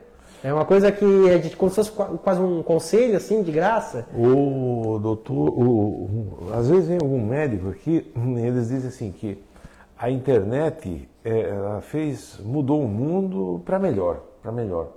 É 0.43 0.51
uma 0.51 0.65
coisa 0.65 0.91
que 0.91 1.05
é 1.29 1.37
de, 1.37 1.55
como 1.55 1.69
se 1.69 1.75
fosse 1.75 1.91
qua- 1.91 2.07
quase 2.23 2.41
um 2.41 2.63
conselho, 2.63 3.15
assim, 3.15 3.43
de 3.43 3.51
graça. 3.51 4.07
O 4.17 4.97
doutor, 4.97 5.35
o- 5.49 5.61
o- 5.69 6.53
às 6.57 6.67
vezes 6.67 6.87
vem 6.87 6.97
algum 6.99 7.23
médico 7.23 7.69
aqui, 7.69 8.11
eles 8.43 8.69
dizem 8.69 8.87
assim 8.89 9.11
que 9.11 9.37
a 10.01 10.09
internet 10.09 11.07
é, 11.23 11.53
fez, 11.81 12.39
mudou 12.43 12.83
o 12.83 12.87
mundo 12.87 13.61
para 13.63 13.77
melhor, 13.77 14.19
para 14.41 14.51
melhor. 14.51 14.87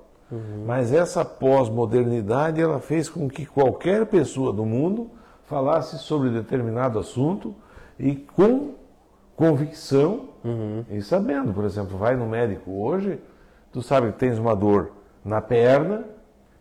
Mas 0.66 0.92
essa 0.92 1.22
pós-modernidade 1.24 2.60
ela 2.60 2.80
fez 2.80 3.08
com 3.10 3.28
que 3.28 3.44
qualquer 3.44 4.06
pessoa 4.06 4.50
do 4.52 4.64
mundo 4.64 5.10
falasse 5.44 5.98
sobre 5.98 6.30
determinado 6.30 6.98
assunto 6.98 7.54
e 7.98 8.16
com 8.16 8.70
convicção 9.36 10.30
e 10.90 11.02
sabendo, 11.02 11.52
por 11.52 11.64
exemplo, 11.64 11.98
vai 11.98 12.16
no 12.16 12.26
médico 12.26 12.70
hoje, 12.70 13.20
tu 13.72 13.82
sabe 13.82 14.10
que 14.12 14.18
tens 14.18 14.38
uma 14.38 14.56
dor 14.56 14.90
na 15.22 15.40
perna, 15.40 16.04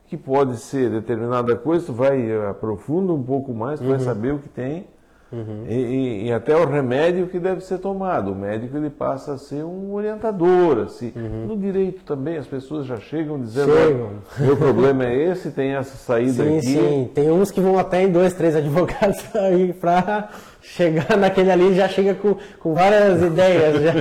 que 0.07 0.17
pode 0.17 0.57
ser 0.57 0.89
determinada 0.89 1.55
coisa, 1.55 1.85
tu 1.85 1.93
vai 1.93 2.29
eh, 2.29 2.49
aprofunda 2.49 3.13
um 3.13 3.23
pouco 3.23 3.53
mais, 3.53 3.79
tu 3.79 3.87
vai 3.87 3.99
saber 3.99 4.33
o 4.33 4.39
que 4.39 4.49
tem. 4.49 4.87
Uhum. 5.33 5.65
E, 5.67 5.73
e, 5.73 6.27
e, 6.27 6.31
até 6.31 6.55
o 6.55 6.63
remédio 6.63 7.27
que 7.27 7.39
deve 7.39 7.61
ser 7.61 7.79
tomado. 7.79 8.31
O 8.31 8.35
médico 8.35 8.77
ele 8.77 8.91
passa 8.91 9.33
a 9.33 9.37
ser 9.37 9.63
um 9.63 9.91
orientador. 9.91 10.83
Assim. 10.83 11.11
Uhum. 11.15 11.47
No 11.47 11.57
direito 11.57 12.03
também 12.03 12.37
as 12.37 12.45
pessoas 12.45 12.85
já 12.85 12.97
chegam 12.97 13.41
dizendo: 13.41 13.73
chegam. 13.73 14.09
meu 14.37 14.55
problema 14.55 15.05
é 15.05 15.31
esse, 15.31 15.49
tem 15.49 15.73
essa 15.73 15.97
saída 15.97 16.43
sim, 16.43 16.57
aqui. 16.57 16.67
Sim, 16.67 17.09
tem 17.15 17.31
uns 17.31 17.49
que 17.49 17.59
vão 17.59 17.79
até 17.79 18.03
em 18.03 18.11
dois, 18.11 18.33
três 18.35 18.55
advogados 18.55 19.23
para 19.81 20.29
chegar 20.61 21.17
naquele 21.17 21.51
ali 21.51 21.73
já 21.73 21.87
chega 21.87 22.13
com, 22.13 22.37
com 22.59 22.75
várias 22.75 23.23
ideias. 23.23 23.81
Já. 23.81 23.93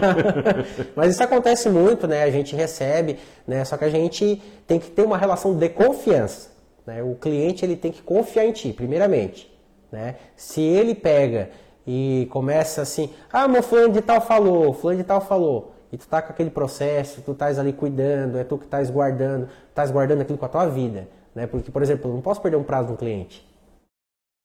Mas 0.94 1.12
isso 1.12 1.22
acontece 1.22 1.70
muito, 1.70 2.06
né? 2.06 2.24
A 2.24 2.30
gente 2.30 2.54
recebe, 2.54 3.16
né? 3.48 3.64
Só 3.64 3.78
que 3.78 3.86
a 3.86 3.90
gente 3.90 4.42
tem 4.66 4.78
que 4.78 4.90
ter 4.90 5.02
uma 5.02 5.16
relação 5.16 5.54
de 5.54 5.70
confiança. 5.70 6.50
Né? 6.86 7.02
O 7.02 7.14
cliente 7.14 7.64
ele 7.64 7.76
tem 7.76 7.90
que 7.90 8.02
confiar 8.02 8.44
em 8.44 8.52
ti, 8.52 8.72
primeiramente. 8.72 9.51
Né? 9.92 10.16
Se 10.34 10.62
ele 10.62 10.94
pega 10.94 11.50
e 11.86 12.26
começa 12.30 12.80
assim, 12.80 13.12
ah, 13.30 13.46
meu 13.46 13.62
fulano 13.62 13.92
de 13.92 14.00
tal 14.00 14.20
falou, 14.22 14.72
fulano 14.72 14.98
de 14.98 15.04
tal 15.04 15.20
falou, 15.20 15.74
e 15.92 15.98
tu 15.98 16.08
tá 16.08 16.22
com 16.22 16.32
aquele 16.32 16.50
processo, 16.50 17.20
tu 17.20 17.32
estás 17.32 17.58
ali 17.58 17.72
cuidando, 17.72 18.38
é 18.38 18.44
tu 18.44 18.56
que 18.56 18.64
estás 18.64 18.90
guardando, 18.90 19.48
estás 19.68 19.90
guardando 19.90 20.22
aquilo 20.22 20.38
com 20.38 20.46
a 20.46 20.48
tua 20.48 20.66
vida. 20.66 21.06
Né? 21.34 21.46
Porque, 21.46 21.70
por 21.70 21.82
exemplo, 21.82 22.10
eu 22.10 22.14
não 22.14 22.22
posso 22.22 22.40
perder 22.40 22.56
um 22.56 22.64
prazo 22.64 22.94
um 22.94 22.96
cliente. 22.96 23.46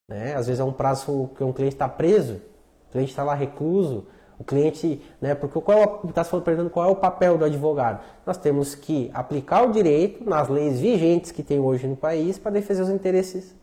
Né? 0.09 0.35
Às 0.35 0.47
vezes 0.47 0.59
é 0.59 0.63
um 0.63 0.73
prazo 0.73 1.29
que 1.37 1.43
um 1.43 1.53
cliente 1.53 1.75
está 1.75 1.87
preso, 1.87 2.41
o 2.89 2.91
cliente 2.91 3.11
está 3.11 3.23
lá 3.23 3.33
recluso, 3.33 4.07
o 4.39 4.43
cliente, 4.43 5.01
né, 5.19 5.33
porque 5.33 5.59
qual 5.59 6.01
está 6.07 6.23
se 6.23 6.29
perguntando 6.29 6.69
qual 6.69 6.87
é 6.87 6.91
o 6.91 6.95
papel 6.95 7.39
do 7.39 7.45
advogado? 7.45 8.03
Nós 8.23 8.37
temos 8.37 8.75
que 8.75 9.09
aplicar 9.11 9.63
o 9.67 9.71
direito 9.71 10.29
nas 10.29 10.47
leis 10.47 10.79
vigentes 10.79 11.31
que 11.31 11.41
tem 11.41 11.59
hoje 11.59 11.87
no 11.87 11.95
país 11.95 12.37
para 12.37 12.51
defender 12.51 12.83
os 12.83 12.89
interesses 12.89 13.55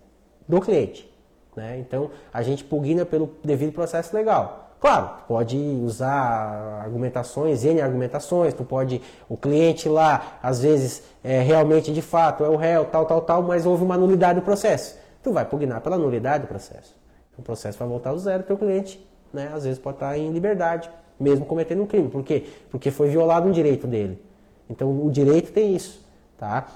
do 0.49 0.61
cliente. 0.61 1.14
Né? 1.57 1.79
Então, 1.79 2.11
a 2.33 2.43
gente 2.43 2.65
pugna 2.65 3.05
pelo 3.05 3.31
devido 3.43 3.73
processo 3.73 4.15
legal. 4.15 4.71
Claro, 4.81 5.11
tu 5.19 5.25
pode 5.29 5.57
usar 5.57 6.83
argumentações, 6.83 7.65
N 7.65 7.81
argumentações, 7.81 8.53
tu 8.53 8.65
pode, 8.65 9.01
o 9.29 9.37
cliente 9.37 9.89
lá, 9.89 10.39
às 10.43 10.61
vezes, 10.61 11.03
é, 11.23 11.41
realmente, 11.41 11.93
de 11.93 12.03
fato, 12.03 12.45
é 12.45 12.49
o 12.49 12.57
réu, 12.57 12.85
tal, 12.85 13.07
tal, 13.07 13.23
tal, 13.23 13.43
mas 13.43 13.65
houve 13.65 13.83
uma 13.83 13.97
nulidade 13.97 14.41
do 14.41 14.45
processo 14.45 15.05
tu 15.25 15.33
vai 15.33 15.45
pugnar 15.45 15.81
pela 15.81 15.97
nulidade 15.97 16.45
do 16.45 16.47
processo. 16.47 16.95
O 17.37 17.43
processo 17.43 17.79
vai 17.79 17.89
voltar 17.89 18.11
ao 18.11 18.19
zero, 18.19 18.45
teu 18.45 18.57
cliente, 18.57 19.05
né, 19.33 19.51
às 19.53 19.65
vezes 19.65 19.79
pode 19.79 19.97
estar 19.97 20.17
em 20.17 20.31
liberdade, 20.31 20.89
mesmo 21.19 21.47
cometendo 21.47 21.83
um 21.83 21.87
crime. 21.87 22.09
Por 22.09 22.23
quê? 22.23 22.45
Porque 22.71 22.91
foi 22.91 23.09
violado 23.09 23.49
um 23.49 23.51
direito 23.51 23.87
dele. 23.87 24.23
Então, 24.69 25.05
o 25.05 25.11
direito 25.11 25.51
tem 25.51 25.75
isso, 25.75 26.07
tá? 26.39 26.69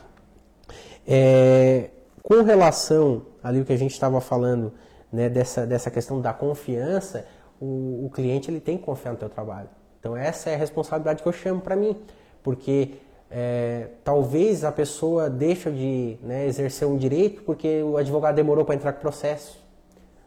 É, 1.06 1.90
com 2.22 2.42
relação 2.42 3.22
ali 3.42 3.60
o 3.60 3.64
que 3.64 3.72
a 3.72 3.78
gente 3.78 3.92
estava 3.92 4.20
falando, 4.20 4.72
né, 5.12 5.28
dessa, 5.28 5.66
dessa 5.66 5.90
questão 5.90 6.20
da 6.20 6.32
confiança, 6.32 7.26
o, 7.60 8.06
o 8.06 8.10
cliente 8.10 8.50
ele 8.50 8.60
tem 8.60 8.76
que 8.76 8.84
confiar 8.84 9.12
no 9.12 9.18
teu 9.18 9.28
trabalho. 9.28 9.68
Então, 10.00 10.16
essa 10.16 10.50
é 10.50 10.54
a 10.54 10.58
responsabilidade 10.58 11.22
que 11.22 11.28
eu 11.28 11.32
chamo 11.32 11.60
para 11.60 11.74
mim, 11.74 11.96
porque 12.42 12.94
é, 13.30 13.88
talvez 14.04 14.64
a 14.64 14.72
pessoa 14.72 15.28
deixe 15.28 15.70
de 15.70 16.18
né, 16.22 16.46
exercer 16.46 16.86
um 16.86 16.96
direito 16.96 17.42
porque 17.42 17.82
o 17.82 17.96
advogado 17.96 18.34
demorou 18.34 18.64
para 18.64 18.74
entrar 18.74 18.92
com 18.92 18.98
o 18.98 19.02
processo, 19.02 19.62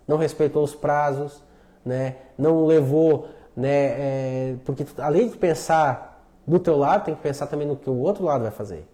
não 0.07 0.17
respeitou 0.17 0.63
os 0.63 0.75
prazos, 0.75 1.43
né, 1.85 2.17
não 2.37 2.65
levou, 2.65 3.27
né, 3.55 3.69
é, 3.69 4.55
porque 4.65 4.85
além 4.97 5.29
de 5.29 5.37
pensar 5.37 6.23
do 6.45 6.59
teu 6.59 6.77
lado, 6.77 7.05
tem 7.05 7.15
que 7.15 7.21
pensar 7.21 7.47
também 7.47 7.67
no 7.67 7.75
que 7.75 7.89
o 7.89 7.97
outro 7.99 8.23
lado 8.23 8.41
vai 8.43 8.51
fazer. 8.51 8.85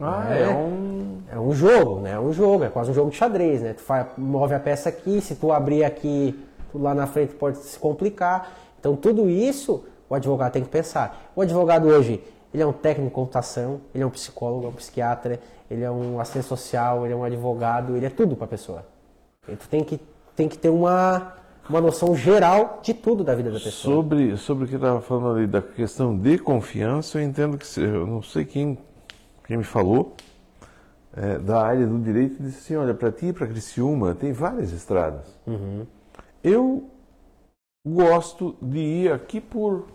Ah, 0.00 0.34
é, 0.34 0.42
é 0.42 0.48
um... 0.48 1.03
é 1.30 1.38
um 1.38 1.52
jogo, 1.52 2.00
né? 2.00 2.12
É 2.12 2.20
um 2.20 2.32
jogo, 2.32 2.64
é 2.64 2.68
quase 2.68 2.90
um 2.90 2.94
jogo 2.94 3.10
de 3.10 3.16
xadrez, 3.16 3.62
né? 3.62 3.72
Tu 3.72 3.82
faz, 3.82 4.06
move 4.16 4.54
a 4.54 4.60
peça 4.60 4.88
aqui, 4.88 5.20
se 5.20 5.34
tu 5.34 5.52
abrir 5.52 5.84
aqui, 5.84 6.38
lá 6.74 6.94
na 6.94 7.06
frente 7.06 7.34
pode 7.34 7.58
se 7.58 7.78
complicar. 7.78 8.52
Então 8.78 8.96
tudo 8.96 9.28
isso 9.28 9.84
o 10.08 10.14
advogado 10.14 10.52
tem 10.52 10.62
que 10.62 10.68
pensar. 10.68 11.30
O 11.34 11.42
advogado 11.42 11.88
hoje, 11.88 12.22
ele 12.52 12.62
é 12.62 12.66
um 12.66 12.72
técnico 12.72 13.08
de 13.08 13.14
computação, 13.14 13.80
ele 13.94 14.04
é 14.04 14.06
um 14.06 14.10
psicólogo, 14.10 14.66
é 14.66 14.68
um 14.68 14.72
psiquiatra, 14.72 15.40
ele 15.70 15.82
é 15.82 15.90
um 15.90 16.20
assistente 16.20 16.46
social, 16.46 17.04
ele 17.04 17.14
é 17.14 17.16
um 17.16 17.24
advogado, 17.24 17.96
ele 17.96 18.06
é 18.06 18.10
tudo 18.10 18.36
para 18.36 18.44
a 18.44 18.48
pessoa. 18.48 18.86
Então 19.48 19.66
tem 19.68 19.82
que, 19.82 20.00
tem 20.36 20.48
que 20.48 20.58
ter 20.58 20.68
uma, 20.68 21.34
uma 21.68 21.80
noção 21.80 22.14
geral 22.14 22.80
de 22.82 22.94
tudo 22.94 23.24
da 23.24 23.34
vida 23.34 23.50
da 23.50 23.58
pessoa. 23.58 23.96
Sobre, 23.96 24.36
sobre 24.36 24.64
o 24.64 24.68
que 24.68 24.76
estava 24.76 25.00
falando 25.00 25.36
ali 25.36 25.46
da 25.46 25.62
questão 25.62 26.16
de 26.16 26.38
confiança, 26.38 27.18
eu 27.18 27.22
entendo 27.22 27.58
que, 27.58 27.80
eu 27.80 28.06
não 28.06 28.22
sei 28.22 28.44
quem, 28.44 28.78
quem 29.46 29.56
me 29.56 29.64
falou, 29.64 30.14
é, 31.16 31.38
da 31.38 31.62
área 31.62 31.86
do 31.86 31.98
direito, 31.98 32.42
disse 32.42 32.58
assim, 32.58 32.76
olha, 32.76 32.94
para 32.94 33.12
ti 33.12 33.26
e 33.26 33.32
para 33.32 33.46
Criciúma 33.46 34.14
tem 34.14 34.32
várias 34.32 34.72
estradas. 34.72 35.38
Uhum. 35.46 35.86
Eu 36.42 36.84
gosto 37.86 38.56
de 38.60 38.78
ir 38.78 39.12
aqui 39.12 39.40
por 39.40 39.86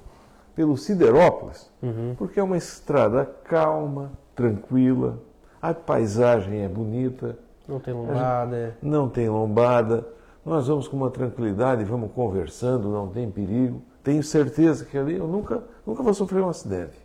pelo 0.56 0.76
Siderópolis, 0.76 1.72
uhum. 1.82 2.16
porque 2.18 2.38
é 2.38 2.44
uma 2.44 2.58
estrada 2.58 3.24
calma, 3.46 4.12
tranquila, 4.36 5.18
a 5.62 5.74
paisagem 5.74 6.66
é 6.66 6.68
bonita. 6.68 7.38
Não 7.66 7.80
tem 7.80 7.94
lombada. 7.94 8.78
Não 8.82 9.08
tem 9.08 9.30
lombada. 9.30 10.06
Nós 10.46 10.68
vamos 10.68 10.86
com 10.88 10.98
uma 10.98 11.10
tranquilidade, 11.10 11.86
vamos 11.86 12.12
conversando, 12.12 12.90
não 12.90 13.08
tem 13.08 13.32
perigo. 13.32 13.82
Tenho 14.04 14.22
certeza 14.22 14.84
que 14.84 14.98
ali 14.98 15.16
eu 15.16 15.28
nunca, 15.28 15.64
nunca 15.86 16.04
vou 16.04 16.14
sofrer 16.14 16.42
um 16.42 16.50
acidente. 16.50 16.99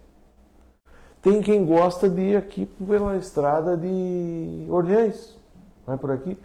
Tem 1.25 1.41
quem 1.41 1.65
gosta 1.65 2.07
de 2.07 2.21
ir 2.21 2.37
aqui 2.37 2.67
pela 2.67 3.17
estrada 3.17 3.79
de 3.79 4.67
Orleans, 4.69 5.35
vai 5.87 5.97
por 5.97 6.11
aqui. 6.11 6.37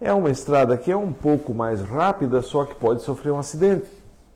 É 0.00 0.12
uma 0.12 0.30
estrada 0.30 0.78
que 0.78 0.92
é 0.92 0.96
um 0.96 1.12
pouco 1.12 1.52
mais 1.52 1.82
rápida, 1.82 2.40
só 2.40 2.64
que 2.64 2.76
pode 2.76 3.02
sofrer 3.02 3.32
um 3.32 3.40
acidente. 3.40 3.90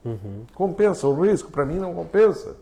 Uhum. 0.04 0.46
Compensa 0.52 1.06
o 1.06 1.22
risco? 1.22 1.52
Para 1.52 1.64
mim 1.64 1.78
não 1.78 1.94
compensa. 1.94 2.56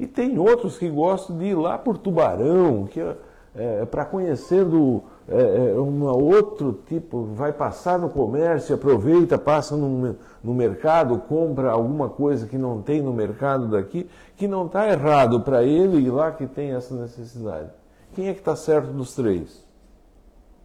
E 0.00 0.06
tem 0.06 0.38
outros 0.38 0.78
que 0.78 0.88
gostam 0.88 1.36
de 1.36 1.44
ir 1.44 1.54
lá 1.54 1.76
por 1.76 1.98
Tubarão, 1.98 2.86
que 2.86 2.98
é, 2.98 3.14
é 3.54 3.84
para 3.84 4.06
conhecer 4.06 4.64
do, 4.64 5.04
é, 5.28 5.70
é 5.70 5.80
um 5.80 6.04
outro 6.04 6.80
tipo, 6.86 7.24
vai 7.34 7.52
passar 7.52 7.98
no 7.98 8.10
comércio, 8.10 8.74
aproveita, 8.74 9.38
passa 9.38 9.76
no, 9.76 10.16
no 10.42 10.54
mercado, 10.54 11.18
compra 11.18 11.70
alguma 11.70 12.08
coisa 12.08 12.46
que 12.46 12.58
não 12.58 12.82
tem 12.82 13.00
no 13.00 13.12
mercado 13.12 13.68
daqui, 13.68 14.08
que 14.36 14.48
não 14.48 14.66
está 14.66 14.88
errado 14.88 15.40
para 15.40 15.62
ele 15.62 15.98
ir 15.98 16.10
lá 16.10 16.32
que 16.32 16.46
tem 16.46 16.72
essa 16.72 16.94
necessidade. 16.94 17.70
Quem 18.14 18.28
é 18.28 18.32
que 18.32 18.40
está 18.40 18.56
certo 18.56 18.92
dos 18.92 19.14
três? 19.14 19.64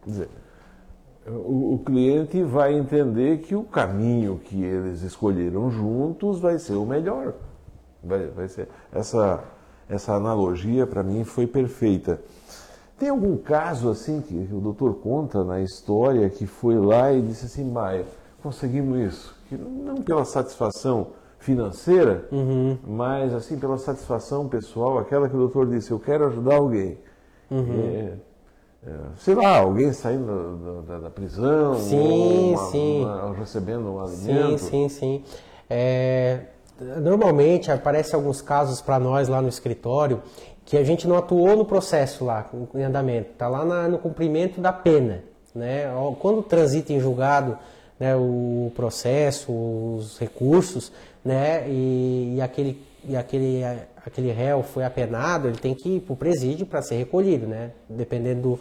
Quer 0.02 0.10
dizer, 0.10 0.28
o, 1.26 1.74
o, 1.74 1.78
cliente 1.84 2.42
vai 2.42 2.74
entender 2.74 3.38
que 3.38 3.54
o 3.54 3.62
caminho 3.62 4.40
que 4.44 4.62
eles 4.62 5.02
escolheram 5.02 5.70
juntos 5.70 6.40
vai 6.40 6.58
ser 6.58 6.74
o 6.74 6.84
melhor. 6.84 7.34
Vai, 8.02 8.26
vai 8.28 8.48
ser 8.48 8.68
essa, 8.92 9.44
essa 9.88 10.14
analogia 10.14 10.86
para 10.86 11.02
mim 11.02 11.24
foi 11.24 11.46
perfeita. 11.46 12.20
Tem 12.98 13.10
algum 13.10 13.36
caso 13.36 13.88
assim 13.90 14.20
que 14.20 14.34
o 14.34 14.60
doutor 14.60 14.94
conta 14.94 15.44
na 15.44 15.60
história 15.60 16.28
que 16.28 16.46
foi 16.46 16.76
lá 16.76 17.12
e 17.12 17.22
disse 17.22 17.46
assim, 17.46 17.64
Maia, 17.70 18.04
conseguimos 18.42 18.98
isso, 18.98 19.36
que 19.48 19.56
não 19.56 19.96
pela 20.02 20.24
satisfação 20.24 21.08
financeira, 21.38 22.26
uhum. 22.32 22.76
mas 22.84 23.32
assim 23.32 23.56
pela 23.56 23.78
satisfação 23.78 24.48
pessoal, 24.48 24.98
aquela 24.98 25.28
que 25.28 25.36
o 25.36 25.38
doutor 25.38 25.68
disse, 25.68 25.92
eu 25.92 26.00
quero 26.00 26.26
ajudar 26.26 26.56
alguém. 26.56 26.98
Uhum. 27.48 27.66
É, 27.70 28.12
é, 28.86 28.92
sei 29.18 29.34
lá, 29.34 29.58
alguém 29.58 29.92
saindo 29.92 30.84
da, 30.86 30.94
da, 30.94 31.00
da 31.04 31.10
prisão, 31.10 31.78
sim, 31.78 32.54
uma, 32.54 32.70
sim. 32.70 33.04
Uma, 33.04 33.34
recebendo 33.34 33.92
um 33.92 34.00
alimento. 34.00 34.58
Sim, 34.58 34.88
sim, 34.88 34.88
sim. 34.88 35.24
É, 35.70 36.40
normalmente 37.00 37.70
aparecem 37.70 38.14
alguns 38.14 38.40
casos 38.40 38.80
para 38.80 38.98
nós 38.98 39.28
lá 39.28 39.42
no 39.42 39.48
escritório 39.48 40.22
que 40.68 40.76
a 40.76 40.84
gente 40.84 41.08
não 41.08 41.16
atuou 41.16 41.56
no 41.56 41.64
processo 41.64 42.26
lá, 42.26 42.46
em 42.74 42.82
andamento, 42.82 43.30
está 43.30 43.48
lá 43.48 43.64
na, 43.64 43.88
no 43.88 43.98
cumprimento 43.98 44.60
da 44.60 44.70
pena. 44.70 45.24
Né? 45.54 45.84
Quando 46.20 46.42
transita 46.42 46.92
em 46.92 47.00
julgado 47.00 47.58
né, 47.98 48.14
o 48.14 48.70
processo, 48.76 49.50
os 49.50 50.18
recursos, 50.18 50.92
né, 51.24 51.64
e, 51.66 52.34
e 52.36 52.40
aquele, 52.42 52.82
e 53.08 53.16
aquele 53.16 53.64
aquele 54.04 54.30
réu 54.30 54.62
foi 54.62 54.84
apenado, 54.84 55.48
ele 55.48 55.56
tem 55.56 55.74
que 55.74 55.96
ir 55.96 56.00
para 56.00 56.12
o 56.12 56.16
presídio 56.16 56.66
para 56.66 56.82
ser 56.82 56.96
recolhido, 56.96 57.46
né? 57.46 57.70
Dependendo 57.88 58.40
do, 58.42 58.60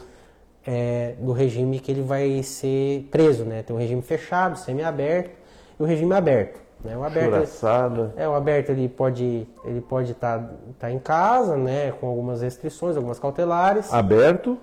é, 0.65 1.15
do 1.19 1.31
regime 1.31 1.79
que 1.79 1.91
ele 1.91 2.01
vai 2.01 2.43
ser 2.43 3.07
preso, 3.09 3.43
né? 3.43 3.63
Tem 3.63 3.75
um 3.75 3.79
regime 3.79 4.01
fechado, 4.01 4.57
semi-aberto 4.57 5.31
e 5.79 5.84
o 5.84 5.85
regime 5.85 6.13
aberto. 6.13 6.59
Né? 6.84 6.95
O 6.95 7.04
aberto, 7.04 7.34
Churaçada. 7.34 8.14
é, 8.16 8.28
o 8.28 8.34
aberto 8.34 8.70
ele 8.70 8.88
pode 8.88 9.48
ele 9.66 9.82
pode 9.82 10.12
estar 10.12 10.40
tá, 10.40 10.49
tá 10.80 10.91
em 10.91 10.99
casa, 10.99 11.58
né? 11.58 11.91
Com 11.91 12.08
algumas 12.08 12.41
restrições, 12.41 12.95
algumas 12.95 13.20
cautelares. 13.20 13.91
Aberto? 13.94 14.58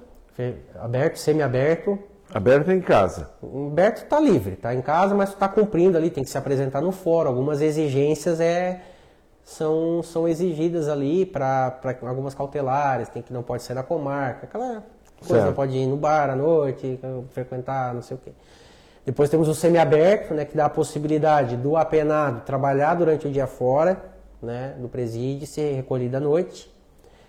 Aberto, 0.80 1.16
semi-aberto. 1.18 1.98
Aberto 2.32 2.70
em 2.72 2.80
casa. 2.80 3.30
O 3.42 3.68
aberto 3.68 3.98
está 3.98 4.18
livre, 4.18 4.54
está 4.54 4.74
em 4.74 4.82
casa, 4.82 5.14
mas 5.14 5.30
está 5.30 5.48
cumprindo 5.48 5.96
ali, 5.96 6.10
tem 6.10 6.24
que 6.24 6.30
se 6.30 6.38
apresentar 6.38 6.80
no 6.80 6.90
fórum. 6.90 7.28
Algumas 7.28 7.60
exigências 7.60 8.40
é 8.40 8.80
são, 9.44 10.02
são 10.02 10.26
exigidas 10.26 10.88
ali 10.88 11.26
para 11.26 11.78
algumas 12.02 12.34
cautelares, 12.34 13.08
tem 13.08 13.22
que 13.22 13.32
não 13.32 13.42
pode 13.42 13.62
ser 13.62 13.74
na 13.74 13.82
comarca, 13.82 14.46
aquela 14.46 14.82
coisa, 15.18 15.34
certo. 15.34 15.46
não 15.46 15.52
pode 15.52 15.76
ir 15.76 15.86
no 15.86 15.96
bar 15.96 16.30
à 16.30 16.36
noite, 16.36 16.98
frequentar, 17.30 17.94
não 17.94 18.02
sei 18.02 18.16
o 18.16 18.20
quê. 18.20 18.32
Depois 19.04 19.28
temos 19.28 19.48
o 19.48 19.54
semiaberto, 19.54 20.32
né, 20.32 20.44
que 20.44 20.56
dá 20.56 20.66
a 20.66 20.70
possibilidade 20.70 21.56
do 21.56 21.76
apenado 21.76 22.40
trabalhar 22.42 22.94
durante 22.94 23.26
o 23.26 23.30
dia 23.30 23.46
fora 23.46 24.02
né, 24.40 24.74
do 24.78 24.88
presídio 24.88 25.44
e 25.44 25.46
ser 25.46 25.74
recolhido 25.74 26.16
à 26.16 26.20
noite. 26.20 26.72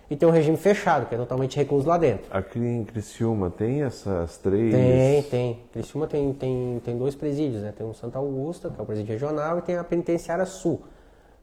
E 0.10 0.15
tem 0.15 0.30
um 0.30 0.31
regime 0.31 0.56
fechado, 0.56 1.07
que 1.07 1.15
é 1.15 1.18
totalmente 1.18 1.57
recluso 1.57 1.88
lá 1.88 1.97
dentro. 1.97 2.26
Aqui 2.30 2.60
em 2.60 2.84
Criciúma 2.84 3.49
tem 3.49 3.81
essas 3.81 4.38
três? 4.38 4.72
Tem, 4.72 5.23
tem. 5.23 5.60
Criciúma 5.73 6.06
tem, 6.06 6.31
tem, 6.34 6.81
tem 6.85 6.97
dois 6.97 7.15
presídios, 7.15 7.64
né? 7.64 7.73
Tem 7.76 7.88
o 7.88 7.93
Santa 7.93 8.19
Augusta, 8.19 8.69
que 8.69 8.80
é 8.80 8.84
o 8.84 8.85
presídio 8.85 9.14
regional, 9.14 9.57
e 9.57 9.61
tem 9.64 9.77
a 9.77 9.84
Penitenciária 9.84 10.45
Sul, 10.45 10.84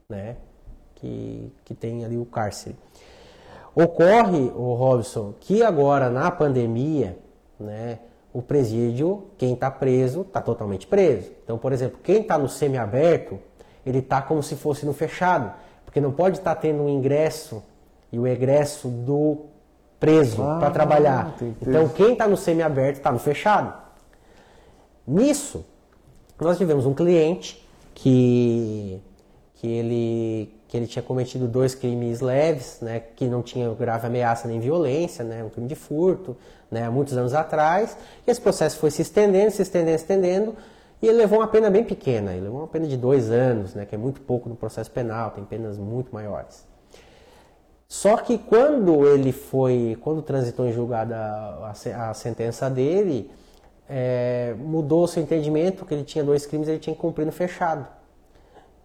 né? 0.07 0.37
Que, 0.95 1.51
que 1.65 1.73
tem 1.75 2.05
ali 2.05 2.17
o 2.17 2.23
cárcere. 2.23 2.77
Ocorre, 3.75 4.51
o 4.55 4.73
Robson, 4.75 5.33
que 5.41 5.61
agora 5.61 6.09
na 6.09 6.31
pandemia, 6.31 7.17
né? 7.59 7.99
O 8.33 8.41
presídio, 8.41 9.27
quem 9.37 9.53
está 9.53 9.69
preso, 9.69 10.21
está 10.21 10.41
totalmente 10.41 10.87
preso. 10.87 11.31
Então, 11.43 11.57
por 11.57 11.71
exemplo, 11.71 11.99
quem 12.03 12.21
está 12.21 12.37
no 12.37 12.49
semiaberto, 12.49 13.39
ele 13.85 13.99
está 13.99 14.21
como 14.21 14.41
se 14.41 14.55
fosse 14.55 14.85
no 14.85 14.93
fechado, 14.93 15.53
porque 15.85 16.01
não 16.01 16.11
pode 16.11 16.39
estar 16.39 16.55
tá 16.55 16.61
tendo 16.61 16.81
um 16.81 16.89
ingresso 16.89 17.63
e 18.11 18.17
o 18.17 18.25
egresso 18.25 18.87
do 18.87 19.45
preso 19.99 20.41
ah, 20.43 20.57
para 20.59 20.71
trabalhar. 20.71 21.35
Então, 21.61 21.87
quem 21.89 22.13
está 22.13 22.27
no 22.27 22.35
semiaberto 22.35 22.99
está 22.99 23.11
no 23.11 23.19
fechado. 23.19 23.73
Nisso, 25.07 25.65
nós 26.39 26.57
tivemos 26.57 26.85
um 26.85 26.93
cliente 26.93 27.65
que, 27.93 29.01
que, 29.55 29.67
ele, 29.67 30.55
que 30.67 30.77
ele 30.77 30.87
tinha 30.87 31.03
cometido 31.03 31.47
dois 31.47 31.73
crimes 31.73 32.19
leves, 32.19 32.79
né, 32.81 32.99
que 32.99 33.25
não 33.25 33.41
tinha 33.41 33.69
grave 33.73 34.07
ameaça 34.07 34.47
nem 34.47 34.59
violência, 34.59 35.23
né, 35.23 35.43
um 35.43 35.49
crime 35.49 35.67
de 35.67 35.75
furto, 35.75 36.35
né, 36.73 36.85
há 36.85 36.91
muitos 36.91 37.15
anos 37.15 37.33
atrás. 37.33 37.97
E 38.27 38.31
esse 38.31 38.41
processo 38.41 38.77
foi 38.77 38.91
se 38.91 39.01
estendendo, 39.01 39.51
se 39.51 39.61
estendendo, 39.61 39.97
se 39.97 40.03
estendendo, 40.03 40.55
e 41.01 41.07
ele 41.07 41.17
levou 41.17 41.39
uma 41.39 41.47
pena 41.47 41.69
bem 41.69 41.83
pequena, 41.83 42.31
ele 42.31 42.41
levou 42.41 42.59
uma 42.59 42.67
pena 42.67 42.87
de 42.87 42.97
dois 42.97 43.29
anos, 43.29 43.73
né, 43.75 43.85
que 43.85 43.93
é 43.93 43.97
muito 43.97 44.21
pouco 44.21 44.49
no 44.49 44.55
processo 44.55 44.89
penal, 44.89 45.31
tem 45.31 45.43
penas 45.43 45.77
muito 45.77 46.13
maiores. 46.13 46.65
Só 47.87 48.17
que 48.17 48.37
quando 48.37 49.05
ele 49.05 49.31
foi, 49.31 49.97
quando 50.01 50.21
transitou 50.21 50.65
em 50.65 50.73
julgada 50.73 51.15
a, 51.15 52.13
sentença 52.13 52.69
dele, 52.69 53.29
é, 53.87 54.55
mudou 54.57 55.07
seu 55.07 55.21
entendimento 55.21 55.85
que 55.85 55.93
ele 55.93 56.03
tinha 56.03 56.23
dois 56.23 56.45
crimes, 56.45 56.67
ele 56.67 56.79
tinha 56.79 56.95
que 56.95 57.01
cumprir 57.01 57.25
no 57.25 57.31
fechado. 57.31 57.85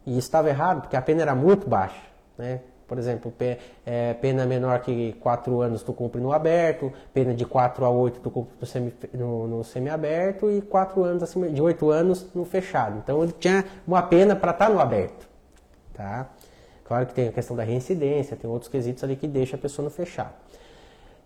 E 0.04 0.18
estava 0.18 0.48
errado, 0.48 0.82
porque 0.82 0.96
a 0.96 1.00
pena 1.00 1.22
era 1.22 1.34
muito 1.34 1.66
baixa. 1.68 2.02
Né? 2.36 2.60
Por 2.88 2.98
exemplo, 2.98 3.30
é, 3.84 4.14
pena 4.14 4.46
menor 4.46 4.80
que 4.80 5.12
4 5.20 5.60
anos 5.60 5.82
tu 5.82 5.92
cumpre 5.92 6.22
no 6.22 6.32
aberto, 6.32 6.90
pena 7.12 7.34
de 7.34 7.44
4 7.44 7.84
a 7.84 7.90
8 7.90 8.20
tu 8.20 8.30
cumpre 8.30 8.54
no, 8.58 8.66
semi, 8.66 8.94
no, 9.12 9.46
no 9.46 9.62
semiaberto 9.62 10.50
e 10.50 10.62
4 10.62 11.04
anos 11.04 11.22
acima 11.22 11.50
de 11.50 11.60
8 11.60 11.90
anos 11.90 12.26
no 12.34 12.46
fechado. 12.46 12.98
Então 12.98 13.22
ele 13.22 13.34
tinha 13.38 13.62
uma 13.86 14.02
pena 14.02 14.34
para 14.34 14.52
estar 14.52 14.68
tá 14.68 14.72
no 14.72 14.80
aberto. 14.80 15.28
Tá? 15.92 16.30
Claro 16.82 17.04
que 17.04 17.12
tem 17.12 17.28
a 17.28 17.32
questão 17.32 17.54
da 17.54 17.62
reincidência, 17.62 18.34
tem 18.34 18.48
outros 18.48 18.70
quesitos 18.70 19.04
ali 19.04 19.16
que 19.16 19.28
deixa 19.28 19.56
a 19.56 19.58
pessoa 19.58 19.84
no 19.84 19.90
fechado. 19.90 20.32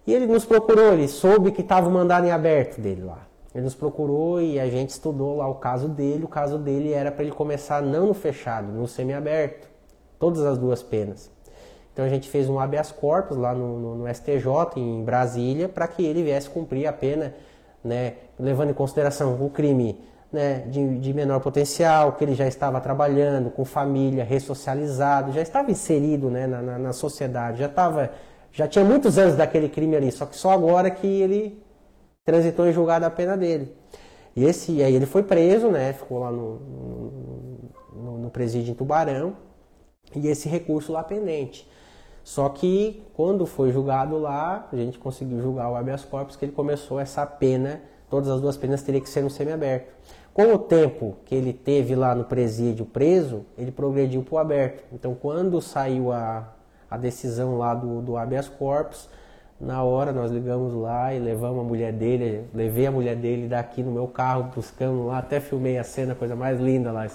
E 0.05 0.13
ele 0.13 0.27
nos 0.27 0.45
procurou, 0.45 0.95
ele 0.95 1.07
soube 1.07 1.53
que 1.53 1.61
estava 1.61 1.89
o 1.89 1.93
mandado 1.93 2.27
em 2.27 2.33
aberto 2.33 2.81
dele 2.81 3.05
lá. 3.05 3.25
Ele 3.55 3.63
nos 3.63 3.75
procurou 3.75 4.41
e 4.41 4.59
a 4.59 4.69
gente 4.69 4.91
estudou 4.91 5.37
lá 5.37 5.47
o 5.47 5.55
caso 5.55 5.89
dele. 5.89 6.25
O 6.25 6.29
caso 6.29 6.59
dele 6.59 6.93
era 6.93 7.13
para 7.13 7.23
ele 7.23 7.33
começar 7.33 7.81
não 7.81 8.09
no 8.09 8.15
fechado, 8.15 8.73
no 8.73 8.89
semiaberto. 8.89 9.69
Todas 10.19 10.43
as 10.45 10.59
duas 10.59 10.83
penas. 10.83 11.31
Então 11.93 12.05
a 12.05 12.09
gente 12.09 12.29
fez 12.29 12.49
um 12.49 12.59
habeas 12.59 12.91
corpus 12.91 13.37
lá 13.37 13.55
no, 13.55 13.79
no, 13.79 13.95
no 13.97 14.15
STJ 14.15 14.77
em 14.77 15.05
Brasília 15.05 15.69
para 15.69 15.87
que 15.87 16.05
ele 16.05 16.23
viesse 16.23 16.49
cumprir 16.49 16.87
a 16.87 16.93
pena, 16.93 17.35
né, 17.85 18.15
levando 18.39 18.71
em 18.71 18.75
consideração 18.75 19.35
o 19.45 19.51
crime 19.51 20.01
né, 20.33 20.61
de, 20.61 20.99
de, 20.99 21.13
menor 21.13 21.41
potencial, 21.41 22.13
que 22.13 22.25
ele 22.25 22.35
já 22.35 22.47
estava 22.47 22.81
trabalhando 22.81 23.51
com 23.51 23.65
família, 23.65 24.25
ressocializado, 24.25 25.33
já 25.33 25.43
estava 25.43 25.71
inserido 25.71 26.31
né, 26.31 26.47
na, 26.47 26.63
na, 26.63 26.79
na, 26.79 26.93
sociedade, 26.95 27.59
já 27.59 27.67
estava, 27.67 28.11
já 28.51 28.67
tinha 28.67 28.85
muitos 28.85 29.19
anos 29.19 29.37
daquele 29.37 29.69
crime 29.69 29.95
ali, 29.95 30.11
só 30.11 30.25
que 30.25 30.35
só 30.35 30.53
agora 30.53 30.91
que 30.91 31.07
ele 31.07 31.63
transitou 32.25 32.67
em 32.67 32.73
julgado 32.73 33.05
a 33.05 33.11
pena 33.11 33.37
dele. 33.37 33.77
E 34.35 34.45
esse, 34.45 34.83
aí 34.83 34.95
ele 34.95 35.05
foi 35.05 35.23
preso, 35.23 35.69
né, 35.69 35.93
ficou 35.93 36.21
lá 36.21 36.31
no, 36.31 36.59
no, 37.95 38.19
no 38.19 38.31
presídio 38.31 38.73
em 38.73 38.75
Tubarão, 38.75 39.37
e 40.17 40.27
esse 40.29 40.49
recurso 40.49 40.93
lá 40.93 41.05
pendente. 41.05 41.69
Só 42.25 42.49
que 42.49 43.03
quando 43.15 43.47
foi 43.47 43.73
julgado 43.73 44.19
lá, 44.19 44.69
a 44.73 44.77
gente 44.77 44.99
conseguiu 44.99 45.41
julgar 45.41 45.71
o 45.71 45.77
habeas 45.77 46.05
corpus, 46.05 46.37
que 46.37 46.45
ele 46.45 46.53
começou 46.53 47.01
essa 47.01 47.27
pena, 47.27 47.81
todas 48.09 48.29
as 48.29 48.41
duas 48.41 48.57
penas 48.57 48.83
teriam 48.83 49.03
que 49.03 49.09
ser 49.09 49.23
no 49.23 49.31
semiaberto. 49.31 49.93
Com 50.33 50.55
o 50.55 50.59
tempo 50.59 51.17
que 51.27 51.35
ele 51.35 51.53
teve 51.53 51.95
lá 51.95 52.15
no 52.15 52.25
presídio 52.25 52.87
preso, 52.87 53.45
ele 53.59 53.71
progrediu 53.71 54.23
para 54.23 54.35
o 54.35 54.39
aberto. 54.39 54.85
Então, 54.93 55.15
quando 55.15 55.61
saiu 55.61 56.11
a, 56.11 56.49
a 56.91 56.97
decisão 56.97 57.59
lá 57.59 57.75
do, 57.75 58.01
do 58.01 58.17
habeas 58.17 58.49
corpus, 58.49 59.09
na 59.61 59.83
hora 59.83 60.11
nós 60.11 60.31
ligamos 60.31 60.75
lá 60.75 61.15
e 61.15 61.19
levamos 61.19 61.61
a 61.61 61.63
mulher 61.63 61.93
dele, 61.93 62.45
levei 62.53 62.87
a 62.87 62.91
mulher 62.91 63.15
dele 63.15 63.47
daqui 63.47 63.83
no 63.83 63.93
meu 63.93 64.09
carro, 64.09 64.51
buscamos 64.55 65.07
lá, 65.07 65.19
até 65.19 65.39
filmei 65.39 65.79
a 65.79 65.85
cena, 65.85 66.15
coisa 66.15 66.35
mais 66.35 66.59
linda 66.59 66.91
lá. 66.91 67.07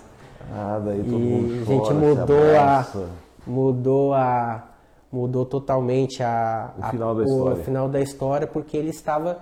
Ah, 0.53 0.79
daí 0.83 1.03
todo 1.03 1.15
e 1.15 1.17
mundo 1.17 1.53
a 1.53 1.65
gente 1.65 1.93
mudou 1.93 2.57
a 2.57 2.87
mudou 3.45 4.13
a 4.13 4.66
mudou 5.11 5.45
totalmente 5.45 6.21
a, 6.21 6.73
o 6.77 6.83
final 6.89 7.15
da 7.15 7.21
a, 7.21 7.25
história. 7.25 7.53
O 7.53 7.63
final 7.63 7.89
da 7.89 8.01
história 8.01 8.47
porque 8.47 8.75
ele 8.75 8.89
estava 8.89 9.39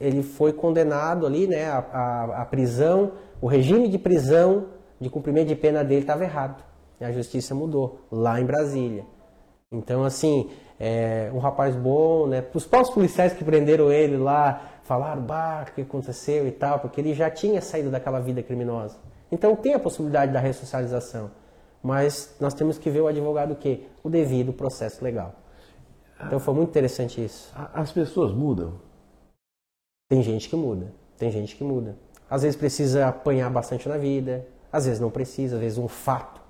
ele 0.00 0.22
foi 0.22 0.52
condenado 0.52 1.26
ali, 1.26 1.46
né, 1.46 1.66
a, 1.66 1.78
a, 1.78 2.42
a 2.42 2.44
prisão, 2.44 3.12
o 3.40 3.46
regime 3.46 3.88
de 3.88 3.98
prisão, 3.98 4.66
de 5.00 5.08
cumprimento 5.08 5.48
de 5.48 5.54
pena 5.54 5.84
dele 5.84 6.00
estava 6.02 6.24
errado. 6.24 6.62
A 7.00 7.10
justiça 7.12 7.54
mudou, 7.54 8.00
lá 8.10 8.40
em 8.40 8.44
Brasília. 8.44 9.04
Então, 9.70 10.04
assim, 10.04 10.50
é, 10.78 11.30
um 11.34 11.38
rapaz 11.38 11.76
bom, 11.76 12.26
né, 12.26 12.44
os 12.54 12.66
próprios 12.66 12.94
policiais 12.94 13.32
que 13.32 13.44
prenderam 13.44 13.90
ele 13.90 14.16
lá, 14.16 14.60
falaram, 14.82 15.22
bah, 15.22 15.66
o 15.68 15.74
que 15.74 15.82
aconteceu 15.82 16.46
e 16.46 16.52
tal, 16.52 16.78
porque 16.78 17.00
ele 17.00 17.14
já 17.14 17.30
tinha 17.30 17.60
saído 17.60 17.90
daquela 17.90 18.20
vida 18.20 18.42
criminosa. 18.42 18.98
Então, 19.30 19.56
tem 19.56 19.74
a 19.74 19.78
possibilidade 19.78 20.32
da 20.32 20.40
ressocialização. 20.40 21.30
Mas 21.84 22.34
nós 22.40 22.54
temos 22.54 22.78
que 22.78 22.88
ver 22.88 23.02
o 23.02 23.06
advogado 23.06 23.52
o 23.52 23.56
quê? 23.56 23.82
O 24.02 24.08
devido 24.08 24.54
processo 24.54 25.04
legal. 25.04 25.34
Então, 26.26 26.40
foi 26.40 26.54
muito 26.54 26.70
interessante 26.70 27.22
isso. 27.22 27.52
As 27.74 27.92
pessoas 27.92 28.32
mudam? 28.32 28.80
Tem 30.08 30.22
gente 30.22 30.48
que 30.48 30.56
muda, 30.56 30.94
tem 31.18 31.30
gente 31.30 31.54
que 31.54 31.62
muda. 31.62 31.98
Às 32.30 32.40
vezes 32.40 32.56
precisa 32.56 33.08
apanhar 33.08 33.50
bastante 33.50 33.86
na 33.86 33.98
vida, 33.98 34.46
às 34.72 34.86
vezes 34.86 34.98
não 34.98 35.10
precisa, 35.10 35.56
às 35.56 35.60
vezes 35.60 35.76
um 35.76 35.86
fato 35.86 36.40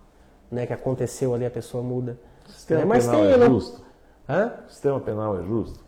né, 0.48 0.66
que 0.66 0.72
aconteceu 0.72 1.34
ali 1.34 1.44
a 1.44 1.50
pessoa 1.50 1.82
muda. 1.82 2.16
O 2.46 2.52
sistema 2.52 2.80
né? 2.82 2.86
Mas 2.86 3.06
penal 3.06 3.20
tem, 3.22 3.32
é 3.32 3.36
não... 3.36 3.46
justo? 3.48 3.84
Hã? 4.28 4.52
O 4.66 4.70
sistema 4.70 5.00
penal 5.00 5.40
é 5.40 5.42
justo? 5.42 5.84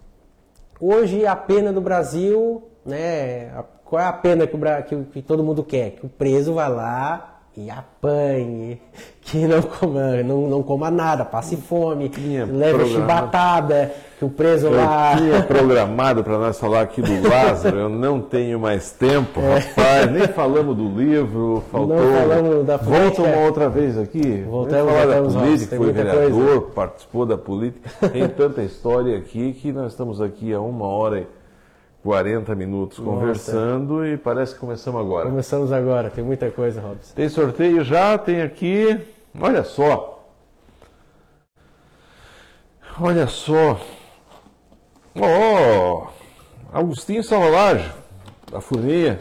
Hoje 0.81 1.24
a 1.24 1.36
pena 1.36 1.73
do 1.73 1.81
Brasil, 1.81 2.64
né, 2.85 3.64
qual 3.85 4.02
é 4.02 4.06
a 4.06 4.12
pena 4.12 4.44
que, 4.44 4.56
o, 4.56 4.82
que, 4.82 5.05
que 5.05 5.23
todo 5.23 5.44
mundo 5.44 5.62
quer? 5.62 5.93
Que 5.93 6.05
o 6.05 6.09
preso 6.09 6.55
vá 6.55 6.66
lá 6.66 7.35
e 7.57 7.70
apanhe, 7.70 8.78
que 9.23 9.47
não 9.47 9.62
coma, 9.62 10.23
não, 10.23 10.47
não 10.47 10.62
coma 10.62 10.91
nada, 10.91 11.24
passe 11.24 11.57
fome, 11.57 12.11
leve 12.51 12.85
chibatada, 12.87 13.95
que 14.19 14.24
o 14.27 14.28
preso 14.28 14.66
eu 14.66 14.77
lá. 14.77 15.16
Tinha 15.16 15.41
programado 15.49 16.23
para 16.23 16.37
nós 16.37 16.61
falar 16.61 16.83
aqui 16.83 17.01
do 17.01 17.27
Lázaro, 17.27 17.78
eu 17.78 17.89
não 17.89 18.20
tenho 18.20 18.61
mais 18.61 18.91
tempo, 18.93 19.41
é. 19.41 19.59
rapaz, 19.59 20.11
nem 20.12 20.28
falamos 20.28 20.77
do 20.77 20.87
livro, 20.87 21.65
faltou. 21.73 21.97
Não 21.97 22.12
falamos 22.12 22.66
da 22.66 22.78
política. 22.78 23.23
Volta 23.23 23.23
uma 23.23 23.47
outra 23.47 23.69
vez 23.70 23.99
aqui. 23.99 24.45
Voltamos, 24.47 24.93
falar 24.93 25.07
da 25.07 25.23
política, 25.23 25.77
foi 25.77 25.93
vereador, 25.93 26.31
coisa. 26.31 26.61
participou 26.74 27.24
da 27.24 27.39
política. 27.39 28.09
Tem 28.11 28.28
tanta 28.28 28.62
história 28.62 29.16
aqui 29.16 29.55
que 29.55 29.73
nós 29.73 29.93
estamos 29.93 30.20
aqui 30.20 30.53
há 30.53 30.61
uma 30.61 30.87
hora 30.87 31.20
e 31.20 31.27
40 32.07 32.55
minutos 32.55 33.01
Nossa. 33.01 33.11
conversando 33.11 34.07
e 34.07 34.16
parece 34.16 34.55
que 34.55 34.61
começamos 34.61 35.01
agora. 35.01 35.28
Começamos 35.28 35.73
agora, 35.73 36.09
tem 36.09 36.23
muita 36.23 36.49
coisa, 36.53 36.81
Robson. 36.81 37.12
Tem 37.16 37.28
sorteio 37.28 37.83
já, 37.83 38.16
tem 38.16 38.43
aqui. 38.43 38.97
Olha 39.41 39.65
só. 39.65 40.24
Olha 43.01 43.27
só. 43.27 43.81
Oh, 45.16 46.07
Agostinho 46.73 47.24
Salvalage, 47.24 47.93
da 48.53 48.61
Funinha. 48.61 49.19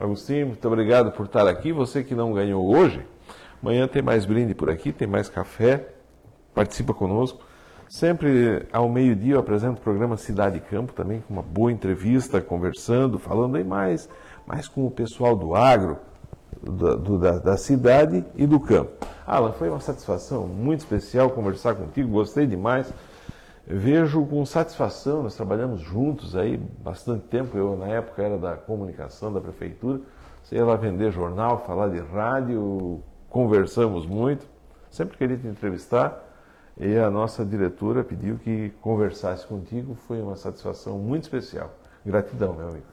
Agostinho, 0.00 0.46
muito 0.46 0.66
obrigado 0.66 1.12
por 1.12 1.26
estar 1.26 1.46
aqui. 1.46 1.70
Você 1.70 2.02
que 2.02 2.14
não 2.14 2.32
ganhou 2.32 2.66
hoje, 2.74 3.04
amanhã 3.62 3.86
tem 3.86 4.00
mais 4.00 4.24
brinde 4.24 4.54
por 4.54 4.70
aqui, 4.70 4.90
tem 4.90 5.06
mais 5.06 5.28
café. 5.28 5.86
Participa 6.54 6.94
conosco. 6.94 7.44
Sempre 7.92 8.66
ao 8.72 8.88
meio-dia 8.88 9.34
eu 9.34 9.38
apresento 9.38 9.78
o 9.78 9.82
programa 9.82 10.16
Cidade 10.16 10.56
e 10.56 10.60
Campo 10.62 10.94
também, 10.94 11.20
com 11.20 11.34
uma 11.34 11.42
boa 11.42 11.70
entrevista, 11.70 12.40
conversando, 12.40 13.18
falando 13.18 13.56
aí 13.56 13.64
mais, 13.64 14.08
mais 14.46 14.66
com 14.66 14.86
o 14.86 14.90
pessoal 14.90 15.36
do 15.36 15.54
agro, 15.54 15.98
da, 16.62 16.94
do, 16.94 17.18
da, 17.18 17.32
da, 17.32 17.56
cidade 17.58 18.24
e 18.34 18.46
do 18.46 18.58
campo. 18.58 18.92
Alan, 19.26 19.52
foi 19.52 19.68
uma 19.68 19.78
satisfação 19.78 20.46
muito 20.46 20.80
especial 20.80 21.28
conversar 21.28 21.74
contigo, 21.74 22.08
gostei 22.08 22.46
demais. 22.46 22.90
Vejo 23.66 24.24
com 24.24 24.42
satisfação, 24.46 25.22
nós 25.22 25.36
trabalhamos 25.36 25.82
juntos 25.82 26.34
aí 26.34 26.56
bastante 26.56 27.26
tempo, 27.26 27.58
eu 27.58 27.76
na 27.76 27.88
época 27.88 28.22
era 28.22 28.38
da 28.38 28.56
comunicação 28.56 29.30
da 29.30 29.38
prefeitura, 29.38 30.00
Você 30.42 30.56
ia 30.56 30.64
lá 30.64 30.76
vender 30.76 31.12
jornal, 31.12 31.62
falar 31.66 31.90
de 31.90 31.98
rádio, 31.98 33.02
conversamos 33.28 34.06
muito. 34.06 34.46
Sempre 34.90 35.18
queria 35.18 35.36
te 35.36 35.46
entrevistar 35.46 36.31
e 36.76 36.96
a 36.96 37.10
nossa 37.10 37.44
diretora 37.44 38.02
pediu 38.02 38.38
que 38.38 38.70
conversasse 38.80 39.46
contigo. 39.46 39.94
Foi 40.06 40.20
uma 40.20 40.36
satisfação 40.36 40.98
muito 40.98 41.24
especial. 41.24 41.70
Gratidão, 42.04 42.54
meu 42.54 42.68
amigo. 42.68 42.86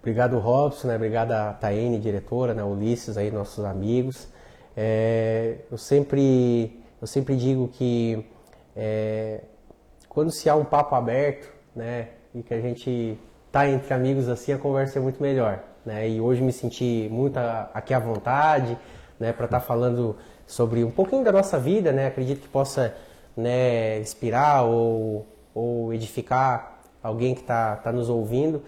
Obrigado, 0.00 0.38
Robson, 0.38 0.88
né? 0.88 0.96
obrigado 0.96 1.32
a 1.32 1.52
Taene, 1.52 1.98
diretora, 1.98 2.52
né? 2.52 2.62
Ulisses, 2.62 3.16
aí, 3.16 3.30
nossos 3.30 3.64
amigos. 3.64 4.28
É, 4.76 5.58
eu, 5.70 5.78
sempre, 5.78 6.82
eu 7.00 7.06
sempre 7.06 7.36
digo 7.36 7.68
que 7.68 8.26
é, 8.76 9.40
quando 10.08 10.30
se 10.30 10.48
há 10.48 10.54
um 10.54 10.64
papo 10.64 10.94
aberto, 10.94 11.52
né, 11.74 12.08
e 12.34 12.42
que 12.42 12.54
a 12.54 12.60
gente 12.60 13.18
tá 13.50 13.68
entre 13.68 13.92
amigos 13.94 14.28
assim, 14.28 14.52
a 14.52 14.58
conversa 14.58 14.98
é 14.98 15.02
muito 15.02 15.22
melhor, 15.22 15.62
né? 15.84 16.08
E 16.08 16.20
hoje 16.20 16.42
me 16.42 16.52
senti 16.52 17.08
muito 17.10 17.36
aqui 17.72 17.94
à 17.94 17.98
vontade, 17.98 18.76
né, 19.18 19.32
para 19.32 19.44
estar 19.46 19.60
tá 19.60 19.64
falando 19.64 20.16
sobre 20.46 20.84
um 20.84 20.90
pouquinho 20.90 21.24
da 21.24 21.32
nossa 21.32 21.58
vida, 21.58 21.92
né? 21.92 22.06
Acredito 22.06 22.42
que 22.42 22.48
possa, 22.48 22.94
né, 23.36 24.00
inspirar 24.00 24.62
ou, 24.62 25.26
ou 25.54 25.92
edificar 25.92 26.78
alguém 27.02 27.34
que 27.34 27.40
está 27.42 27.76
tá 27.76 27.92
nos 27.92 28.08
ouvindo. 28.08 28.62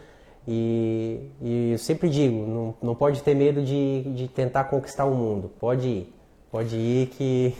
E, 0.47 1.29
e, 1.41 1.73
eu 1.73 1.79
sempre 1.79 2.09
digo, 2.09 2.47
não, 2.47 2.75
não 2.81 2.95
pode 2.95 3.23
ter 3.23 3.35
medo 3.35 3.63
de, 3.63 4.03
de 4.15 4.29
tentar 4.29 4.65
conquistar 4.65 5.05
o 5.05 5.15
mundo. 5.15 5.51
Pode 5.59 5.89
ir. 5.89 6.15
Pode 6.51 6.77
ir 6.77 7.09
que. 7.09 7.55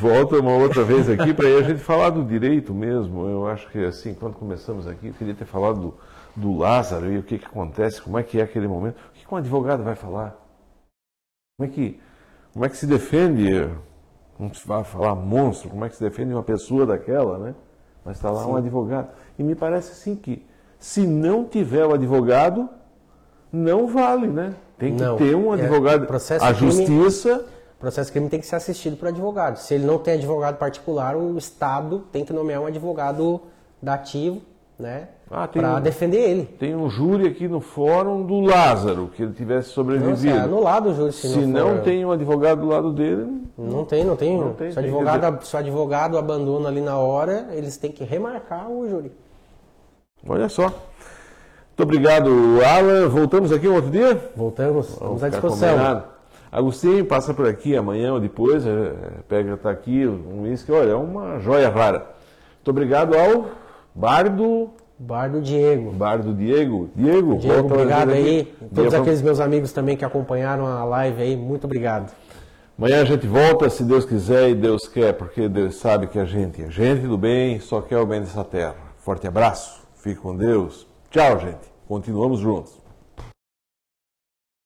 Volta 0.00 0.36
uma 0.38 0.52
outra 0.52 0.82
vez 0.82 1.08
aqui 1.08 1.32
para 1.32 1.48
a 1.48 1.62
gente 1.62 1.78
falar 1.78 2.10
do 2.10 2.24
direito 2.24 2.74
mesmo. 2.74 3.26
Eu 3.28 3.46
acho 3.46 3.70
que 3.70 3.84
assim, 3.84 4.12
quando 4.12 4.34
começamos 4.34 4.88
aqui, 4.88 5.08
eu 5.08 5.14
queria 5.14 5.34
ter 5.34 5.44
falado 5.44 5.80
do, 5.80 5.94
do 6.34 6.58
Lázaro 6.58 7.12
e 7.12 7.18
o 7.18 7.22
que, 7.22 7.38
que 7.38 7.46
acontece, 7.46 8.02
como 8.02 8.18
é 8.18 8.22
que 8.22 8.40
é 8.40 8.42
aquele 8.42 8.66
momento. 8.66 8.96
O 8.96 9.12
que, 9.12 9.24
que 9.24 9.32
um 9.32 9.36
advogado 9.36 9.84
vai 9.84 9.94
falar? 9.94 10.36
Como 11.56 11.70
é 11.70 11.72
que, 11.72 12.00
como 12.52 12.64
é 12.64 12.68
que 12.68 12.76
se 12.76 12.86
defende, 12.86 13.68
não 14.38 14.52
se 14.52 14.66
vai 14.66 14.84
falar 14.84 15.14
monstro, 15.14 15.70
como 15.70 15.84
é 15.84 15.88
que 15.88 15.96
se 15.96 16.02
defende 16.02 16.32
uma 16.32 16.42
pessoa 16.42 16.86
daquela, 16.86 17.38
né? 17.38 17.54
Mas 18.04 18.16
está 18.16 18.30
lá 18.30 18.44
Sim. 18.44 18.50
um 18.50 18.56
advogado. 18.56 19.08
E 19.38 19.42
me 19.42 19.54
parece 19.54 19.92
assim 19.92 20.14
que 20.14 20.46
se 20.78 21.06
não 21.06 21.44
tiver 21.44 21.84
o 21.84 21.92
advogado, 21.92 22.68
não 23.52 23.86
vale, 23.86 24.28
né? 24.28 24.54
Tem 24.78 24.94
que 24.94 25.02
não. 25.02 25.16
ter 25.16 25.34
um 25.34 25.52
é, 25.52 25.60
advogado. 25.60 26.04
É, 26.04 26.06
processo 26.06 26.44
a 26.44 26.52
justiça 26.52 27.44
o 27.78 27.80
processo 27.80 28.10
crime 28.10 28.28
tem 28.28 28.40
que 28.40 28.46
ser 28.46 28.56
assistido 28.56 28.96
por 28.96 29.06
advogado. 29.06 29.56
Se 29.56 29.74
ele 29.74 29.86
não 29.86 30.00
tem 30.00 30.14
advogado 30.14 30.56
particular, 30.56 31.16
o 31.16 31.38
Estado 31.38 32.00
tem 32.10 32.24
que 32.24 32.32
nomear 32.32 32.60
um 32.60 32.66
advogado 32.66 33.40
dativo, 33.80 34.42
né? 34.78 35.08
Ah, 35.30 35.46
para 35.46 35.76
um, 35.76 35.80
defender 35.80 36.18
ele. 36.18 36.44
Tem 36.44 36.74
um 36.74 36.88
júri 36.88 37.26
aqui 37.26 37.48
no 37.48 37.60
fórum 37.60 38.24
do 38.24 38.40
Lázaro, 38.40 39.10
que 39.14 39.22
ele 39.22 39.32
tivesse 39.32 39.70
sobrevivido. 39.70 40.34
Não, 40.34 40.40
é 40.40 40.44
anulado 40.44 40.90
o 40.90 40.94
júri 40.94 41.12
se, 41.12 41.28
se 41.28 41.38
não, 41.40 41.74
não 41.74 41.82
tem 41.82 42.04
um 42.04 42.12
advogado 42.12 42.60
do 42.60 42.68
lado 42.68 42.92
dele. 42.92 43.26
Não 43.58 43.84
tem, 43.84 44.04
não 44.04 44.16
tem. 44.16 44.38
Não 44.38 44.54
tem 44.54 44.70
se, 44.70 44.78
o 44.78 44.80
advogado, 44.80 45.44
se 45.44 45.54
o 45.54 45.58
advogado 45.58 46.16
abandona 46.16 46.68
ali 46.68 46.80
na 46.80 46.96
hora, 46.96 47.48
eles 47.52 47.76
têm 47.76 47.90
que 47.90 48.04
remarcar 48.04 48.70
o 48.70 48.88
júri. 48.88 49.12
Olha 50.26 50.48
só. 50.48 50.62
Muito 50.62 51.82
obrigado, 51.82 52.30
Alan. 52.64 53.08
Voltamos 53.08 53.52
aqui 53.52 53.68
um 53.68 53.74
outro 53.74 53.90
dia? 53.90 54.30
Voltamos, 54.34 54.88
estamos 54.90 55.22
à 55.22 55.28
disposição. 55.28 55.70
Combinado. 55.70 56.04
Agostinho 56.50 57.04
passa 57.04 57.34
por 57.34 57.46
aqui 57.46 57.76
amanhã 57.76 58.14
ou 58.14 58.20
depois, 58.20 58.66
é, 58.66 58.92
pega, 59.28 59.52
está 59.52 59.70
aqui 59.70 60.06
um 60.06 60.44
uísque, 60.44 60.72
olha, 60.72 60.92
é 60.92 60.94
uma 60.94 61.38
joia 61.40 61.68
rara. 61.68 62.06
Muito 62.56 62.70
obrigado 62.70 63.14
ao 63.14 63.46
Bardo. 63.98 64.70
Bardo 64.96 65.40
Diego. 65.40 65.90
Bardo 65.90 66.32
Diego. 66.32 66.88
Diego, 66.94 67.36
Diego 67.38 67.66
obrigado 67.66 68.10
aí. 68.10 68.54
Todos 68.72 68.94
aqueles 68.94 69.20
meus 69.20 69.40
amigos 69.40 69.72
também 69.72 69.96
que 69.96 70.04
acompanharam 70.04 70.66
a 70.66 70.84
live 70.84 71.20
aí, 71.20 71.36
muito 71.36 71.64
obrigado. 71.64 72.12
Amanhã 72.78 73.02
a 73.02 73.04
gente 73.04 73.26
volta, 73.26 73.68
se 73.68 73.82
Deus 73.82 74.04
quiser 74.04 74.50
e 74.50 74.54
Deus 74.54 74.86
quer, 74.86 75.14
porque 75.14 75.48
Deus 75.48 75.74
sabe 75.74 76.06
que 76.06 76.16
a 76.16 76.24
gente 76.24 76.62
é 76.62 76.70
gente 76.70 77.08
do 77.08 77.18
bem, 77.18 77.58
só 77.58 77.80
quer 77.80 77.98
o 77.98 78.06
bem 78.06 78.20
dessa 78.20 78.44
terra. 78.44 78.76
Forte 78.98 79.26
abraço, 79.26 79.82
fique 79.96 80.20
com 80.20 80.36
Deus. 80.36 80.86
Tchau, 81.10 81.40
gente. 81.40 81.68
Continuamos 81.88 82.38
juntos. 82.38 82.77